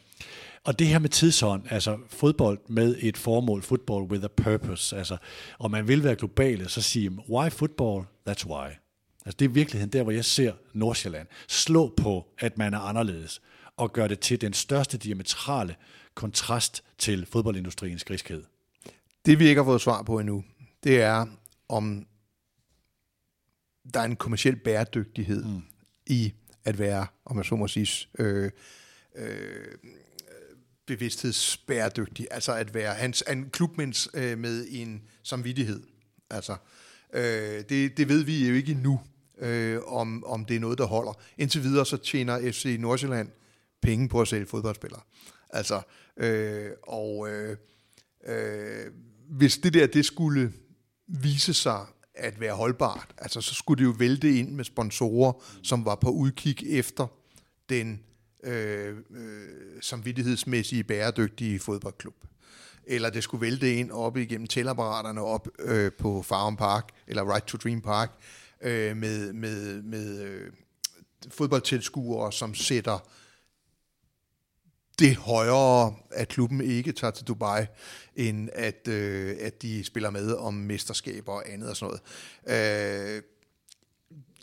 og 0.63 0.79
det 0.79 0.87
her 0.87 0.99
med 0.99 1.09
tidsånd, 1.09 1.63
altså 1.69 1.97
fodbold 2.09 2.59
med 2.67 2.95
et 2.99 3.17
formål, 3.17 3.61
football 3.61 4.03
with 4.03 4.23
a 4.23 4.27
purpose, 4.27 4.97
altså, 4.97 5.17
og 5.59 5.71
man 5.71 5.87
vil 5.87 6.03
være 6.03 6.15
globale, 6.15 6.69
så 6.69 6.81
sige, 6.81 7.11
why 7.29 7.49
football? 7.49 8.05
That's 8.29 8.47
why. 8.47 8.84
Altså 9.25 9.37
det 9.37 9.45
er 9.45 9.49
virkeligheden 9.49 9.93
der, 9.93 10.03
hvor 10.03 10.11
jeg 10.11 10.25
ser 10.25 10.53
Nordsjælland 10.73 11.27
slå 11.47 11.93
på, 11.97 12.27
at 12.39 12.57
man 12.57 12.73
er 12.73 12.79
anderledes, 12.79 13.41
og 13.77 13.93
gøre 13.93 14.07
det 14.07 14.19
til 14.19 14.41
den 14.41 14.53
største 14.53 14.97
diametrale 14.97 15.75
kontrast 16.13 16.83
til 16.97 17.25
fodboldindustriens 17.25 18.03
griskhed. 18.03 18.43
Det 19.25 19.39
vi 19.39 19.47
ikke 19.47 19.59
har 19.59 19.65
fået 19.65 19.81
svar 19.81 20.03
på 20.03 20.19
endnu, 20.19 20.43
det 20.83 21.01
er, 21.01 21.25
om 21.69 22.07
der 23.93 23.99
er 23.99 24.05
en 24.05 24.15
kommersiel 24.15 24.55
bæredygtighed 24.55 25.43
mm. 25.43 25.61
i 26.07 26.33
at 26.65 26.79
være, 26.79 27.07
om 27.25 27.37
jeg 27.37 27.45
så 27.45 27.55
må 27.55 27.67
sige, 27.67 28.07
øh, 28.19 28.51
øh, 29.15 29.65
bevidsthedsbæredygtig. 30.85 32.27
Altså 32.31 32.53
at 32.53 32.73
være 32.73 32.93
hans, 32.93 33.23
en 33.31 33.49
klubmænds 33.49 34.07
øh, 34.13 34.37
med 34.37 34.67
en 34.69 35.01
samvittighed. 35.23 35.83
Altså, 36.29 36.55
øh, 37.13 37.63
det, 37.69 37.97
det 37.97 38.09
ved 38.09 38.23
vi 38.23 38.47
jo 38.47 38.53
ikke 38.53 38.71
endnu, 38.71 39.01
øh, 39.37 39.79
om, 39.87 40.23
om 40.25 40.45
det 40.45 40.55
er 40.55 40.59
noget, 40.59 40.77
der 40.77 40.85
holder. 40.85 41.13
Indtil 41.37 41.63
videre 41.63 41.85
så 41.85 41.97
tjener 41.97 42.51
FC 42.51 42.77
Nordsjælland 42.79 43.29
penge 43.81 44.09
på 44.09 44.21
at 44.21 44.27
sælge 44.27 44.45
fodboldspillere. 44.45 45.01
Altså, 45.49 45.81
øh, 46.17 46.71
og 46.87 47.29
øh, 47.29 47.57
øh, 48.27 48.85
hvis 49.29 49.57
det 49.57 49.73
der, 49.73 49.87
det 49.87 50.05
skulle 50.05 50.53
vise 51.07 51.53
sig 51.53 51.85
at 52.13 52.39
være 52.39 52.53
holdbart, 52.53 53.07
altså 53.17 53.41
så 53.41 53.53
skulle 53.53 53.79
det 53.83 53.89
jo 53.89 53.95
vælte 53.99 54.39
ind 54.39 54.51
med 54.51 54.63
sponsorer, 54.65 55.33
som 55.63 55.85
var 55.85 55.95
på 55.95 56.09
udkig 56.09 56.57
efter 56.79 57.07
den 57.69 58.03
øh, 58.43 58.97
øh, 59.11 59.47
samvittighedsmæssige 59.81 60.83
bæredygtige 60.83 61.59
fodboldklub. 61.59 62.15
Eller 62.87 63.09
det 63.09 63.23
skulle 63.23 63.41
vælte 63.41 63.75
ind 63.75 63.91
op 63.91 64.17
igennem 64.17 64.47
tælapparaterne 64.47 65.21
op 65.21 65.47
øh, 65.59 65.91
på 65.99 66.21
Farm 66.21 66.57
Park, 66.57 66.89
eller 67.07 67.33
Right 67.33 67.45
to 67.45 67.57
Dream 67.57 67.81
Park, 67.81 68.11
øh, 68.11 68.44
med, 68.65 69.33
med, 69.33 69.81
med 69.81 70.21
øh, 70.21 70.51
fodboldtilskuere, 71.31 72.31
som 72.31 72.55
sætter 72.55 73.09
det 74.99 75.15
højere, 75.15 75.95
at 76.11 76.27
klubben 76.27 76.61
ikke 76.61 76.91
tager 76.91 77.11
til 77.11 77.27
Dubai, 77.27 77.65
end 78.15 78.49
at, 78.53 78.87
øh, 78.87 79.35
at 79.39 79.61
de 79.61 79.83
spiller 79.83 80.09
med 80.09 80.33
om 80.33 80.53
mesterskaber 80.53 81.31
og 81.33 81.51
andet 81.51 81.69
og 81.69 81.77
sådan 81.77 81.97
noget. 82.47 83.15
Øh, 83.17 83.21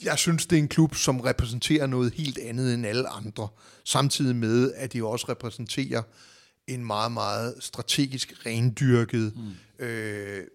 jeg 0.04 0.18
synes, 0.18 0.46
det 0.46 0.56
er 0.56 0.62
en 0.62 0.68
klub, 0.68 0.94
som 0.94 1.20
repræsenterer 1.20 1.86
noget 1.86 2.14
helt 2.14 2.38
andet 2.38 2.74
end 2.74 2.86
alle 2.86 3.08
andre, 3.08 3.48
samtidig 3.84 4.36
med, 4.36 4.72
at 4.72 4.92
de 4.92 5.04
også 5.04 5.26
repræsenterer 5.28 6.02
en 6.66 6.84
meget, 6.84 7.12
meget 7.12 7.54
strategisk 7.60 8.46
rendyrket, 8.46 9.32
mm. 9.36 9.84
øh, 9.84 10.46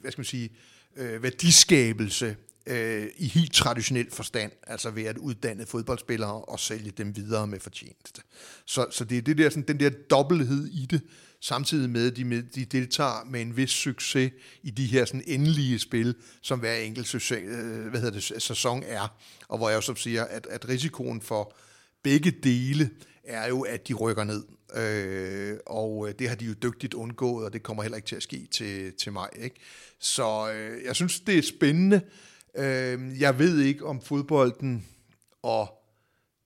hvad 0.00 0.12
skal 0.12 0.20
man 0.20 0.24
sige, 0.24 0.50
øh, 0.96 1.22
værdiskabelse 1.22 2.36
øh, 2.66 3.06
i 3.16 3.28
helt 3.28 3.52
traditionel 3.52 4.10
forstand, 4.10 4.52
altså 4.66 4.90
ved 4.90 5.04
at 5.04 5.18
uddanne 5.18 5.66
fodboldspillere 5.66 6.44
og 6.44 6.60
sælge 6.60 6.90
dem 6.90 7.16
videre 7.16 7.46
med 7.46 7.60
fortjeneste. 7.60 8.22
Så, 8.66 8.86
så 8.90 9.04
det 9.04 9.18
er 9.18 9.22
det 9.22 9.38
der, 9.38 9.50
sådan, 9.50 9.68
den 9.68 9.80
der 9.80 9.90
dobbelthed 10.10 10.66
i 10.66 10.86
det, 10.86 11.00
samtidig 11.40 11.90
med, 11.90 12.10
at 12.10 12.16
de, 12.16 12.24
med, 12.24 12.42
de 12.42 12.64
deltager 12.64 13.24
med 13.30 13.42
en 13.42 13.56
vis 13.56 13.70
succes 13.70 14.32
i 14.62 14.70
de 14.70 14.86
her 14.86 15.04
sådan 15.04 15.24
endelige 15.26 15.78
spil, 15.78 16.14
som 16.42 16.58
hver 16.58 16.74
enkelt 16.74 17.08
succes, 17.08 17.42
øh, 17.44 17.86
hvad 17.86 18.00
hedder 18.00 18.20
det, 18.20 18.42
sæson 18.42 18.82
er. 18.86 19.16
Og 19.48 19.58
hvor 19.58 19.68
jeg 19.68 19.76
også 19.76 19.94
siger, 19.94 20.24
at, 20.24 20.46
at 20.50 20.68
risikoen 20.68 21.20
for 21.20 21.56
begge 22.02 22.30
dele 22.30 22.90
er 23.24 23.48
jo, 23.48 23.60
at 23.60 23.88
de 23.88 23.94
rykker 23.94 24.24
ned. 24.24 24.44
Øh, 24.76 25.58
og 25.66 26.08
øh, 26.08 26.14
det 26.18 26.28
har 26.28 26.36
de 26.36 26.44
jo 26.44 26.52
dygtigt 26.52 26.94
undgået, 26.94 27.44
og 27.44 27.52
det 27.52 27.62
kommer 27.62 27.82
heller 27.82 27.96
ikke 27.96 28.08
til 28.08 28.16
at 28.16 28.22
ske 28.22 28.46
til, 28.50 28.92
til 28.92 29.12
mig. 29.12 29.28
Ikke? 29.36 29.56
Så 29.98 30.52
øh, 30.52 30.84
jeg 30.84 30.96
synes, 30.96 31.20
det 31.20 31.38
er 31.38 31.42
spændende. 31.42 32.00
Øh, 32.56 33.20
jeg 33.20 33.38
ved 33.38 33.60
ikke, 33.60 33.86
om 33.86 34.00
fodbolden 34.00 34.86
og 35.42 35.68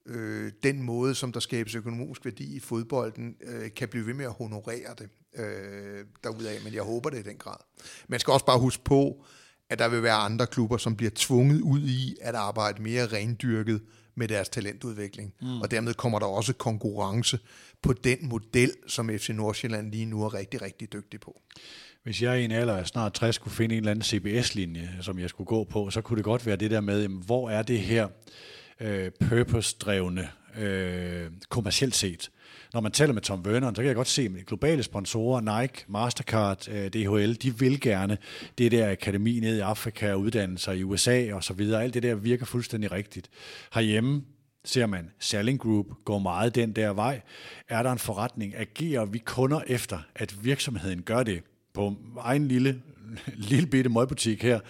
øh, 0.07 0.53
den 0.63 0.83
måde, 0.83 1.15
som 1.15 1.33
der 1.33 1.41
skabes 1.41 1.75
økonomisk 1.75 2.25
værdi 2.25 2.57
i 2.57 2.61
fodbolden, 2.61 3.37
øh, 3.41 3.71
kan 3.77 3.89
blive 3.89 4.07
ved 4.07 4.15
med 4.15 4.25
at 4.25 4.33
honorere 4.33 4.95
det 4.99 5.09
øh, 5.35 6.05
derudaf, 6.25 6.61
men 6.65 6.75
jeg 6.75 6.83
håber 6.83 7.11
det 7.11 7.19
i 7.19 7.23
den 7.23 7.37
grad. 7.37 7.57
Man 8.09 8.21
skal 8.21 8.33
også 8.33 8.47
bare 8.47 8.59
huske 8.59 8.85
på, 8.85 9.25
at 9.71 9.79
der 9.79 9.89
vil 9.89 10.03
være 10.03 10.15
andre 10.15 10.47
klubber, 10.47 10.77
som 10.77 10.97
bliver 10.97 11.11
tvunget 11.15 11.61
ud 11.61 11.81
i 11.81 12.17
at 12.21 12.35
arbejde 12.35 12.83
mere 12.83 13.07
rendyrket 13.07 13.83
med 14.15 14.29
deres 14.29 14.49
talentudvikling. 14.49 15.35
Mm. 15.41 15.61
Og 15.61 15.71
dermed 15.71 15.95
kommer 15.95 16.19
der 16.19 16.27
også 16.27 16.53
konkurrence 16.53 17.39
på 17.83 17.93
den 17.93 18.29
model, 18.29 18.73
som 18.87 19.09
FC 19.19 19.29
Nordsjælland 19.29 19.91
lige 19.91 20.07
nu 20.07 20.25
er 20.25 20.35
rigtig, 20.35 20.63
rigtig 20.63 20.93
dygtig 20.93 21.21
på. 21.21 21.41
Hvis 22.09 22.23
jeg 22.23 22.41
i 22.41 22.45
en 22.45 22.51
alder 22.51 22.77
af 22.77 22.87
snart 22.87 23.15
60 23.15 23.35
skulle 23.35 23.55
finde 23.55 23.75
en 23.75 23.79
eller 23.79 23.91
anden 23.91 24.05
CBS-linje, 24.05 24.91
som 25.01 25.19
jeg 25.19 25.29
skulle 25.29 25.47
gå 25.47 25.65
på, 25.65 25.91
så 25.91 26.01
kunne 26.01 26.17
det 26.17 26.25
godt 26.25 26.47
være 26.47 26.57
det 26.57 26.71
der 26.71 26.81
med, 26.81 27.09
hvor 27.09 27.51
er 27.51 27.63
det 27.63 27.81
her 27.81 28.09
øh, 28.81 29.11
purpose-drevne 29.21 30.29
øh, 30.59 31.27
kommercielt 31.49 31.95
set. 31.95 32.31
Når 32.75 32.81
man 32.81 32.93
taler 32.93 33.13
med 33.13 33.23
Tom 33.23 33.41
Werner, 33.41 33.69
så 33.69 33.75
kan 33.75 33.87
jeg 33.87 33.95
godt 33.95 34.09
se, 34.09 34.23
at 34.23 34.47
globale 34.47 34.83
sponsorer, 34.83 35.61
Nike, 35.61 35.85
Mastercard, 35.89 36.69
øh, 36.69 36.89
DHL, 36.89 37.35
de 37.35 37.59
vil 37.59 37.81
gerne 37.81 38.19
det 38.59 38.73
der 38.73 38.91
akademi 38.91 39.41
ned 39.41 39.57
i 39.57 39.61
Afrika, 39.61 40.15
uddannelser 40.15 40.73
i 40.73 40.83
USA 40.83 41.33
og 41.33 41.45
så 41.45 41.53
videre. 41.53 41.83
Alt 41.83 41.95
det 41.95 42.03
der 42.03 42.15
virker 42.15 42.47
fuldstændig 42.47 42.93
rigtigt. 42.93 43.31
Herhjemme 43.75 44.23
ser 44.65 44.87
man, 44.87 45.11
Selling 45.19 45.61
Group 45.61 45.87
går 46.05 46.19
meget 46.19 46.55
den 46.55 46.73
der 46.73 46.93
vej. 46.93 47.21
Er 47.69 47.83
der 47.83 47.93
en 47.93 47.99
forretning? 47.99 48.57
Agerer 48.57 49.05
vi 49.05 49.19
kunder 49.19 49.61
efter, 49.67 49.99
at 50.15 50.45
virksomheden 50.45 51.03
gør 51.03 51.23
det? 51.23 51.43
På 51.75 51.97
egen 52.19 52.49
lille, 52.49 52.83
lille 53.51 53.67
bitte 53.67 53.91
møgbutik 53.91 54.43
her. 54.43 54.61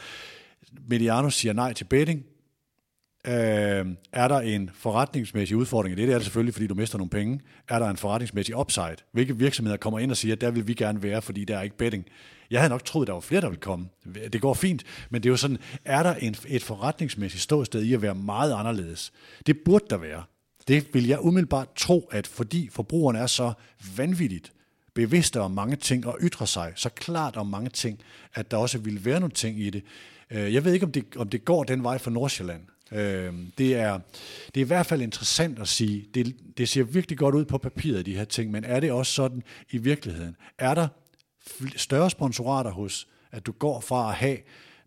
Mediano 0.89 1.31
siger 1.31 1.53
nej 1.53 1.73
til 1.73 1.85
betting 1.85 2.25
Øh, 3.27 3.87
er 4.13 4.29
der 4.29 4.41
en 4.41 4.71
forretningsmæssig 4.75 5.57
udfordring 5.57 5.97
det? 5.97 6.07
Det 6.09 6.13
er 6.13 6.19
det 6.19 6.25
selvfølgelig, 6.25 6.55
fordi 6.55 6.67
du 6.67 6.75
mister 6.75 6.99
nogle 6.99 7.11
penge. 7.11 7.41
Er 7.69 7.79
der 7.79 7.87
en 7.91 7.97
forretningsmæssig 7.97 8.57
upside? 8.57 8.97
Hvilke 9.13 9.37
virksomheder 9.37 9.77
kommer 9.77 9.99
ind 9.99 10.11
og 10.11 10.17
siger, 10.17 10.35
at 10.35 10.41
der 10.41 10.51
vil 10.51 10.69
vi 10.69 10.75
gerne 10.75 11.03
være, 11.03 11.23
fordi 11.23 11.45
der 11.45 11.59
er 11.59 11.63
ikke 11.63 11.77
betting? 11.77 12.05
Jeg 12.51 12.61
havde 12.61 12.71
nok 12.71 12.85
troet, 12.85 13.07
der 13.07 13.13
var 13.13 13.21
flere, 13.21 13.41
der 13.41 13.49
ville 13.49 13.61
komme. 13.61 13.89
Det 14.33 14.41
går 14.41 14.55
fint, 14.55 14.85
men 15.11 15.23
det 15.23 15.29
er 15.29 15.31
jo 15.31 15.37
sådan, 15.37 15.59
er 15.85 16.03
der 16.03 16.15
en, 16.15 16.37
et 16.49 16.63
forretningsmæssigt 16.63 17.43
ståsted 17.43 17.83
i 17.83 17.95
at 17.95 18.03
være 18.03 18.15
meget 18.15 18.53
anderledes? 18.53 19.13
Det 19.47 19.57
burde 19.65 19.85
der 19.91 19.97
være. 19.97 20.23
Det 20.69 20.95
vil 20.95 21.07
jeg 21.07 21.25
umiddelbart 21.25 21.69
tro, 21.77 22.09
at 22.13 22.27
fordi 22.27 22.69
forbrugerne 22.73 23.19
er 23.19 23.27
så 23.27 23.53
vanvittigt 23.97 24.53
bevidste 24.99 25.41
om 25.41 25.51
mange 25.51 25.77
ting 25.77 26.07
og 26.07 26.19
ytrer 26.23 26.47
sig 26.47 26.73
så 26.77 26.89
klart 26.89 27.37
om 27.37 27.47
mange 27.47 27.71
ting, 27.71 28.01
at 28.35 28.51
der 28.51 28.57
også 28.57 28.79
vil 28.79 29.05
være 29.05 29.21
nogle 29.21 29.35
ting 29.35 29.61
i 29.61 29.71
det. 29.71 29.83
Øh, 30.31 30.55
jeg 30.55 30.65
ved 30.65 30.73
ikke, 30.73 30.87
om 30.87 30.93
det, 30.93 31.05
om 31.17 31.29
det 31.29 31.45
går 31.45 31.65
den 31.65 31.83
vej 31.83 31.99
for 31.99 32.11
Nordsjælland. 32.11 32.63
Øh, 32.93 33.35
det, 33.59 33.75
er, 33.75 33.99
det 34.55 34.61
er 34.61 34.65
i 34.65 34.67
hvert 34.67 34.87
fald 34.87 35.03
interessant 35.03 35.59
at 35.59 35.69
sige, 35.69 36.07
det, 36.15 36.37
det 36.57 36.69
ser 36.69 36.83
virkelig 36.83 37.19
godt 37.19 37.35
ud 37.35 37.45
på 37.45 37.59
papiret, 37.59 38.07
de 38.07 38.15
her 38.15 38.25
ting, 38.25 38.51
men 38.51 38.65
er 38.65 38.81
det 38.81 38.93
også 38.93 39.13
sådan 39.13 39.43
i 39.71 39.79
virkeligheden? 39.79 40.37
Er 40.59 40.75
der 40.75 40.89
større 41.77 42.11
sponsorater 42.11 42.71
hos, 42.71 43.09
at 43.33 43.47
du 43.47 43.53
går 43.53 43.81
fra 43.81 44.09
at 44.09 44.15
have 44.15 44.39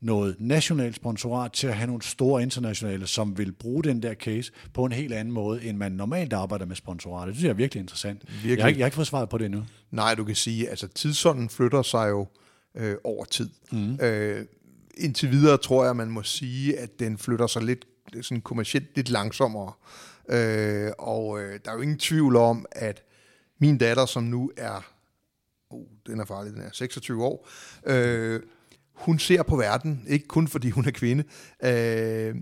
noget 0.02 0.36
nationalt 0.40 0.96
sponsorat 0.96 1.52
til 1.52 1.68
at 1.68 1.76
have 1.76 1.88
nogle 1.88 2.02
store 2.02 2.44
internationale, 2.44 3.08
som 3.08 3.38
vil 3.38 3.52
bruge 3.52 3.84
den 3.84 4.04
der 4.04 4.14
case 4.14 4.52
på 4.74 4.86
en 4.86 4.92
helt 4.92 5.14
anden 5.14 5.34
måde, 5.34 5.64
end 5.64 5.78
man 5.78 5.92
normalt 5.92 6.34
arbejder 6.34 6.66
med 6.66 6.76
sponsorater. 6.76 7.26
Det 7.26 7.36
synes 7.36 7.44
jeg 7.44 7.50
er 7.50 7.56
virkelig 7.56 7.82
interessant. 7.82 8.22
Virkelig. 8.28 8.58
Jeg, 8.58 8.64
har 8.64 8.68
ikke, 8.68 8.80
jeg 8.80 8.84
har 8.84 8.88
ikke 8.88 8.96
fået 8.96 9.08
svaret 9.08 9.30
på 9.30 9.38
det 9.38 9.46
endnu. 9.46 9.64
Nej, 9.92 10.16
du 10.16 10.24
kan 10.24 10.36
sige, 10.36 10.70
altså 10.70 10.88
tidsånden 10.88 11.50
flytter 11.50 11.82
sig 11.82 12.10
jo 12.10 12.28
øh, 12.76 12.96
over 13.04 13.26
tid. 13.26 13.50
Mm. 13.72 14.00
Øh, 14.02 14.46
indtil 14.98 15.32
videre 15.32 15.58
tror 15.58 15.86
jeg, 15.86 15.96
man 15.96 16.12
må 16.12 16.24
sige, 16.24 16.80
at 16.80 17.00
den 17.00 17.18
flytter 17.18 17.48
sig 17.48 17.64
lidt 17.64 17.86
sådan 18.22 18.42
kommercielt 18.42 18.96
lidt 18.96 19.10
langsommere. 19.10 19.74
Øh, 20.30 20.92
og 21.00 21.42
øh, 21.42 21.60
der 21.66 21.72
er 21.72 21.76
jo 21.76 21.82
ingen 21.82 22.00
tvivl 22.00 22.36
om, 22.36 22.66
at 22.72 23.04
min 23.60 23.78
datter, 23.78 24.06
som 24.06 24.24
nu 24.24 24.52
er, 24.58 24.94
oh, 25.70 25.86
den 26.08 26.20
er 26.20 26.26
farlig, 26.26 26.54
den 26.54 26.62
er 26.62 26.70
26 26.74 27.24
år, 27.24 27.50
øh, 27.86 28.40
hun 29.02 29.20
ser 29.20 29.44
på 29.44 29.56
verden, 29.56 30.06
ikke 30.08 30.28
kun 30.28 30.48
fordi 30.48 30.70
hun 30.70 30.86
er 30.86 30.92
kvinde, 30.92 31.24
øh, 31.64 32.36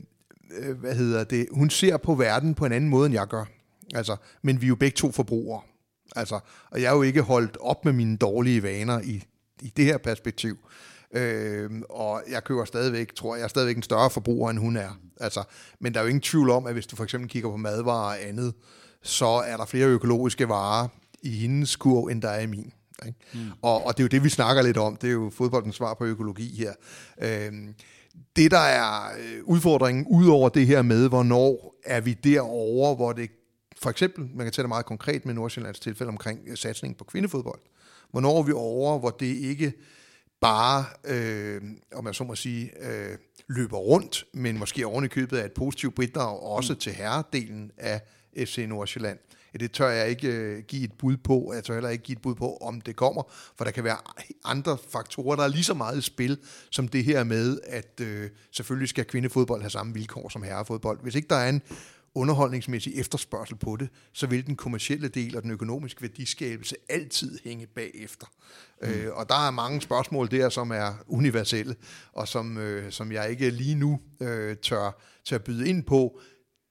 øh, 0.59 0.79
hvad 0.79 0.95
hedder 0.95 1.23
det, 1.23 1.47
hun 1.51 1.69
ser 1.69 1.97
på 1.97 2.15
verden 2.15 2.55
på 2.55 2.65
en 2.65 2.71
anden 2.71 2.89
måde, 2.89 3.05
end 3.05 3.13
jeg 3.13 3.27
gør. 3.27 3.45
Altså, 3.95 4.15
men 4.41 4.61
vi 4.61 4.65
er 4.65 4.69
jo 4.69 4.75
begge 4.75 4.95
to 4.95 5.11
forbrugere. 5.11 5.61
Altså, 6.15 6.39
og 6.71 6.81
jeg 6.81 6.87
er 6.91 6.95
jo 6.95 7.01
ikke 7.01 7.21
holdt 7.21 7.57
op 7.61 7.85
med 7.85 7.93
mine 7.93 8.17
dårlige 8.17 8.63
vaner 8.63 9.01
i, 9.01 9.23
i 9.61 9.73
det 9.77 9.85
her 9.85 9.97
perspektiv. 9.97 10.57
Øh, 11.13 11.69
og 11.89 12.23
jeg 12.29 12.43
køber 12.43 12.65
stadigvæk, 12.65 13.15
tror 13.15 13.35
jeg, 13.35 13.39
jeg 13.39 13.43
er 13.43 13.49
stadigvæk 13.49 13.75
en 13.75 13.83
større 13.83 14.09
forbruger, 14.09 14.49
end 14.49 14.59
hun 14.59 14.77
er. 14.77 14.99
Altså, 15.19 15.43
men 15.79 15.93
der 15.93 15.99
er 15.99 16.03
jo 16.03 16.07
ingen 16.07 16.21
tvivl 16.21 16.49
om, 16.49 16.65
at 16.65 16.73
hvis 16.73 16.87
du 16.87 16.95
for 16.95 17.03
eksempel 17.03 17.29
kigger 17.29 17.49
på 17.49 17.57
madvarer 17.57 18.17
og 18.17 18.27
andet, 18.27 18.53
så 19.03 19.25
er 19.25 19.57
der 19.57 19.65
flere 19.65 19.87
økologiske 19.87 20.49
varer 20.49 20.87
i 21.21 21.29
hendes 21.29 21.75
kurv, 21.75 22.05
end 22.05 22.21
der 22.21 22.29
er 22.29 22.39
i 22.39 22.45
min. 22.45 22.73
Ikke? 23.05 23.19
Mm. 23.33 23.39
Og, 23.61 23.85
og 23.85 23.97
det 23.97 23.99
er 23.99 24.03
jo 24.03 24.07
det, 24.07 24.23
vi 24.23 24.29
snakker 24.29 24.61
lidt 24.61 24.77
om. 24.77 24.95
Det 24.95 25.07
er 25.07 25.13
jo 25.13 25.31
fodboldens 25.35 25.75
svar 25.75 25.93
på 25.93 26.05
økologi 26.05 26.55
her. 26.55 26.73
Øh, 27.21 27.51
det, 28.35 28.51
der 28.51 28.57
er 28.57 29.11
øh, 29.19 29.43
udfordringen, 29.43 30.05
udover 30.09 30.49
det 30.49 30.67
her 30.67 30.81
med, 30.81 31.09
hvornår 31.09 31.75
er 31.85 32.01
vi 32.01 32.13
derovre, 32.13 32.95
hvor 32.95 33.13
det 33.13 33.29
for 33.81 33.89
eksempel, 33.89 34.29
man 34.35 34.45
kan 34.45 34.51
tage 34.53 34.63
det 34.63 34.69
meget 34.69 34.85
konkret 34.85 35.25
med 35.25 35.33
Nordsjællands 35.33 35.79
tilfælde 35.79 36.09
omkring 36.09 36.39
øh, 36.47 36.57
satsning 36.57 36.97
på 36.97 37.03
kvindefodbold. 37.03 37.59
Hvornår 38.11 38.39
er 38.39 38.43
vi 38.43 38.51
over, 38.51 38.99
hvor 38.99 39.09
det 39.09 39.25
ikke 39.25 39.73
bare, 40.41 40.85
øh, 41.05 41.61
om 41.95 42.07
jeg 42.07 42.15
så 42.15 42.23
må 42.23 42.35
sige, 42.35 42.71
øh, 42.89 43.17
løber 43.47 43.77
rundt, 43.77 44.25
men 44.33 44.57
måske 44.57 44.87
oven 44.87 45.05
i 45.05 45.07
købet 45.07 45.37
af 45.37 45.45
et 45.45 45.51
positivt 45.51 45.95
bidrag 45.95 46.43
også 46.43 46.73
mm. 46.73 46.79
til 46.79 46.91
herredelen 46.91 47.71
af 47.77 48.01
FC 48.37 48.65
Nordsjælland. 48.67 49.19
Det 49.53 49.71
tør 49.71 49.89
jeg 49.89 50.09
ikke 50.09 50.27
øh, 50.27 50.63
give 50.63 50.83
et 50.83 50.91
bud 50.93 51.17
på, 51.17 51.51
jeg 51.55 51.63
tør 51.63 51.73
heller 51.73 51.89
ikke 51.89 52.03
give 52.03 52.15
et 52.15 52.21
bud 52.21 52.35
på, 52.35 52.57
om 52.61 52.81
det 52.81 52.95
kommer, 52.95 53.23
for 53.57 53.65
der 53.65 53.71
kan 53.71 53.83
være 53.83 53.97
andre 54.45 54.77
faktorer, 54.89 55.35
der 55.35 55.43
er 55.43 55.47
lige 55.47 55.63
så 55.63 55.73
meget 55.73 55.97
i 55.97 56.01
spil, 56.01 56.37
som 56.71 56.87
det 56.87 57.03
her 57.03 57.23
med, 57.23 57.59
at 57.63 58.01
øh, 58.01 58.29
selvfølgelig 58.51 58.89
skal 58.89 59.05
kvindefodbold 59.05 59.61
have 59.61 59.69
samme 59.69 59.93
vilkår 59.93 60.29
som 60.29 60.43
herrefodbold. 60.43 60.99
Hvis 61.03 61.15
ikke 61.15 61.27
der 61.27 61.35
er 61.35 61.49
en 61.49 61.61
underholdningsmæssig 62.15 62.93
efterspørgsel 62.95 63.55
på 63.55 63.75
det, 63.75 63.89
så 64.13 64.27
vil 64.27 64.47
den 64.47 64.55
kommercielle 64.55 65.07
del 65.07 65.37
og 65.37 65.43
den 65.43 65.51
økonomiske 65.51 66.01
værdiskabelse 66.01 66.75
altid 66.89 67.39
hænge 67.43 67.67
bagefter. 67.67 68.27
Mm. 68.81 68.89
Øh, 68.89 69.13
og 69.13 69.29
der 69.29 69.47
er 69.47 69.51
mange 69.51 69.81
spørgsmål 69.81 70.31
der, 70.31 70.49
som 70.49 70.71
er 70.71 70.93
universelle, 71.07 71.75
og 72.13 72.27
som, 72.27 72.57
øh, 72.57 72.91
som 72.91 73.11
jeg 73.11 73.29
ikke 73.29 73.49
lige 73.49 73.75
nu 73.75 73.99
øh, 74.21 74.57
tør, 74.57 75.01
tør 75.25 75.37
byde 75.37 75.69
ind 75.69 75.83
på. 75.83 76.19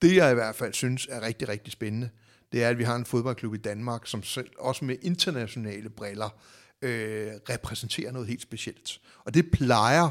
Det 0.01 0.15
jeg 0.15 0.31
i 0.31 0.33
hvert 0.33 0.55
fald 0.55 0.73
synes 0.73 1.07
er 1.11 1.21
rigtig, 1.21 1.49
rigtig 1.49 1.73
spændende, 1.73 2.09
det 2.51 2.63
er, 2.63 2.69
at 2.69 2.77
vi 2.77 2.83
har 2.83 2.95
en 2.95 3.05
fodboldklub 3.05 3.53
i 3.53 3.57
Danmark, 3.57 4.07
som 4.07 4.23
selv, 4.23 4.49
også 4.59 4.85
med 4.85 4.95
internationale 5.01 5.89
briller 5.89 6.29
øh, 6.81 7.31
repræsenterer 7.49 8.11
noget 8.11 8.27
helt 8.27 8.41
specielt. 8.41 9.01
Og 9.25 9.33
det 9.33 9.51
plejer 9.51 10.09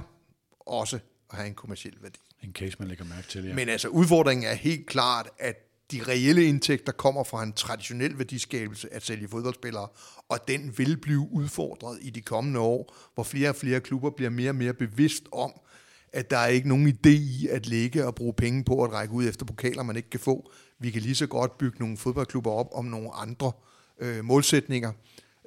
også 0.60 0.98
at 1.31 1.36
have 1.36 1.48
en 1.48 1.55
kommersiel 1.55 1.94
værdi. 2.01 2.19
En 2.43 2.52
case, 2.52 2.77
man 2.78 2.89
lægger 2.89 3.05
mærke 3.05 3.28
til, 3.28 3.44
ja. 3.44 3.55
Men 3.55 3.69
altså, 3.69 3.89
udfordringen 3.89 4.47
er 4.47 4.55
helt 4.55 4.86
klart, 4.86 5.28
at 5.39 5.69
de 5.93 6.02
reelle 6.09 6.44
indtægter 6.44 6.93
kommer 6.93 7.24
fra 7.24 7.43
en 7.43 7.52
traditionel 7.52 8.19
værdiskabelse 8.19 8.94
at 8.94 9.02
sælge 9.02 9.28
fodboldspillere, 9.28 9.89
og 10.28 10.48
den 10.48 10.78
vil 10.78 10.97
blive 10.97 11.28
udfordret 11.31 11.98
i 12.02 12.10
de 12.10 12.20
kommende 12.20 12.60
år, 12.60 12.97
hvor 13.15 13.24
flere 13.24 13.48
og 13.48 13.56
flere 13.56 13.81
klubber 13.81 14.10
bliver 14.10 14.31
mere 14.31 14.51
og 14.51 14.56
mere 14.56 14.74
bevidst 14.74 15.24
om, 15.32 15.52
at 16.19 16.31
der 16.31 16.36
er 16.36 16.47
ikke 16.47 16.69
nogen 16.69 16.89
idé 16.89 17.11
i 17.11 17.49
at 17.51 17.66
ligge 17.66 18.07
og 18.07 18.15
bruge 18.15 18.32
penge 18.32 18.65
på 18.65 18.85
at 18.85 18.93
række 18.93 19.15
ud 19.15 19.28
efter 19.28 19.47
pokaler, 19.47 19.82
man 19.82 19.97
ikke 19.97 20.11
kan 20.11 20.20
få. 20.20 20.51
Vi 20.78 20.90
kan 20.90 21.03
lige 21.03 21.15
så 21.15 21.27
godt 21.27 21.59
bygge 21.59 21.78
nogle 21.81 21.97
fodboldklubber 21.97 22.51
op 22.51 22.69
om 22.73 22.85
nogle 22.85 23.15
andre 23.15 23.53
øh, 24.01 24.24
målsætninger, 24.24 24.93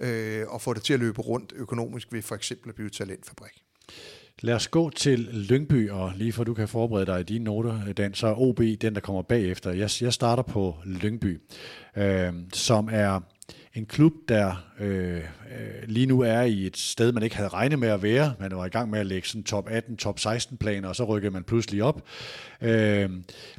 øh, 0.02 0.44
og 0.48 0.62
få 0.62 0.74
det 0.74 0.84
til 0.84 0.94
at 0.94 1.00
løbe 1.00 1.22
rundt 1.22 1.54
økonomisk 1.56 2.14
ved 2.14 2.22
for 2.22 2.36
eksempel 2.36 2.70
at 2.70 2.76
blive 2.76 2.90
talentfabrik. 2.90 3.64
Lad 4.42 4.54
os 4.54 4.68
gå 4.68 4.90
til 4.90 5.20
Lyngby, 5.20 5.90
og 5.90 6.14
lige 6.16 6.34
for 6.34 6.44
du 6.44 6.54
kan 6.54 6.68
forberede 6.68 7.06
dig 7.06 7.20
i 7.20 7.24
dine 7.24 7.44
noter, 7.44 7.94
Dan, 7.94 8.14
så 8.14 8.28
er 8.28 8.42
OB 8.42 8.60
den, 8.82 8.96
der 8.96 9.02
kommer 9.02 9.22
bagefter. 9.22 9.72
Jeg, 9.72 9.90
jeg 10.02 10.14
starter 10.14 10.44
på 10.44 10.76
Lyngby, 10.86 11.42
øh, 11.98 12.34
som 12.54 12.90
er 12.92 13.20
en 13.74 13.86
klub, 13.86 14.14
der 14.30 14.66
øh, 14.80 15.16
øh, 15.18 15.24
lige 15.86 16.06
nu 16.06 16.22
er 16.22 16.42
i 16.42 16.66
et 16.66 16.78
sted, 16.78 17.12
man 17.12 17.24
ikke 17.24 17.36
havde 17.36 17.50
regnet 17.50 17.80
med 17.80 17.88
at 17.88 18.04
være. 18.04 18.34
Man 18.40 18.56
var 18.56 18.66
i 18.66 18.70
gang 18.70 18.90
med 18.90 19.00
at 19.00 19.06
lægge 19.06 19.28
sådan 19.28 19.44
top 19.44 19.70
18, 19.70 19.98
top 19.98 20.20
16 20.20 20.58
planer, 20.58 20.90
og 20.90 20.96
så 20.96 21.04
rykkede 21.04 21.32
man 21.32 21.44
pludselig 21.44 21.84
op. 21.84 22.02
Øh, 22.62 23.10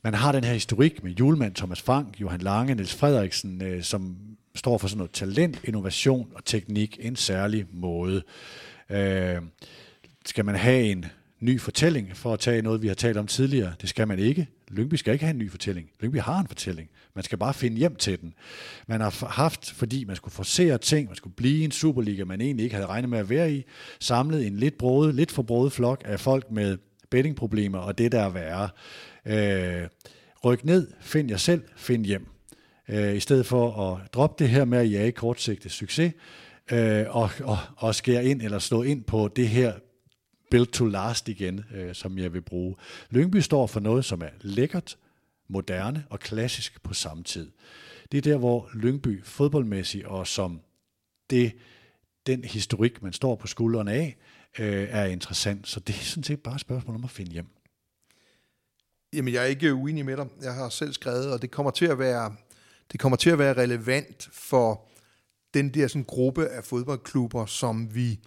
man 0.05 0.15
har 0.15 0.33
den 0.33 0.45
her 0.45 0.53
historik 0.53 1.05
med 1.05 1.13
Julemand, 1.13 1.55
Thomas 1.55 1.83
Frank, 1.83 2.21
Johan 2.21 2.41
Lange, 2.41 2.75
Niels 2.75 2.95
Frederiksen, 2.95 3.63
øh, 3.63 3.83
som 3.83 4.17
står 4.55 4.79
for 4.79 4.89
sådan 4.89 4.99
noget 4.99 5.11
talent, 5.11 5.61
innovation 5.65 6.29
og 6.35 6.45
teknik 6.45 6.99
en 7.01 7.17
særlig 7.17 7.67
måde. 7.73 8.23
Øh, 8.91 9.37
skal 10.27 10.45
man 10.45 10.55
have 10.55 10.83
en 10.83 11.05
ny 11.41 11.61
fortælling 11.61 12.17
for 12.17 12.33
at 12.33 12.41
tage 12.41 12.63
noget, 12.63 12.83
vi 12.83 12.89
har 12.89 12.95
talt 12.95 13.17
om 13.17 13.27
tidligere? 13.27 13.73
Det 13.81 13.89
skal 13.89 14.09
man 14.09 14.19
ikke. 14.19 14.47
Lyngby 14.73 14.95
skal 14.95 15.13
ikke 15.13 15.25
have 15.25 15.35
en 15.35 15.39
ny 15.39 15.51
fortælling. 15.51 15.91
Lyngby 16.01 16.21
har 16.21 16.41
en 16.41 16.47
fortælling. 16.47 16.89
Man 17.15 17.25
skal 17.25 17.39
bare 17.39 17.55
finde 17.55 17.77
hjem 17.77 17.97
til 17.97 18.21
den. 18.21 18.35
Man 18.87 19.01
har 19.01 19.27
haft, 19.27 19.71
fordi 19.71 20.05
man 20.05 20.17
skulle 20.17 20.35
forsere 20.35 20.79
ting, 20.79 21.07
man 21.07 21.17
skulle 21.17 21.37
blive 21.37 21.65
en 21.65 21.71
Superliga, 21.71 22.25
man 22.25 22.41
egentlig 22.41 22.65
ikke 22.65 22.75
havde 22.75 22.87
regnet 22.87 23.11
med 23.11 23.19
at 23.19 23.31
være 23.31 23.53
i, 23.53 23.65
samlet 24.01 24.47
en 24.47 24.57
lidt 24.57 24.79
broet, 24.79 25.15
lidt 25.15 25.31
for 25.31 25.43
broet 25.43 25.73
flok 25.73 26.03
af 26.05 26.21
folk 26.21 26.51
med 26.51 26.79
bettingproblemer 27.11 27.79
og 27.79 27.99
det, 27.99 28.13
der 28.13 28.21
er 28.21 28.29
værre. 28.29 28.69
Øh, 29.27 29.89
ryk 30.45 30.65
ned, 30.65 30.91
find 31.01 31.31
jer 31.31 31.37
selv, 31.37 31.63
find 31.77 32.05
hjem. 32.05 32.27
Øh, 32.89 33.17
I 33.17 33.21
stedet 33.21 33.47
for 33.47 33.93
at 33.93 34.15
droppe 34.15 34.45
det 34.45 34.53
her 34.53 34.65
med 34.65 34.79
at 34.79 34.91
jage 34.91 35.13
kortsigtet 35.13 35.73
succes, 35.73 36.13
øh, 36.73 37.05
og, 37.09 37.31
og, 37.45 37.59
og 37.77 37.95
skære 37.95 38.25
ind 38.25 38.43
eller 38.43 38.59
slå 38.59 38.83
ind 38.83 39.05
på 39.05 39.29
det 39.37 39.49
her 39.49 39.73
Built 40.53 40.73
to 40.73 40.87
last 40.87 41.29
igen, 41.29 41.65
øh, 41.75 41.95
som 41.95 42.19
jeg 42.19 42.33
vil 42.33 42.41
bruge. 42.41 42.77
Lyngby 43.11 43.37
står 43.37 43.67
for 43.67 43.81
noget, 43.81 44.05
som 44.05 44.23
er 44.23 44.29
lækkert, 44.41 44.99
moderne 45.49 46.07
og 46.11 46.21
klassisk 46.21 46.83
på 46.83 46.95
samme 46.95 47.23
tid. 47.25 47.51
Det 48.13 48.19
er 48.19 48.23
der, 48.23 48.37
hvor 48.37 48.71
Lyngby 48.75 49.25
fodboldmæssigt 49.25 50.07
og 50.07 50.27
som 50.27 50.61
det, 51.31 51.53
den 52.27 52.45
historik, 52.45 53.03
man 53.03 53.13
står 53.13 53.37
på 53.37 53.47
skuldrene 53.47 53.93
af, 53.93 54.17
øh, 54.59 54.89
er 54.91 55.05
interessant. 55.05 55.69
Så 55.69 55.81
det 55.81 55.95
er 55.95 55.99
sådan 55.99 56.25
set 56.25 56.43
bare 56.43 56.55
et 56.55 56.61
spørgsmål 56.61 56.97
om 56.97 57.05
at 57.05 57.11
finde 57.11 57.33
hjem. 57.33 57.49
Jamen, 59.13 59.35
jeg 59.35 59.43
er 59.43 59.47
ikke 59.47 59.75
uenig 59.75 60.05
med 60.05 60.17
dig. 60.17 60.27
Jeg 60.43 60.55
har 60.55 60.69
selv 60.69 60.93
skrevet, 60.93 61.33
og 61.33 61.43
det 61.43 61.51
kommer 61.51 61.71
til 61.71 61.87
at 61.87 61.99
være, 61.99 62.37
det 62.93 63.01
kommer 63.01 63.17
til 63.17 63.31
at 63.31 63.39
være 63.39 63.55
relevant 63.55 64.29
for 64.33 64.89
den 65.55 65.75
der 65.75 65.89
sådan, 65.89 66.05
gruppe 66.05 66.49
af 66.49 66.65
fodboldklubber, 66.65 67.47
som 67.47 67.95
vi 67.95 68.21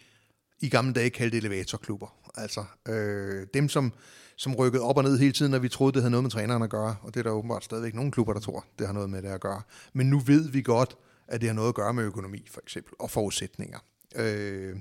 i 0.60 0.69
gamle 0.69 0.94
dage 0.94 1.10
kaldte 1.10 1.38
elevatorklubber. 1.38 2.07
Altså 2.36 2.65
øh, 2.88 3.48
dem, 3.53 3.69
som, 3.69 3.94
som 4.36 4.56
rykkede 4.56 4.84
op 4.84 4.98
og 4.98 5.03
ned 5.03 5.18
hele 5.18 5.34
tiden, 5.34 5.52
når 5.52 5.60
vi 5.60 5.69
troede, 5.69 5.94
det 5.94 6.02
havde 6.02 6.11
noget 6.11 6.23
med 6.23 6.32
træneren 6.32 6.64
at 6.64 6.69
gøre. 6.69 6.95
Og 7.02 7.14
det 7.14 7.19
er 7.19 7.23
der 7.23 7.32
åbenbart 7.32 7.64
stadigvæk 7.64 7.94
nogle 7.94 8.11
klubber, 8.11 8.34
der 8.34 8.40
tror, 8.40 8.65
det 8.80 8.88
har 8.88 8.94
noget 8.94 9.10
med 9.10 9.22
det 9.22 9.30
at 9.30 9.41
gøre. 9.41 9.61
Men 9.94 10.10
nu 10.10 10.19
ved 10.19 10.49
vi 10.49 10.61
godt, 10.61 10.98
at 11.27 11.41
det 11.41 11.49
har 11.49 11.53
noget 11.53 11.69
at 11.69 11.76
gøre 11.76 11.94
med 11.94 12.03
økonomi, 12.03 12.48
for 12.52 12.61
eksempel, 12.61 12.94
og 12.99 13.11
forudsætninger. 13.11 13.80
Øh, 14.15 14.76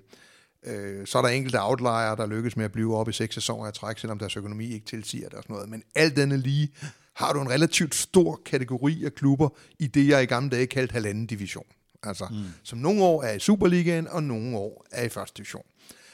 øh, 0.67 1.07
så 1.07 1.19
er 1.19 1.23
der 1.23 1.29
enkelte 1.29 1.63
outlier, 1.63 2.15
der 2.15 2.27
lykkes 2.27 2.57
med 2.57 2.65
at 2.65 2.73
blive 2.73 2.97
op 2.97 3.09
i 3.09 3.13
seks 3.13 3.35
sæsoner 3.35 3.67
af 3.67 3.73
træk, 3.73 3.99
selvom 3.99 4.19
deres 4.19 4.37
økonomi 4.37 4.73
ikke 4.73 4.87
tilsiger 4.87 5.29
det 5.29 5.35
og 5.35 5.43
sådan 5.43 5.55
noget. 5.55 5.69
Men 5.69 5.83
alt 5.95 6.17
denne 6.17 6.37
lige 6.37 6.73
har 7.15 7.33
du 7.33 7.41
en 7.41 7.51
relativt 7.51 7.95
stor 7.95 8.41
kategori 8.47 9.05
af 9.05 9.15
klubber 9.15 9.49
i 9.79 9.87
det, 9.87 10.09
jeg 10.09 10.23
i 10.23 10.27
gamle 10.27 10.51
dage 10.51 10.67
kaldte 10.67 10.93
halvanden 10.93 11.27
division. 11.27 11.67
Altså, 12.07 12.27
mm. 12.31 12.45
som 12.63 12.79
nogle 12.79 13.03
år 13.03 13.23
er 13.23 13.33
i 13.33 13.39
Superligaen, 13.39 14.09
og 14.09 14.23
nogle 14.23 14.57
år 14.57 14.87
er 14.91 15.05
i 15.05 15.09
første 15.09 15.37
division. 15.37 15.65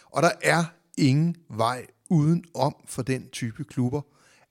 Og 0.05 0.23
der 0.23 0.31
er 0.43 0.65
ingen 0.99 1.37
vej 1.49 1.87
uden 2.09 2.45
om 2.55 2.77
for 2.87 3.03
den 3.03 3.29
type 3.29 3.65
klubber 3.65 4.03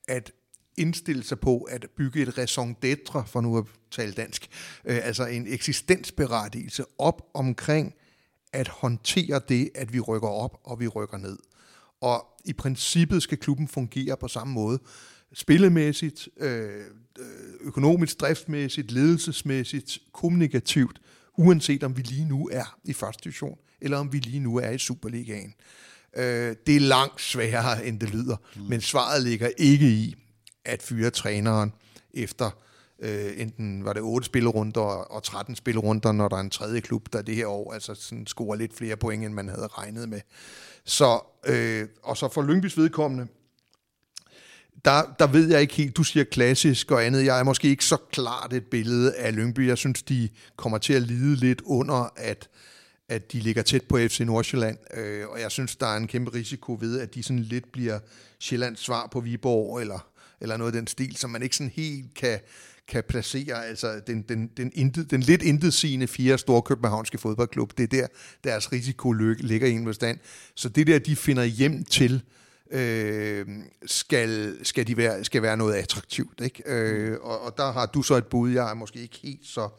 at 0.08 0.32
indstille 0.78 1.24
sig 1.24 1.40
på 1.40 1.62
at 1.62 1.86
bygge 1.98 2.22
et 2.22 2.38
raison 2.38 2.76
d'être, 2.86 3.26
for 3.26 3.42
nu 3.42 3.58
at 3.58 3.66
tale 3.92 4.12
dansk, 4.12 4.48
øh, 4.86 5.00
altså 5.04 5.26
en 5.26 5.48
eksistensberettigelse 5.48 6.86
op 6.98 7.22
omkring 7.34 7.94
at 8.54 8.68
håndtere 8.68 9.42
det, 9.50 9.70
at 9.76 9.94
vi 9.94 10.00
rykker 10.00 10.28
op 10.28 10.60
og 10.64 10.80
vi 10.80 10.88
rykker 10.88 11.18
ned. 11.18 11.38
Og 12.02 12.26
i 12.46 12.54
princippet 12.54 13.24
skal 13.24 13.38
klubben 13.38 13.68
fungere 13.68 14.18
på 14.18 14.28
samme 14.28 14.54
måde. 14.54 14.80
Spillemæssigt, 15.34 16.30
øh, 16.38 16.86
økonomisk, 17.62 18.20
driftsmæssigt, 18.20 18.92
ledelsesmæssigt, 18.92 20.00
kommunikativt, 20.14 21.02
uanset 21.40 21.84
om 21.84 21.98
vi 21.98 22.02
lige 22.02 22.26
nu 22.26 22.50
er 22.52 22.78
i 22.84 22.94
første 22.94 23.24
division, 23.24 23.58
eller 23.82 23.98
om 23.98 24.14
vi 24.14 24.18
lige 24.18 24.40
nu 24.40 24.58
er 24.58 24.70
i 24.70 24.78
Superligaen. 24.78 25.54
Øh, 26.18 26.56
det 26.68 26.76
er 26.76 26.80
langt 26.80 27.22
sværere, 27.22 27.86
end 27.86 28.00
det 28.00 28.10
lyder, 28.10 28.36
mm. 28.56 28.62
men 28.62 28.82
svaret 28.82 29.24
ligger 29.24 29.50
ikke 29.58 29.90
i 29.90 30.16
at 30.66 30.82
fyre 30.82 31.10
træneren 31.10 31.74
efter 32.14 32.52
øh, 33.02 33.34
enten 33.38 33.86
var 33.86 33.94
det 33.94 34.02
8 34.02 34.26
spillerunder 34.26 34.82
og 34.82 35.24
13 35.24 35.56
spillerunder, 35.56 36.12
når 36.12 36.28
der 36.28 36.36
er 36.36 36.42
en 36.42 36.50
tredje 36.50 36.80
klub, 36.80 37.14
der 37.14 37.22
det 37.22 37.36
her 37.36 37.48
år 37.48 37.74
altså 37.74 37.96
sådan 37.96 38.28
scorer 38.28 38.56
lidt 38.56 38.78
flere 38.78 38.98
point, 38.98 39.26
end 39.26 39.34
man 39.34 39.50
havde 39.50 39.68
regnet 39.68 40.10
med. 40.10 40.22
Så, 40.86 41.20
øh, 41.46 41.88
og 42.04 42.18
så 42.18 42.28
for 42.28 42.42
Lyngbys 42.42 42.78
vedkommende, 42.78 43.28
der, 44.86 45.16
der 45.20 45.28
ved 45.28 45.50
jeg 45.50 45.62
ikke 45.62 45.74
helt, 45.74 45.98
du 45.98 46.04
siger 46.04 46.24
klassisk 46.24 46.92
og 46.92 47.06
andet, 47.06 47.26
jeg 47.26 47.40
er 47.40 47.44
måske 47.44 47.68
ikke 47.68 47.86
så 47.86 47.98
klart 48.12 48.54
et 48.54 48.64
billede 48.64 49.16
af 49.16 49.36
Lyngby. 49.36 49.68
Jeg 49.68 49.78
synes, 49.78 50.04
de 50.04 50.30
kommer 50.56 50.78
til 50.78 50.94
at 50.94 51.02
lide 51.02 51.36
lidt 51.36 51.62
under, 51.66 52.14
at 52.16 52.50
at 53.10 53.32
de 53.32 53.40
ligger 53.40 53.62
tæt 53.62 53.84
på 53.84 53.98
FC 53.98 54.20
Nordsjælland, 54.20 54.78
øh, 54.98 55.28
og 55.28 55.42
jeg 55.42 55.52
synes, 55.52 55.76
der 55.76 55.88
er 55.88 55.98
en 55.98 56.08
kæmpe 56.08 56.34
risiko 56.34 56.78
ved, 56.80 57.00
at 57.00 57.16
de 57.16 57.24
sådan 57.24 57.44
lidt 57.44 57.72
bliver 57.72 58.00
Sjællands 58.40 58.80
svar 58.80 59.08
på 59.12 59.20
Viborg, 59.20 59.82
eller, 59.82 60.08
eller 60.42 60.58
noget 60.58 60.72
af 60.72 60.78
den 60.78 60.88
stil, 60.88 61.16
som 61.18 61.30
man 61.30 61.44
ikke 61.44 61.56
sådan 61.56 61.72
helt 61.76 62.14
kan, 62.14 62.40
kan 62.88 63.04
placere. 63.10 63.66
Altså 63.66 64.02
den, 64.08 64.22
den, 64.22 64.48
den, 64.58 64.72
intet, 64.76 65.12
den 65.12 65.22
lidt 65.22 65.42
intetsigende 65.42 66.08
fire 66.08 66.38
storkøbenhavnske 66.38 67.18
fodboldklub, 67.18 67.78
det 67.78 67.84
er 67.84 67.88
der, 67.88 68.08
deres 68.44 68.72
risiko 68.72 69.12
ligger 69.12 69.68
i 69.68 69.72
en 69.72 69.94
stand. 69.94 70.20
Så 70.56 70.70
det 70.70 70.88
der, 70.88 71.00
de 71.00 71.16
finder 71.16 71.44
hjem 71.44 71.84
til, 71.84 72.14
øh, 72.14 72.39
skal, 73.86 74.58
skal, 74.64 74.88
de 74.88 74.98
være, 74.98 75.24
skal 75.24 75.42
være 75.42 75.58
noget 75.58 75.74
attraktivt. 75.74 76.42
Ikke? 76.42 76.64
Øh, 76.66 77.18
og, 77.22 77.42
og 77.42 77.58
der 77.58 77.72
har 77.72 77.86
du 77.86 78.02
så 78.02 78.16
et 78.16 78.26
bud, 78.26 78.52
jeg 78.52 78.70
er 78.70 78.74
måske 78.74 79.00
ikke 79.00 79.20
helt 79.24 79.46
så 79.48 79.70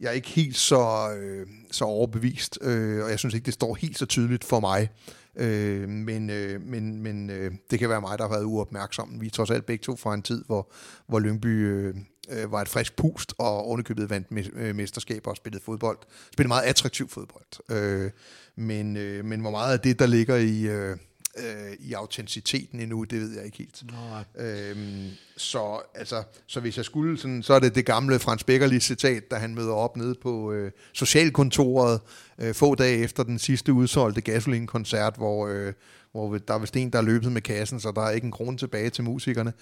jeg 0.00 0.08
er 0.08 0.12
ikke 0.12 0.28
helt 0.28 0.56
så, 0.56 1.14
øh, 1.20 1.46
så 1.70 1.84
overbevist, 1.84 2.58
øh, 2.62 3.04
og 3.04 3.10
jeg 3.10 3.18
synes 3.18 3.34
ikke, 3.34 3.46
det 3.46 3.54
står 3.54 3.74
helt 3.74 3.98
så 3.98 4.06
tydeligt 4.06 4.44
for 4.44 4.60
mig, 4.60 4.88
Øh, 5.36 5.88
men 5.88 6.30
øh, 6.30 6.60
men, 6.60 7.02
men 7.02 7.30
øh, 7.30 7.52
det 7.70 7.78
kan 7.78 7.88
være 7.88 8.00
mig, 8.00 8.18
der 8.18 8.24
har 8.24 8.30
været 8.30 8.44
uopmærksom. 8.44 9.20
Vi 9.20 9.26
er 9.26 9.30
trods 9.30 9.50
alt 9.50 9.66
begge 9.66 9.82
to 9.82 9.96
fra 9.96 10.14
en 10.14 10.22
tid, 10.22 10.44
hvor, 10.46 10.72
hvor 11.06 11.18
Lyngby 11.18 11.46
øh, 11.46 11.94
øh 12.30 12.52
var 12.52 12.62
et 12.62 12.68
frisk 12.68 12.96
pust, 12.96 13.34
og 13.38 13.66
ovenikøbet 13.66 14.10
vandt 14.10 14.50
øh, 14.54 14.76
mesterskaber 14.76 15.30
og 15.30 15.36
spillede 15.36 15.64
fodbold. 15.64 15.98
Spillede 16.32 16.48
meget 16.48 16.62
attraktiv 16.62 17.08
fodbold. 17.08 17.70
Øh, 17.70 18.10
men, 18.56 18.96
øh, 18.96 19.24
men 19.24 19.40
hvor 19.40 19.50
meget 19.50 19.72
af 19.72 19.80
det, 19.80 19.98
der 19.98 20.06
ligger 20.06 20.36
i... 20.36 20.62
Øh, 20.62 20.96
øh, 21.38 21.72
i 21.78 21.92
autenticiteten 21.92 22.80
endnu, 22.80 23.04
det 23.04 23.20
ved 23.20 23.34
jeg 23.36 23.44
ikke 23.44 23.58
helt. 23.58 23.82
Nå. 23.86 24.42
Øhm, 24.44 25.08
så, 25.36 25.80
altså, 25.94 26.22
så 26.46 26.60
hvis 26.60 26.76
jeg 26.76 26.84
skulle, 26.84 27.18
sådan, 27.18 27.42
så 27.42 27.54
er 27.54 27.58
det 27.58 27.74
det 27.74 27.86
gamle 27.86 28.18
Frans 28.18 28.44
Beckerli 28.44 28.80
citat, 28.80 29.30
da 29.30 29.36
han 29.36 29.54
møder 29.54 29.72
op 29.72 29.96
nede 29.96 30.14
på 30.22 30.52
øh, 30.52 30.72
socialkontoret 30.92 32.00
øh, 32.38 32.54
få 32.54 32.74
dage 32.74 32.98
efter 32.98 33.22
den 33.22 33.38
sidste 33.38 33.72
udsolgte 33.72 34.20
Gasoline-koncert, 34.20 35.16
hvor, 35.16 35.46
øh, 35.46 35.72
hvor 36.12 36.38
der 36.38 36.54
er 36.54 36.58
vist 36.58 36.76
en, 36.76 36.90
der 36.90 36.98
er 36.98 37.02
løbet 37.02 37.32
med 37.32 37.42
kassen, 37.42 37.80
så 37.80 37.92
der 37.96 38.02
er 38.02 38.10
ikke 38.10 38.24
en 38.24 38.32
krone 38.32 38.56
tilbage 38.56 38.90
til 38.90 39.04
musikerne, 39.04 39.52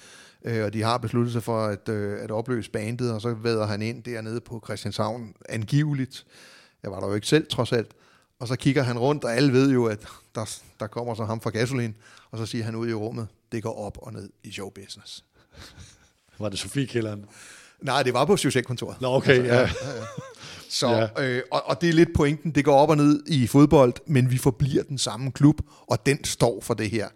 øh, 0.45 0.65
og 0.65 0.73
de 0.73 0.83
har 0.83 0.99
besluttet 0.99 1.33
sig 1.33 1.43
for 1.43 1.67
at, 1.67 1.89
øh, 1.89 2.23
at 2.23 2.31
opløse 2.31 2.71
bandet, 2.71 3.13
og 3.13 3.21
så 3.21 3.35
væder 3.35 3.67
han 3.67 3.83
ind 3.83 4.03
dernede 4.03 4.41
på 4.41 4.63
Christianshavn 4.65 5.35
angiveligt. 5.49 6.27
Jeg 6.83 6.91
var 6.91 7.01
der 7.01 7.09
jo 7.09 7.15
ikke 7.15 7.27
selv, 7.27 7.47
trods 7.51 7.73
alt. 7.73 7.91
Og 8.39 8.49
så 8.49 8.57
kigger 8.57 8.83
han 8.83 8.99
rundt, 8.99 9.25
og 9.25 9.37
alle 9.37 9.53
ved 9.53 9.71
jo, 9.71 9.87
at 9.87 10.07
der, 10.35 10.59
der 10.81 10.87
kommer 10.87 11.15
så 11.15 11.25
ham 11.25 11.41
fra 11.41 11.51
gasolin, 11.51 11.95
og 12.31 12.39
så 12.39 12.47
siger 12.47 12.65
han 12.65 12.75
ud 12.75 12.89
i 12.89 12.95
rummet, 12.95 13.29
det 13.53 13.63
går 13.63 13.79
op 13.87 13.99
og 14.03 14.13
ned 14.13 14.31
i 14.45 14.53
showbusiness. 14.53 15.25
Var 16.39 16.49
det 16.49 16.59
Sofie 16.59 16.87
Kælderen? 16.87 17.25
Nej, 17.81 18.03
det 18.03 18.15
var 18.15 18.25
på 18.25 18.37
socialkontoret. 18.37 19.01
Nå, 19.01 19.15
okay, 19.15 19.39
altså, 19.39 19.55
ja. 19.55 19.61
ja, 19.61 19.99
ja. 19.99 20.05
Så, 20.69 20.89
ja. 21.17 21.25
øh, 21.25 21.43
og, 21.51 21.63
og 21.67 21.81
det 21.81 21.89
er 21.89 21.93
lidt 21.93 22.09
pointen, 22.15 22.51
det 22.51 22.65
går 22.65 22.77
op 22.77 22.91
og 22.91 22.97
ned 22.97 23.23
i 23.27 23.47
fodbold, 23.47 23.95
men 24.07 24.31
vi 24.31 24.39
forbliver 24.39 24.83
den 24.83 24.99
samme 24.99 25.33
klub, 25.33 25.61
og 25.87 26.07
den 26.07 26.25
står 26.25 26.61
for 26.61 26.75
det 26.75 26.91
her. 26.91 27.09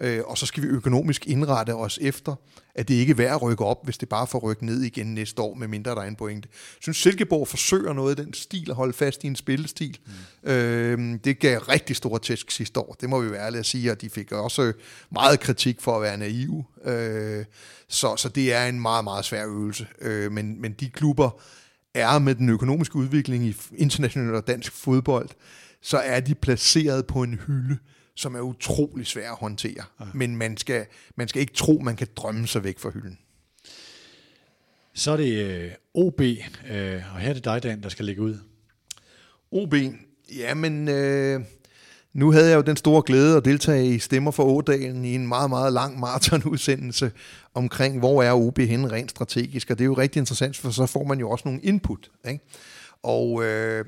Øh, 0.00 0.20
og 0.26 0.38
så 0.38 0.46
skal 0.46 0.62
vi 0.62 0.68
økonomisk 0.68 1.26
indrette 1.26 1.74
os 1.74 1.98
efter, 2.02 2.34
at 2.74 2.88
det 2.88 2.94
ikke 2.94 3.10
er 3.10 3.14
værd 3.14 3.34
at 3.34 3.42
rykke 3.42 3.64
op, 3.64 3.84
hvis 3.84 3.98
det 3.98 4.08
bare 4.08 4.26
får 4.26 4.38
rykket 4.38 4.62
ned 4.62 4.82
igen 4.82 5.14
næste 5.14 5.42
år, 5.42 5.54
med 5.54 5.68
mindre 5.68 5.90
der 5.90 6.00
er 6.00 6.08
en 6.08 6.16
pointe. 6.16 6.48
Jeg 6.52 6.78
synes, 6.80 6.96
Silkeborg 6.96 7.48
forsøger 7.48 7.92
noget 7.92 8.18
af 8.18 8.24
den 8.24 8.34
stil 8.34 8.70
at 8.70 8.76
holde 8.76 8.92
fast 8.92 9.24
i 9.24 9.26
en 9.26 9.36
spillestil. 9.36 9.98
Mm. 10.42 10.50
Øh, 10.50 11.18
det 11.24 11.38
gav 11.38 11.58
rigtig 11.58 11.96
stor 11.96 12.18
tæsk 12.18 12.50
sidste 12.50 12.80
år, 12.80 12.96
det 13.00 13.08
må 13.08 13.20
vi 13.20 13.30
være 13.30 13.46
ærlige 13.46 13.58
at 13.58 13.66
sige, 13.66 13.90
og 13.90 14.00
de 14.00 14.10
fik 14.10 14.32
også 14.32 14.72
meget 15.12 15.40
kritik 15.40 15.80
for 15.80 15.96
at 15.96 16.02
være 16.02 16.16
naive. 16.16 16.64
Øh, 16.84 17.44
så, 17.88 18.16
så 18.16 18.28
det 18.28 18.52
er 18.54 18.66
en 18.66 18.80
meget, 18.80 19.04
meget 19.04 19.24
svær 19.24 19.46
øvelse. 19.46 19.86
Øh, 20.00 20.32
men, 20.32 20.60
men 20.60 20.72
de 20.72 20.90
klubber 20.90 21.40
er 21.94 22.18
med 22.18 22.34
den 22.34 22.48
økonomiske 22.48 22.96
udvikling 22.96 23.44
i 23.44 23.56
international 23.76 24.34
og 24.34 24.46
dansk 24.46 24.72
fodbold, 24.72 25.28
så 25.82 25.98
er 25.98 26.20
de 26.20 26.34
placeret 26.34 27.06
på 27.06 27.22
en 27.22 27.34
hylde, 27.46 27.78
som 28.18 28.34
er 28.34 28.40
utrolig 28.40 29.06
svær 29.06 29.30
at 29.30 29.36
håndtere. 29.36 29.84
Ja. 30.00 30.04
Men 30.14 30.36
man 30.36 30.56
skal, 30.56 30.86
man 31.16 31.28
skal 31.28 31.40
ikke 31.40 31.52
tro, 31.52 31.80
man 31.84 31.96
kan 31.96 32.06
drømme 32.16 32.46
sig 32.46 32.64
væk 32.64 32.78
fra 32.78 32.90
hylden. 32.90 33.18
Så 34.94 35.10
er 35.10 35.16
det 35.16 35.44
øh, 35.44 35.70
OB, 35.94 36.20
øh, 36.20 37.02
og 37.14 37.20
her 37.20 37.28
er 37.28 37.32
det 37.32 37.44
dig, 37.44 37.62
Dan, 37.62 37.82
der 37.82 37.88
skal 37.88 38.04
lægge 38.04 38.22
ud. 38.22 38.38
OB, 39.50 39.74
jamen... 40.36 40.88
Øh, 40.88 41.40
nu 42.12 42.32
havde 42.32 42.48
jeg 42.48 42.56
jo 42.56 42.60
den 42.60 42.76
store 42.76 43.02
glæde 43.06 43.36
at 43.36 43.44
deltage 43.44 43.86
i 43.86 43.98
Stemmer 43.98 44.30
for 44.30 44.44
Ådalen 44.44 45.04
i 45.04 45.14
en 45.14 45.26
meget, 45.28 45.50
meget 45.50 45.72
lang 45.72 46.00
maratonudsendelse 46.00 47.12
omkring, 47.54 47.98
hvor 47.98 48.22
er 48.22 48.32
OB 48.32 48.58
henne 48.58 48.92
rent 48.92 49.10
strategisk, 49.10 49.70
og 49.70 49.78
det 49.78 49.84
er 49.84 49.86
jo 49.86 49.94
rigtig 49.94 50.20
interessant, 50.20 50.56
for 50.56 50.70
så 50.70 50.86
får 50.86 51.04
man 51.04 51.20
jo 51.20 51.30
også 51.30 51.42
nogle 51.48 51.60
input. 51.60 52.10
Ikke? 52.28 52.44
Og 53.02 53.44
øh, 53.44 53.84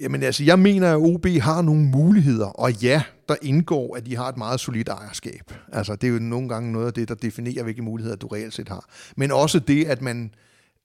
Jamen 0.00 0.22
altså, 0.22 0.44
jeg 0.44 0.58
mener, 0.58 0.92
at 0.92 0.96
OB 0.96 1.26
har 1.26 1.62
nogle 1.62 1.84
muligheder, 1.84 2.46
og 2.46 2.72
ja, 2.72 3.02
der 3.28 3.36
indgår, 3.42 3.96
at 3.96 4.06
de 4.06 4.16
har 4.16 4.28
et 4.28 4.36
meget 4.36 4.60
solidt 4.60 4.88
ejerskab. 4.88 5.52
Altså, 5.72 5.96
det 5.96 6.06
er 6.08 6.12
jo 6.12 6.18
nogle 6.18 6.48
gange 6.48 6.72
noget 6.72 6.86
af 6.86 6.92
det, 6.92 7.08
der 7.08 7.14
definerer, 7.14 7.62
hvilke 7.62 7.82
muligheder 7.82 8.16
du 8.16 8.26
reelt 8.26 8.54
set 8.54 8.68
har. 8.68 8.88
Men 9.16 9.32
også 9.32 9.58
det, 9.58 9.84
at 9.84 10.02
man 10.02 10.30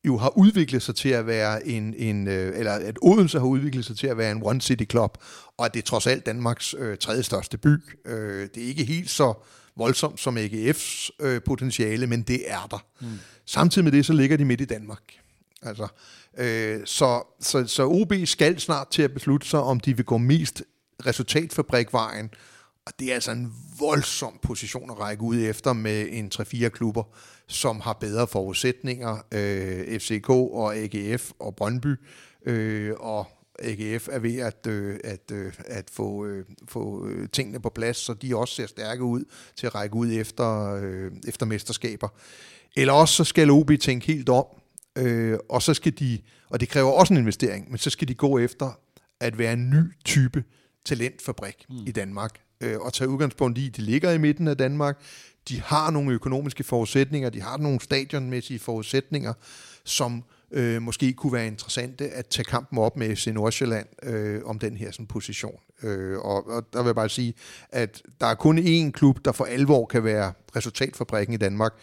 jo 0.07 0.17
har 0.17 0.37
udviklet 0.37 0.81
sig 0.81 0.95
til 0.95 1.09
at 1.09 1.27
være 1.27 1.67
en, 1.67 1.93
en 1.97 2.27
øh, 2.27 2.59
eller 2.59 2.71
at 2.71 2.97
Odense 3.01 3.39
har 3.39 3.45
udviklet 3.45 3.85
sig 3.85 3.97
til 3.97 4.07
at 4.07 4.17
være 4.17 4.31
en 4.31 4.41
one 4.43 4.61
city 4.61 4.83
club, 4.91 5.17
og 5.57 5.65
at 5.65 5.73
det 5.73 5.79
er 5.79 5.85
trods 5.85 6.07
alt 6.07 6.25
Danmarks 6.25 6.75
øh, 6.77 6.97
tredje 6.97 7.23
største 7.23 7.57
by. 7.57 7.77
Øh, 8.05 8.47
det 8.55 8.63
er 8.63 8.67
ikke 8.67 8.83
helt 8.83 9.09
så 9.09 9.33
voldsomt 9.77 10.19
som 10.19 10.37
AGF's 10.37 11.09
øh, 11.19 11.41
potentiale, 11.45 12.07
men 12.07 12.21
det 12.21 12.41
er 12.47 12.67
der. 12.71 12.85
Mm. 13.01 13.07
Samtidig 13.45 13.83
med 13.83 13.91
det, 13.91 14.05
så 14.05 14.13
ligger 14.13 14.37
de 14.37 14.45
midt 14.45 14.61
i 14.61 14.65
Danmark. 14.65 15.22
Altså, 15.65 15.87
øh, 16.37 16.81
så, 16.85 17.23
så, 17.39 17.67
så 17.67 17.83
OB 17.85 18.13
skal 18.25 18.59
snart 18.59 18.87
til 18.87 19.01
at 19.01 19.13
beslutte 19.13 19.47
sig, 19.47 19.59
om 19.59 19.79
de 19.79 19.95
vil 19.95 20.05
gå 20.05 20.17
mest 20.17 20.63
resultatfabrikvejen, 21.05 22.29
og 22.85 22.93
det 22.99 23.09
er 23.09 23.13
altså 23.13 23.31
en 23.31 23.53
voldsom 23.79 24.39
position 24.41 24.91
at 24.91 24.99
række 24.99 25.23
ud 25.23 25.37
efter 25.37 25.73
med 25.73 26.07
en 26.11 26.31
3-4 26.35 26.67
klubber, 26.69 27.03
som 27.47 27.79
har 27.79 27.93
bedre 27.93 28.27
forudsætninger, 28.27 29.17
øh, 29.31 29.99
FCK 29.99 30.29
og 30.29 30.75
AGF 30.75 31.31
og 31.39 31.55
Brøndby, 31.55 31.95
øh, 32.45 32.93
og 32.99 33.27
AGF 33.59 34.07
er 34.11 34.19
ved 34.19 34.39
at, 34.39 34.67
øh, 34.67 34.99
at, 35.03 35.31
øh, 35.31 35.53
at 35.65 35.89
få, 35.89 36.25
øh, 36.25 36.45
få 36.67 37.07
øh, 37.07 37.29
tingene 37.29 37.59
på 37.59 37.69
plads, 37.69 37.97
så 37.97 38.13
de 38.13 38.35
også 38.35 38.55
ser 38.55 38.67
stærke 38.67 39.03
ud 39.03 39.23
til 39.55 39.67
at 39.67 39.75
række 39.75 39.95
ud 39.95 40.11
efter, 40.11 40.73
øh, 40.83 41.11
efter 41.27 41.45
mesterskaber. 41.45 42.07
Eller 42.75 42.93
også 42.93 43.15
så 43.15 43.23
skal 43.23 43.49
OB 43.49 43.71
tænke 43.81 44.07
helt 44.07 44.29
om, 44.29 44.45
øh, 44.97 45.37
og 45.49 45.61
så 45.61 45.73
skal 45.73 45.93
de, 45.99 46.19
og 46.49 46.59
det 46.59 46.69
kræver 46.69 46.91
også 46.91 47.13
en 47.13 47.19
investering, 47.19 47.69
men 47.69 47.77
så 47.77 47.89
skal 47.89 48.07
de 48.07 48.13
gå 48.13 48.37
efter 48.39 48.79
at 49.19 49.37
være 49.37 49.53
en 49.53 49.69
ny 49.69 49.93
type 50.05 50.43
talentfabrik 50.85 51.65
mm. 51.69 51.75
i 51.87 51.91
Danmark, 51.91 52.39
øh, 52.61 52.79
og 52.79 52.93
tage 52.93 53.09
udgangspunkt 53.09 53.57
i, 53.57 53.67
at 53.67 53.77
de 53.77 53.81
ligger 53.81 54.11
i 54.11 54.17
midten 54.17 54.47
af 54.47 54.57
Danmark, 54.57 55.01
de 55.49 55.61
har 55.61 55.91
nogle 55.91 56.13
økonomiske 56.13 56.63
forudsætninger, 56.63 57.29
de 57.29 57.41
har 57.41 57.57
nogle 57.57 57.79
stadionmæssige 57.79 58.59
forudsætninger, 58.59 59.33
som 59.85 60.23
øh, 60.51 60.81
måske 60.81 61.13
kunne 61.13 61.33
være 61.33 61.47
interessante 61.47 62.09
at 62.09 62.27
tage 62.27 62.45
kampen 62.45 62.79
op 62.79 62.97
med 62.97 63.15
FC 63.15 63.27
Nordsjælland 63.27 63.87
øh, 64.03 64.41
om 64.45 64.59
den 64.59 64.77
her 64.77 64.91
sådan, 64.91 65.07
position. 65.07 65.59
Øh, 65.83 66.19
og, 66.19 66.49
og 66.49 66.63
der 66.73 66.79
vil 66.79 66.87
jeg 66.87 66.95
bare 66.95 67.09
sige, 67.09 67.33
at 67.69 68.01
der 68.21 68.27
er 68.27 68.35
kun 68.35 68.59
én 68.59 68.91
klub, 68.91 69.25
der 69.25 69.31
for 69.31 69.45
alvor 69.45 69.85
kan 69.85 70.03
være 70.03 70.33
resultatfabrikken 70.55 71.33
i 71.33 71.37
Danmark, 71.37 71.73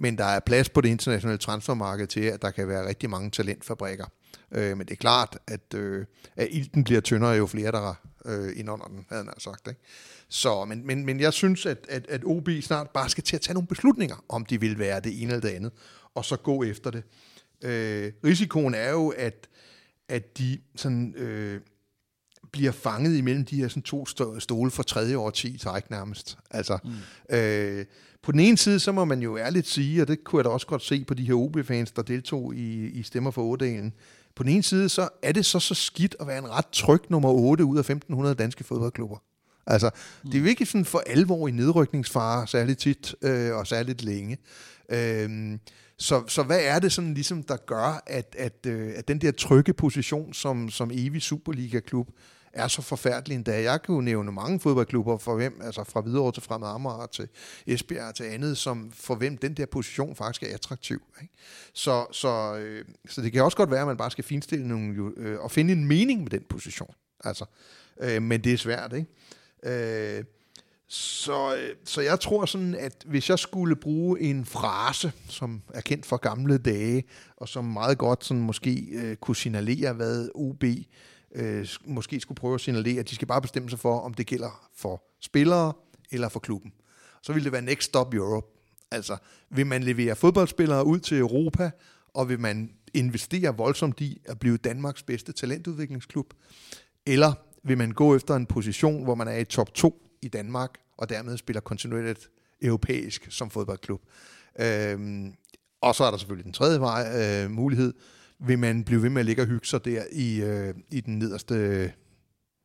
men 0.00 0.18
der 0.18 0.24
er 0.24 0.40
plads 0.40 0.68
på 0.68 0.80
det 0.80 0.88
internationale 0.88 1.38
transfermarked 1.38 2.06
til, 2.06 2.20
at 2.20 2.42
der 2.42 2.50
kan 2.50 2.68
være 2.68 2.88
rigtig 2.88 3.10
mange 3.10 3.30
talentfabrikker. 3.30 4.06
Øh, 4.52 4.78
men 4.78 4.86
det 4.86 4.92
er 4.92 4.96
klart, 4.96 5.38
at, 5.46 5.74
øh, 5.74 6.06
at 6.36 6.48
ilten 6.50 6.84
bliver 6.84 7.00
tyndere, 7.00 7.30
jo 7.30 7.46
flere 7.46 7.72
der 7.72 7.88
er 7.88 7.94
øh, 8.24 8.52
ind 8.56 8.70
under 8.70 8.86
den, 8.86 9.06
havde 9.08 9.24
han 9.24 9.40
sagt. 9.40 9.68
Ikke? 9.68 9.80
Så, 10.28 10.64
men, 10.64 10.86
men, 10.86 11.06
men 11.06 11.20
jeg 11.20 11.32
synes, 11.32 11.66
at, 11.66 11.86
at, 11.88 12.06
at 12.08 12.24
OB 12.24 12.48
snart 12.60 12.90
bare 12.90 13.08
skal 13.08 13.24
til 13.24 13.36
at 13.36 13.42
tage 13.42 13.54
nogle 13.54 13.66
beslutninger, 13.66 14.24
om 14.28 14.46
de 14.46 14.60
vil 14.60 14.78
være 14.78 15.00
det 15.00 15.22
ene 15.22 15.32
eller 15.32 15.48
det 15.48 15.56
andet, 15.56 15.72
og 16.14 16.24
så 16.24 16.36
gå 16.36 16.62
efter 16.62 16.90
det. 16.90 17.02
Øh, 17.62 18.12
risikoen 18.24 18.74
er 18.74 18.90
jo, 18.90 19.08
at, 19.08 19.48
at 20.08 20.38
de 20.38 20.58
sådan, 20.76 21.14
øh, 21.14 21.60
bliver 22.52 22.72
fanget 22.72 23.16
imellem 23.16 23.44
de 23.44 23.56
her 23.56 23.68
sådan, 23.68 23.82
to 23.82 24.06
stole 24.38 24.70
for 24.70 24.82
tredje 24.82 25.16
år 25.16 25.30
10 25.30 25.58
træk 25.58 25.90
nærmest. 25.90 26.38
Altså, 26.50 26.78
mm. 26.84 27.36
øh, 27.36 27.84
på 28.22 28.32
den 28.32 28.40
ene 28.40 28.58
side, 28.58 28.80
så 28.80 28.92
må 28.92 29.04
man 29.04 29.22
jo 29.22 29.38
ærligt 29.38 29.68
sige, 29.68 30.02
og 30.02 30.08
det 30.08 30.24
kunne 30.24 30.38
jeg 30.38 30.44
da 30.44 30.50
også 30.50 30.66
godt 30.66 30.82
se 30.82 31.04
på 31.04 31.14
de 31.14 31.24
her 31.24 31.34
OB-fans, 31.34 31.92
der 31.92 32.02
deltog 32.02 32.54
i, 32.54 32.86
i 32.86 33.02
Stemmer 33.02 33.30
for 33.30 33.42
8 33.42 33.92
På 34.34 34.42
den 34.42 34.52
ene 34.52 34.62
side, 34.62 34.88
så 34.88 35.08
er 35.22 35.32
det 35.32 35.46
så 35.46 35.60
så 35.60 35.74
skidt 35.74 36.16
at 36.20 36.26
være 36.26 36.38
en 36.38 36.50
ret 36.50 36.66
tryg 36.72 37.00
nummer 37.08 37.30
8 37.30 37.64
ud 37.64 37.76
af 37.76 37.80
1500 37.80 38.34
danske 38.34 38.64
fodboldklubber. 38.64 39.16
Altså, 39.66 39.90
mm. 40.24 40.30
det 40.30 40.38
er 40.38 40.42
jo 40.42 40.48
ikke 40.48 40.66
sådan 40.66 40.84
for 40.84 41.02
alvor 41.06 41.48
i 41.48 41.50
nedrykningsfare, 41.50 42.46
særligt 42.46 42.78
tit 42.78 43.14
øh, 43.22 43.56
og 43.56 43.66
særligt 43.66 44.02
længe. 44.04 44.38
Øh, 44.88 45.58
så, 45.98 46.22
så 46.28 46.42
hvad 46.42 46.60
er 46.62 46.78
det 46.78 46.92
sådan 46.92 47.14
ligesom, 47.14 47.42
der 47.42 47.56
gør, 47.56 48.02
at, 48.06 48.36
at, 48.38 48.66
øh, 48.66 48.92
at 48.96 49.08
den 49.08 49.20
der 49.20 49.32
trygge 49.32 49.72
position 49.72 50.34
som, 50.34 50.70
som 50.70 50.90
evig 50.94 51.22
Superliga-klub, 51.22 52.08
er 52.52 52.68
så 52.68 52.82
forfærdelig 52.82 53.34
endda. 53.34 53.62
Jeg 53.62 53.82
kan 53.82 53.94
jo 53.94 54.00
nævne 54.00 54.32
mange 54.32 54.60
fodboldklubber, 54.60 55.18
for 55.18 55.34
hvem, 55.34 55.60
altså 55.64 55.84
fra 55.84 56.00
Hvidovre 56.00 56.32
til 56.32 56.42
Fremad 56.42 56.68
Amager 56.68 57.06
til 57.06 57.28
Esbjerg 57.66 58.14
til 58.14 58.24
andet, 58.24 58.58
som 58.58 58.92
for 58.94 59.14
hvem 59.14 59.36
den 59.36 59.54
der 59.54 59.66
position 59.66 60.16
faktisk 60.16 60.42
er 60.42 60.54
attraktiv. 60.54 61.02
Ikke? 61.22 61.34
Så, 61.72 62.06
så, 62.12 62.56
øh, 62.56 62.84
så 63.08 63.22
det 63.22 63.32
kan 63.32 63.42
også 63.42 63.56
godt 63.56 63.70
være, 63.70 63.80
at 63.80 63.86
man 63.86 63.96
bare 63.96 64.10
skal 64.10 64.24
finstille 64.24 64.68
nogle, 64.68 65.12
øh, 65.16 65.40
og 65.40 65.50
finde 65.50 65.72
en 65.72 65.84
mening 65.84 66.22
med 66.22 66.30
den 66.30 66.44
position. 66.48 66.94
Altså, 67.24 67.44
øh, 68.00 68.22
men 68.22 68.44
det 68.44 68.52
er 68.52 68.56
svært, 68.56 68.92
ikke? 68.92 70.18
Øh, 70.18 70.24
så, 70.92 71.56
øh, 71.56 71.76
så 71.84 72.00
jeg 72.00 72.20
tror 72.20 72.44
sådan, 72.44 72.74
at 72.74 73.04
hvis 73.06 73.30
jeg 73.30 73.38
skulle 73.38 73.76
bruge 73.76 74.20
en 74.20 74.44
frase, 74.44 75.12
som 75.28 75.62
er 75.74 75.80
kendt 75.80 76.06
fra 76.06 76.16
gamle 76.16 76.58
dage, 76.58 77.04
og 77.36 77.48
som 77.48 77.64
meget 77.64 77.98
godt 77.98 78.24
sådan 78.24 78.42
måske 78.42 78.86
øh, 78.92 79.16
kunne 79.16 79.36
signalere, 79.36 79.92
hvad 79.92 80.28
OB 80.34 80.64
øh, 81.34 81.68
måske 81.84 82.20
skulle 82.20 82.36
prøve 82.36 82.54
at 82.54 82.60
signalere, 82.60 83.00
at 83.00 83.10
de 83.10 83.14
skal 83.14 83.28
bare 83.28 83.42
bestemme 83.42 83.70
sig 83.70 83.78
for, 83.78 84.00
om 84.00 84.14
det 84.14 84.26
gælder 84.26 84.68
for 84.76 85.04
spillere 85.20 85.72
eller 86.10 86.28
for 86.28 86.40
klubben. 86.40 86.72
Så 87.22 87.32
vil 87.32 87.44
det 87.44 87.52
være 87.52 87.62
Next 87.62 87.88
Stop 87.88 88.14
Europe. 88.14 88.46
Altså, 88.90 89.16
vil 89.50 89.66
man 89.66 89.82
levere 89.82 90.16
fodboldspillere 90.16 90.86
ud 90.86 90.98
til 90.98 91.18
Europa, 91.18 91.70
og 92.14 92.28
vil 92.28 92.40
man 92.40 92.72
investere 92.94 93.56
voldsomt 93.56 94.00
i 94.00 94.20
at 94.24 94.38
blive 94.38 94.56
Danmarks 94.56 95.02
bedste 95.02 95.32
talentudviklingsklub? 95.32 96.34
Eller 97.06 97.32
vil 97.64 97.78
man 97.78 97.90
gå 97.90 98.16
efter 98.16 98.36
en 98.36 98.46
position, 98.46 99.04
hvor 99.04 99.14
man 99.14 99.28
er 99.28 99.36
i 99.36 99.44
top 99.44 99.74
2 99.74 100.02
i 100.22 100.28
Danmark, 100.28 100.70
og 100.96 101.08
dermed 101.08 101.36
spiller 101.36 101.60
kontinuerligt 101.60 102.30
europæisk 102.62 103.26
som 103.30 103.50
fodboldklub. 103.50 104.02
Øhm, 104.60 105.34
og 105.80 105.94
så 105.94 106.04
er 106.04 106.10
der 106.10 106.18
selvfølgelig 106.18 106.44
den 106.44 106.52
tredje 106.52 106.80
vej, 106.80 107.42
øh, 107.44 107.50
mulighed. 107.50 107.94
Vil 108.46 108.58
man 108.58 108.84
blive 108.84 109.02
ved 109.02 109.10
med 109.10 109.20
at 109.20 109.26
ligge 109.26 109.42
og 109.42 109.46
hygge 109.48 109.66
sig 109.66 109.84
der 109.84 110.02
i, 110.12 110.42
øh, 110.42 110.74
i 110.90 111.00
den 111.00 111.18
nederste, 111.18 111.54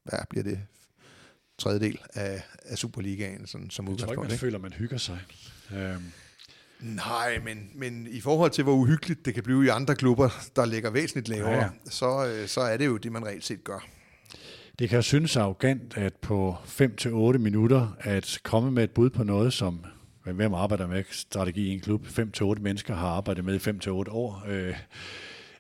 hvad 0.04 0.20
bliver 0.30 0.44
det, 0.44 0.60
tredjedel 1.58 2.00
af, 2.14 2.44
af 2.66 2.78
Superligaen 2.78 3.48
sådan, 3.48 3.70
som 3.70 3.88
Jeg 3.88 3.98
tror 3.98 4.08
ikke, 4.08 4.08
man 4.08 4.18
udgangspunkt. 4.18 4.40
føler, 4.40 4.60
man 4.60 4.74
hygger 4.74 4.98
sig. 4.98 5.20
Øhm, 5.76 6.04
Nej, 6.80 7.40
men, 7.46 7.70
men 7.76 8.08
i 8.12 8.22
forhold 8.22 8.52
til, 8.52 8.64
hvor 8.64 8.74
uhyggeligt 8.74 9.26
det 9.26 9.34
kan 9.34 9.44
blive 9.44 9.66
i 9.66 9.68
andre 9.68 9.96
klubber, 9.96 10.30
der 10.56 10.66
ligger 10.66 10.90
væsentligt 10.90 11.28
lavere, 11.28 11.50
Ja, 11.50 11.56
ja, 11.56 11.62
ja. 11.64 11.70
ja. 11.86 11.90
Så, 11.92 12.28
øh, 12.28 12.48
så 12.48 12.62
er 12.62 12.78
det 12.78 12.86
jo 12.86 12.98
det, 12.98 13.12
man 13.12 13.26
reelt 13.26 13.46
set 13.46 13.64
gør. 13.64 13.88
Det 14.80 14.90
kan 14.90 15.04
synes 15.04 15.36
arrogant, 15.38 15.98
at 15.98 16.14
på 16.16 16.56
5-8 16.66 17.10
minutter 17.38 17.96
at 18.00 18.40
komme 18.44 18.72
med 18.72 18.84
et 18.84 18.92
bud 18.92 19.10
på 19.10 19.24
noget, 19.24 19.54
som 19.54 19.86
hvem 20.24 20.54
arbejder 20.54 20.88
med 20.88 21.04
strategi 21.12 21.68
i 21.68 21.74
en 21.74 21.80
klub, 21.80 22.06
5-8 22.08 22.44
mennesker 22.62 22.96
har 22.96 23.08
arbejdet 23.08 23.46
med 23.46 23.56
i 23.56 23.70
5-8 23.70 23.90
år, 24.12 24.44
øh, 24.48 24.76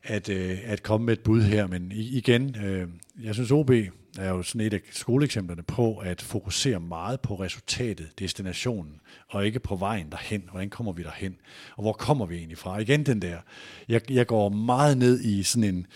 at, 0.06 0.30
øh, 0.30 0.58
at 0.66 0.84
komme 0.84 1.06
med 1.06 1.14
et 1.14 1.20
bud 1.20 1.42
her. 1.42 1.68
Men 1.68 1.92
igen, 1.92 2.56
øh, 2.64 2.88
jeg 3.24 3.34
synes 3.34 3.52
OB 3.52 3.72
er 4.20 4.30
jo 4.30 4.44
sådan 4.44 4.68
et 4.68 4.74
af 4.74 4.82
skoleeksemplerne 4.92 5.64
på 5.64 5.98
at 5.98 6.22
fokusere 6.22 6.80
meget 6.80 7.22
på 7.22 7.36
resultatet, 7.36 8.10
destinationen, 8.20 9.00
og 9.30 9.46
ikke 9.46 9.60
på 9.60 9.76
vejen 9.76 10.10
derhen. 10.12 10.44
Hvordan 10.52 10.70
kommer 10.70 10.92
vi 10.92 11.04
derhen? 11.04 11.36
Og 11.76 11.82
hvor 11.82 11.94
kommer 11.94 12.26
vi 12.26 12.36
egentlig 12.36 12.58
fra? 12.58 12.80
Igen 12.80 13.06
den 13.06 13.22
der. 13.22 13.38
Jeg, 13.90 14.12
jeg 14.12 14.28
går 14.28 14.50
meget 14.50 14.98
ned 14.98 15.22
i 15.22 15.44
sådan 15.44 15.76
en, 15.76 15.88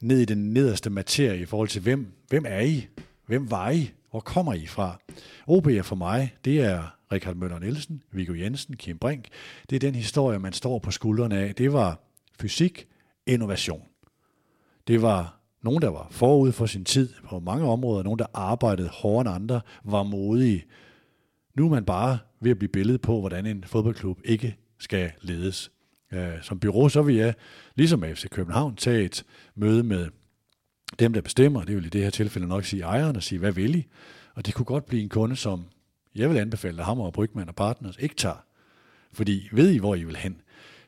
ned 0.00 0.18
i 0.18 0.24
den 0.24 0.52
nederste 0.52 0.90
materie 0.90 1.40
i 1.40 1.44
forhold 1.44 1.68
til, 1.68 1.82
hvem, 1.82 2.12
hvem 2.28 2.44
er 2.48 2.60
I? 2.60 2.86
Hvem 3.26 3.50
var 3.50 3.70
I? 3.70 3.90
Hvor 4.10 4.20
kommer 4.20 4.54
I 4.54 4.66
fra? 4.66 5.00
OB 5.46 5.66
er 5.66 5.82
for 5.82 5.96
mig, 5.96 6.34
det 6.44 6.60
er 6.60 6.96
Richard 7.12 7.36
Møller 7.36 7.58
Nielsen, 7.58 8.02
Viggo 8.12 8.34
Jensen, 8.34 8.76
Kim 8.76 8.98
Brink. 8.98 9.28
Det 9.70 9.76
er 9.76 9.80
den 9.80 9.94
historie, 9.94 10.38
man 10.38 10.52
står 10.52 10.78
på 10.78 10.90
skuldrene 10.90 11.38
af. 11.38 11.54
Det 11.54 11.72
var 11.72 12.00
fysik, 12.40 12.86
innovation. 13.26 13.82
Det 14.86 15.02
var 15.02 15.40
nogen, 15.62 15.82
der 15.82 15.88
var 15.88 16.08
forud 16.10 16.52
for 16.52 16.66
sin 16.66 16.84
tid 16.84 17.10
på 17.28 17.40
mange 17.40 17.66
områder, 17.66 18.02
nogen, 18.02 18.18
der 18.18 18.26
arbejdede 18.34 18.88
hårdere 18.88 19.20
end 19.20 19.42
andre, 19.42 19.60
var 19.84 20.02
modige. 20.02 20.64
Nu 21.54 21.66
er 21.66 21.70
man 21.70 21.84
bare 21.84 22.18
ved 22.40 22.50
at 22.50 22.58
blive 22.58 22.68
billedet 22.68 23.00
på, 23.00 23.20
hvordan 23.20 23.46
en 23.46 23.64
fodboldklub 23.64 24.20
ikke 24.24 24.56
skal 24.78 25.12
ledes. 25.20 25.70
Øh, 26.12 26.42
som 26.42 26.58
bureau, 26.58 26.88
så 26.88 27.02
vil 27.02 27.14
jeg, 27.14 27.34
ligesom 27.74 28.02
FC 28.02 28.28
København, 28.28 28.76
tage 28.76 29.04
et 29.04 29.24
møde 29.54 29.82
med 29.82 30.08
dem, 30.98 31.12
der 31.12 31.20
bestemmer, 31.20 31.64
det 31.64 31.76
vil 31.76 31.86
i 31.86 31.88
det 31.88 32.02
her 32.02 32.10
tilfælde 32.10 32.48
nok 32.48 32.64
sige 32.64 32.82
ejeren, 32.82 33.16
og 33.16 33.22
sige, 33.22 33.38
hvad 33.38 33.52
vil 33.52 33.74
I? 33.74 33.86
Og 34.34 34.46
det 34.46 34.54
kunne 34.54 34.64
godt 34.64 34.86
blive 34.86 35.02
en 35.02 35.08
kunde, 35.08 35.36
som 35.36 35.64
jeg 36.14 36.30
vil 36.30 36.38
anbefale, 36.38 36.78
at 36.78 36.84
Hammer 36.84 37.04
og 37.04 37.12
Brygman 37.12 37.48
og 37.48 37.54
Partners 37.54 37.96
ikke 38.00 38.14
tager. 38.14 38.44
Fordi 39.12 39.48
ved 39.52 39.70
I, 39.70 39.78
hvor 39.78 39.94
I 39.94 40.04
vil 40.04 40.16
hen? 40.16 40.40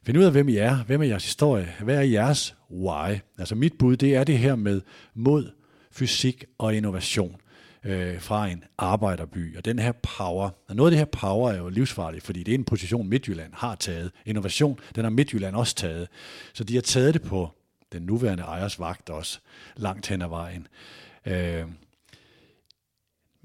Find 0.02 0.18
ud 0.18 0.24
af, 0.24 0.32
hvem 0.32 0.48
I 0.48 0.56
er. 0.56 0.84
Hvem 0.84 1.02
er 1.02 1.06
jeres 1.06 1.24
historie? 1.24 1.74
Hvad 1.80 1.96
er 1.96 2.02
jeres 2.02 2.56
why? 2.70 3.18
Altså 3.38 3.54
mit 3.54 3.78
bud, 3.78 3.96
det 3.96 4.16
er 4.16 4.24
det 4.24 4.38
her 4.38 4.56
med 4.56 4.80
mod, 5.14 5.50
fysik 5.92 6.44
og 6.58 6.74
innovation 6.74 7.36
øh, 7.84 8.20
fra 8.20 8.48
en 8.48 8.64
arbejderby. 8.78 9.56
Og 9.56 9.64
den 9.64 9.78
her 9.78 9.92
power, 9.92 10.50
og 10.68 10.76
noget 10.76 10.90
af 10.90 10.90
det 10.90 10.98
her 10.98 11.20
power 11.20 11.50
er 11.52 11.58
jo 11.58 11.68
livsfarligt, 11.68 12.24
fordi 12.24 12.42
det 12.42 12.54
er 12.54 12.58
en 12.58 12.64
position, 12.64 13.08
Midtjylland 13.08 13.52
har 13.54 13.74
taget. 13.74 14.10
Innovation, 14.26 14.78
den 14.94 15.04
har 15.04 15.10
Midtjylland 15.10 15.56
også 15.56 15.74
taget. 15.74 16.08
Så 16.52 16.64
de 16.64 16.74
har 16.74 16.82
taget 16.82 17.14
det 17.14 17.22
på 17.22 17.50
den 17.92 18.02
nuværende 18.02 18.42
ejers 18.42 18.80
vagt 18.80 19.10
også, 19.10 19.38
langt 19.76 20.06
hen 20.06 20.22
ad 20.22 20.28
vejen. 20.28 20.66
Øh, 21.26 21.64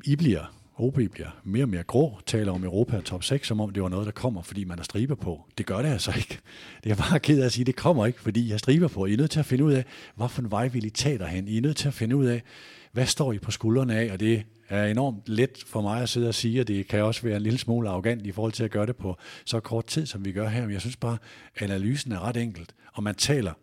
I 0.06 0.16
bliver, 0.16 0.54
OB 0.78 0.94
bliver 0.94 1.41
mere 1.44 1.64
og 1.64 1.70
mere 1.70 1.84
grå, 1.84 2.20
taler 2.26 2.52
om 2.52 2.64
Europa 2.64 3.02
top 3.02 3.24
6, 3.24 3.48
som 3.48 3.62
om 3.62 3.70
det 3.70 3.84
var 3.84 3.90
noget, 3.90 4.06
der 4.06 4.12
kommer, 4.12 4.41
fordi 4.41 4.64
man 4.64 4.78
har 4.78 4.84
striber 4.84 5.16
på. 5.16 5.45
Det 5.58 5.66
gør 5.66 5.82
det 5.82 5.90
altså 5.90 6.14
ikke. 6.18 6.40
Det 6.84 6.91
er 6.91 6.95
bare 6.95 7.20
ked 7.20 7.41
af 7.41 7.45
at 7.45 7.52
sige, 7.52 7.66
det 7.66 7.76
kommer 7.76 8.06
ikke, 8.06 8.22
fordi 8.22 8.50
jeg 8.50 8.60
striber 8.60 8.88
på. 8.88 9.06
I 9.06 9.14
er 9.14 9.18
nødt 9.18 9.32
til 9.32 9.40
at 9.40 9.45
finde 9.45 9.64
ud 9.64 9.74
af, 9.74 9.86
hvorfor 10.16 10.41
en 10.41 10.52
vej 10.52 10.68
vil 10.68 10.86
I 10.86 10.90
tage 10.90 11.18
derhen. 11.18 11.48
I 11.48 11.58
er 11.58 11.62
nødt 11.62 11.78
til 11.78 11.88
at 11.88 11.94
finde 11.94 12.16
ud 12.16 12.26
af, 12.26 12.44
hvad 12.91 13.06
står 13.06 13.34
I 13.34 13.40
på 13.40 13.52
skuldrene 13.52 13.95
af, 13.95 14.12
og 14.12 14.20
det 14.20 14.44
er 14.70 14.86
enormt 14.86 15.30
let 15.30 15.64
for 15.68 15.82
mig 15.82 16.02
at 16.02 16.10
sidde 16.10 16.28
og 16.28 16.36
sige, 16.36 16.62
og 16.62 16.68
det 16.68 16.88
kan 16.88 17.04
også 17.04 17.22
være 17.22 17.36
en 17.36 17.41
lille 17.41 17.60
smule 17.60 17.90
arrogant 17.90 18.26
i 18.26 18.32
forhold 18.32 18.52
til 18.52 18.64
at 18.64 18.72
gøre 18.72 18.86
det 18.86 18.95
på 18.95 19.18
så 19.45 19.60
kort 19.60 19.86
tid, 19.86 20.06
som 20.06 20.26
vi 20.26 20.32
gør 20.32 20.48
her. 20.48 20.62
Men 20.62 20.72
jeg 20.72 20.82
synes 20.82 20.95
bare, 20.95 21.18
analysen 21.60 22.12
er 22.12 22.20
ret 22.20 22.38
enkelt, 22.38 22.76
og 22.94 23.04
man 23.04 23.16
taler, 23.16 23.54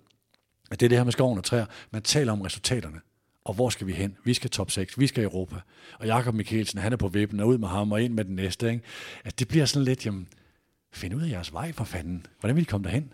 det 0.71 0.83
er 0.83 0.89
det 0.89 0.99
her 0.99 1.05
med 1.05 1.13
skoven 1.13 1.39
og 1.39 1.45
træer, 1.45 1.67
man 1.91 2.03
taler 2.03 2.33
om 2.33 2.41
resultaterne. 2.41 3.01
Og 3.45 3.55
hvor 3.55 3.71
skal 3.71 3.87
vi 3.87 3.93
hen? 3.93 4.17
Vi 4.25 4.35
skal 4.35 4.51
top 4.51 4.71
6, 4.71 4.99
vi 4.99 5.07
skal 5.07 5.23
i 5.23 5.25
Europa. 5.25 5.57
Og 5.99 6.07
Jakob 6.07 6.35
Mikkelsen, 6.35 6.79
han 6.79 6.93
er 6.93 6.97
på 6.97 7.09
vippen, 7.09 7.41
og 7.41 7.49
ud 7.49 7.59
med 7.59 7.69
ham 7.69 7.93
og 7.93 8.03
ind 8.03 8.13
med 8.13 8.25
den 8.25 8.35
næste. 8.35 8.71
Ikke? 8.71 8.83
At 9.25 9.39
det 9.39 9.49
bliver 9.49 9.65
sådan 9.65 9.85
lidt, 9.85 10.07
jamen, 10.07 10.29
find 10.93 11.15
ud 11.15 11.23
af 11.23 11.29
jeres 11.29 11.53
vej 11.53 11.73
for 11.73 11.85
fanden. 11.85 12.27
Hvordan 12.41 12.57
vil 12.57 12.63
I 12.63 12.65
komme 12.65 12.85
derhen? 12.85 13.13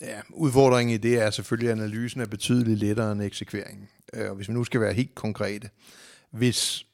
Ja, 0.00 0.20
udfordringen 0.30 0.94
i 0.94 0.96
det 0.96 1.18
er 1.18 1.30
selvfølgelig, 1.30 1.70
at 1.70 1.78
analysen 1.78 2.20
er 2.20 2.26
betydeligt 2.26 2.78
lettere 2.78 3.12
end 3.12 3.22
eksekveringen. 3.22 3.88
Øh, 4.14 4.30
og 4.30 4.36
hvis 4.36 4.48
vi 4.48 4.52
nu 4.52 4.64
skal 4.64 4.80
være 4.80 4.92
helt 4.92 5.14
konkrete, 5.14 5.70
hvis 6.30 6.86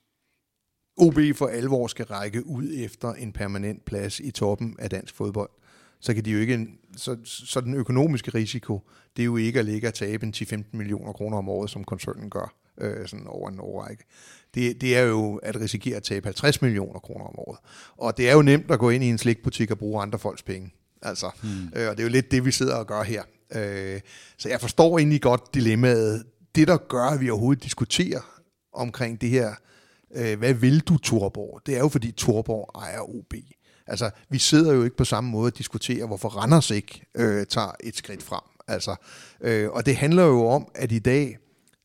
OB 0.97 1.19
for 1.35 1.47
alvor 1.47 1.87
skal 1.87 2.07
række 2.07 2.47
ud 2.47 2.73
efter 2.77 3.13
en 3.13 3.33
permanent 3.33 3.85
plads 3.85 4.21
i 4.21 4.31
toppen 4.31 4.77
af 4.79 4.91
dansk 4.91 5.15
fodbold, 5.15 5.51
så 6.01 6.15
kan 6.15 6.25
de 6.25 6.31
jo 6.31 6.39
ikke, 6.39 6.67
så, 6.97 7.17
så 7.25 7.61
den 7.61 7.75
økonomiske 7.75 8.31
risiko, 8.31 8.91
det 9.17 9.23
er 9.23 9.27
jo 9.27 9.37
ikke 9.37 9.59
at 9.59 9.65
ligge 9.65 9.89
og 9.89 9.95
tabe 9.95 10.27
en 10.27 10.35
10-15 10.37 10.65
millioner 10.73 11.13
kroner 11.13 11.39
om 11.39 11.49
året, 11.49 11.71
som 11.71 11.85
koncernen 11.85 12.31
gør 12.31 12.60
øh, 12.81 13.09
sådan 13.09 13.27
over 13.27 13.49
en 13.51 13.61
årrække. 13.61 14.05
Det, 14.55 14.81
det 14.81 14.97
er 14.97 15.03
jo 15.03 15.37
at 15.37 15.61
risikere 15.61 15.97
at 15.97 16.03
tabe 16.03 16.27
50 16.27 16.63
millioner 16.63 17.01
kroner 17.01 17.25
om 17.25 17.39
året. 17.39 17.59
Og 17.97 18.17
det 18.17 18.29
er 18.29 18.33
jo 18.33 18.43
nemt 18.43 18.71
at 18.71 18.79
gå 18.79 18.91
ind 18.91 19.05
i 19.05 19.09
en 19.09 19.19
slikbutik 19.19 19.71
og 19.71 19.79
bruge 19.79 20.03
andre 20.03 20.19
folks 20.19 20.43
penge. 20.43 20.75
Altså, 21.03 21.31
hmm. 21.43 21.51
øh, 21.77 21.89
og 21.89 21.97
det 21.97 22.03
er 22.03 22.07
jo 22.07 22.13
lidt 22.13 22.31
det, 22.31 22.45
vi 22.45 22.51
sidder 22.51 22.75
og 22.75 22.87
gør 22.87 23.03
her. 23.03 23.23
Øh, 23.55 24.01
så 24.39 24.49
jeg 24.49 24.61
forstår 24.61 24.99
egentlig 24.99 25.23
godt 25.23 25.55
dilemmaet. 25.55 26.25
Det, 26.55 26.69
der 26.69 26.77
gør, 26.77 27.05
at 27.05 27.21
vi 27.21 27.31
overhovedet 27.31 27.65
diskuterer 27.65 28.41
omkring 28.73 29.21
det 29.21 29.29
her, 29.29 29.55
øh, 30.17 30.39
hvad 30.39 30.55
vil 30.55 30.81
du, 30.81 30.99
Torborg? 30.99 31.61
Det 31.67 31.75
er 31.75 31.79
jo, 31.79 31.89
fordi 31.89 32.11
Torborg 32.11 32.83
ejer 32.83 33.01
OB. 33.01 33.35
Altså, 33.87 34.11
vi 34.29 34.39
sidder 34.39 34.73
jo 34.73 34.85
ikke 34.85 34.97
på 34.97 35.05
samme 35.05 35.31
måde 35.31 35.47
og 35.47 35.59
diskuterer, 35.59 36.07
hvorfor 36.07 36.29
Randers 36.29 36.71
ikke 36.71 37.03
øh, 37.15 37.47
tager 37.47 37.73
et 37.81 37.97
skridt 37.97 38.23
frem. 38.23 38.41
Altså, 38.69 38.95
øh, 39.41 39.71
og 39.71 39.87
det 39.87 39.97
handler 39.97 40.25
jo 40.25 40.47
om, 40.47 40.69
at 40.75 40.93
i 40.93 40.99
dag, 40.99 41.39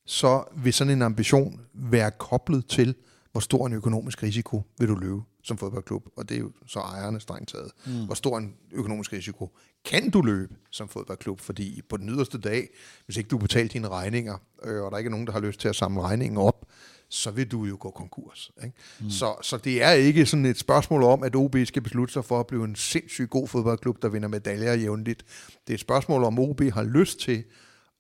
så 0.06 0.44
vil 0.56 0.74
sådan 0.74 0.94
en 0.94 1.02
ambition 1.02 1.62
være 1.74 2.12
koblet 2.12 2.66
til, 2.68 2.96
hvor 3.32 3.40
stor 3.40 3.68
en 3.68 3.74
økonomisk 3.74 4.24
risiko 4.24 4.64
vil 4.78 4.88
du 4.88 4.96
løbe 4.96 5.22
som 5.44 5.58
fodboldklub, 5.58 6.06
og 6.18 6.30
det 6.30 6.38
er 6.38 6.40
jo 6.40 6.52
så 6.68 6.80
ejerne 6.80 7.20
strengt 7.20 7.50
taget. 7.50 7.72
Mm. 7.86 8.06
Hvor 8.06 8.16
stor 8.16 8.38
en 8.38 8.54
økonomisk 8.72 9.14
risiko 9.14 9.58
kan 9.86 10.10
du 10.10 10.22
løbe 10.22 10.56
som 10.72 10.90
fodboldklub, 10.90 11.40
fordi 11.40 11.82
på 11.90 11.98
den 11.98 12.10
yderste 12.10 12.38
dag, 12.38 12.70
hvis 13.06 13.18
ikke 13.18 13.28
du 13.28 13.38
betaler 13.38 13.70
dine 13.70 13.88
regninger, 13.88 14.38
øh, 14.64 14.84
og 14.84 14.92
der 14.92 14.98
ikke 14.98 15.08
er 15.08 15.12
nogen, 15.12 15.28
der 15.28 15.34
har 15.34 15.40
lyst 15.40 15.60
til 15.60 15.68
at 15.68 15.76
samle 15.76 16.02
regningen 16.02 16.38
op, 16.38 16.66
så 17.10 17.32
vil 17.32 17.52
du 17.52 17.66
jo 17.66 17.78
gå 17.80 17.90
konkurs. 17.90 18.52
Ikke? 18.64 18.76
Mm. 19.00 19.10
Så, 19.10 19.36
så 19.42 19.58
det 19.58 19.84
er 19.84 19.92
ikke 19.92 20.26
sådan 20.26 20.46
et 20.46 20.58
spørgsmål 20.58 21.04
om, 21.04 21.24
at 21.24 21.36
OB 21.36 21.56
skal 21.66 21.82
beslutte 21.82 22.14
sig 22.14 22.26
for 22.26 22.40
at 22.40 22.48
blive 22.48 22.64
en 22.64 22.76
sindssygt 22.76 23.30
god 23.30 23.48
fodboldklub, 23.48 24.02
der 24.02 24.10
vinder 24.10 24.28
medaljer 24.28 24.74
jævnligt. 24.74 25.26
Det 25.68 25.74
er 25.74 25.76
et 25.76 25.80
spørgsmål 25.80 26.24
om, 26.24 26.40
OB 26.40 26.62
har 26.62 26.84
lyst 26.84 27.20
til 27.20 27.44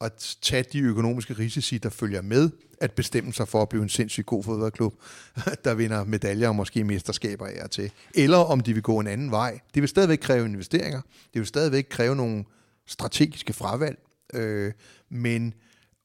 at 0.02 0.38
tage 0.42 0.64
de 0.74 0.80
økonomiske 0.80 1.34
risici, 1.34 1.78
der 1.78 1.90
følger 1.90 2.22
med, 2.22 2.50
at 2.82 2.92
bestemme 2.92 3.34
sig 3.34 3.48
for 3.48 3.62
at 3.62 3.70
blive 3.70 3.84
en 3.84 3.90
sindssygt 3.90 4.26
god 4.26 4.44
fodboldklub, 4.44 4.94
der 5.66 5.74
vinder 5.74 6.04
medaljer 6.04 6.48
og 6.48 6.56
måske 6.56 6.84
mesterskaber 6.84 7.48
af 7.48 7.64
og 7.64 7.72
til. 7.72 7.92
Eller 8.14 8.38
om 8.38 8.60
de 8.60 8.74
vil 8.74 8.84
gå 8.84 9.00
en 9.00 9.08
anden 9.08 9.32
vej. 9.32 9.60
Det 9.74 9.82
vil 9.82 9.90
stadigvæk 9.90 10.18
kræve 10.18 10.46
investeringer. 10.46 11.02
Det 11.34 11.40
vil 11.40 11.46
stadigvæk 11.46 11.86
kræve 11.90 12.16
nogle 12.16 12.46
strategiske 12.88 13.54
fravalg. 13.54 13.98
Øh, 14.34 14.74
men, 15.10 15.54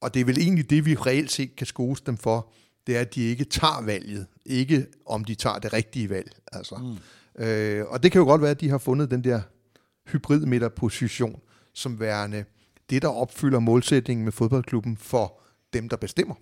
og 0.01 0.15
det 0.15 0.21
er 0.21 0.25
vel 0.25 0.39
egentlig 0.39 0.71
det, 0.71 0.87
vi 0.87 0.95
reelt 0.95 1.33
set 1.33 1.57
kan 1.57 1.67
skose 1.67 2.03
dem 2.07 2.17
for, 2.17 2.53
det 2.87 2.97
er, 2.97 3.01
at 3.01 3.15
de 3.15 3.23
ikke 3.23 3.45
tager 3.45 3.83
valget. 3.83 4.27
Ikke 4.47 4.87
om 5.07 5.25
de 5.25 5.35
tager 5.35 5.59
det 5.59 5.73
rigtige 5.73 6.11
valg. 6.11 6.37
Altså. 6.53 6.77
Mm. 6.77 7.45
Øh, 7.45 7.87
og 7.87 8.03
det 8.03 8.12
kan 8.12 8.19
jo 8.19 8.25
godt 8.25 8.43
være, 8.43 8.51
at 8.51 8.61
de 8.61 8.69
har 8.69 8.79
fundet 8.79 9.11
den 9.11 9.25
der 9.25 9.41
hybrid 10.07 10.47
midterposition 10.47 11.41
som 11.75 12.01
værende 12.01 12.45
det, 12.91 13.03
der 13.03 13.09
opfylder 13.09 13.59
målsætningen 13.59 14.25
med 14.25 14.33
fodboldklubben 14.33 14.97
for 14.97 15.41
dem, 15.73 15.89
der 15.89 15.97
bestemmer. 15.97 16.35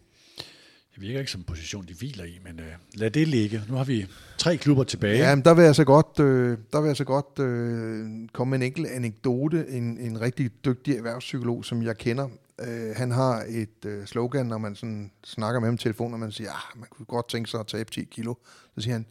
Det 0.95 1.07
virker 1.07 1.19
ikke 1.19 1.33
som 1.33 1.41
en 1.41 1.45
position, 1.45 1.87
de 1.89 1.95
hviler 1.95 2.25
i, 2.25 2.39
men 2.45 2.61
øh, 2.61 2.66
lad 2.95 3.11
det 3.11 3.29
ligge. 3.29 3.62
Nu 3.69 3.75
har 3.75 3.85
vi 3.85 4.07
tre 4.39 4.57
klubber 4.57 4.85
tilbage. 4.85 5.19
Ja, 5.19 5.35
men 5.35 5.45
der 5.45 5.55
vil 5.55 5.65
jeg 5.65 5.75
så 5.75 5.85
godt, 5.85 6.20
øh, 6.20 6.59
der 6.73 6.81
vil 6.81 6.89
jeg 6.89 6.97
så 6.97 7.05
godt 7.05 7.39
øh, 7.39 8.29
komme 8.33 8.51
med 8.51 8.59
en 8.59 8.62
enkelt 8.62 8.87
anekdote. 8.87 9.69
En, 9.69 9.99
en 9.99 10.20
rigtig 10.20 10.65
dygtig 10.65 10.97
erhvervspsykolog, 10.97 11.65
som 11.65 11.83
jeg 11.83 11.99
kender, 11.99 12.29
øh, 12.61 12.97
han 12.97 13.11
har 13.11 13.45
et 13.49 13.85
øh, 13.85 14.07
slogan, 14.07 14.47
når 14.47 14.59
man 14.59 14.75
sådan 14.75 15.11
snakker 15.25 15.61
med 15.61 15.69
ham 15.69 15.75
i 15.75 15.79
telefon, 15.79 16.12
og 16.12 16.20
man 16.20 16.33
siger, 16.33 16.51
ah, 16.51 16.81
man 16.81 16.89
kunne 16.91 17.07
godt 17.07 17.29
tænke 17.29 17.51
sig 17.51 17.61
at 17.61 17.66
tabe 17.66 17.91
10 17.91 18.05
kilo. 18.05 18.35
Så 18.75 18.81
siger 18.81 18.95
han, 18.95 19.07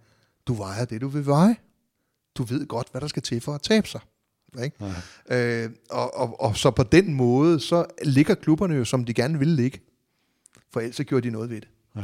du 0.47 0.53
vejer 0.53 0.85
det, 0.85 1.01
du 1.01 1.07
vil 1.07 1.25
veje. 1.25 1.55
Du 2.37 2.43
ved 2.43 2.67
godt, 2.67 2.87
hvad 2.91 3.01
der 3.01 3.07
skal 3.07 3.23
til 3.23 3.41
for 3.41 3.53
at 3.53 3.61
tabe 3.61 3.87
sig. 3.87 4.01
Ikke? 4.63 4.85
Øh, 5.31 5.69
og, 5.89 6.17
og, 6.17 6.41
og 6.41 6.57
så 6.57 6.71
på 6.71 6.83
den 6.83 7.13
måde, 7.13 7.59
så 7.59 7.85
ligger 8.03 8.35
klubberne 8.35 8.75
jo, 8.75 8.85
som 8.85 9.05
de 9.05 9.13
gerne 9.13 9.39
vil 9.39 9.47
ligge. 9.47 9.79
For 10.73 10.79
ellers 10.79 10.95
så 10.95 11.03
gjorde 11.03 11.27
de 11.27 11.31
noget 11.31 11.49
ved 11.49 11.61
det. 11.61 11.67
Ja. 11.95 12.01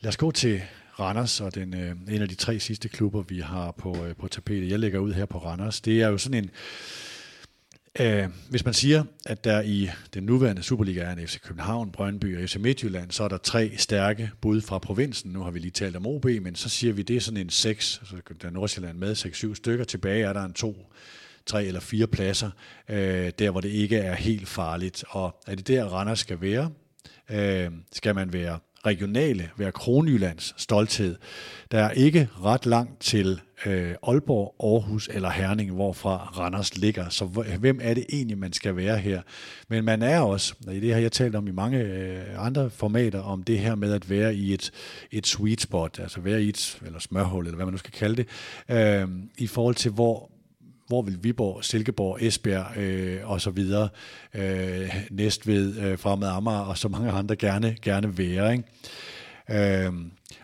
Lad 0.00 0.08
os 0.08 0.16
gå 0.16 0.30
til 0.30 0.62
Randers 1.00 1.40
og 1.40 1.54
den, 1.54 1.74
øh, 1.74 1.96
en 2.08 2.22
af 2.22 2.28
de 2.28 2.34
tre 2.34 2.60
sidste 2.60 2.88
klubber, 2.88 3.22
vi 3.22 3.38
har 3.38 3.70
på, 3.70 4.04
øh, 4.04 4.16
på 4.16 4.28
tapetet. 4.28 4.70
Jeg 4.70 4.78
lægger 4.78 4.98
ud 4.98 5.12
her 5.12 5.26
på 5.26 5.38
Randers. 5.38 5.80
Det 5.80 6.02
er 6.02 6.08
jo 6.08 6.18
sådan 6.18 6.44
en... 6.44 6.50
Øh, 8.00 8.28
hvis 8.50 8.64
man 8.64 8.74
siger, 8.74 9.04
at 9.26 9.44
der 9.44 9.60
i 9.60 9.90
den 10.14 10.22
nuværende 10.22 10.62
Superliga 10.62 11.00
er 11.00 11.12
en 11.12 11.28
FC 11.28 11.40
København, 11.40 11.92
Brøndby 11.92 12.42
og 12.42 12.48
FC 12.48 12.56
Midtjylland, 12.56 13.10
så 13.10 13.24
er 13.24 13.28
der 13.28 13.38
tre 13.38 13.72
stærke 13.76 14.30
bud 14.40 14.60
fra 14.60 14.78
provinsen. 14.78 15.32
Nu 15.32 15.42
har 15.42 15.50
vi 15.50 15.58
lige 15.58 15.70
talt 15.70 15.96
om 15.96 16.06
OB, 16.06 16.24
men 16.24 16.54
så 16.54 16.68
siger 16.68 16.92
vi, 16.92 17.02
det 17.02 17.16
er 17.16 17.20
sådan 17.20 17.40
en 17.40 17.50
seks, 17.50 17.86
så 17.86 18.16
der 18.42 18.48
er 18.48 18.52
Nordsjælland 18.52 18.98
med, 18.98 19.14
seks, 19.14 19.36
syv 19.36 19.54
stykker. 19.54 19.84
Tilbage 19.84 20.24
er 20.24 20.32
der 20.32 20.44
en 20.44 20.52
to, 20.52 20.92
tre 21.50 21.64
eller 21.64 21.80
fire 21.80 22.06
pladser, 22.06 22.50
øh, 22.88 23.32
der 23.38 23.50
hvor 23.50 23.60
det 23.60 23.68
ikke 23.68 23.96
er 23.96 24.14
helt 24.14 24.48
farligt. 24.48 25.04
Og 25.08 25.40
er 25.46 25.54
det 25.54 25.68
der, 25.68 25.84
Randers 25.84 26.18
skal 26.18 26.40
være? 26.40 26.70
Øh, 27.30 27.70
skal 27.92 28.14
man 28.14 28.32
være 28.32 28.58
regionale, 28.86 29.50
være 29.56 29.72
Kronjyllands 29.72 30.54
stolthed. 30.56 31.16
Der 31.70 31.78
er 31.78 31.90
ikke 31.90 32.28
ret 32.44 32.66
langt 32.66 33.00
til 33.00 33.40
øh, 33.66 33.94
Aalborg, 34.02 34.54
Aarhus 34.60 35.08
eller 35.12 35.30
Herning, 35.30 35.70
hvorfra 35.70 36.16
Randers 36.16 36.76
ligger. 36.76 37.08
Så 37.08 37.24
hvem 37.58 37.80
er 37.82 37.94
det 37.94 38.04
egentlig, 38.12 38.38
man 38.38 38.52
skal 38.52 38.76
være 38.76 38.98
her? 38.98 39.22
Men 39.68 39.84
man 39.84 40.02
er 40.02 40.20
også, 40.20 40.54
og 40.66 40.74
det 40.74 40.92
har 40.92 41.00
jeg 41.00 41.12
talt 41.12 41.36
om 41.36 41.46
i 41.46 41.50
mange 41.50 41.78
øh, 41.78 42.46
andre 42.46 42.70
formater, 42.70 43.20
om 43.20 43.42
det 43.42 43.58
her 43.58 43.74
med 43.74 43.92
at 43.92 44.10
være 44.10 44.34
i 44.34 44.54
et, 44.54 44.70
et 45.10 45.26
sweet 45.26 45.60
spot, 45.60 45.98
altså 45.98 46.20
være 46.20 46.42
i 46.42 46.48
et, 46.48 46.78
eller 46.86 46.98
smørhul, 46.98 47.44
eller 47.44 47.56
hvad 47.56 47.66
man 47.66 47.72
nu 47.72 47.78
skal 47.78 47.92
kalde 47.92 48.16
det, 48.16 48.28
øh, 48.68 49.08
i 49.38 49.46
forhold 49.46 49.74
til 49.74 49.90
hvor 49.90 50.29
hvor 50.90 51.02
vil 51.02 51.18
Viborg, 51.24 51.64
Silkeborg, 51.64 52.18
Esbjerg 52.20 52.76
øh, 52.76 53.30
og 53.30 53.40
så 53.40 53.50
videre, 53.50 53.88
øh, 54.34 54.94
Næstved, 55.10 55.78
øh, 55.78 55.98
Fremad 55.98 56.28
Amager 56.28 56.58
og 56.58 56.78
så 56.78 56.88
mange 56.88 57.10
andre 57.10 57.36
gerne, 57.36 57.76
gerne 57.82 58.18
være. 58.18 58.52
Ikke? 58.52 59.84
Øh, 59.86 59.92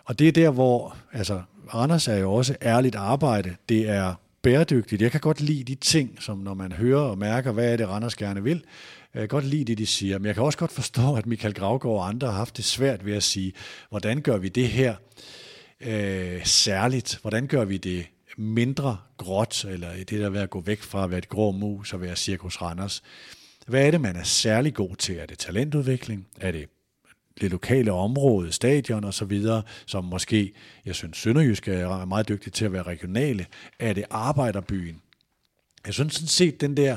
og 0.04 0.18
det 0.18 0.28
er 0.28 0.32
der, 0.32 0.50
hvor, 0.50 0.96
altså, 1.12 1.42
Anders 1.72 2.08
er 2.08 2.16
jo 2.16 2.32
også 2.32 2.56
ærligt 2.62 2.94
arbejde. 2.94 3.56
Det 3.68 3.88
er 3.88 4.14
bæredygtigt. 4.42 5.02
Jeg 5.02 5.10
kan 5.10 5.20
godt 5.20 5.40
lide 5.40 5.64
de 5.64 5.74
ting, 5.74 6.22
som 6.22 6.38
når 6.38 6.54
man 6.54 6.72
hører 6.72 7.00
og 7.00 7.18
mærker, 7.18 7.52
hvad 7.52 7.72
er 7.72 7.76
det, 7.76 7.88
Randers 7.88 8.16
gerne 8.16 8.42
vil. 8.42 8.64
Jeg 9.14 9.20
kan 9.20 9.28
godt 9.28 9.44
lide 9.44 9.64
det, 9.64 9.78
de 9.78 9.86
siger, 9.86 10.18
men 10.18 10.26
jeg 10.26 10.34
kan 10.34 10.44
også 10.44 10.58
godt 10.58 10.72
forstå, 10.72 11.14
at 11.14 11.26
Michael 11.26 11.54
Gravgaard 11.54 11.96
og 11.96 12.08
andre 12.08 12.26
har 12.26 12.34
haft 12.34 12.56
det 12.56 12.64
svært 12.64 13.06
ved 13.06 13.16
at 13.16 13.22
sige, 13.22 13.52
hvordan 13.90 14.20
gør 14.20 14.36
vi 14.36 14.48
det 14.48 14.68
her 14.68 14.94
øh, 15.80 16.44
særligt? 16.44 17.18
Hvordan 17.22 17.46
gør 17.46 17.64
vi 17.64 17.76
det 17.76 18.06
mindre 18.36 18.98
gråt, 19.16 19.64
eller 19.64 19.92
det 19.96 20.10
der 20.10 20.30
ved 20.30 20.40
at 20.40 20.50
gå 20.50 20.60
væk 20.60 20.82
fra 20.82 21.04
at 21.04 21.10
være 21.10 21.18
et 21.18 21.28
grå 21.28 21.50
mus 21.50 21.92
og 21.92 22.00
være 22.00 22.16
Cirkus 22.16 22.62
Randers. 22.62 23.02
Hvad 23.66 23.86
er 23.86 23.90
det, 23.90 24.00
man 24.00 24.16
er 24.16 24.22
særlig 24.22 24.74
god 24.74 24.96
til? 24.96 25.18
Er 25.18 25.26
det 25.26 25.38
talentudvikling? 25.38 26.26
Er 26.40 26.50
det 26.50 26.68
det 27.40 27.50
lokale 27.50 27.92
område, 27.92 28.52
stadion 28.52 29.04
og 29.04 29.14
så 29.14 29.24
videre, 29.24 29.62
som 29.86 30.04
måske, 30.04 30.52
jeg 30.84 30.94
synes, 30.94 31.16
Sønderjysk 31.16 31.68
er 31.68 32.04
meget 32.04 32.28
dygtig 32.28 32.52
til 32.52 32.64
at 32.64 32.72
være 32.72 32.82
regionale. 32.82 33.46
Er 33.78 33.92
det 33.92 34.04
arbejderbyen? 34.10 35.02
Jeg 35.86 35.94
synes 35.94 36.14
sådan 36.14 36.28
set, 36.28 36.60
den 36.60 36.76
der 36.76 36.96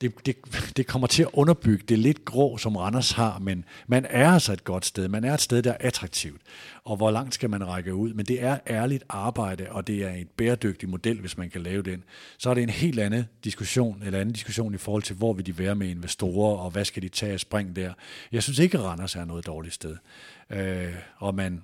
det, 0.00 0.26
det, 0.26 0.36
det 0.76 0.86
kommer 0.86 1.06
til 1.06 1.22
at 1.22 1.28
underbygge 1.32 1.84
det 1.88 1.98
lidt 1.98 2.24
grå, 2.24 2.56
som 2.56 2.76
Randers 2.76 3.10
har, 3.10 3.38
men 3.38 3.64
man 3.86 4.06
er 4.10 4.30
altså 4.30 4.52
et 4.52 4.64
godt 4.64 4.86
sted. 4.86 5.08
Man 5.08 5.24
er 5.24 5.34
et 5.34 5.40
sted, 5.40 5.62
der 5.62 5.70
er 5.70 5.76
attraktivt. 5.80 6.40
Og 6.84 6.96
hvor 6.96 7.10
langt 7.10 7.34
skal 7.34 7.50
man 7.50 7.68
række 7.68 7.94
ud? 7.94 8.12
Men 8.12 8.26
det 8.26 8.42
er 8.42 8.58
ærligt 8.66 9.04
arbejde, 9.08 9.66
og 9.70 9.86
det 9.86 10.02
er 10.02 10.10
en 10.10 10.28
bæredygtig 10.36 10.88
model, 10.88 11.20
hvis 11.20 11.38
man 11.38 11.50
kan 11.50 11.62
lave 11.62 11.82
den. 11.82 12.04
Så 12.38 12.50
er 12.50 12.54
det 12.54 12.62
en 12.62 12.70
helt 12.70 12.98
anden 12.98 13.24
diskussion, 13.44 14.02
eller 14.02 14.20
anden 14.20 14.32
diskussion 14.32 14.74
i 14.74 14.78
forhold 14.78 15.02
til, 15.02 15.16
hvor 15.16 15.32
vil 15.32 15.46
de 15.46 15.58
være 15.58 15.74
med 15.74 15.88
investorer, 15.88 16.58
og 16.58 16.70
hvad 16.70 16.84
skal 16.84 17.02
de 17.02 17.08
tage 17.08 17.32
af 17.32 17.40
spring 17.40 17.76
der. 17.76 17.92
Jeg 18.32 18.42
synes 18.42 18.58
ikke, 18.58 18.78
Randers 18.78 19.16
er 19.16 19.24
noget 19.24 19.46
dårligt 19.46 19.74
sted. 19.74 19.96
Øh, 20.50 20.94
og 21.16 21.34
man, 21.34 21.62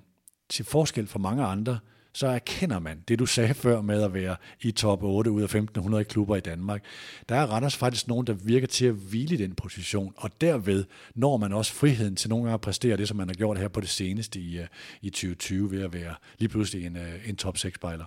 til 0.49 0.65
forskel 0.65 1.07
fra 1.07 1.19
mange 1.19 1.43
andre, 1.43 1.79
så 2.17 2.27
erkender 2.27 2.79
man 2.79 3.03
det, 3.07 3.19
du 3.19 3.25
sagde 3.25 3.53
før 3.53 3.81
med 3.81 4.03
at 4.03 4.13
være 4.13 4.35
i 4.61 4.71
top 4.71 5.03
8 5.03 5.31
ud 5.31 5.41
af 5.41 5.45
1500 5.45 6.03
klubber 6.03 6.35
i 6.35 6.39
Danmark. 6.39 6.83
Der 7.29 7.35
er 7.35 7.45
Randers 7.45 7.75
faktisk 7.75 8.07
nogen, 8.07 8.27
der 8.27 8.33
virker 8.33 8.67
til 8.67 8.85
at 8.85 8.93
hvile 8.93 9.33
i 9.33 9.37
den 9.37 9.55
position, 9.55 10.13
og 10.17 10.41
derved 10.41 10.85
når 11.15 11.37
man 11.37 11.53
også 11.53 11.73
friheden 11.73 12.15
til 12.15 12.29
nogle 12.29 12.43
gange 12.43 12.53
at 12.53 12.61
præstere 12.61 12.97
det, 12.97 13.07
som 13.07 13.17
man 13.17 13.27
har 13.27 13.33
gjort 13.33 13.57
her 13.57 13.67
på 13.67 13.81
det 13.81 13.89
seneste 13.89 14.39
i, 14.39 14.59
øh, 14.59 14.67
i 15.01 15.09
2020 15.09 15.71
ved 15.71 15.83
at 15.83 15.93
være 15.93 16.15
lige 16.37 16.49
pludselig 16.49 16.85
en, 16.85 16.97
øh, 16.97 17.29
en 17.29 17.35
top 17.35 17.57
6 17.57 17.75
spejler. 17.75 18.05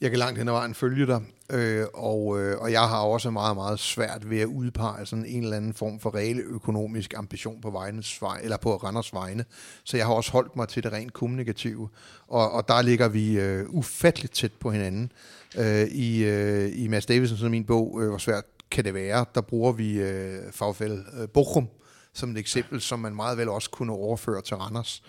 Jeg 0.00 0.10
kan 0.10 0.18
langt 0.18 0.38
hen 0.38 0.48
ad 0.48 0.52
vejen 0.52 0.74
følge 0.74 1.06
dig, 1.06 1.22
øh, 1.50 1.86
og, 1.94 2.40
øh, 2.40 2.58
og 2.58 2.72
jeg 2.72 2.88
har 2.88 3.00
også 3.00 3.30
meget, 3.30 3.56
meget 3.56 3.78
svært 3.80 4.30
ved 4.30 4.40
at 4.40 4.46
udpege 4.46 5.06
sådan 5.06 5.24
en 5.24 5.42
eller 5.42 5.56
anden 5.56 5.74
form 5.74 6.00
for 6.00 6.14
reelle 6.14 6.42
økonomisk 6.42 7.14
ambition 7.16 7.60
på, 7.60 7.70
vejnes 7.70 8.22
vej, 8.22 8.40
eller 8.42 8.56
på 8.56 8.76
Randers 8.76 9.14
vegne. 9.14 9.44
Så 9.84 9.96
jeg 9.96 10.06
har 10.06 10.14
også 10.14 10.32
holdt 10.32 10.56
mig 10.56 10.68
til 10.68 10.82
det 10.82 10.92
rent 10.92 11.12
kommunikative, 11.12 11.88
og, 12.28 12.52
og 12.52 12.68
der 12.68 12.82
ligger 12.82 13.08
vi 13.08 13.40
øh, 13.40 13.64
ufatteligt 13.68 14.34
tæt 14.34 14.52
på 14.52 14.70
hinanden. 14.70 15.12
Øh, 15.58 15.86
I 15.86 16.24
øh, 16.24 16.72
i 16.74 16.88
Mads 16.88 17.06
Davidsen, 17.06 17.36
som 17.36 17.50
min 17.50 17.64
bog, 17.64 18.02
øh, 18.02 18.08
hvor 18.08 18.18
svært 18.18 18.44
kan 18.70 18.84
det 18.84 18.94
være, 18.94 19.24
der 19.34 19.40
bruger 19.40 19.72
vi 19.72 20.00
øh, 20.00 20.52
fagfælde 20.52 21.04
øh, 21.20 21.28
Bochum 21.28 21.68
som 22.12 22.30
et 22.30 22.38
eksempel, 22.38 22.80
som 22.80 22.98
man 22.98 23.14
meget 23.14 23.38
vel 23.38 23.48
også 23.48 23.70
kunne 23.70 23.92
overføre 23.92 24.42
til 24.42 24.56
Randers. 24.56 25.02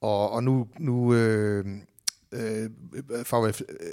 Og, 0.00 0.30
og 0.30 0.44
nu, 0.44 0.68
nu 0.78 1.14
øh, 1.14 1.64
øh, 2.32 2.70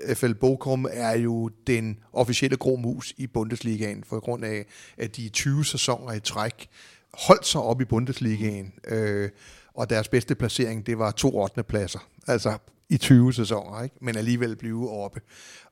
øh 0.10 0.16
FL 0.16 0.34
Bochum 0.34 0.88
er 0.91 1.18
jo 1.18 1.49
den 1.68 1.99
officielle 2.14 2.57
grå 2.57 2.76
mus 2.76 3.14
i 3.18 3.28
Bundesligaen, 3.28 4.03
for 4.03 4.20
grund 4.20 4.45
af, 4.45 4.66
at 4.98 5.18
de 5.18 5.30
20 5.30 5.66
sæsoner 5.66 6.14
i 6.14 6.20
træk 6.20 6.70
holdt 7.14 7.45
sig 7.45 7.62
op 7.62 7.82
i 7.82 7.86
Bundesligaen, 7.86 8.74
øh, 8.88 9.30
og 9.74 9.90
deres 9.90 10.07
bedste 10.07 10.36
placering, 10.36 10.86
det 10.86 10.98
var 10.98 11.12
to 11.12 11.41
8. 11.41 11.64
pladser, 11.64 12.07
altså 12.28 12.57
i 12.90 12.98
20 12.98 13.34
sæsoner, 13.34 13.84
ikke? 13.84 13.95
men 14.02 14.18
alligevel 14.18 14.56
blive 14.56 14.90
oppe. 14.91 15.22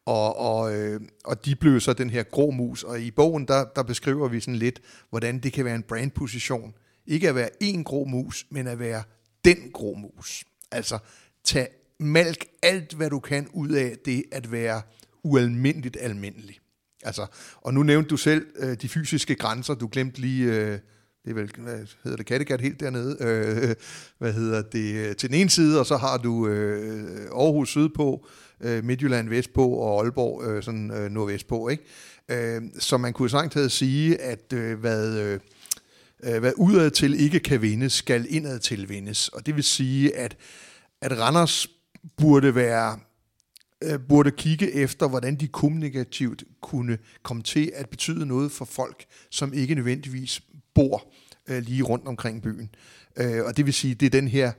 Og, 0.06 0.38
og, 0.38 0.76
øh, 0.76 1.02
og 1.26 1.45
de 1.45 1.56
blev 1.56 1.80
så 1.80 1.94
den 1.94 2.10
her 2.10 2.23
grå 2.23 2.52
mus, 2.52 2.84
og 2.84 3.02
i 3.02 3.11
bogen, 3.11 3.48
der, 3.48 3.65
der 3.76 3.84
beskriver 3.84 4.27
vi 4.27 4.40
sådan 4.40 4.56
lidt, 4.56 4.81
hvordan 5.10 5.40
det 5.40 5.53
kan 5.53 5.65
være 5.65 5.76
en 5.76 5.84
brandposition. 5.84 6.73
Ikke 7.07 7.30
at 7.30 7.35
være 7.35 7.49
en 7.60 7.84
grå 7.84 8.06
mus, 8.06 8.45
men 8.49 8.68
at 8.68 8.80
være 8.80 9.03
den 9.45 9.57
grå 9.73 9.94
mus. 9.94 10.44
Altså, 10.72 10.98
tage 11.44 11.68
malk 12.03 12.45
alt, 12.61 12.93
hvad 12.93 13.09
du 13.09 13.19
kan 13.19 13.47
ud 13.53 13.69
af 13.69 13.97
det 14.05 14.23
at 14.31 14.51
være 14.51 14.81
ualmindeligt 15.23 15.97
almindelig. 15.99 16.59
Altså, 17.03 17.25
og 17.61 17.73
nu 17.73 17.84
nævnte 17.84 18.09
du 18.09 18.17
selv 18.17 18.45
øh, 18.59 18.77
de 18.81 18.89
fysiske 18.89 19.35
grænser. 19.35 19.73
Du 19.73 19.89
glemte 19.91 20.21
lige, 20.21 20.45
øh, 20.45 20.80
det 21.23 21.30
er 21.30 21.34
vel, 21.34 21.51
hvad 21.57 21.80
hedder 22.03 22.17
det, 22.17 22.25
Kattegat 22.25 22.61
helt 22.61 22.80
dernede, 22.80 23.17
øh, 23.19 23.75
hvad 24.17 24.34
hedder 24.34 24.61
det, 24.61 24.93
øh, 24.93 25.15
til 25.15 25.30
den 25.30 25.38
ene 25.39 25.49
side, 25.49 25.80
og 25.80 25.85
så 25.85 25.97
har 25.97 26.17
du 26.17 26.47
øh, 26.47 27.21
Aarhus 27.31 27.69
sydpå, 27.69 28.27
øh, 28.61 28.84
Midtjylland 28.84 29.30
vestpå 29.30 29.67
og 29.69 30.01
Aalborg 30.01 30.43
øh, 30.47 30.63
sådan 30.63 30.91
øh, 30.91 31.11
nordvestpå, 31.11 31.69
ikke? 31.69 31.84
Øh, 32.30 32.61
så 32.80 32.97
man 32.97 33.13
kunne 33.13 33.30
sagtens 33.30 33.73
sige, 33.73 34.21
at 34.21 34.53
øh, 34.53 34.80
hvad... 34.80 35.17
Øh, 35.17 35.39
øh, 36.23 36.39
hvad 36.39 36.51
udad 36.57 36.91
til 36.91 37.19
ikke 37.19 37.39
kan 37.39 37.61
vindes, 37.61 37.93
skal 37.93 38.25
indad 38.30 38.59
til 38.59 38.89
vindes. 38.89 39.27
Og 39.27 39.45
det 39.45 39.55
vil 39.55 39.63
sige, 39.63 40.15
at, 40.15 40.38
at 41.01 41.19
Randers 41.19 41.67
burde 42.17 42.55
være 42.55 42.99
øh, 43.84 43.99
burde 44.09 44.31
kigge 44.31 44.71
efter, 44.71 45.07
hvordan 45.07 45.35
de 45.35 45.47
kommunikativt 45.47 46.43
kunne 46.61 46.97
komme 47.23 47.43
til 47.43 47.71
at 47.75 47.89
betyde 47.89 48.25
noget 48.25 48.51
for 48.51 48.65
folk, 48.65 49.05
som 49.30 49.53
ikke 49.53 49.75
nødvendigvis 49.75 50.41
bor 50.73 51.13
øh, 51.47 51.63
lige 51.63 51.84
rundt 51.84 52.07
omkring 52.07 52.41
byen. 52.41 52.69
Øh, 53.17 53.45
og 53.45 53.57
det 53.57 53.65
vil 53.65 53.73
sige, 53.73 53.95
det 53.95 54.05
er 54.05 54.09
den 54.09 54.27
her 54.27 54.51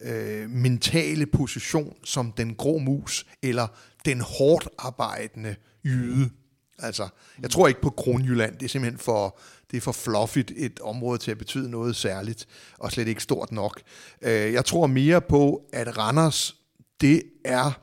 øh, 0.00 0.50
mentale 0.50 1.26
position 1.26 1.96
som 2.04 2.32
den 2.32 2.54
grå 2.54 2.78
mus, 2.78 3.26
eller 3.42 3.66
den 4.04 4.20
hårdt 4.20 4.68
arbejdende 4.78 5.56
jyde. 5.84 6.30
Altså, 6.78 7.08
jeg 7.42 7.50
tror 7.50 7.68
ikke 7.68 7.80
på 7.80 7.90
Kronjylland, 7.90 8.58
det 8.58 8.64
er 8.64 8.68
simpelthen 8.68 8.98
for, 8.98 9.38
det 9.70 9.76
er 9.76 9.80
for 9.80 9.92
fluffigt 9.92 10.52
et 10.56 10.80
område 10.80 11.18
til 11.18 11.30
at 11.30 11.38
betyde 11.38 11.70
noget 11.70 11.96
særligt, 11.96 12.46
og 12.78 12.92
slet 12.92 13.08
ikke 13.08 13.22
stort 13.22 13.52
nok. 13.52 13.82
Øh, 14.22 14.52
jeg 14.52 14.64
tror 14.64 14.86
mere 14.86 15.20
på, 15.20 15.62
at 15.72 15.98
Randers 15.98 16.63
det 17.04 17.22
er 17.44 17.80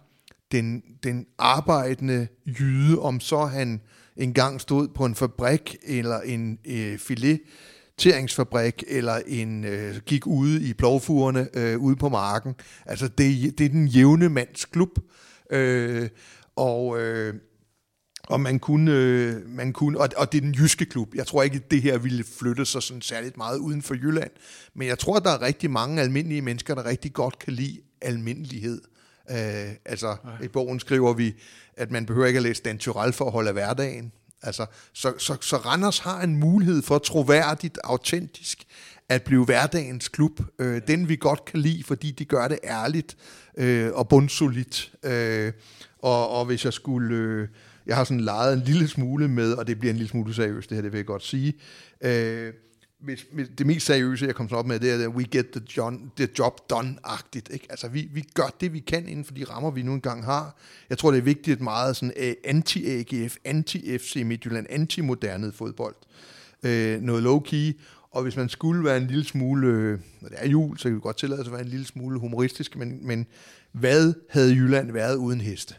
den, 0.52 0.84
den 1.04 1.26
arbejdende 1.38 2.28
jyde, 2.60 3.00
om 3.00 3.20
så 3.20 3.46
han 3.46 3.82
engang 4.16 4.62
stod 4.62 4.88
på 4.88 5.06
en 5.06 5.16
fabrik 5.16 5.76
eller 5.84 6.20
en 6.20 6.60
øh, 6.66 7.00
fileteringsfabrik 7.00 8.84
eller 8.88 9.22
en 9.28 9.64
øh, 9.64 9.96
gik 10.06 10.28
ude 10.28 10.64
i 10.70 10.74
plovfugerne 10.74 11.48
øh, 11.54 11.78
ude 11.78 11.96
på 11.96 12.10
marken. 12.10 12.56
Altså 12.86 13.08
det, 13.08 13.58
det 13.58 13.66
er 13.66 13.70
den 13.70 13.88
jævne 13.88 14.30
mands 14.30 14.66
klub. 14.66 15.00
Øh, 15.52 16.10
og 16.56 17.02
øh, 17.02 17.34
og 18.28 18.42
man 18.42 18.60
kunne, 18.60 18.92
øh, 18.92 19.50
man 19.50 19.74
kunne 19.74 20.00
og, 20.00 20.10
og 20.18 20.32
det 20.32 20.38
er 20.38 20.42
den 20.42 20.54
jyske 20.54 20.86
klub. 20.86 21.16
Jeg 21.16 21.28
tror 21.28 21.44
ikke, 21.44 21.56
at 21.56 21.72
det 21.72 21.82
her 21.82 21.98
ville 21.98 22.24
flytte 22.24 22.66
sig 22.66 22.84
sådan 22.84 23.02
særligt 23.02 23.38
meget 23.38 23.58
uden 23.58 23.82
for 23.82 23.94
Jylland. 23.94 24.32
Men 24.74 24.88
jeg 24.88 25.00
tror, 25.00 25.18
at 25.18 25.24
der 25.24 25.32
er 25.32 25.42
rigtig 25.42 25.72
mange 25.72 26.02
almindelige 26.02 26.42
mennesker, 26.42 26.76
der 26.76 26.86
rigtig 26.86 27.14
godt 27.14 27.40
kan 27.40 27.54
lide 27.54 27.80
almindelighed. 28.02 28.82
Øh, 29.32 29.76
altså, 29.86 30.16
Nej. 30.24 30.34
i 30.44 30.48
bogen 30.48 30.80
skriver 30.80 31.14
vi, 31.14 31.36
at 31.78 31.92
man 31.92 32.06
behøver 32.06 32.28
ikke 32.28 32.38
at 32.38 32.44
læse 32.44 32.64
Dan 32.64 32.78
Tyrell 32.78 33.14
for 33.14 33.26
at 33.26 33.32
holde 33.32 33.52
hverdagen. 33.52 34.12
Altså, 34.44 34.66
så, 34.94 35.14
så, 35.18 35.38
så 35.42 35.58
Randers 35.58 36.00
har 36.00 36.22
en 36.22 36.36
mulighed 36.36 36.82
for 36.82 36.98
troværdigt, 36.98 37.80
autentisk 37.84 38.64
at 39.10 39.24
blive 39.24 39.46
hverdagens 39.46 40.08
klub. 40.08 40.40
Øh, 40.60 40.82
den 40.88 41.10
vi 41.10 41.16
godt 41.16 41.46
kan 41.46 41.60
lide, 41.60 41.84
fordi 41.84 42.12
de 42.12 42.26
gør 42.26 42.48
det 42.48 42.60
ærligt 42.64 43.18
øh, 43.58 43.92
og 43.94 44.10
bundsolidt. 44.10 44.92
Øh, 45.04 45.54
og, 46.00 46.30
og 46.30 46.46
hvis 46.46 46.66
jeg 46.66 46.74
skulle... 46.74 47.16
Øh, 47.16 47.48
jeg 47.86 47.96
har 47.96 48.04
sådan 48.04 48.22
leget 48.22 48.54
en 48.54 48.60
lille 48.60 48.88
smule 48.88 49.28
med, 49.28 49.54
og 49.54 49.68
det 49.68 49.80
bliver 49.80 49.92
en 49.92 49.98
lille 49.98 50.10
smule 50.10 50.34
seriøst, 50.34 50.70
det 50.70 50.76
her, 50.76 50.82
det 50.82 50.92
vil 50.92 50.98
jeg 50.98 51.06
godt 51.06 51.24
sige. 51.24 51.54
Øh, 52.02 52.54
mit, 53.04 53.28
mit, 53.32 53.58
det 53.58 53.68
mest 53.68 53.86
seriøse, 53.86 54.26
jeg 54.26 54.36
kom 54.36 54.50
så 54.50 54.56
op 54.56 54.66
med, 54.66 54.80
det 54.80 54.92
er, 54.92 55.04
at 55.04 55.08
we 55.08 55.24
get 55.24 55.46
the, 55.50 55.62
John, 55.78 56.12
the 56.18 56.28
job 56.40 56.72
done-agtigt. 56.74 57.54
Ikke? 57.54 57.68
Altså, 57.70 57.88
vi, 57.88 58.10
vi 58.14 58.22
gør 58.34 58.56
det, 58.62 58.74
vi 58.74 58.80
kan 58.80 59.08
inden 59.08 59.26
for 59.26 59.34
de 59.34 59.44
rammer, 59.44 59.72
vi 59.72 59.82
nu 59.82 59.94
engang 59.94 60.26
har. 60.26 60.58
Jeg 60.90 60.98
tror, 60.98 61.12
det 61.12 61.18
er 61.18 61.22
vigtigt, 61.22 61.56
at 61.56 61.62
meget 61.62 61.96
sådan 61.96 62.14
øh, 62.18 62.34
anti-AGF, 62.48 63.36
anti-FC 63.46 64.24
Midtjylland, 64.26 64.68
anti-moderne 64.70 65.52
fodbold. 65.52 65.96
Øh, 66.64 67.02
noget 67.02 67.24
low-key. 67.24 67.82
Og 68.12 68.24
hvis 68.24 68.36
man 68.36 68.50
skulle 68.50 68.84
være 68.84 68.98
en 68.98 69.08
lille 69.08 69.24
smule, 69.24 69.68
øh, 69.68 70.00
når 70.22 70.30
det 70.30 70.38
er 70.42 70.48
jul, 70.48 70.78
så 70.78 70.84
kan 70.84 70.96
vi 70.96 71.00
godt 71.00 71.18
tillade 71.18 71.42
os 71.42 71.48
at 71.48 71.54
være 71.54 71.62
en 71.62 71.68
lille 71.68 71.86
smule 71.86 72.20
humoristisk, 72.20 72.76
men, 72.76 73.08
men 73.08 73.28
hvad 73.72 74.14
havde 74.30 74.54
Jylland 74.54 74.92
været 74.92 75.16
uden 75.16 75.42
heste? 75.42 75.76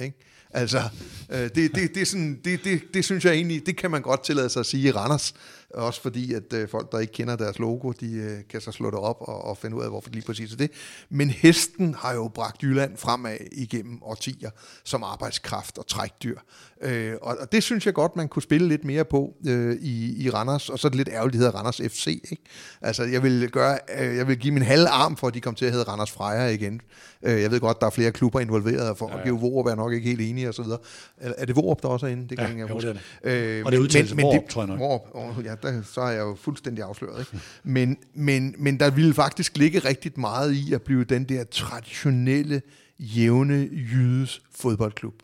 Ikke? 0.00 0.18
Altså, 0.50 0.82
øh, 1.30 1.38
det, 1.38 1.54
det, 1.54 1.74
det, 1.74 1.96
er 1.96 2.04
sådan, 2.04 2.40
det, 2.44 2.64
det, 2.64 2.82
det 2.94 3.04
synes 3.04 3.24
jeg 3.24 3.34
egentlig, 3.34 3.66
det 3.66 3.76
kan 3.76 3.90
man 3.90 4.02
godt 4.02 4.24
tillade 4.24 4.48
sig 4.48 4.60
at 4.60 4.66
sige 4.66 4.88
i 4.88 4.90
Randers. 4.90 5.34
Også 5.76 6.00
fordi, 6.02 6.34
at 6.34 6.52
øh, 6.52 6.68
folk, 6.68 6.92
der 6.92 6.98
ikke 6.98 7.12
kender 7.12 7.36
deres 7.36 7.58
logo, 7.58 7.92
de 7.92 8.12
øh, 8.12 8.38
kan 8.50 8.60
så 8.60 8.72
slå 8.72 8.90
det 8.90 8.98
op 8.98 9.16
og, 9.20 9.44
og 9.44 9.58
finde 9.58 9.76
ud 9.76 9.82
af, 9.82 9.88
hvorfor 9.88 10.08
det 10.08 10.14
lige 10.14 10.26
præcis 10.26 10.52
er 10.52 10.56
det. 10.56 10.70
Men 11.10 11.30
hesten 11.30 11.94
har 11.94 12.14
jo 12.14 12.28
bragt 12.28 12.62
Jylland 12.62 12.96
fremad 12.96 13.36
igennem 13.52 14.02
årtier 14.02 14.50
som 14.84 15.02
arbejdskraft 15.02 15.78
og 15.78 15.86
trækdyr. 15.86 16.38
Øh, 16.82 17.14
og, 17.22 17.36
og 17.40 17.52
det 17.52 17.62
synes 17.62 17.86
jeg 17.86 17.94
godt, 17.94 18.16
man 18.16 18.28
kunne 18.28 18.42
spille 18.42 18.68
lidt 18.68 18.84
mere 18.84 19.04
på 19.04 19.34
øh, 19.46 19.76
i, 19.80 20.24
i 20.26 20.30
Randers. 20.30 20.68
Og 20.68 20.78
så 20.78 20.88
er 20.88 20.90
det 20.90 20.96
lidt 20.96 21.08
ærgerligt, 21.08 21.32
det 21.32 21.38
hedder 21.38 21.58
Randers 21.58 21.80
FC. 21.92 22.06
Ikke? 22.06 22.42
Altså, 22.82 23.04
jeg 23.04 23.22
vil, 23.22 23.50
gøre, 23.50 23.78
øh, 23.98 24.16
jeg 24.16 24.28
vil 24.28 24.38
give 24.38 24.54
min 24.54 24.62
halve 24.62 24.88
arm 24.88 25.16
for, 25.16 25.26
at 25.26 25.34
de 25.34 25.40
kommer 25.40 25.56
til 25.56 25.66
at 25.66 25.72
hedde 25.72 25.84
Randers 25.84 26.10
Freja 26.10 26.48
igen. 26.48 26.80
Øh, 27.22 27.42
jeg 27.42 27.50
ved 27.50 27.60
godt, 27.60 27.80
der 27.80 27.86
er 27.86 27.90
flere 27.90 28.12
klubber 28.12 28.40
involveret, 28.40 28.98
for, 28.98 29.08
ja, 29.08 29.14
ja. 29.14 29.20
og 29.20 29.24
Geo 29.26 29.34
Vorup 29.34 29.66
er 29.66 29.74
nok 29.74 29.92
ikke 29.92 30.08
helt 30.08 30.20
enig 30.20 30.48
og 30.48 30.54
så 30.54 30.62
videre. 30.62 30.78
Er, 31.16 31.44
det 31.44 31.56
Vorup, 31.56 31.82
der 31.82 31.88
også 31.88 32.06
er 32.06 32.10
inde? 32.10 32.28
Det 32.28 32.38
kan 32.38 32.48
ja, 32.48 32.58
jeg 32.58 32.68
jo, 32.68 32.74
huske. 32.74 32.88
det 32.88 33.00
er 33.24 33.30
det. 33.30 33.58
Øh, 33.58 33.64
og 33.64 33.72
det 33.72 33.78
er 33.78 33.82
udtalt 33.82 34.22
Vorup, 34.22 34.48
tror 34.48 34.62
jeg 34.62 34.68
nok. 34.68 34.78
Vorup, 34.78 35.00
oh, 35.12 35.44
ja, 35.44 35.54
der, 35.66 35.82
så 35.82 36.00
er 36.00 36.10
jeg 36.10 36.20
jo 36.20 36.34
fuldstændig 36.34 36.84
afsløret. 36.84 37.20
Ikke? 37.20 37.44
Men, 37.62 37.98
men, 38.14 38.54
men 38.58 38.80
der 38.80 38.90
ville 38.90 39.14
faktisk 39.14 39.56
ligge 39.56 39.78
rigtig 39.78 40.12
meget 40.16 40.52
i 40.52 40.72
at 40.72 40.82
blive 40.82 41.04
den 41.04 41.24
der 41.24 41.44
traditionelle, 41.44 42.62
jævne 42.98 43.68
jydes 43.72 44.42
fodboldklub. 44.50 45.22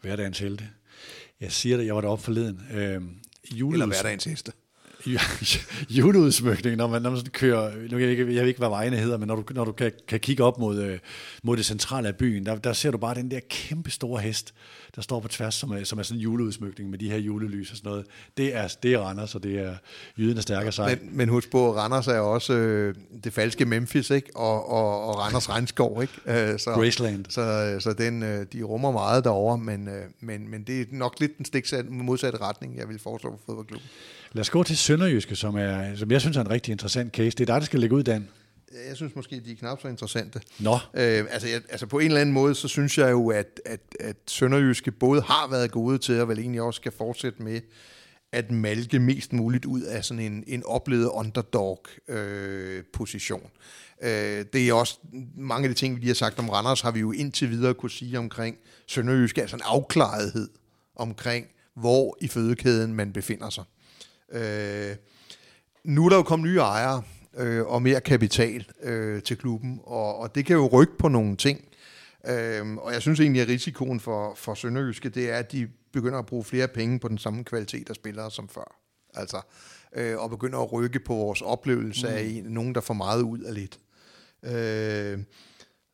Hverdagens 0.00 0.38
helte. 0.38 0.68
Jeg 1.40 1.52
siger 1.52 1.76
det, 1.76 1.86
jeg 1.86 1.94
var 1.94 2.00
deroppe 2.00 2.24
forleden. 2.24 2.62
Øh, 2.72 3.02
juleud... 3.58 3.72
Eller 3.72 3.86
hverdagens 3.86 4.24
heste. 4.24 4.52
juleudsmykning, 5.98 6.76
når 6.76 6.86
man, 6.86 7.02
når 7.02 7.10
man 7.10 7.16
sådan 7.16 7.32
kører, 7.32 7.72
nu 7.90 7.98
jeg, 7.98 8.10
ikke, 8.10 8.34
jeg 8.34 8.42
ved 8.42 8.48
ikke, 8.48 8.58
hvad 8.58 8.68
vejene 8.68 8.96
hedder, 8.96 9.18
men 9.18 9.28
når 9.28 9.36
du, 9.36 9.44
når 9.54 9.64
du 9.64 9.72
kan, 9.72 9.92
kan 10.08 10.20
kigge 10.20 10.44
op 10.44 10.58
mod, 10.58 10.82
øh, 10.82 10.98
mod 11.42 11.56
det 11.56 11.66
centrale 11.66 12.08
af 12.08 12.16
byen, 12.16 12.46
der, 12.46 12.56
der 12.56 12.72
ser 12.72 12.90
du 12.90 12.98
bare 12.98 13.14
den 13.14 13.30
der 13.30 13.40
kæmpe 13.48 13.90
store 13.90 14.20
hest, 14.20 14.54
der 14.96 15.02
står 15.02 15.20
på 15.20 15.28
tværs, 15.28 15.54
som 15.54 15.70
er, 15.70 15.84
som 15.84 15.98
er 15.98 16.02
sådan 16.02 16.18
en 16.18 16.22
juleudsmykning 16.22 16.90
med 16.90 16.98
de 16.98 17.10
her 17.10 17.18
julelys 17.18 17.70
og 17.70 17.76
sådan 17.76 17.90
noget. 17.90 18.06
Det 18.36 18.56
er, 18.56 18.76
det 18.82 18.94
er 18.94 18.98
Randers, 18.98 19.34
og 19.34 19.42
det 19.42 19.58
er 19.58 19.74
jyden 20.18 20.36
er 20.36 20.42
stærkere 20.42 20.72
sig. 20.72 20.98
Men, 21.02 21.16
men 21.16 21.28
husk 21.28 21.50
på, 21.50 21.76
Randers 21.76 22.08
er 22.08 22.18
også 22.18 22.52
øh, 22.52 22.94
det 23.24 23.32
falske 23.32 23.64
Memphis, 23.64 24.10
ikke? 24.10 24.36
Og, 24.36 24.70
og, 24.70 25.06
og 25.08 25.18
Randers 25.18 25.48
Regnskov, 25.48 26.02
ikke? 26.02 26.14
Øh, 26.26 26.58
så, 26.58 26.70
Graceland. 26.70 27.24
Så, 27.28 27.76
så 27.80 27.92
den, 27.92 28.22
øh, 28.22 28.46
de 28.52 28.62
rummer 28.62 28.90
meget 28.90 29.24
derovre, 29.24 29.58
men, 29.58 29.88
øh, 29.88 30.04
men, 30.20 30.50
men 30.50 30.62
det 30.62 30.80
er 30.80 30.84
nok 30.90 31.20
lidt 31.20 31.38
den 31.38 31.44
stik 31.44 31.66
modsatte 31.90 32.38
retning, 32.40 32.76
jeg 32.76 32.88
vil 32.88 32.98
foreslå 32.98 33.30
for 33.30 33.40
fodboldklubben. 33.46 33.88
Lad 34.32 34.40
os 34.40 34.50
gå 34.50 34.62
til 34.62 34.76
Sønderjyske, 34.76 35.36
som, 35.36 35.56
er, 35.56 35.96
som 35.96 36.10
jeg 36.10 36.20
synes 36.20 36.36
er 36.36 36.40
en 36.40 36.50
rigtig 36.50 36.72
interessant 36.72 37.14
case. 37.14 37.30
Det 37.30 37.40
er 37.40 37.44
dig, 37.44 37.60
der 37.60 37.66
skal 37.66 37.80
lægge 37.80 37.96
ud, 37.96 38.02
Dan. 38.02 38.28
Jeg 38.88 38.96
synes 38.96 39.16
måske, 39.16 39.40
de 39.40 39.52
er 39.52 39.56
knap 39.56 39.82
så 39.82 39.88
interessante. 39.88 40.40
Nå. 40.58 40.74
Øh, 40.74 41.24
altså, 41.30 41.48
jeg, 41.48 41.60
altså 41.68 41.86
på 41.86 41.98
en 41.98 42.06
eller 42.06 42.20
anden 42.20 42.32
måde, 42.32 42.54
så 42.54 42.68
synes 42.68 42.98
jeg 42.98 43.10
jo, 43.10 43.28
at, 43.28 43.60
at, 43.64 43.80
at 44.00 44.16
Sønderjyske 44.26 44.90
både 44.90 45.22
har 45.22 45.48
været 45.50 45.70
gode 45.70 45.98
til, 45.98 46.20
og 46.20 46.28
vel 46.28 46.38
egentlig 46.38 46.62
også 46.62 46.76
skal 46.76 46.92
fortsætte 46.92 47.42
med, 47.42 47.60
at 48.32 48.50
malke 48.50 48.98
mest 48.98 49.32
muligt 49.32 49.64
ud 49.64 49.82
af 49.82 50.04
sådan 50.04 50.32
en, 50.32 50.44
en 50.46 50.62
oplevet 50.66 51.06
underdog-position. 51.06 53.50
Øh, 54.02 54.38
øh, 54.38 54.44
det 54.52 54.68
er 54.68 54.72
også 54.72 54.98
mange 55.36 55.68
af 55.68 55.74
de 55.74 55.80
ting, 55.80 56.02
vi 56.02 56.06
har 56.06 56.14
sagt 56.14 56.38
om 56.38 56.48
Randers, 56.48 56.80
har 56.80 56.90
vi 56.90 57.00
jo 57.00 57.12
indtil 57.12 57.50
videre 57.50 57.74
kunne 57.74 57.90
sige 57.90 58.18
omkring 58.18 58.56
Sønderjyske, 58.86 59.40
altså 59.40 59.56
en 59.56 59.62
afklarethed 59.64 60.48
omkring, 60.96 61.46
hvor 61.74 62.16
i 62.20 62.28
fødekæden 62.28 62.94
man 62.94 63.12
befinder 63.12 63.50
sig. 63.50 63.64
Øh, 64.32 64.96
nu 65.84 66.04
er 66.04 66.08
der 66.08 66.16
jo 66.16 66.22
kommet 66.22 66.48
nye 66.48 66.58
ejere 66.58 67.02
øh, 67.36 67.66
og 67.66 67.82
mere 67.82 68.00
kapital 68.00 68.66
øh, 68.82 69.22
til 69.22 69.36
klubben, 69.36 69.80
og, 69.84 70.18
og 70.18 70.34
det 70.34 70.46
kan 70.46 70.56
jo 70.56 70.66
rykke 70.66 70.98
på 70.98 71.08
nogle 71.08 71.36
ting. 71.36 71.64
Øh, 72.28 72.76
og 72.76 72.92
jeg 72.92 73.02
synes 73.02 73.20
egentlig, 73.20 73.42
at 73.42 73.48
risikoen 73.48 74.00
for, 74.00 74.34
for 74.34 74.54
Sønderjyske, 74.54 75.08
det 75.08 75.30
er, 75.30 75.36
at 75.36 75.52
de 75.52 75.68
begynder 75.92 76.18
at 76.18 76.26
bruge 76.26 76.44
flere 76.44 76.68
penge 76.68 77.00
på 77.00 77.08
den 77.08 77.18
samme 77.18 77.44
kvalitet 77.44 77.90
af 77.90 77.94
spillere 77.94 78.30
som 78.30 78.48
før. 78.48 78.76
Altså, 79.14 79.40
øh, 79.96 80.18
og 80.18 80.30
begynder 80.30 80.58
at 80.58 80.72
rykke 80.72 81.00
på 81.00 81.14
vores 81.14 81.42
oplevelse 81.42 82.06
mm. 82.06 82.12
af 82.12 82.22
en, 82.22 82.44
nogen, 82.44 82.74
der 82.74 82.80
får 82.80 82.94
meget 82.94 83.22
ud 83.22 83.40
af 83.40 83.54
lidt. 83.54 83.80
Øh, 84.42 85.18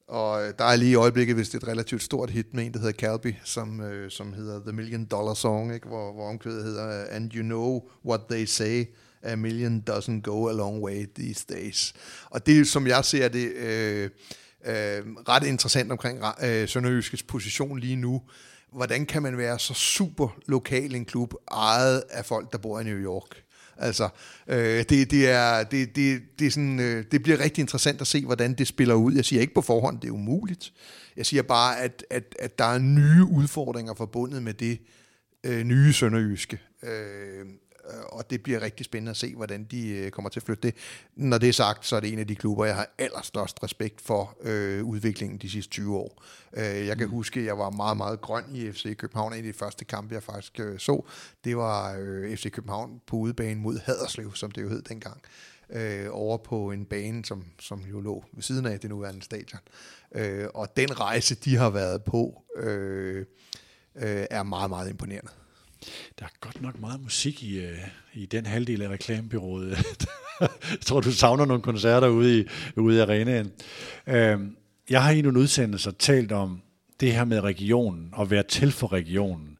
og 0.08 0.44
øh, 0.44 0.54
der 0.58 0.64
er 0.64 0.76
lige 0.76 0.90
i 0.90 0.94
øjeblikket, 0.94 1.36
hvis 1.36 1.48
det 1.48 1.62
er 1.62 1.66
et 1.66 1.68
relativt 1.68 2.02
stort 2.02 2.30
hit 2.30 2.54
med 2.54 2.66
en, 2.66 2.72
der 2.72 2.78
hedder 2.78 2.92
Calby, 2.92 3.34
som, 3.44 3.80
øh, 3.80 4.10
som 4.10 4.32
hedder 4.32 4.60
The 4.60 4.72
Million 4.72 5.04
Dollar 5.04 5.34
Song, 5.34 5.74
ikke? 5.74 5.88
Hvor, 5.88 6.12
hvor 6.12 6.28
omkvædet 6.28 6.64
hedder 6.64 7.06
And 7.10 7.34
you 7.34 7.42
know 7.42 7.82
what 8.04 8.20
they 8.30 8.44
say, 8.44 8.84
a 9.22 9.36
million 9.36 9.84
doesn't 9.90 10.20
go 10.20 10.48
a 10.48 10.52
long 10.52 10.82
way 10.82 11.06
these 11.14 11.46
days. 11.48 11.94
Og 12.30 12.46
det, 12.46 12.68
som 12.68 12.86
jeg 12.86 13.04
ser 13.04 13.28
det, 13.28 13.52
øh, 13.52 14.10
øh, 14.66 15.02
ret 15.28 15.46
interessant 15.46 15.92
omkring 15.92 16.22
øh, 16.42 16.68
Sønderjyskets 16.68 17.22
position 17.22 17.78
lige 17.78 17.96
nu. 17.96 18.22
Hvordan 18.72 19.06
kan 19.06 19.22
man 19.22 19.38
være 19.38 19.58
så 19.58 19.74
super 19.74 20.38
lokal 20.46 20.94
en 20.94 21.04
klub, 21.04 21.34
ejet 21.50 22.02
af 22.10 22.24
folk, 22.24 22.52
der 22.52 22.58
bor 22.58 22.80
i 22.80 22.84
New 22.84 22.98
York? 22.98 23.45
Altså, 23.78 24.08
øh, 24.48 24.84
det, 24.88 25.10
det, 25.10 25.30
er, 25.30 25.62
det, 25.62 25.96
det, 25.96 26.22
det, 26.38 26.46
er 26.46 26.50
sådan, 26.50 26.80
øh, 26.80 27.04
det 27.10 27.22
bliver 27.22 27.40
rigtig 27.40 27.62
interessant 27.62 28.00
at 28.00 28.06
se, 28.06 28.24
hvordan 28.24 28.54
det 28.54 28.66
spiller 28.66 28.94
ud. 28.94 29.14
Jeg 29.14 29.24
siger 29.24 29.40
ikke 29.40 29.54
på 29.54 29.62
forhånd, 29.62 30.00
det 30.00 30.08
er 30.08 30.12
umuligt. 30.12 30.72
Jeg 31.16 31.26
siger 31.26 31.42
bare, 31.42 31.80
at, 31.80 32.04
at, 32.10 32.36
at 32.38 32.58
der 32.58 32.64
er 32.64 32.78
nye 32.78 33.24
udfordringer 33.24 33.94
forbundet 33.94 34.42
med 34.42 34.54
det 34.54 34.78
øh, 35.44 35.64
nye 35.64 35.92
sønderjyske. 35.92 36.58
Øh, 36.82 37.46
og 38.12 38.30
det 38.30 38.42
bliver 38.42 38.62
rigtig 38.62 38.84
spændende 38.84 39.10
at 39.10 39.16
se, 39.16 39.34
hvordan 39.34 39.64
de 39.64 39.88
øh, 39.88 40.10
kommer 40.10 40.28
til 40.28 40.40
at 40.40 40.44
flytte 40.44 40.62
det. 40.62 40.74
Når 41.16 41.38
det 41.38 41.48
er 41.48 41.52
sagt, 41.52 41.86
så 41.86 41.96
er 41.96 42.00
det 42.00 42.12
en 42.12 42.18
af 42.18 42.26
de 42.26 42.34
klubber, 42.34 42.64
jeg 42.64 42.76
har 42.76 42.88
allerstørst 42.98 43.62
respekt 43.62 44.00
for 44.00 44.36
øh, 44.42 44.84
udviklingen 44.84 45.38
de 45.38 45.50
sidste 45.50 45.70
20 45.70 45.96
år. 45.96 46.22
Øh, 46.56 46.86
jeg 46.86 46.98
kan 46.98 47.06
mm. 47.06 47.12
huske, 47.12 47.40
at 47.40 47.46
jeg 47.46 47.58
var 47.58 47.70
meget, 47.70 47.96
meget 47.96 48.20
grøn 48.20 48.44
i 48.54 48.72
FC 48.72 48.96
København. 48.96 49.32
En 49.32 49.38
af 49.38 49.42
de 49.42 49.52
første 49.52 49.84
kampe, 49.84 50.14
jeg 50.14 50.22
faktisk 50.22 50.60
øh, 50.60 50.78
så, 50.78 51.04
det 51.44 51.56
var 51.56 51.96
øh, 51.98 52.36
FC 52.36 52.50
København 52.50 53.00
på 53.06 53.16
udebane 53.16 53.60
mod 53.60 53.78
Haderslev, 53.84 54.34
som 54.34 54.50
det 54.50 54.62
jo 54.62 54.68
hed 54.68 54.82
dengang. 54.82 55.20
Øh, 55.70 56.06
over 56.10 56.36
på 56.36 56.70
en 56.70 56.84
bane, 56.84 57.24
som, 57.24 57.44
som 57.58 57.80
jo 57.80 58.00
lå 58.00 58.24
ved 58.32 58.42
siden 58.42 58.66
af 58.66 58.80
det 58.80 58.90
nuværende 58.90 59.22
stadion. 59.22 59.60
Øh, 60.14 60.46
og 60.54 60.76
den 60.76 61.00
rejse, 61.00 61.34
de 61.34 61.56
har 61.56 61.70
været 61.70 62.04
på, 62.04 62.42
øh, 62.56 63.26
øh, 63.96 64.26
er 64.30 64.42
meget, 64.42 64.70
meget 64.70 64.90
imponerende. 64.90 65.30
Der 66.18 66.24
er 66.24 66.30
godt 66.40 66.62
nok 66.62 66.80
meget 66.80 67.02
musik 67.02 67.42
i, 67.42 67.58
øh, 67.58 67.78
i 68.14 68.26
den 68.26 68.46
halvdel 68.46 68.82
af 68.82 68.88
reklamebyrået. 68.88 69.70
jeg 70.40 70.80
tror, 70.80 71.00
du 71.00 71.12
savner 71.12 71.44
nogle 71.44 71.62
koncerter 71.62 72.08
ude 72.08 72.40
i, 72.40 72.44
ude 72.76 72.96
i 72.96 73.00
arenaen. 73.00 73.52
Øh, 74.06 74.38
jeg 74.90 75.02
har 75.02 75.10
i 75.10 75.22
nogle 75.22 75.40
udsendelser 75.40 75.90
talt 75.90 76.32
om 76.32 76.60
det 77.00 77.12
her 77.12 77.24
med 77.24 77.40
regionen, 77.40 78.08
og 78.12 78.30
være 78.30 78.42
til 78.42 78.72
for 78.72 78.92
regionen. 78.92 79.58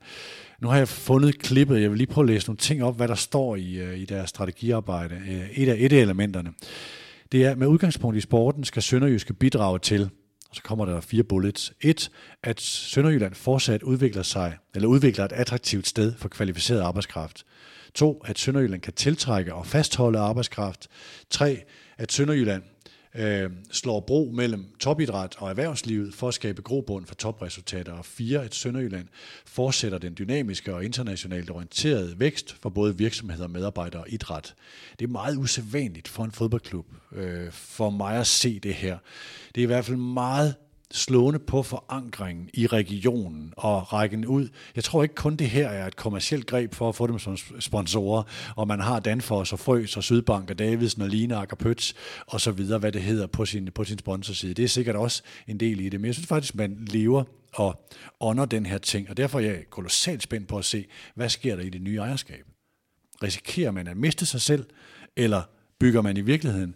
Nu 0.61 0.69
har 0.69 0.77
jeg 0.77 0.89
fundet 0.89 1.39
klippet, 1.39 1.81
jeg 1.81 1.91
vil 1.91 1.99
lige 1.99 2.07
prøve 2.07 2.25
at 2.25 2.35
læse 2.35 2.47
nogle 2.47 2.59
ting 2.59 2.85
op, 2.85 2.97
hvad 2.97 3.09
der 3.09 3.15
står 3.15 3.57
i, 3.57 3.75
øh, 3.75 3.99
i 3.99 4.05
deres 4.05 4.31
strategiarbejde. 4.31 5.15
Øh, 5.15 5.51
et, 5.51 5.69
af, 5.69 5.77
et 5.79 5.93
af 5.93 5.97
elementerne. 5.97 6.53
Det 7.33 7.45
er, 7.45 7.55
med 7.55 7.67
udgangspunkt 7.67 8.17
i 8.17 8.21
sporten 8.21 8.65
skal 8.65 8.83
Sønderjyske 8.83 9.35
bidrage 9.35 9.79
til 9.79 10.11
og 10.51 10.57
så 10.57 10.63
kommer 10.63 10.85
der 10.85 11.01
fire 11.01 11.23
bullets. 11.23 11.73
Et, 11.81 12.11
at 12.43 12.61
Sønderjylland 12.61 13.35
fortsat 13.35 13.83
udvikler 13.83 14.23
sig, 14.23 14.57
eller 14.75 14.89
udvikler 14.89 15.25
et 15.25 15.33
attraktivt 15.33 15.87
sted 15.87 16.15
for 16.19 16.29
kvalificeret 16.29 16.81
arbejdskraft. 16.81 17.45
To, 17.95 18.23
at 18.25 18.39
Sønderjylland 18.39 18.83
kan 18.83 18.93
tiltrække 18.93 19.55
og 19.55 19.67
fastholde 19.67 20.19
arbejdskraft. 20.19 20.89
Tre, 21.31 21.63
at 21.99 22.13
Sønderjylland 22.13 22.63
øh, 23.17 23.51
slår 23.71 24.01
bro 24.01 24.31
mellem 24.35 24.65
topidræt 24.81 25.37
og 25.39 25.51
erhvervslivet 25.51 26.15
for 26.15 26.29
at 26.29 26.35
skabe 26.35 26.63
grobund 26.63 27.07
for 27.07 27.15
topresultater. 27.15 27.93
Og 27.93 28.05
fire, 28.05 28.45
at 28.45 28.55
Sønderjylland 28.55 29.07
fortsætter 29.47 29.99
den 29.99 30.15
dynamiske 30.19 30.75
og 30.75 30.85
internationalt 30.85 31.51
orienterede 31.51 32.15
vækst 32.21 32.57
for 32.63 32.69
både 32.69 32.99
virksomheder, 32.99 33.49
medarbejdere 33.49 34.03
og 34.03 34.09
idræt. 34.13 34.55
Det 34.99 35.05
er 35.05 35.11
meget 35.11 35.37
usædvanligt 35.37 36.09
for 36.09 36.25
en 36.25 36.33
fodboldklub, 36.33 36.87
øh, 37.13 37.53
for 37.53 37.91
mig 37.91 38.17
at 38.17 38.27
se 38.27 38.59
det 38.59 38.75
her. 38.75 38.99
Det 39.55 39.61
er 39.61 39.63
i 39.63 39.67
hvert 39.67 39.85
fald 39.85 39.97
meget 39.97 40.55
slående 40.93 41.39
på 41.39 41.63
forankringen 41.63 42.51
i 42.55 42.67
regionen 42.67 43.53
og 43.57 43.93
rækken 43.93 44.27
ud. 44.27 44.49
Jeg 44.77 44.85
tror 44.85 45.03
ikke 45.03 45.15
kun 45.15 45.37
det 45.37 45.51
her 45.51 45.69
er 45.69 45.87
et 45.87 45.97
kommersielt 45.97 46.47
greb 46.47 46.75
for 46.75 46.89
at 46.89 46.95
få 46.95 47.07
dem 47.07 47.19
som 47.19 47.37
sponsorer, 47.61 48.23
og 48.57 48.69
man 48.69 48.81
har 48.81 49.01
Danfoss 49.01 49.53
og 49.53 49.59
Frøs 49.59 49.97
og 49.97 50.05
Sydbank 50.05 50.51
og 50.51 50.59
Davidsen 50.59 51.03
og 51.03 51.09
Line 51.09 51.39
og 51.39 51.59
Pøts 51.59 51.95
og 52.27 52.41
så 52.41 52.51
videre, 52.51 52.79
hvad 52.79 52.93
det 52.93 53.03
hedder 53.03 53.27
på 53.27 53.47
sin, 53.47 53.69
på 53.75 53.85
sin 53.85 53.99
sponsorside. 53.99 54.55
Det 54.55 54.65
er 54.65 54.69
sikkert 54.69 54.97
også 54.97 55.23
en 55.49 55.61
del 55.61 55.81
i 55.81 55.89
det, 55.89 56.01
men 56.01 56.07
jeg 56.07 56.15
synes 56.15 56.29
faktisk, 56.29 56.55
man 56.55 56.87
lever 56.91 57.25
og 57.55 57.89
ånder 58.21 58.45
den 58.45 58.67
her 58.67 58.79
ting, 58.79 59.11
og 59.11 59.17
derfor 59.17 59.39
er 59.41 59.45
jeg 59.45 59.65
kolossalt 59.71 60.23
spændt 60.23 60.49
på 60.49 60.59
at 60.59 60.65
se, 60.65 60.87
hvad 61.15 61.29
sker 61.29 61.57
der 61.57 61.63
i 61.63 61.71
det 61.71 61.83
nye 61.83 61.97
ejerskab. 61.97 62.45
Risikerer 63.23 63.71
man 63.71 63.87
at 63.87 63.97
miste 63.97 64.27
sig 64.27 64.41
selv, 64.41 64.65
eller 65.17 65.43
bygger 65.81 66.03
man 66.03 66.17
i 66.17 66.21
virkeligheden 66.21 66.75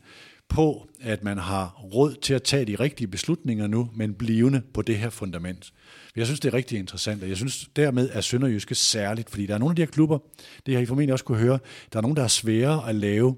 på, 0.50 0.88
at 1.00 1.24
man 1.24 1.38
har 1.38 1.80
råd 1.94 2.14
til 2.14 2.34
at 2.34 2.42
tage 2.42 2.64
de 2.64 2.74
rigtige 2.74 3.08
beslutninger 3.08 3.66
nu, 3.66 3.90
men 3.94 4.14
blivende 4.14 4.62
på 4.74 4.82
det 4.82 4.98
her 4.98 5.10
fundament. 5.10 5.72
Jeg 6.16 6.26
synes, 6.26 6.40
det 6.40 6.48
er 6.48 6.54
rigtig 6.54 6.78
interessant, 6.78 7.22
og 7.22 7.28
jeg 7.28 7.36
synes 7.36 7.68
dermed 7.76 8.10
er 8.12 8.20
Sønderjyske 8.20 8.74
særligt, 8.74 9.30
fordi 9.30 9.46
der 9.46 9.54
er 9.54 9.58
nogle 9.58 9.72
af 9.72 9.76
de 9.76 9.82
her 9.82 9.86
klubber, 9.86 10.18
det 10.66 10.74
har 10.74 10.80
I 10.82 10.86
formentlig 10.86 11.12
også 11.12 11.24
kunne 11.24 11.38
høre, 11.38 11.58
der 11.92 11.98
er 11.98 12.02
nogle, 12.02 12.16
der 12.16 12.22
er 12.22 12.28
svære 12.28 12.88
at 12.88 12.94
lave 12.94 13.36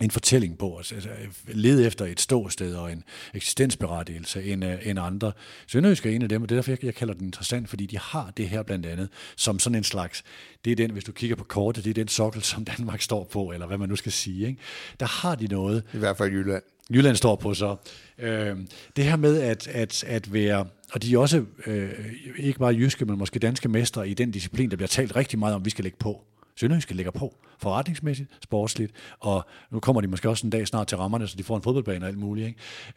en 0.00 0.10
fortælling 0.10 0.58
på 0.58 0.78
os, 0.78 0.92
altså 0.92 1.08
lede 1.48 1.86
efter 1.86 2.04
et 2.04 2.20
ståsted 2.20 2.74
og 2.74 2.92
en 2.92 3.04
eksistensberettigelse 3.34 4.44
end, 4.44 4.64
uh, 4.64 4.86
end 4.86 4.98
andre. 4.98 5.32
Sønderjysk 5.66 6.06
er 6.06 6.10
en 6.10 6.22
af 6.22 6.28
dem, 6.28 6.42
og 6.42 6.48
det 6.48 6.54
er 6.54 6.56
derfor, 6.56 6.70
jeg, 6.70 6.84
jeg 6.84 6.94
kalder 6.94 7.14
den 7.14 7.26
interessant, 7.26 7.68
fordi 7.68 7.86
de 7.86 7.98
har 7.98 8.32
det 8.36 8.48
her 8.48 8.62
blandt 8.62 8.86
andet 8.86 9.08
som 9.36 9.58
sådan 9.58 9.74
en 9.74 9.84
slags, 9.84 10.22
det 10.64 10.70
er 10.70 10.76
den, 10.76 10.90
hvis 10.90 11.04
du 11.04 11.12
kigger 11.12 11.36
på 11.36 11.44
kortet, 11.44 11.84
det 11.84 11.90
er 11.90 11.94
den 11.94 12.08
sokkel, 12.08 12.42
som 12.42 12.64
Danmark 12.64 13.02
står 13.02 13.24
på, 13.24 13.52
eller 13.52 13.66
hvad 13.66 13.78
man 13.78 13.88
nu 13.88 13.96
skal 13.96 14.12
sige. 14.12 14.46
Ikke? 14.46 14.60
Der 15.00 15.06
har 15.06 15.34
de 15.34 15.46
noget. 15.46 15.82
I 15.94 15.98
hvert 15.98 16.16
fald 16.16 16.32
Jylland. 16.32 16.62
Jylland 16.90 17.16
står 17.16 17.36
på 17.36 17.54
så. 17.54 17.76
Øh, 18.18 18.56
det 18.96 19.04
her 19.04 19.16
med 19.16 19.40
at, 19.40 19.68
at, 19.68 20.04
at 20.04 20.32
være, 20.32 20.66
og 20.92 21.02
de 21.02 21.14
er 21.14 21.18
også 21.18 21.44
øh, 21.66 21.90
ikke 22.38 22.58
bare 22.58 22.74
jyske, 22.74 23.04
men 23.04 23.18
måske 23.18 23.38
danske 23.38 23.68
mestre 23.68 24.08
i 24.08 24.14
den 24.14 24.30
disciplin, 24.30 24.70
der 24.70 24.76
bliver 24.76 24.88
talt 24.88 25.16
rigtig 25.16 25.38
meget 25.38 25.54
om, 25.54 25.64
vi 25.64 25.70
skal 25.70 25.82
lægge 25.82 25.98
på. 25.98 26.24
Sønderjyske 26.56 26.94
ligger 26.94 27.12
på, 27.12 27.38
forretningsmæssigt, 27.58 28.30
sportsligt, 28.42 28.92
og 29.18 29.46
nu 29.70 29.80
kommer 29.80 30.00
de 30.00 30.06
måske 30.06 30.28
også 30.28 30.46
en 30.46 30.50
dag 30.50 30.66
snart 30.66 30.86
til 30.86 30.98
rammerne, 30.98 31.28
så 31.28 31.36
de 31.36 31.44
får 31.44 31.56
en 31.56 31.62
fodboldbane 31.62 32.04
og 32.04 32.08
alt 32.08 32.18
muligt. 32.18 32.46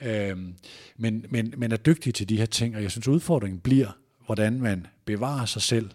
Ikke? 0.02 0.30
Øhm, 0.30 0.56
men, 0.98 1.26
men, 1.30 1.53
men 1.57 1.72
er 1.72 1.77
dygtige 1.77 2.14
til 2.14 2.30
de 2.30 2.38
her 2.38 2.45
ting, 2.45 2.76
og 2.76 2.84
jeg 2.84 2.91
synes 2.91 3.07
udfordringen 3.07 3.60
bliver, 3.60 3.98
hvordan 4.26 4.61
man 4.61 4.88
bevarer 5.06 5.45
sig 5.45 5.61
selv, 5.61 5.90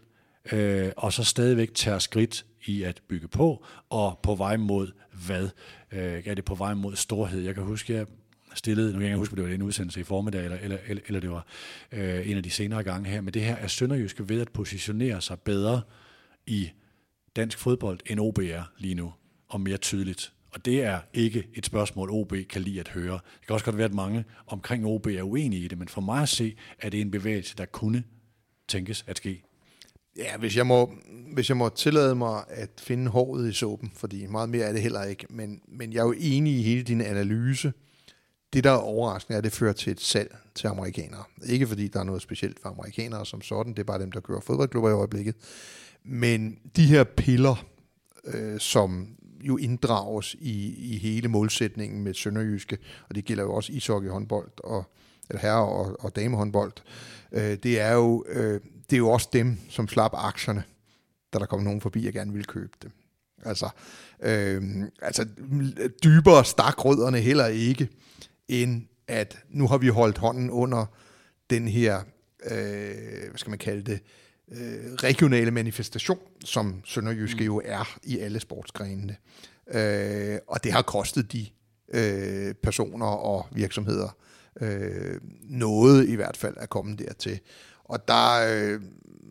øh, 0.52 0.92
og 0.96 1.12
så 1.12 1.24
stadigvæk 1.24 1.74
tager 1.74 1.98
skridt 1.98 2.46
i 2.66 2.82
at 2.82 3.02
bygge 3.08 3.28
på, 3.28 3.64
og 3.90 4.20
på 4.22 4.34
vej 4.34 4.56
mod 4.56 4.92
hvad? 5.26 5.48
Øh, 5.92 6.22
er 6.26 6.34
det 6.34 6.44
på 6.44 6.54
vej 6.54 6.74
mod 6.74 6.96
storhed? 6.96 7.40
Jeg 7.40 7.54
kan 7.54 7.64
huske, 7.64 7.94
jeg 7.94 8.06
stillede, 8.54 8.92
nu 8.92 8.98
kan 8.98 9.08
jeg 9.08 9.16
huske, 9.16 9.32
om 9.32 9.36
det 9.36 9.44
var 9.44 9.54
en 9.54 9.62
udsendelse 9.62 10.00
i 10.00 10.02
formiddag, 10.02 10.44
eller, 10.44 10.58
eller, 10.58 10.78
eller, 10.86 11.02
eller 11.06 11.20
det 11.20 11.30
var 11.30 11.46
øh, 11.92 12.30
en 12.30 12.36
af 12.36 12.42
de 12.42 12.50
senere 12.50 12.82
gange 12.82 13.10
her, 13.10 13.20
men 13.20 13.34
det 13.34 13.42
her 13.42 13.56
er 13.56 13.66
Sønderjyske 13.66 14.28
ved 14.28 14.40
at 14.40 14.48
positionere 14.48 15.20
sig 15.20 15.40
bedre 15.40 15.82
i 16.46 16.70
dansk 17.36 17.58
fodbold, 17.58 18.00
end 18.06 18.20
OB 18.20 18.38
er 18.38 18.72
lige 18.78 18.94
nu, 18.94 19.12
og 19.48 19.60
mere 19.60 19.76
tydeligt. 19.76 20.32
Og 20.50 20.64
det 20.64 20.82
er 20.82 21.00
ikke 21.14 21.48
et 21.54 21.66
spørgsmål, 21.66 22.10
OB 22.10 22.34
kan 22.48 22.62
lide 22.62 22.80
at 22.80 22.88
høre. 22.88 23.12
Det 23.12 23.46
kan 23.46 23.54
også 23.54 23.64
godt 23.64 23.76
være, 23.76 23.84
at 23.84 23.94
mange 23.94 24.24
omkring 24.46 24.86
OB 24.86 25.06
er 25.06 25.22
uenige 25.22 25.64
i 25.64 25.68
det, 25.68 25.78
men 25.78 25.88
for 25.88 26.00
mig 26.00 26.22
at 26.22 26.28
se, 26.28 26.56
er 26.78 26.90
det 26.90 27.00
en 27.00 27.10
bevægelse, 27.10 27.56
der 27.56 27.64
kunne 27.64 28.04
tænkes 28.68 29.04
at 29.06 29.16
ske. 29.16 29.42
Ja, 30.16 30.36
hvis 30.36 30.56
jeg, 30.56 30.66
må, 30.66 30.92
hvis 31.32 31.48
jeg 31.48 31.56
må 31.56 31.68
tillade 31.68 32.14
mig 32.14 32.44
at 32.48 32.70
finde 32.78 33.10
håret 33.10 33.50
i 33.50 33.52
såben, 33.52 33.92
fordi 33.94 34.26
meget 34.26 34.48
mere 34.48 34.64
er 34.64 34.72
det 34.72 34.82
heller 34.82 35.02
ikke, 35.02 35.26
men, 35.30 35.60
men 35.68 35.92
jeg 35.92 36.00
er 36.00 36.04
jo 36.04 36.14
enig 36.18 36.52
i 36.58 36.62
hele 36.62 36.82
din 36.82 37.00
analyse. 37.00 37.72
Det, 38.52 38.64
der 38.64 38.70
er 38.70 38.76
overraskende, 38.76 39.34
er, 39.34 39.38
at 39.38 39.44
det 39.44 39.52
fører 39.52 39.72
til 39.72 39.90
et 39.90 40.00
salg 40.00 40.36
til 40.54 40.66
amerikanere. 40.66 41.24
Ikke 41.46 41.66
fordi 41.66 41.88
der 41.88 42.00
er 42.00 42.04
noget 42.04 42.22
specielt 42.22 42.60
for 42.60 42.68
amerikanere 42.68 43.26
som 43.26 43.42
sådan, 43.42 43.72
det 43.72 43.78
er 43.78 43.84
bare 43.84 43.98
dem, 43.98 44.12
der 44.12 44.20
kører 44.20 44.40
fodboldklubber 44.40 44.90
i 44.90 44.92
øjeblikket. 44.92 45.34
Men 46.04 46.58
de 46.76 46.86
her 46.86 47.04
piller, 47.04 47.64
øh, 48.24 48.60
som 48.60 49.08
jo 49.40 49.56
inddrages 49.56 50.36
i, 50.40 50.74
i 50.92 50.98
hele 50.98 51.28
målsætningen 51.28 52.02
med 52.02 52.14
Sønderjyske, 52.14 52.78
og 53.08 53.14
det 53.14 53.24
gælder 53.24 53.42
jo 53.42 53.54
også 53.54 53.72
ishockey, 53.72 54.08
håndbold 54.08 54.50
og 54.64 54.84
eller 55.30 55.40
herre- 55.40 55.68
og, 55.68 55.96
og 56.00 56.16
damehåndbold, 56.16 56.72
øh, 57.32 57.58
det, 57.62 57.80
er 57.80 57.92
jo, 57.92 58.24
øh, 58.28 58.60
det 58.90 58.96
er 58.96 58.98
jo 58.98 59.10
også 59.10 59.28
dem, 59.32 59.58
som 59.68 59.88
slap 59.88 60.10
aktierne, 60.14 60.64
da 61.32 61.38
der 61.38 61.46
kom 61.46 61.62
nogen 61.62 61.80
forbi 61.80 62.06
og 62.06 62.12
gerne 62.12 62.32
ville 62.32 62.44
købe 62.44 62.72
dem. 62.82 62.90
Altså, 63.44 63.68
øh, 64.22 64.62
altså 65.02 65.26
dybere 66.04 66.44
stak 66.44 66.84
rødderne 66.84 67.20
heller 67.20 67.46
ikke, 67.46 67.88
end 68.48 68.82
at 69.08 69.38
nu 69.50 69.68
har 69.68 69.78
vi 69.78 69.88
holdt 69.88 70.18
hånden 70.18 70.50
under 70.50 70.86
den 71.50 71.68
her, 71.68 72.00
øh, 72.44 73.28
hvad 73.28 73.38
skal 73.38 73.50
man 73.50 73.58
kalde 73.58 73.82
det, 73.82 74.00
øh, 74.00 74.23
regionale 75.02 75.50
manifestation, 75.50 76.18
som 76.44 76.82
Sønderjyske 76.84 77.40
mm. 77.40 77.46
jo 77.46 77.62
er 77.64 77.98
i 78.02 78.18
alle 78.18 78.40
sportsgrenene. 78.40 79.16
Øh, 79.74 80.38
og 80.48 80.64
det 80.64 80.72
har 80.72 80.82
kostet 80.82 81.32
de 81.32 81.46
øh, 81.94 82.54
personer 82.54 83.06
og 83.06 83.46
virksomheder 83.52 84.16
øh, 84.60 85.20
noget 85.42 86.08
i 86.08 86.14
hvert 86.14 86.36
fald 86.36 86.54
at 86.56 86.70
komme 86.70 86.96
dertil. 86.96 87.40
Og 87.84 88.08
der, 88.08 88.46
øh, 88.50 88.80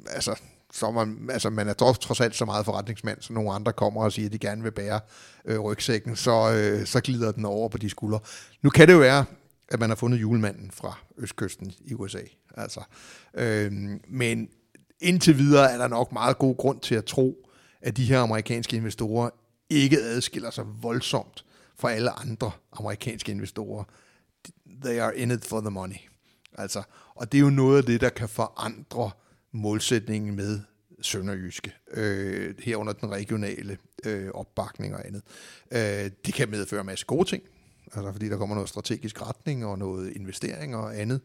altså, 0.10 0.40
så 0.74 0.92
man, 0.92 1.30
altså 1.30 1.50
man 1.50 1.68
er 1.68 1.74
trods, 1.74 2.00
trods 2.00 2.22
alt 2.22 2.36
så 2.36 2.46
meget 2.46 2.66
forretningsmand, 2.66 3.22
så 3.22 3.34
nogle 3.34 3.52
andre 3.52 3.74
kommer 3.74 4.04
og 4.04 4.12
siger, 4.12 4.26
at 4.26 4.34
de 4.34 4.40
gerne 4.40 4.64
vil 4.64 4.72
bære 4.72 5.00
øh, 5.46 5.60
rygsækken, 5.60 6.16
så, 6.16 6.54
øh, 6.54 6.86
så 6.86 7.02
glider 7.02 7.32
den 7.32 7.46
over 7.46 7.70
på 7.70 7.78
de 7.78 7.90
skuldre. 7.90 8.20
Nu 8.62 8.70
kan 8.70 8.88
det 8.88 8.94
jo 8.94 9.00
være, 9.00 9.26
at 9.70 9.80
man 9.80 9.90
har 9.90 9.96
fundet 9.96 10.22
julemanden 10.22 10.72
fra 10.72 10.98
østkysten 11.18 11.74
i 11.86 11.94
USA. 11.94 12.22
Altså, 12.58 12.82
øh, 13.34 13.72
men 14.08 14.50
indtil 15.04 15.38
videre 15.38 15.72
er 15.72 15.78
der 15.78 15.88
nok 15.88 16.12
meget 16.12 16.38
god 16.38 16.58
grund 16.58 16.80
til 16.80 16.96
at 16.96 17.06
tro, 17.06 17.50
at 17.82 17.98
de 17.98 18.06
her 18.06 18.20
amerikanske 18.20 18.76
investorer 18.76 19.30
ikke 19.70 19.98
adskiller 20.02 20.52
sig 20.52 20.66
voldsomt 20.82 21.46
fra 21.76 21.92
alle 21.92 22.12
andre 22.12 22.52
amerikanske 22.74 23.32
investorer. 23.32 23.84
They 24.84 25.00
are 25.00 25.18
in 25.18 25.32
it 25.32 25.46
for 25.46 25.62
the 25.62 25.70
money. 25.70 25.96
Altså, 26.58 26.84
og 27.16 27.32
det 27.32 27.38
er 27.38 27.42
jo 27.42 27.50
noget 27.50 27.78
af 27.78 27.84
det, 27.84 28.02
der 28.02 28.10
kan 28.10 28.30
forandre 28.30 29.12
målsætningen 29.52 30.36
med 30.36 30.60
Sønderjyske, 31.02 31.74
øh, 31.94 32.56
herunder 32.60 32.94
den 32.94 33.12
regionale 33.12 33.78
øh, 34.06 34.30
opbakning 34.34 34.96
og 34.96 35.08
andet. 35.08 35.22
Øh, 35.72 36.12
det 36.26 36.34
kan 36.34 36.50
medføre 36.50 36.80
en 36.80 36.86
masse 36.86 37.06
gode 37.06 37.30
ting, 37.30 37.44
altså 37.94 38.12
fordi 38.12 38.30
der 38.30 38.38
kommer 38.38 38.56
noget 38.56 38.70
strategisk 38.70 39.22
retning 39.22 39.66
og 39.66 39.80
noget 39.80 40.14
investering 40.16 40.76
og 40.76 41.00
andet. 41.00 41.22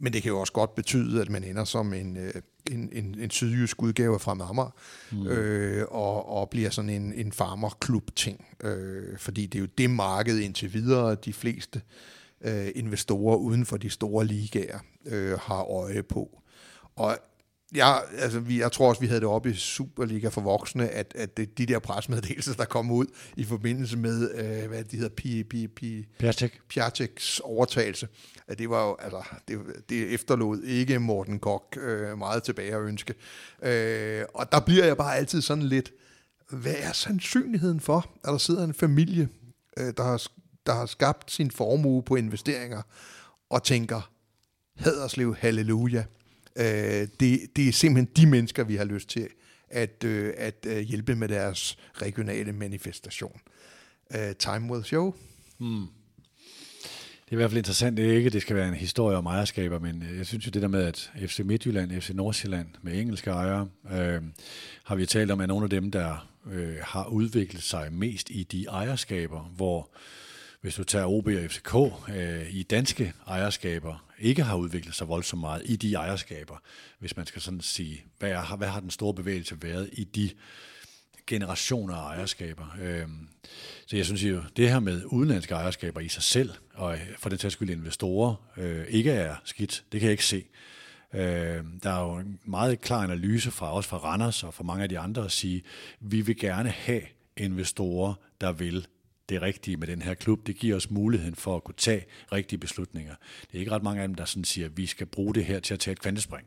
Men 0.00 0.12
det 0.12 0.22
kan 0.22 0.28
jo 0.28 0.40
også 0.40 0.52
godt 0.52 0.74
betyde, 0.74 1.20
at 1.20 1.30
man 1.30 1.44
ender 1.44 1.64
som 1.64 1.92
en, 1.92 2.16
øh, 2.16 2.32
en, 2.70 2.88
en, 2.92 3.16
en 3.20 3.30
sydjysk 3.30 3.82
udgave 3.82 4.18
fra 4.18 4.32
Amager, 4.32 4.74
mm. 5.12 5.26
øh, 5.26 5.86
og, 5.88 6.28
og 6.28 6.50
bliver 6.50 6.70
sådan 6.70 6.90
en, 6.90 7.12
en 7.12 7.32
farmerklub-ting. 7.32 8.46
Øh, 8.64 9.18
fordi 9.18 9.46
det 9.46 9.58
er 9.58 9.60
jo 9.60 9.68
det 9.78 9.90
marked 9.90 10.38
indtil 10.38 10.74
videre, 10.74 11.14
de 11.14 11.32
fleste 11.32 11.82
øh, 12.40 12.68
investorer 12.74 13.36
uden 13.36 13.66
for 13.66 13.76
de 13.76 13.90
store 13.90 14.24
ligaer 14.24 14.78
øh, 15.06 15.38
har 15.38 15.62
øje 15.62 16.02
på. 16.02 16.42
Og 16.96 17.18
Ja, 17.74 17.94
altså, 18.18 18.40
vi, 18.40 18.60
jeg 18.60 18.72
tror 18.72 18.88
også, 18.88 19.00
vi 19.00 19.06
havde 19.06 19.20
det 19.20 19.28
oppe 19.28 19.50
i 19.50 19.54
Superliga 19.54 20.28
for 20.28 20.40
voksne, 20.40 20.88
at, 20.88 21.12
at 21.16 21.36
det, 21.36 21.58
de 21.58 21.66
der 21.66 21.78
presmeddelelser, 21.78 22.54
der 22.54 22.64
kom 22.64 22.90
ud 22.90 23.06
i 23.36 23.44
forbindelse 23.44 23.96
med, 23.98 24.30
øh, 24.34 24.68
hvad 24.68 24.84
det 24.84 24.92
hedder, 24.92 25.08
Pi, 25.08 25.44
Pi, 25.44 25.66
Pi, 25.66 26.06
Piatek. 26.18 26.60
Piateks 26.68 27.40
overtagelse, 27.40 28.08
at 28.50 28.58
det 28.58 28.70
var 28.70 28.86
jo, 28.86 28.96
altså, 29.00 29.22
det, 29.48 29.60
det 29.88 30.14
efterlod 30.14 30.62
ikke 30.62 30.98
Morten 30.98 31.38
Kok 31.38 31.78
øh, 31.80 32.18
meget 32.18 32.42
tilbage 32.42 32.74
at 32.74 32.82
ønske. 32.82 33.14
Øh, 33.62 34.24
og 34.34 34.52
der 34.52 34.60
bliver 34.60 34.84
jeg 34.84 34.96
bare 34.96 35.16
altid 35.16 35.40
sådan 35.40 35.64
lidt, 35.64 35.92
hvad 36.50 36.74
er 36.78 36.92
sandsynligheden 36.92 37.80
for, 37.80 38.10
at 38.24 38.28
der 38.28 38.38
sidder 38.38 38.64
en 38.64 38.74
familie, 38.74 39.28
øh, 39.76 39.92
der, 39.96 40.02
har, 40.02 40.22
der 40.66 40.74
har 40.74 40.86
skabt 40.86 41.30
sin 41.30 41.50
formue 41.50 42.02
på 42.02 42.16
investeringer, 42.16 42.82
og 43.50 43.62
tænker, 43.62 44.10
Haderslev, 44.76 45.36
halleluja, 45.38 46.04
Øh, 46.56 47.08
det, 47.20 47.56
det 47.56 47.68
er 47.68 47.72
simpelthen 47.72 48.14
de 48.16 48.30
mennesker, 48.30 48.64
vi 48.64 48.76
har 48.76 48.84
lyst 48.84 49.08
til 49.08 49.28
at, 49.68 50.04
øh, 50.04 50.34
at 50.36 50.66
øh, 50.66 50.78
hjælpe 50.78 51.14
med 51.14 51.28
deres 51.28 51.78
regionale 51.94 52.52
manifestation. 52.52 53.40
Øh, 54.14 54.34
time 54.38 54.72
will 54.72 54.84
show. 54.84 55.14
Mm. 55.58 55.86
Det 57.30 57.36
er 57.36 57.38
i 57.38 57.42
hvert 57.42 57.50
fald 57.50 57.58
interessant. 57.58 57.96
Det 57.96 58.10
er 58.10 58.16
ikke, 58.16 58.30
det 58.30 58.42
skal 58.42 58.56
være 58.56 58.68
en 58.68 58.74
historie 58.74 59.16
om 59.16 59.26
ejerskaber, 59.26 59.78
men 59.78 60.02
øh, 60.02 60.18
jeg 60.18 60.26
synes 60.26 60.46
jo 60.46 60.50
det 60.50 60.62
der 60.62 60.68
med, 60.68 60.84
at 60.84 61.10
FC 61.26 61.40
Midtjylland, 61.44 62.00
FC 62.00 62.10
Nordsjælland 62.14 62.66
med 62.82 63.00
engelske 63.00 63.30
ejere, 63.30 63.68
øh, 63.92 64.22
har 64.84 64.94
vi 64.94 65.06
talt 65.06 65.30
om, 65.30 65.40
er 65.40 65.46
nogle 65.46 65.64
af 65.64 65.70
dem, 65.70 65.90
der 65.90 66.28
øh, 66.52 66.76
har 66.82 67.06
udviklet 67.06 67.62
sig 67.62 67.92
mest 67.92 68.30
i 68.30 68.42
de 68.42 68.66
ejerskaber, 68.66 69.52
hvor 69.56 69.90
hvis 70.60 70.74
du 70.74 70.84
tager 70.84 71.06
OB 71.06 71.26
og 71.26 71.50
FCK 71.50 71.74
øh, 72.08 72.54
i 72.54 72.62
danske 72.62 73.12
ejerskaber, 73.26 74.06
ikke 74.18 74.42
har 74.42 74.56
udviklet 74.56 74.94
sig 74.94 75.08
voldsomt 75.08 75.40
meget 75.40 75.62
i 75.64 75.76
de 75.76 75.94
ejerskaber, 75.94 76.62
hvis 76.98 77.16
man 77.16 77.26
skal 77.26 77.42
sådan 77.42 77.60
sige, 77.60 78.04
hvad, 78.18 78.30
er, 78.30 78.56
hvad 78.56 78.68
har 78.68 78.80
den 78.80 78.90
store 78.90 79.14
bevægelse 79.14 79.62
været 79.62 79.90
i 79.92 80.04
de 80.04 80.30
generationer 81.30 81.94
af 81.94 82.16
ejerskaber. 82.16 82.76
Øhm, 82.82 83.28
så 83.86 83.96
jeg 83.96 84.04
synes 84.04 84.22
jo, 84.22 84.42
det 84.56 84.68
her 84.68 84.80
med 84.80 85.02
udenlandske 85.06 85.54
ejerskaber 85.54 86.00
i 86.00 86.08
sig 86.08 86.22
selv, 86.22 86.50
og 86.74 86.98
for 87.18 87.28
den 87.28 87.38
tages 87.38 87.52
skyld 87.52 87.70
investorer, 87.70 88.34
øh, 88.56 88.86
ikke 88.88 89.10
er 89.10 89.36
skidt. 89.44 89.84
Det 89.92 90.00
kan 90.00 90.06
jeg 90.06 90.12
ikke 90.12 90.24
se. 90.24 90.44
Øhm, 91.14 91.80
der 91.80 91.90
er 91.90 92.00
jo 92.00 92.18
en 92.18 92.38
meget 92.44 92.80
klar 92.80 93.02
analyse 93.02 93.50
fra 93.50 93.72
også 93.72 93.88
fra 93.88 93.96
Randers 93.96 94.44
og 94.44 94.54
fra 94.54 94.64
mange 94.64 94.82
af 94.82 94.88
de 94.88 94.98
andre 94.98 95.24
at 95.24 95.32
sige, 95.32 95.62
vi 96.00 96.20
vil 96.20 96.36
gerne 96.36 96.68
have 96.68 97.02
investorer, 97.36 98.14
der 98.40 98.52
vil 98.52 98.86
det 99.28 99.42
rigtige 99.42 99.76
med 99.76 99.86
den 99.86 100.02
her 100.02 100.14
klub. 100.14 100.46
Det 100.46 100.56
giver 100.56 100.76
os 100.76 100.90
muligheden 100.90 101.34
for 101.34 101.56
at 101.56 101.64
kunne 101.64 101.74
tage 101.74 102.04
rigtige 102.32 102.58
beslutninger. 102.58 103.14
Det 103.42 103.54
er 103.54 103.58
ikke 103.58 103.70
ret 103.70 103.82
mange 103.82 104.02
af 104.02 104.08
dem, 104.08 104.14
der 104.14 104.24
sådan 104.24 104.44
siger, 104.44 104.66
at 104.66 104.76
vi 104.76 104.86
skal 104.86 105.06
bruge 105.06 105.34
det 105.34 105.44
her 105.44 105.60
til 105.60 105.74
at 105.74 105.80
tage 105.80 105.92
et 105.92 106.00
kvantespring 106.00 106.46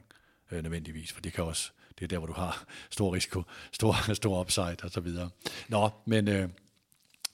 øh, 0.52 0.64
nødvendigvis, 0.64 1.12
for 1.12 1.22
det 1.22 1.34
kan 1.34 1.44
også, 1.44 1.72
det 2.00 2.04
er 2.04 2.08
der, 2.08 2.18
hvor 2.18 2.28
du 2.28 2.34
har 2.34 2.66
stor 2.90 3.14
risiko, 3.14 3.44
stor, 3.72 4.14
stor 4.14 4.42
upside 4.42 4.78
og 4.84 4.90
så 4.90 5.00
videre. 5.00 5.30
Nå, 5.70 5.90
men 6.06 6.28
øh, 6.28 6.50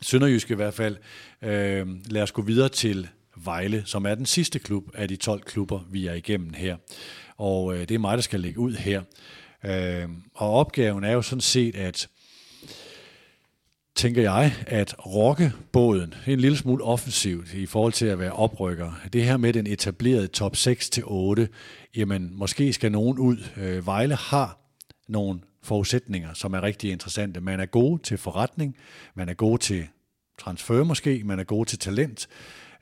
Sønderjysk 0.02 0.52
i 0.52 0.56
hvert 0.56 0.74
fald. 0.74 0.98
Øh, 1.42 1.88
lad 2.12 2.22
os 2.22 2.32
gå 2.32 2.42
videre 2.42 2.70
til 2.70 3.08
Vejle, 3.36 3.84
som 3.86 4.06
er 4.06 4.16
den 4.16 4.26
sidste 4.26 4.60
klub 4.60 4.84
af 4.94 5.08
de 5.08 5.16
12 5.16 5.42
klubber, 5.42 5.80
vi 5.90 6.08
er 6.08 6.14
igennem 6.14 6.54
her. 6.54 6.78
Og 7.38 7.74
øh, 7.74 7.80
det 7.80 7.92
er 7.92 8.00
mig, 8.00 8.18
der 8.18 8.22
skal 8.22 8.40
lægge 8.40 8.60
ud 8.60 8.74
her. 8.74 9.02
Øh, 9.66 10.10
og 10.34 10.54
opgaven 10.54 11.04
er 11.04 11.12
jo 11.12 11.22
sådan 11.22 11.42
set, 11.42 11.76
at 11.76 12.10
tænker 14.00 14.22
jeg, 14.22 14.54
at 14.68 14.96
rokke 15.06 15.54
båden 15.72 16.14
en 16.28 16.40
lille 16.40 16.58
smule 16.58 16.84
offensivt 16.84 17.54
i 17.54 17.66
forhold 17.66 17.94
til 17.94 18.06
at 18.06 18.20
være 18.20 18.32
oprykker. 18.32 18.92
Det 19.14 19.26
her 19.26 19.38
med 19.38 19.54
den 19.54 19.68
etablerede 19.68 20.28
top 20.28 20.56
6 20.56 20.90
til 20.90 21.04
8, 21.06 21.50
jamen 21.96 22.30
måske 22.34 22.74
skal 22.74 22.92
nogen 22.92 23.18
ud. 23.18 23.38
Øh, 23.58 23.86
Vejle 23.86 24.16
har 24.16 24.60
nogle 25.08 25.40
forudsætninger, 25.64 26.34
som 26.34 26.54
er 26.54 26.64
rigtig 26.64 26.92
interessante. 26.92 27.42
Man 27.42 27.60
er 27.60 27.66
god 27.66 28.00
til 28.00 28.18
forretning, 28.18 28.78
man 29.16 29.30
er 29.30 29.34
god 29.34 29.58
til 29.58 29.88
transfer 30.40 30.84
måske, 30.84 31.22
man 31.26 31.40
er 31.40 31.44
god 31.44 31.66
til 31.66 31.80
talent. 31.80 32.28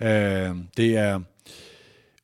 Øh, 0.01 0.55
det 0.77 0.97
er 0.97 1.19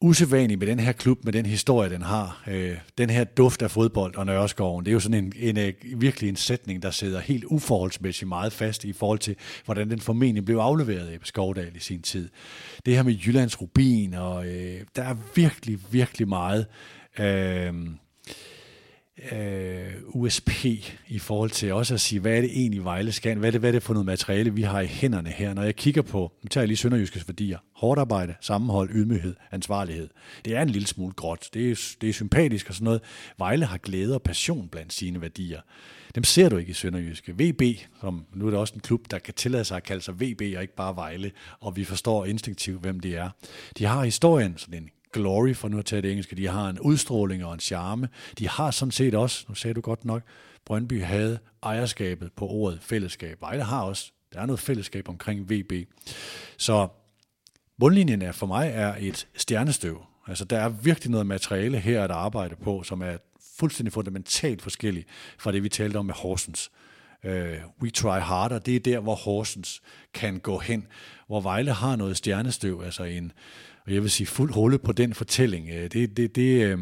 usædvanligt 0.04 0.60
med 0.60 0.68
den 0.68 0.80
her 0.80 0.92
klub, 0.92 1.26
med 1.26 1.34
den 1.34 1.46
historie, 1.46 1.90
den 1.90 2.02
har. 2.02 2.44
Øh, 2.48 2.78
den 2.98 3.10
her 3.10 3.24
duft 3.24 3.62
af 3.62 3.72
fodbold 3.72 4.16
og 4.16 4.26
Nørreskoven, 4.26 4.86
det 4.86 4.92
er 4.92 4.94
jo 4.94 5.00
sådan 5.00 5.24
en, 5.24 5.34
en, 5.36 5.58
en, 5.58 5.74
virkelig 6.02 6.30
en 6.30 6.36
sætning, 6.36 6.84
der 6.84 6.92
sidder 6.92 7.20
helt 7.20 7.44
uforholdsmæssigt 7.44 8.30
meget 8.30 8.54
fast 8.54 8.84
i 8.84 8.94
forhold 8.94 9.20
til, 9.20 9.36
hvordan 9.66 9.90
den 9.90 10.00
formentlig 10.00 10.46
blev 10.46 10.58
afleveret 10.58 11.08
af 11.08 11.20
Skovdal 11.24 11.76
i 11.76 11.80
sin 11.80 12.02
tid. 12.02 12.30
Det 12.86 12.96
her 12.96 13.04
med 13.04 13.14
Jyllands 13.14 13.62
Rubin, 13.62 14.14
og 14.14 14.48
øh, 14.48 14.82
der 14.96 15.04
er 15.04 15.16
virkelig, 15.36 15.80
virkelig 15.92 16.28
meget... 16.28 16.66
Øh, 17.20 17.74
øh, 19.31 19.94
USP 20.07 20.65
i 21.07 21.19
forhold 21.19 21.49
til 21.49 21.73
også 21.73 21.94
at 21.94 22.02
sige, 22.02 22.19
hvad 22.19 22.38
er 22.38 22.41
det 22.41 22.49
egentlig 22.53 22.84
Vejle 22.84 23.11
skal, 23.11 23.38
hvad 23.38 23.49
er 23.49 23.52
det, 23.52 23.60
hvad 23.60 23.69
er 23.69 23.72
det 23.72 23.84
for 23.84 23.94
noget 23.94 24.06
materiale, 24.06 24.53
vi 24.53 24.61
har 24.61 24.81
i 24.81 24.85
hænderne 24.85 25.30
her. 25.30 25.53
Når 25.53 25.64
jeg 25.64 25.76
kigger 25.76 26.02
på, 26.02 26.31
nu 26.44 26.48
tager 26.48 26.61
jeg 26.61 26.68
lige 26.68 26.77
Sønderjyskes 26.77 27.27
værdier, 27.27 27.57
hårdt 27.76 27.99
arbejde, 27.99 28.35
sammenhold, 28.41 28.90
ydmyghed, 28.94 29.35
ansvarlighed. 29.52 30.10
Det 30.45 30.56
er 30.56 30.61
en 30.61 30.69
lille 30.69 30.88
smule 30.88 31.14
gråt, 31.14 31.49
det 31.53 31.72
er, 31.72 31.95
det 32.02 32.10
er 32.10 32.14
sympatisk 32.14 32.69
og 32.69 32.73
sådan 32.73 32.85
noget. 32.85 33.02
Vejle 33.38 33.65
har 33.65 33.77
glæde 33.77 34.15
og 34.15 34.22
passion 34.22 34.68
blandt 34.69 34.94
sine 34.94 35.22
værdier. 35.22 35.61
Dem 36.15 36.23
ser 36.23 36.49
du 36.49 36.57
ikke 36.57 36.69
i 36.69 36.73
Sønderjyske. 36.73 37.34
VB, 37.38 37.61
som 38.02 38.26
nu 38.34 38.45
er 38.45 38.49
det 38.49 38.60
også 38.60 38.73
en 38.73 38.80
klub, 38.80 39.11
der 39.11 39.19
kan 39.19 39.34
tillade 39.34 39.65
sig 39.65 39.77
at 39.77 39.84
kalde 39.84 40.02
sig 40.02 40.15
VB 40.15 40.41
og 40.56 40.61
ikke 40.61 40.76
bare 40.76 40.95
Vejle, 40.95 41.31
og 41.60 41.76
vi 41.76 41.84
forstår 41.84 42.26
instinktivt, 42.26 42.81
hvem 42.81 42.99
det 42.99 43.15
er. 43.15 43.30
De 43.77 43.85
har 43.85 44.03
historien, 44.03 44.57
sådan 44.57 44.84
en 44.84 44.90
glory, 45.14 45.53
for 45.53 45.68
nu 45.68 45.80
at 45.80 45.85
tage 45.85 46.02
det 46.02 46.11
engelske. 46.11 46.35
De 46.35 46.48
har 46.48 46.69
en 46.69 46.80
udstråling 46.80 47.45
og 47.45 47.53
en 47.53 47.60
charme. 47.60 48.10
De 48.40 48.49
har 48.49 48.72
sådan 48.72 48.91
set 48.91 49.15
også, 49.15 49.45
nu 49.49 49.56
sagde 49.56 49.73
du 49.73 49.81
godt 49.81 50.06
nok, 50.06 50.23
Brøndby 50.65 51.03
havde 51.03 51.40
ejerskabet 51.64 52.31
på 52.34 52.48
ordet 52.48 52.80
fællesskab. 52.81 53.41
Vejle 53.41 53.64
har 53.64 53.81
også, 53.81 54.11
der 54.34 54.41
er 54.41 54.45
noget 54.45 54.60
fællesskab 54.60 55.10
omkring 55.10 55.49
VB. 55.49 55.72
Så 56.57 56.88
bundlinjen 57.80 58.22
er 58.22 58.31
for 58.31 58.45
mig 58.48 58.72
er 58.73 58.95
et 58.99 59.27
stjernestøv. 59.35 60.02
Altså 60.27 60.45
der 60.45 60.57
er 60.57 60.69
virkelig 60.69 61.11
noget 61.11 61.27
materiale 61.27 61.80
her 61.80 62.03
at 62.03 62.11
arbejde 62.11 62.56
på, 62.56 62.84
som 62.84 63.02
er 63.02 63.18
fuldstændig 63.60 63.94
fundamentalt 63.94 64.61
forskelligt 64.61 65.07
fra 65.40 65.52
det, 65.52 65.64
vi 65.64 65.69
talte 65.69 65.98
om 65.98 66.06
med 66.06 66.14
Horsens. 66.14 66.72
Uh, 67.23 67.31
we 67.81 67.90
try 67.90 68.19
harder, 68.19 68.60
det 68.60 68.76
er 68.76 68.80
der, 68.80 68.99
hvor 68.99 69.15
Horsens 69.15 69.81
kan 70.14 70.40
gå 70.40 70.60
hen. 70.60 70.88
Hvor 71.27 71.41
Vejle 71.41 71.72
har 71.72 71.95
noget 71.95 72.18
stjernestøv, 72.18 72.81
altså 72.85 73.03
en, 73.03 73.31
og 73.86 73.94
jeg 73.94 74.02
vil 74.02 74.12
sige 74.12 74.28
fuld 74.28 74.54
hulle 74.54 74.80
på 74.80 74.92
den 74.92 75.14
fortælling. 75.14 75.70
Øh, 75.70 75.92
det, 75.92 76.18
det, 76.18 76.36
det, 76.36 76.64
øh, 76.64 76.80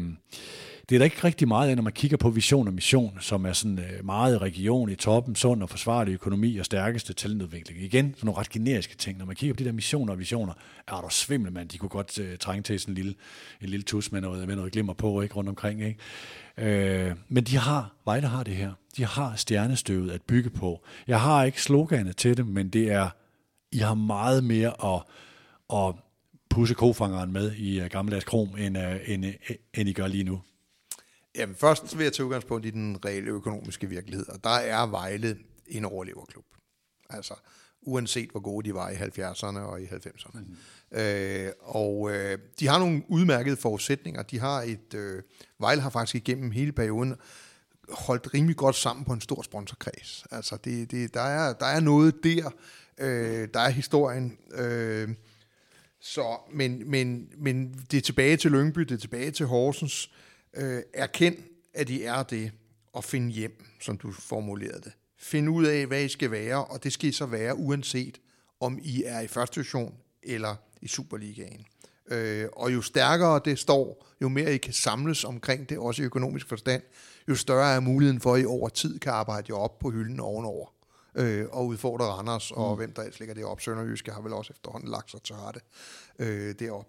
det 0.88 0.96
er 0.96 0.98
der 0.98 1.04
ikke 1.04 1.24
rigtig 1.24 1.48
meget 1.48 1.68
af, 1.68 1.76
når 1.76 1.82
man 1.82 1.92
kigger 1.92 2.16
på 2.16 2.30
vision 2.30 2.68
og 2.68 2.74
mission, 2.74 3.18
som 3.20 3.46
er 3.46 3.52
sådan 3.52 3.78
øh, 3.78 4.04
meget 4.04 4.42
region 4.42 4.90
i 4.90 4.94
toppen, 4.94 5.34
sund 5.34 5.62
og 5.62 5.70
forsvarlig 5.70 6.14
økonomi 6.14 6.56
og 6.56 6.64
stærkeste 6.64 7.12
talentudvikling. 7.12 7.82
Igen, 7.82 8.14
sådan 8.14 8.26
nogle 8.26 8.40
ret 8.40 8.48
generiske 8.48 8.96
ting. 8.96 9.18
Når 9.18 9.26
man 9.26 9.36
kigger 9.36 9.54
på 9.54 9.58
de 9.58 9.64
der 9.64 9.72
missioner 9.72 10.12
og 10.12 10.18
visioner, 10.18 10.52
er 10.88 11.00
der 11.00 11.08
svimmel, 11.08 11.52
mand. 11.52 11.68
De 11.68 11.78
kunne 11.78 11.88
godt 11.88 12.18
uh, 12.18 12.26
trænge 12.40 12.62
til 12.62 12.80
sådan 12.80 12.92
en 12.92 12.94
lille, 12.94 13.14
en 13.60 13.68
lille 13.68 13.84
tus 13.84 14.12
med 14.12 14.20
noget, 14.20 14.48
med 14.48 14.56
noget 14.56 14.72
glimmer 14.72 14.92
på 14.92 15.20
ikke, 15.20 15.34
rundt 15.34 15.48
omkring. 15.48 15.82
Ikke? 15.82 17.06
Øh, 17.06 17.16
men 17.28 17.44
de 17.44 17.56
har, 17.56 17.94
Vejle 18.04 18.26
har 18.26 18.42
det 18.42 18.56
her. 18.56 18.72
De 18.96 19.04
har 19.04 19.36
stjernestøvet 19.36 20.10
at 20.10 20.22
bygge 20.22 20.50
på. 20.50 20.84
Jeg 21.06 21.20
har 21.20 21.44
ikke 21.44 21.62
sloganet 21.62 22.16
til 22.16 22.36
det, 22.36 22.46
men 22.46 22.68
det 22.68 22.90
er, 22.90 23.08
I 23.72 23.78
har 23.78 23.94
meget 23.94 24.44
mere 24.44 24.94
at, 24.94 25.02
at 25.74 25.94
pusse 26.52 26.74
kofangeren 26.74 27.32
med 27.32 27.52
i 27.52 27.80
uh, 27.80 27.86
gammeldags 27.86 28.24
krom, 28.24 28.56
end, 28.58 28.78
uh, 28.78 28.84
end, 29.06 29.24
uh, 29.24 29.56
end 29.74 29.88
I 29.88 29.92
gør 29.92 30.06
lige 30.06 30.24
nu? 30.24 30.40
Jamen 31.36 31.56
først 31.56 31.98
vil 31.98 32.04
jeg 32.04 32.12
tage 32.12 32.26
udgangspunkt 32.26 32.66
i 32.66 32.70
den 32.70 33.04
reelle 33.04 33.30
økonomiske 33.30 33.88
virkelighed, 33.88 34.28
og 34.28 34.44
der 34.44 34.50
er 34.50 34.86
Vejle 34.86 35.38
en 35.66 35.84
overleverklub. 35.84 36.44
Altså, 37.10 37.34
uanset 37.82 38.30
hvor 38.30 38.40
gode 38.40 38.68
de 38.68 38.74
var 38.74 38.90
i 38.90 38.94
70'erne 38.94 39.58
og 39.58 39.82
i 39.82 39.84
90'erne. 39.84 40.38
Mm. 40.40 40.98
Øh, 40.98 41.52
og 41.60 42.10
øh, 42.10 42.38
de 42.60 42.68
har 42.68 42.78
nogle 42.78 43.02
udmærkede 43.08 43.56
forudsætninger. 43.56 44.22
De 44.22 44.38
har 44.38 44.62
et, 44.62 44.94
øh, 44.94 45.22
Vejle 45.58 45.80
har 45.80 45.90
faktisk 45.90 46.14
igennem 46.14 46.50
hele 46.50 46.72
perioden 46.72 47.14
holdt 47.88 48.34
rimelig 48.34 48.56
godt 48.56 48.76
sammen 48.76 49.04
på 49.04 49.12
en 49.12 49.20
stor 49.20 49.42
sponsorkreds. 49.42 50.26
Altså, 50.30 50.56
det, 50.64 50.90
det, 50.90 51.14
der, 51.14 51.20
er, 51.20 51.52
der 51.52 51.66
er 51.66 51.80
noget 51.80 52.14
der. 52.24 52.50
Øh, 52.98 53.48
der 53.54 53.60
er 53.60 53.70
historien. 53.70 54.38
Øh, 54.54 55.08
så, 56.04 56.36
men, 56.52 56.90
men, 56.90 57.28
men 57.38 57.74
det 57.90 57.96
er 57.96 58.00
tilbage 58.00 58.36
til 58.36 58.50
Lyngby, 58.50 58.80
det 58.80 58.90
er 58.90 58.98
tilbage 58.98 59.30
til 59.30 59.46
Horsens. 59.46 60.10
Øh, 60.54 60.82
erkend, 60.94 61.36
at 61.74 61.90
I 61.90 62.02
er 62.02 62.22
det, 62.22 62.52
og 62.92 63.04
find 63.04 63.32
hjem, 63.32 63.64
som 63.80 63.98
du 63.98 64.12
formulerede 64.12 64.80
det. 64.80 64.92
Find 65.18 65.48
ud 65.48 65.64
af, 65.64 65.86
hvad 65.86 66.04
I 66.04 66.08
skal 66.08 66.30
være, 66.30 66.64
og 66.64 66.84
det 66.84 66.92
skal 66.92 67.08
I 67.08 67.12
så 67.12 67.26
være, 67.26 67.56
uanset 67.56 68.20
om 68.60 68.78
I 68.82 69.02
er 69.06 69.20
i 69.20 69.26
første 69.26 69.54
division 69.54 69.94
eller 70.22 70.56
i 70.82 70.88
Superligaen. 70.88 71.66
Øh, 72.10 72.48
og 72.52 72.72
jo 72.72 72.82
stærkere 72.82 73.40
det 73.44 73.58
står, 73.58 74.06
jo 74.22 74.28
mere 74.28 74.54
I 74.54 74.58
kan 74.58 74.72
samles 74.72 75.24
omkring 75.24 75.68
det, 75.68 75.78
også 75.78 76.02
i 76.02 76.04
økonomisk 76.04 76.48
forstand, 76.48 76.82
jo 77.28 77.34
større 77.34 77.74
er 77.74 77.80
muligheden 77.80 78.20
for, 78.20 78.34
at 78.34 78.42
I 78.42 78.44
over 78.44 78.68
tid 78.68 78.98
kan 78.98 79.12
arbejde 79.12 79.46
jer 79.48 79.58
op 79.58 79.78
på 79.78 79.90
hylden 79.90 80.20
ovenover 80.20 80.81
øh, 81.14 81.46
og 81.52 81.66
udfordre 81.66 82.04
Randers, 82.04 82.50
og 82.50 82.70
mm. 82.70 82.76
hvem 82.76 82.92
der 82.92 83.02
ellers 83.02 83.18
ligger 83.18 83.34
det 83.34 83.44
op. 83.44 83.60
Sønderjyske 83.60 84.12
har 84.12 84.20
vel 84.20 84.32
også 84.32 84.52
efterhånden 84.52 84.90
lagt 84.90 85.10
sig 85.10 85.22
til 85.22 85.34
rette 85.34 85.60
øh, 86.18 86.54
derop. 86.58 86.86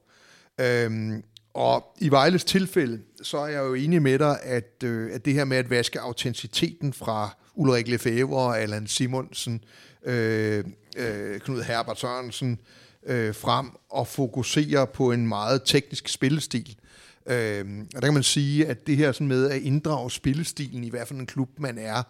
Øhm, 0.59 1.23
og 1.53 1.95
i 1.99 2.09
Vejles 2.09 2.43
tilfælde, 2.43 3.01
så 3.21 3.37
er 3.37 3.47
jeg 3.47 3.59
jo 3.59 3.73
enig 3.73 4.01
med 4.01 4.19
dig, 4.19 4.39
at, 4.43 4.83
øh, 4.83 5.13
at 5.13 5.25
det 5.25 5.33
her 5.33 5.45
med 5.45 5.57
at 5.57 5.69
vaske 5.69 5.99
autenticiteten 5.99 6.93
fra 6.93 7.37
Ulrik 7.55 7.87
Lefebvre 7.87 8.41
og 8.41 8.59
Allan 8.59 8.87
Simonsen, 8.87 9.63
øh, 10.05 10.63
øh, 10.97 11.39
Knud 11.39 11.61
Herbert 11.61 11.99
Sørensen, 11.99 12.59
øh, 13.05 13.35
frem 13.35 13.69
og 13.89 14.07
fokusere 14.07 14.87
på 14.87 15.11
en 15.11 15.27
meget 15.27 15.61
teknisk 15.65 16.07
spillestil. 16.07 16.77
Øh, 17.25 17.65
og 17.95 18.01
der 18.01 18.07
kan 18.07 18.13
man 18.13 18.23
sige, 18.23 18.67
at 18.67 18.87
det 18.87 18.97
her 18.97 19.11
sådan 19.11 19.27
med 19.27 19.49
at 19.49 19.61
inddrage 19.61 20.11
spillestilen 20.11 20.83
i 20.83 20.89
hvert 20.89 21.07
fald 21.07 21.19
en 21.19 21.25
klub, 21.25 21.49
man 21.57 21.77
er, 21.77 22.03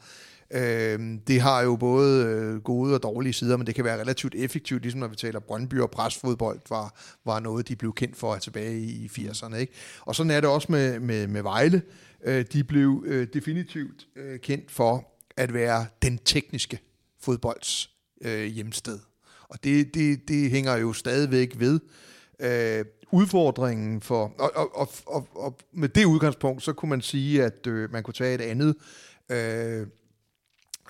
Øh, 0.54 1.00
det 1.28 1.42
har 1.42 1.62
jo 1.62 1.76
både 1.76 2.26
øh, 2.26 2.62
gode 2.62 2.96
og 2.96 3.04
dårlige 3.04 3.34
sider, 3.34 3.58
men 3.58 3.68
det 3.68 3.76
kan 3.76 3.86
være 3.86 4.02
relativt 4.02 4.36
effektivt, 4.36 4.82
ligesom 4.82 5.00
når 5.00 5.08
vi 5.08 5.16
taler 5.16 5.40
Brøndby 5.40 5.80
og 5.80 5.92
presfodbold, 5.92 6.60
var, 6.70 7.00
var 7.26 7.40
noget, 7.40 7.68
de 7.68 7.76
blev 7.76 7.94
kendt 7.94 8.18
for 8.18 8.36
tilbage 8.36 8.80
i 8.80 9.08
80'erne. 9.08 9.56
Ikke? 9.56 9.74
Og 10.02 10.16
sådan 10.16 10.32
er 10.32 10.42
det 10.42 10.50
også 10.50 10.72
med, 10.72 11.00
med, 11.00 11.28
med 11.28 11.42
Vejle. 11.42 11.82
Øh, 12.26 12.46
de 12.54 12.64
blev 12.64 13.04
øh, 13.08 13.28
definitivt 13.34 14.08
øh, 14.16 14.40
kendt 14.40 14.72
for 14.72 15.08
at 15.38 15.54
være 15.54 15.86
den 16.02 16.20
tekniske 16.26 16.80
fodbolds 17.22 17.90
øh, 18.22 18.46
hjemsted. 18.46 19.00
Og 19.50 19.64
det, 19.64 19.94
det, 19.94 20.28
det 20.28 20.52
hænger 20.52 20.78
jo 20.78 20.94
stadigvæk 20.94 21.60
ved. 21.60 21.80
Øh, 22.40 22.86
udfordringen 23.12 24.02
for, 24.02 24.34
og, 24.40 24.52
og, 24.56 24.78
og, 24.78 24.90
og, 25.06 25.28
og 25.36 25.58
med 25.74 25.90
det 25.90 26.06
udgangspunkt, 26.06 26.64
så 26.64 26.74
kunne 26.74 26.90
man 26.90 27.02
sige, 27.02 27.44
at 27.44 27.68
øh, 27.68 27.92
man 27.92 28.04
kunne 28.04 28.14
tage 28.14 28.36
et 28.36 28.42
andet 28.42 28.76
øh, 29.30 29.88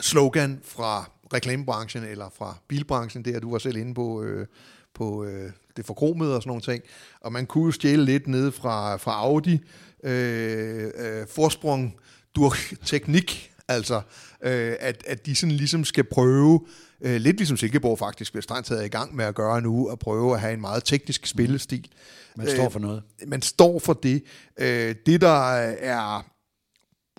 slogan 0.02 0.60
fra 0.64 1.10
reklamebranchen 1.34 2.04
eller 2.04 2.30
fra 2.38 2.58
bilbranchen, 2.68 3.26
der 3.26 3.40
du 3.40 3.52
var 3.52 3.58
selv 3.58 3.78
inde 3.78 3.94
på, 3.94 4.24
øh, 4.24 4.48
på 4.94 5.24
øh, 5.24 5.52
det 5.78 5.86
forkromede 5.86 6.36
og 6.36 6.42
sådan 6.42 6.50
nogle 6.50 6.62
ting. 6.62 6.84
Og 7.22 7.32
man 7.32 7.46
kunne 7.46 7.66
jo 7.66 7.72
stjæle 7.72 8.06
lidt 8.06 8.28
ned 8.28 8.52
fra, 8.52 8.98
fra 8.98 9.12
Audi, 9.12 9.60
øh, 10.04 10.92
øh, 10.98 11.28
forsprung, 11.28 11.96
durch 12.36 12.74
teknik, 12.86 13.54
Altså, 13.68 14.02
øh, 14.44 14.76
at, 14.80 15.04
at 15.08 15.26
de 15.26 15.36
sådan 15.36 15.56
ligesom 15.56 15.84
skal 15.84 16.04
prøve, 16.04 16.66
øh, 17.02 17.16
lidt 17.16 17.38
ligesom 17.38 17.58
Silkeborg 17.58 18.00
faktisk, 18.00 18.34
hvis 18.34 18.44
strengt 18.44 18.68
taget 18.68 18.82
er 18.82 18.86
i 18.86 18.90
gang 18.90 19.16
med 19.16 19.26
at 19.26 19.36
gøre 19.36 19.62
nu, 19.62 19.88
at 19.88 20.00
prøve 20.00 20.34
at 20.34 20.40
have 20.40 20.54
en 20.54 20.62
meget 20.62 20.84
teknisk 20.84 21.26
spillestil. 21.26 21.88
Man 22.36 22.48
står 22.48 22.70
for 22.70 22.80
noget. 22.80 23.04
Øh, 23.22 23.30
man 23.30 23.42
står 23.42 23.80
for 23.80 23.94
det. 23.94 24.24
Øh, 24.58 24.96
det, 25.06 25.22
der 25.22 25.52
er 25.52 26.26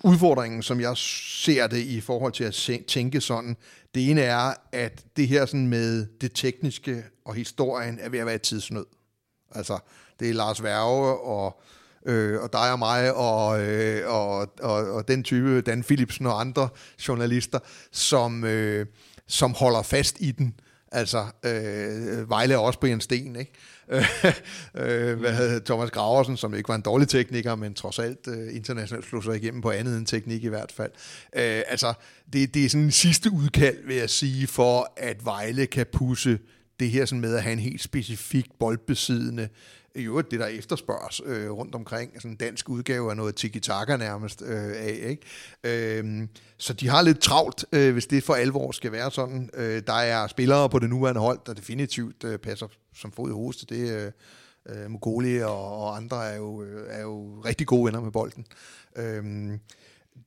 udfordringen, 0.03 0.63
som 0.63 0.79
jeg 0.79 0.97
ser 0.97 1.67
det 1.67 1.77
i 1.77 2.01
forhold 2.01 2.33
til 2.33 2.43
at 2.43 2.83
tænke 2.87 3.21
sådan, 3.21 3.57
det 3.95 4.09
ene 4.09 4.21
er, 4.21 4.53
at 4.71 5.05
det 5.17 5.27
her 5.27 5.45
sådan 5.45 5.67
med 5.67 6.07
det 6.21 6.31
tekniske 6.35 7.03
og 7.25 7.35
historien 7.35 7.99
er 8.01 8.09
ved 8.09 8.19
at 8.19 8.25
være 8.25 8.37
tidsnød. 8.37 8.85
Altså, 9.51 9.79
det 10.19 10.29
er 10.29 10.33
Lars 10.33 10.63
Værge 10.63 11.19
og, 11.19 11.61
øh, 12.05 12.41
og 12.41 12.53
dig 12.53 12.71
og 12.71 12.79
mig 12.79 13.13
og, 13.13 13.61
øh, 13.61 14.09
og, 14.13 14.47
og, 14.61 14.91
og 14.91 15.07
den 15.07 15.23
type, 15.23 15.61
Dan 15.61 15.83
Philipsen 15.83 16.25
og 16.25 16.39
andre 16.41 16.69
journalister, 17.07 17.59
som, 17.91 18.43
øh, 18.43 18.85
som 19.27 19.53
holder 19.53 19.81
fast 19.81 20.17
i 20.19 20.31
den. 20.31 20.59
Altså, 20.91 21.25
øh, 21.45 22.29
Vejle 22.29 22.53
er 22.53 22.57
også 22.57 22.79
Brian 22.79 23.01
Sten, 23.01 23.35
ikke? 23.35 23.53
Øh, 23.89 24.05
øh, 24.75 25.19
hvad 25.19 25.33
havde 25.33 25.59
Thomas 25.59 25.91
Graversen, 25.91 26.37
som 26.37 26.55
ikke 26.55 26.69
var 26.69 26.75
en 26.75 26.81
dårlig 26.81 27.07
tekniker, 27.07 27.55
men 27.55 27.73
trods 27.73 27.99
alt 27.99 28.27
øh, 28.27 28.55
internationalt 28.55 29.05
slog 29.05 29.23
sig 29.23 29.35
igennem 29.35 29.61
på 29.61 29.71
andet 29.71 29.97
end 29.97 30.05
teknik 30.05 30.43
i 30.43 30.47
hvert 30.47 30.71
fald. 30.71 30.91
Øh, 31.35 31.61
altså, 31.67 31.93
det, 32.33 32.53
det 32.53 32.65
er 32.65 32.69
sådan 32.69 32.83
en 32.85 32.91
sidste 32.91 33.31
udkald, 33.31 33.77
vil 33.87 33.95
jeg 33.95 34.09
sige, 34.09 34.47
for 34.47 34.93
at 34.97 35.25
Vejle 35.25 35.65
kan 35.65 35.85
pusse 35.93 36.39
det 36.79 36.89
her 36.89 37.05
sådan 37.05 37.21
med 37.21 37.35
at 37.35 37.43
have 37.43 37.53
en 37.53 37.59
helt 37.59 37.81
specifik 37.81 38.45
boldbesiddende 38.59 39.49
i 39.95 40.03
øvrigt 40.03 40.31
det, 40.31 40.39
der 40.39 40.45
efterspørges 40.45 41.21
øh, 41.25 41.51
rundt 41.51 41.75
omkring. 41.75 42.11
Sådan 42.15 42.31
en 42.31 42.37
dansk 42.37 42.69
udgave 42.69 43.09
af 43.09 43.17
noget 43.17 43.35
tiki-taka 43.35 43.97
nærmest 43.97 44.41
øh, 44.41 44.71
af. 44.75 44.99
Ikke? 45.03 45.99
Øh, 45.99 46.27
så 46.57 46.73
de 46.73 46.87
har 46.87 47.01
lidt 47.01 47.19
travlt, 47.19 47.65
øh, 47.71 47.93
hvis 47.93 48.05
det 48.05 48.23
for 48.23 48.33
alvor 48.33 48.71
skal 48.71 48.91
være 48.91 49.11
sådan. 49.11 49.49
Øh, 49.53 49.83
der 49.87 49.93
er 49.93 50.27
spillere 50.27 50.69
på 50.69 50.79
det 50.79 50.89
nuværende 50.89 51.21
hold, 51.21 51.39
der 51.45 51.53
definitivt 51.53 52.23
øh, 52.23 52.39
passer 52.39 52.67
som 52.95 53.11
fod 53.11 53.29
i 53.29 53.33
hoste. 53.33 53.65
Det 53.75 53.91
øh, 53.91 54.11
øh, 54.69 54.91
Mogoli 54.91 55.41
og, 55.41 55.81
og 55.81 55.97
andre 55.97 56.25
er 56.29 56.35
jo, 56.35 56.63
øh, 56.63 56.87
er 56.89 57.01
jo 57.01 57.41
rigtig 57.45 57.67
gode 57.67 57.85
venner 57.85 58.01
med 58.01 58.11
bolden. 58.11 58.45
Øh, 58.95 59.23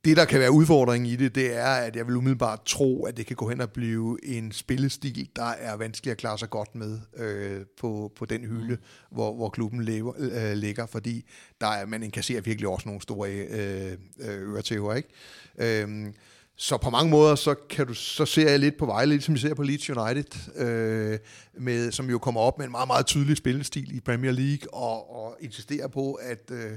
det, 0.05 0.17
der 0.17 0.25
kan 0.25 0.41
være 0.41 0.51
udfordringen 0.51 1.11
i 1.11 1.17
det, 1.17 1.35
det 1.35 1.57
er, 1.57 1.67
at 1.67 1.97
jeg 1.97 2.07
vil 2.07 2.17
umiddelbart 2.17 2.65
tro, 2.65 3.05
at 3.05 3.17
det 3.17 3.27
kan 3.27 3.37
gå 3.37 3.49
hen 3.49 3.61
og 3.61 3.71
blive 3.71 4.19
en 4.25 4.53
spillestil, 4.53 5.29
der 5.37 5.45
er 5.45 5.77
vanskelig 5.77 6.11
at 6.11 6.19
klare 6.19 6.39
sig 6.39 6.51
godt 6.51 6.75
med 6.75 7.01
øh, 7.17 7.61
på, 7.81 8.13
på 8.17 8.25
den 8.25 8.41
hylde, 8.41 8.75
mm. 8.75 8.81
hvor, 9.11 9.35
hvor 9.35 9.49
klubben 9.49 9.83
lever, 9.83 10.13
øh, 10.19 10.53
ligger, 10.53 10.87
fordi 10.87 11.25
der 11.61 11.67
er, 11.67 11.87
man 11.87 12.03
inkasserer 12.03 12.41
virkelig 12.41 12.69
også 12.69 12.89
nogle 12.89 13.03
store 13.03 13.31
øh, 13.31 13.93
øh 14.21 14.55
øretæver, 14.55 14.95
ikke? 14.95 15.09
Øh, 15.59 16.07
så 16.61 16.77
på 16.77 16.91
mange 16.91 17.11
måder, 17.11 17.35
så, 17.35 17.55
kan 17.71 17.87
du, 17.87 17.95
så 17.95 18.27
ser 18.27 18.51
jeg 18.51 18.59
lidt 18.59 18.79
på 18.79 18.87
Vejle, 18.87 19.11
ligesom 19.11 19.35
vi 19.35 19.41
ser 19.41 19.55
på 19.55 19.63
Leeds 19.63 19.91
United, 19.91 20.57
øh, 20.57 21.19
med, 21.55 21.93
som 21.93 22.11
jo 22.11 22.19
kommer 22.19 22.41
op 22.41 22.59
med 22.59 22.67
en 22.67 22.71
meget, 22.71 22.87
meget 22.87 23.07
tydelig 23.07 23.37
spillestil 23.37 23.97
i 23.97 24.01
Premier 24.01 24.33
League, 24.33 24.75
og, 24.75 25.17
og 25.17 25.37
insisterer 25.41 25.89
på, 25.89 26.13
at, 26.13 26.51
øh, 26.51 26.71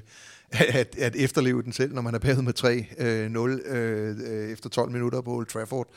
at, 0.81 0.95
at 0.97 1.15
efterleve 1.15 1.63
den 1.63 1.73
selv, 1.73 1.93
når 1.93 2.01
man 2.01 2.15
er 2.15 2.19
bagud 2.19 2.41
med 2.41 2.53
3-0 2.59 2.67
øh, 3.03 3.29
øh, 3.65 4.15
øh, 4.27 4.51
efter 4.51 4.69
12 4.69 4.91
minutter 4.91 5.21
på 5.21 5.31
Old 5.35 5.45
Trafford. 5.45 5.87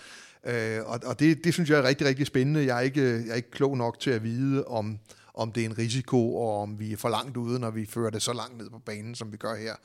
Øh, 0.46 0.80
og 0.84 1.00
og 1.04 1.20
det, 1.20 1.44
det 1.44 1.54
synes 1.54 1.70
jeg 1.70 1.78
er 1.78 1.82
rigtig, 1.82 2.06
rigtig 2.06 2.26
spændende. 2.26 2.66
Jeg 2.66 2.76
er 2.76 2.80
ikke, 2.80 3.02
jeg 3.02 3.30
er 3.30 3.34
ikke 3.34 3.50
klog 3.50 3.76
nok 3.76 4.00
til 4.00 4.10
at 4.10 4.22
vide, 4.22 4.64
om, 4.64 4.98
om 5.34 5.52
det 5.52 5.60
er 5.60 5.64
en 5.66 5.78
risiko, 5.78 6.36
og 6.36 6.62
om 6.62 6.78
vi 6.78 6.92
er 6.92 6.96
for 6.96 7.08
langt 7.08 7.36
ude, 7.36 7.58
når 7.58 7.70
vi 7.70 7.86
fører 7.86 8.10
det 8.10 8.22
så 8.22 8.32
langt 8.32 8.58
ned 8.58 8.70
på 8.70 8.78
banen, 8.78 9.14
som 9.14 9.32
vi 9.32 9.36
gør 9.36 9.54
her. 9.54 9.76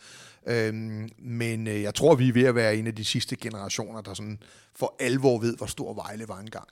Øhm, 0.47 1.09
men 1.17 1.67
øh, 1.67 1.81
jeg 1.81 1.95
tror, 1.95 2.15
vi 2.15 2.29
er 2.29 2.33
ved 2.33 2.43
at 2.43 2.55
være 2.55 2.75
en 2.75 2.87
af 2.87 2.95
de 2.95 3.05
sidste 3.05 3.35
generationer, 3.35 4.01
der 4.01 4.13
sådan 4.13 4.43
for 4.75 4.95
alvor 4.99 5.39
ved, 5.39 5.57
hvor 5.57 5.65
stor 5.65 5.93
Vejle 5.93 6.27
var 6.27 6.39
engang. 6.39 6.67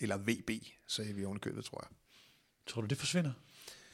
Eller 0.00 0.16
VB, 0.16 0.50
sagde 0.88 1.14
vi 1.14 1.24
ovenkøbet, 1.24 1.64
tror 1.64 1.84
jeg. 1.90 1.96
Tror 2.66 2.80
du, 2.80 2.86
det 2.86 2.98
forsvinder? 2.98 3.32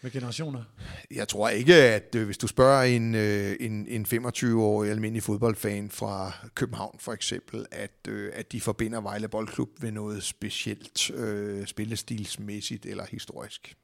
Med 0.05 0.10
generationer? 0.10 0.62
Jeg 1.10 1.28
tror 1.28 1.48
ikke, 1.48 1.74
at 1.74 2.14
øh, 2.14 2.24
hvis 2.24 2.39
du 2.39 2.47
spørger 2.47 2.82
en, 2.82 3.14
øh, 3.14 3.56
en, 3.60 3.86
en 3.89 4.06
25-årig 4.06 4.90
almindelig 4.90 5.22
fodboldfan 5.22 5.90
fra 5.90 6.32
København 6.55 6.97
for 7.01 7.12
eksempel, 7.12 7.66
at, 7.70 8.09
øh, 8.09 8.32
at 8.35 8.52
de 8.52 8.60
forbinder 8.60 9.01
Vejle 9.01 9.28
Boldklub 9.28 9.68
ved 9.81 9.93
noget 9.93 10.22
specielt 10.22 11.10
øh, 11.10 11.66
spillestilsmæssigt 11.66 12.86
eller 12.86 13.05
historisk. 13.10 13.76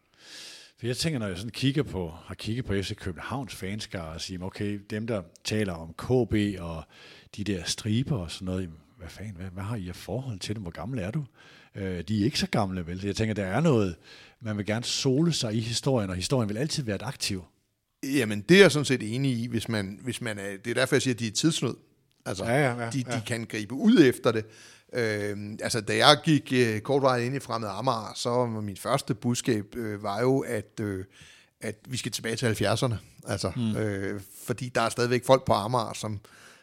For 0.78 0.86
jeg 0.86 0.96
tænker, 0.96 1.18
når 1.18 1.26
jeg 1.26 1.36
sådan 1.36 1.50
kigger 1.50 1.82
på, 1.82 2.14
har 2.24 2.34
kigget 2.34 2.64
på 2.64 2.72
FC 2.72 2.96
Københavns 2.96 3.54
fanskare 3.54 4.08
og 4.08 4.20
siger, 4.20 4.42
okay, 4.42 4.80
dem 4.90 5.06
der 5.06 5.22
taler 5.44 5.72
om 5.72 5.94
KB 5.98 6.60
og 6.60 6.82
de 7.36 7.44
der 7.44 7.64
striber 7.64 8.16
og 8.16 8.30
sådan 8.30 8.46
noget, 8.46 8.70
hvad 8.98 9.08
fanden, 9.08 9.36
hvad, 9.36 9.50
hvad 9.50 9.62
har 9.62 9.76
I 9.76 9.88
af 9.88 9.96
forhold 9.96 10.38
til 10.38 10.54
dem? 10.54 10.62
Hvor 10.62 10.70
gammel 10.70 10.98
er 10.98 11.10
du? 11.10 11.24
Øh, 11.74 12.04
de 12.08 12.20
er 12.20 12.24
ikke 12.24 12.38
så 12.38 12.46
gamle, 12.46 12.86
vel? 12.86 13.04
Jeg 13.04 13.16
tænker, 13.16 13.34
der 13.34 13.44
er 13.44 13.60
noget, 13.60 13.96
man 14.42 14.56
vil 14.56 14.66
gerne 14.66 14.84
sole 14.84 15.32
sig 15.32 15.54
i 15.54 15.60
historien, 15.60 16.10
og 16.10 16.16
historien 16.16 16.48
vil 16.48 16.56
altid 16.56 16.82
være 16.82 16.96
et 16.96 17.02
aktiv. 17.02 17.44
Jamen, 18.02 18.40
det 18.40 18.56
er 18.56 18.60
jeg 18.60 18.72
sådan 18.72 18.84
set 18.84 19.14
enig 19.14 19.32
i, 19.32 19.46
hvis 19.46 19.68
man, 19.68 19.98
hvis 20.02 20.20
man 20.20 20.38
er, 20.38 20.56
det 20.64 20.70
er 20.70 20.74
derfor, 20.74 20.94
jeg 20.96 21.02
siger, 21.02 21.14
at 21.14 21.20
de 21.20 21.26
er 21.26 21.32
tidsnød. 21.32 21.74
Altså, 22.26 22.44
ja, 22.44 22.52
ja, 22.52 22.84
ja, 22.84 22.90
de, 22.90 23.02
de 23.02 23.12
ja. 23.12 23.20
kan 23.26 23.44
gribe 23.44 23.74
ud 23.74 23.98
efter 24.00 24.32
det. 24.32 24.44
Øh, 24.92 25.36
altså, 25.62 25.80
da 25.80 25.96
jeg 25.96 26.20
gik 26.24 26.52
øh, 26.52 26.80
kort 26.80 27.02
vej 27.02 27.18
ind 27.18 27.36
i 27.36 27.38
Fremad 27.38 27.68
Amager, 27.68 28.12
så 28.16 28.30
var 28.30 28.46
min 28.46 28.76
første 28.76 29.14
budskab 29.14 29.76
øh, 29.76 30.02
var 30.02 30.20
jo, 30.20 30.40
at, 30.40 30.80
øh, 30.80 31.04
at 31.60 31.76
vi 31.88 31.96
skal 31.96 32.12
tilbage 32.12 32.36
til 32.36 32.64
70'erne. 32.64 32.94
Altså, 33.26 33.52
mm. 33.56 33.76
øh, 33.76 34.20
fordi 34.44 34.68
der 34.68 34.80
er 34.80 34.88
stadigvæk 34.88 35.24
folk 35.26 35.44
på 35.44 35.52
Amager, 35.52 35.92
som, 35.92 36.20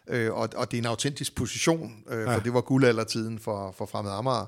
øh, 0.08 0.34
og, 0.34 0.50
og 0.56 0.72
det 0.72 0.78
er 0.78 0.82
en 0.82 0.88
autentisk 0.88 1.36
position, 1.36 2.04
øh, 2.10 2.20
ja. 2.20 2.36
for 2.36 2.40
det 2.40 2.54
var 2.54 2.62
guldaldertiden 2.62 3.40
for, 3.40 3.72
for 3.78 3.86
Fremad 3.86 4.12
Amager. 4.12 4.46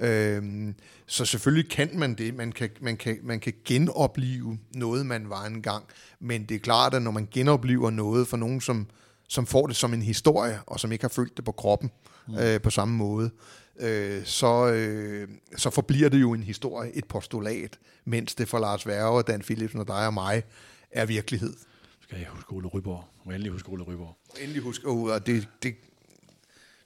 Øhm, 0.00 0.74
så 1.06 1.24
selvfølgelig 1.24 1.70
kan 1.70 1.98
man 1.98 2.14
det. 2.14 2.34
Man 2.34 2.52
kan, 2.52 2.70
man, 2.80 2.96
kan, 2.96 3.18
man 3.22 3.40
kan 3.40 3.52
genopleve 3.64 4.58
noget, 4.74 5.06
man 5.06 5.30
var 5.30 5.44
engang. 5.44 5.84
Men 6.20 6.44
det 6.44 6.54
er 6.54 6.58
klart, 6.58 6.94
at 6.94 7.02
når 7.02 7.10
man 7.10 7.28
genoplever 7.30 7.90
noget 7.90 8.28
for 8.28 8.36
nogen, 8.36 8.60
som, 8.60 8.86
som 9.28 9.46
får 9.46 9.66
det 9.66 9.76
som 9.76 9.94
en 9.94 10.02
historie, 10.02 10.60
og 10.66 10.80
som 10.80 10.92
ikke 10.92 11.04
har 11.04 11.08
følt 11.08 11.36
det 11.36 11.44
på 11.44 11.52
kroppen 11.52 11.90
mm. 12.28 12.34
øh, 12.38 12.60
på 12.60 12.70
samme 12.70 12.96
måde, 12.96 13.30
øh, 13.80 14.24
så, 14.24 14.72
øh, 14.72 15.28
så 15.56 15.70
forbliver 15.70 16.08
det 16.08 16.20
jo 16.20 16.32
en 16.32 16.42
historie, 16.42 16.96
et 16.96 17.04
postulat, 17.04 17.78
mens 18.04 18.34
det 18.34 18.48
for 18.48 18.58
Lars 18.58 18.86
Værge, 18.86 19.22
Dan 19.22 19.40
Philipsen 19.40 19.80
og 19.80 19.88
dig 19.88 20.06
og 20.06 20.14
mig 20.14 20.42
er 20.90 21.06
virkelighed. 21.06 21.54
Skal 22.00 22.18
jeg 22.18 22.28
huske 22.28 22.52
Ole 22.52 22.68
Ryborg? 22.68 23.04
Må 23.24 23.32
endelig 23.32 23.52
huske 23.52 23.68
Ole 23.68 23.82
Ryborg? 23.82 24.16
Endelig 24.40 24.62
huske, 24.62 24.88
og 24.88 25.26
det, 25.26 25.48
det, 25.62 25.74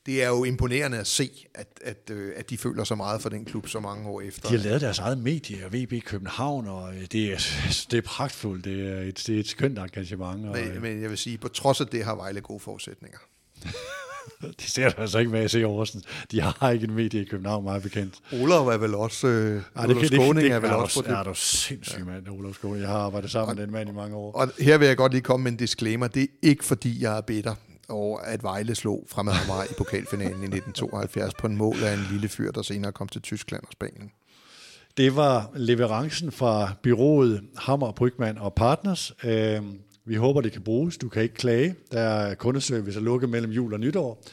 det 0.09 0.23
er 0.23 0.29
jo 0.29 0.45
imponerende 0.45 0.99
at 0.99 1.07
se, 1.07 1.31
at, 1.55 1.67
at, 1.85 2.11
øh, 2.11 2.33
at 2.37 2.51
de 2.51 2.59
føler 2.59 2.85
så 2.85 2.95
meget 2.95 3.23
for 3.23 3.29
den 3.29 3.45
klub 3.45 3.69
så 3.69 3.81
mange 3.81 4.09
år 4.09 4.21
efter. 4.21 4.49
De 4.49 4.57
har 4.57 4.65
lavet 4.65 4.81
deres 4.81 4.99
eget 4.99 5.19
medie, 5.19 5.57
VB 5.73 6.05
København, 6.05 6.67
og 6.67 6.95
øh, 6.95 7.01
det 7.13 7.33
er, 7.33 7.37
det 7.91 7.97
er 7.97 8.03
pragtfuldt. 8.03 8.65
Det 8.65 8.89
er 8.89 9.01
et, 9.01 9.25
det 9.27 9.37
er 9.37 9.41
et 9.41 9.49
skønt 9.49 9.79
engagement. 9.79 10.47
Og, 10.47 10.57
men, 10.57 10.83
men 10.83 11.03
jeg 11.03 11.11
vil 11.11 11.19
sige, 11.19 11.39
på 11.39 11.49
trods 11.49 11.81
af 11.81 11.87
det 11.87 12.05
har 12.05 12.15
Vejle 12.15 12.41
gode 12.41 12.61
forudsætninger. 12.61 13.19
de 14.61 14.71
ser 14.71 14.89
der 14.89 15.01
altså 15.01 15.19
ikke 15.19 15.31
med 15.31 15.41
at 15.41 15.51
se 15.51 15.65
Horsens. 15.65 16.05
De 16.31 16.41
har 16.41 16.71
ikke 16.71 16.85
en 16.85 16.95
medie 16.95 17.23
i 17.23 17.25
København, 17.25 17.65
meget 17.65 17.83
bekendt. 17.83 18.15
Olaf 18.33 18.67
er 18.67 18.79
vel 18.79 18.95
også... 18.95 19.27
Øh, 19.27 19.63
Ej, 19.77 19.87
det, 19.87 19.97
Olaf 19.97 20.07
Skåning 20.07 20.37
det, 20.37 20.45
det, 20.45 20.53
er 20.53 20.61
vel 20.61 20.71
er 20.71 20.75
også 20.75 21.03
det. 21.03 21.11
Er 21.11 21.23
du 21.23 21.35
sindssyg 21.35 22.07
mand, 22.07 22.29
Olaf 22.29 22.55
Skåning. 22.55 22.81
Jeg 22.81 22.89
har 22.89 22.99
arbejdet 22.99 23.31
sammen 23.31 23.51
og, 23.51 23.57
med 23.57 23.67
den 23.67 23.73
mand 23.73 23.89
i 23.89 23.93
mange 23.93 24.17
år. 24.17 24.33
Og 24.33 24.51
her 24.59 24.79
vil 24.79 24.89
jeg 24.89 24.97
godt 24.97 25.13
lige 25.13 25.23
komme 25.23 25.45
med 25.45 25.53
en 25.53 25.59
disclaimer. 25.59 26.09
Det 26.09 26.23
er 26.23 26.27
ikke 26.43 26.65
fordi, 26.65 27.03
jeg 27.03 27.17
er 27.17 27.21
bitter 27.21 27.55
over 27.89 28.19
at 28.19 28.43
Vejle 28.43 28.75
slog 28.75 29.05
fremad 29.09 29.35
Amager 29.45 29.65
i 29.65 29.75
pokalfinalen 29.79 30.43
i 30.43 30.57
1972 30.57 31.35
på 31.35 31.47
en 31.47 31.57
mål 31.57 31.77
af 31.83 31.95
en 31.95 32.07
lille 32.11 32.29
fyr, 32.29 32.51
der 32.51 32.63
senere 32.63 32.93
kom 32.93 33.09
til 33.09 33.23
Tyskland 33.23 33.63
og 33.63 33.73
Spanien. 33.73 34.11
Det 34.97 35.17
var 35.17 35.51
leverancen 35.55 36.33
fra 36.33 36.73
byrået 36.83 37.43
Hammer, 37.57 37.93
Brygman 37.93 38.39
og 38.39 38.55
Partners. 38.55 39.13
Øh, 39.25 39.63
vi 40.05 40.15
håber, 40.15 40.41
det 40.41 40.53
kan 40.53 40.63
bruges. 40.63 40.97
Du 40.99 41.09
kan 41.09 41.23
ikke 41.23 41.35
klage. 41.35 41.75
Der 41.93 42.01
er 42.01 42.35
kundeservice 42.35 42.99
at 42.99 43.03
lukke 43.03 43.27
mellem 43.27 43.53
jul 43.53 43.73
og 43.73 43.81
nytår. 43.81 44.25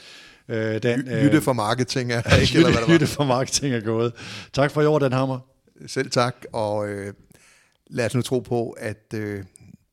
Øh, 0.49 0.83
den, 0.83 1.07
øh, 1.07 1.23
Jytte 1.23 1.41
for 1.41 1.53
marketing 1.53 2.11
er 2.11 2.35
ikke, 2.41 2.55
eller 2.57 2.71
hvad 2.71 2.81
det 2.81 2.87
var. 2.87 2.93
Jytte 2.93 3.07
for 3.07 3.23
marketing 3.23 3.73
er 3.73 3.79
gået. 3.79 4.13
Tak 4.53 4.71
for 4.71 4.81
i 4.81 4.85
år, 4.85 4.99
Dan 4.99 5.11
Hammer. 5.11 5.39
Selv 5.87 6.09
tak, 6.09 6.35
og 6.53 6.87
øh, 6.89 7.13
lad 7.87 8.05
os 8.05 8.15
nu 8.15 8.21
tro 8.21 8.39
på, 8.39 8.69
at 8.69 9.13
øh, 9.13 9.43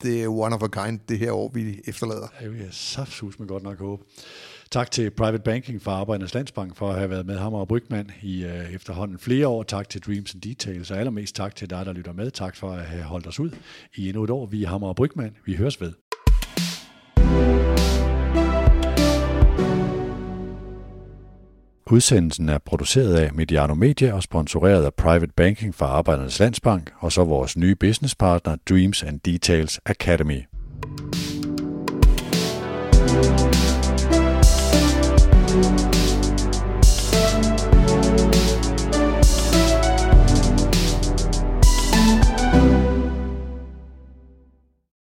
det 0.03 0.23
er 0.23 0.29
one 0.29 0.55
of 0.55 0.63
a 0.63 0.85
kind, 0.85 1.01
det 1.09 1.19
her 1.19 1.33
år, 1.33 1.51
vi 1.55 1.81
efterlader. 1.87 2.29
Ja, 2.41 2.49
vi 2.49 2.59
er 2.59 2.71
saftsus 2.71 3.39
med 3.39 3.49
godt 3.49 3.63
nok 3.63 3.79
håbe. 3.79 4.03
Tak 4.71 4.91
til 4.91 5.11
Private 5.11 5.43
Banking 5.43 5.83
fra 5.83 5.93
Arbejdernes 5.93 6.35
Landsbank 6.35 6.77
for 6.77 6.89
at 6.89 6.99
have 6.99 7.11
været 7.11 7.27
med 7.27 7.39
ham 7.39 7.55
og 7.55 7.69
Brygman 7.69 8.11
i 8.23 8.45
uh, 8.45 8.75
efterhånden 8.75 9.19
flere 9.19 9.49
år. 9.49 9.63
Tak 9.63 9.89
til 9.89 10.01
Dreams 10.01 10.35
and 10.35 10.43
Details, 10.43 10.91
og 10.91 10.99
allermest 10.99 11.35
tak 11.35 11.57
til 11.57 11.71
dig, 11.71 11.87
der 11.87 11.93
lytter 11.93 12.13
med. 12.13 12.31
Tak 12.31 12.57
for 12.57 12.71
at 12.71 12.85
have 12.85 13.03
holdt 13.03 13.27
os 13.27 13.41
ud 13.41 13.51
i 13.95 14.09
endnu 14.09 14.25
et 14.25 14.31
år. 14.31 14.47
Vi 14.47 14.63
er 14.63 14.69
Hammer 14.69 14.89
og 14.89 14.97
Brygman. 14.97 15.37
Vi 15.45 15.55
høres 15.55 15.81
ved. 15.81 15.93
Udsendelsen 21.91 22.49
er 22.49 22.59
produceret 22.59 23.15
af 23.15 23.33
Mediano 23.35 23.75
Media 23.75 24.13
og 24.13 24.23
sponsoreret 24.23 24.85
af 24.85 24.95
Private 24.95 25.33
Banking 25.37 25.75
fra 25.75 25.87
Arbejdernes 25.87 26.39
Landsbank 26.39 26.93
og 26.99 27.13
så 27.13 27.25
vores 27.25 27.57
nye 27.57 27.75
businesspartner 27.75 28.57
Dreams 28.69 29.03
and 29.03 29.21
Details 29.21 29.81
Academy. 29.87 30.52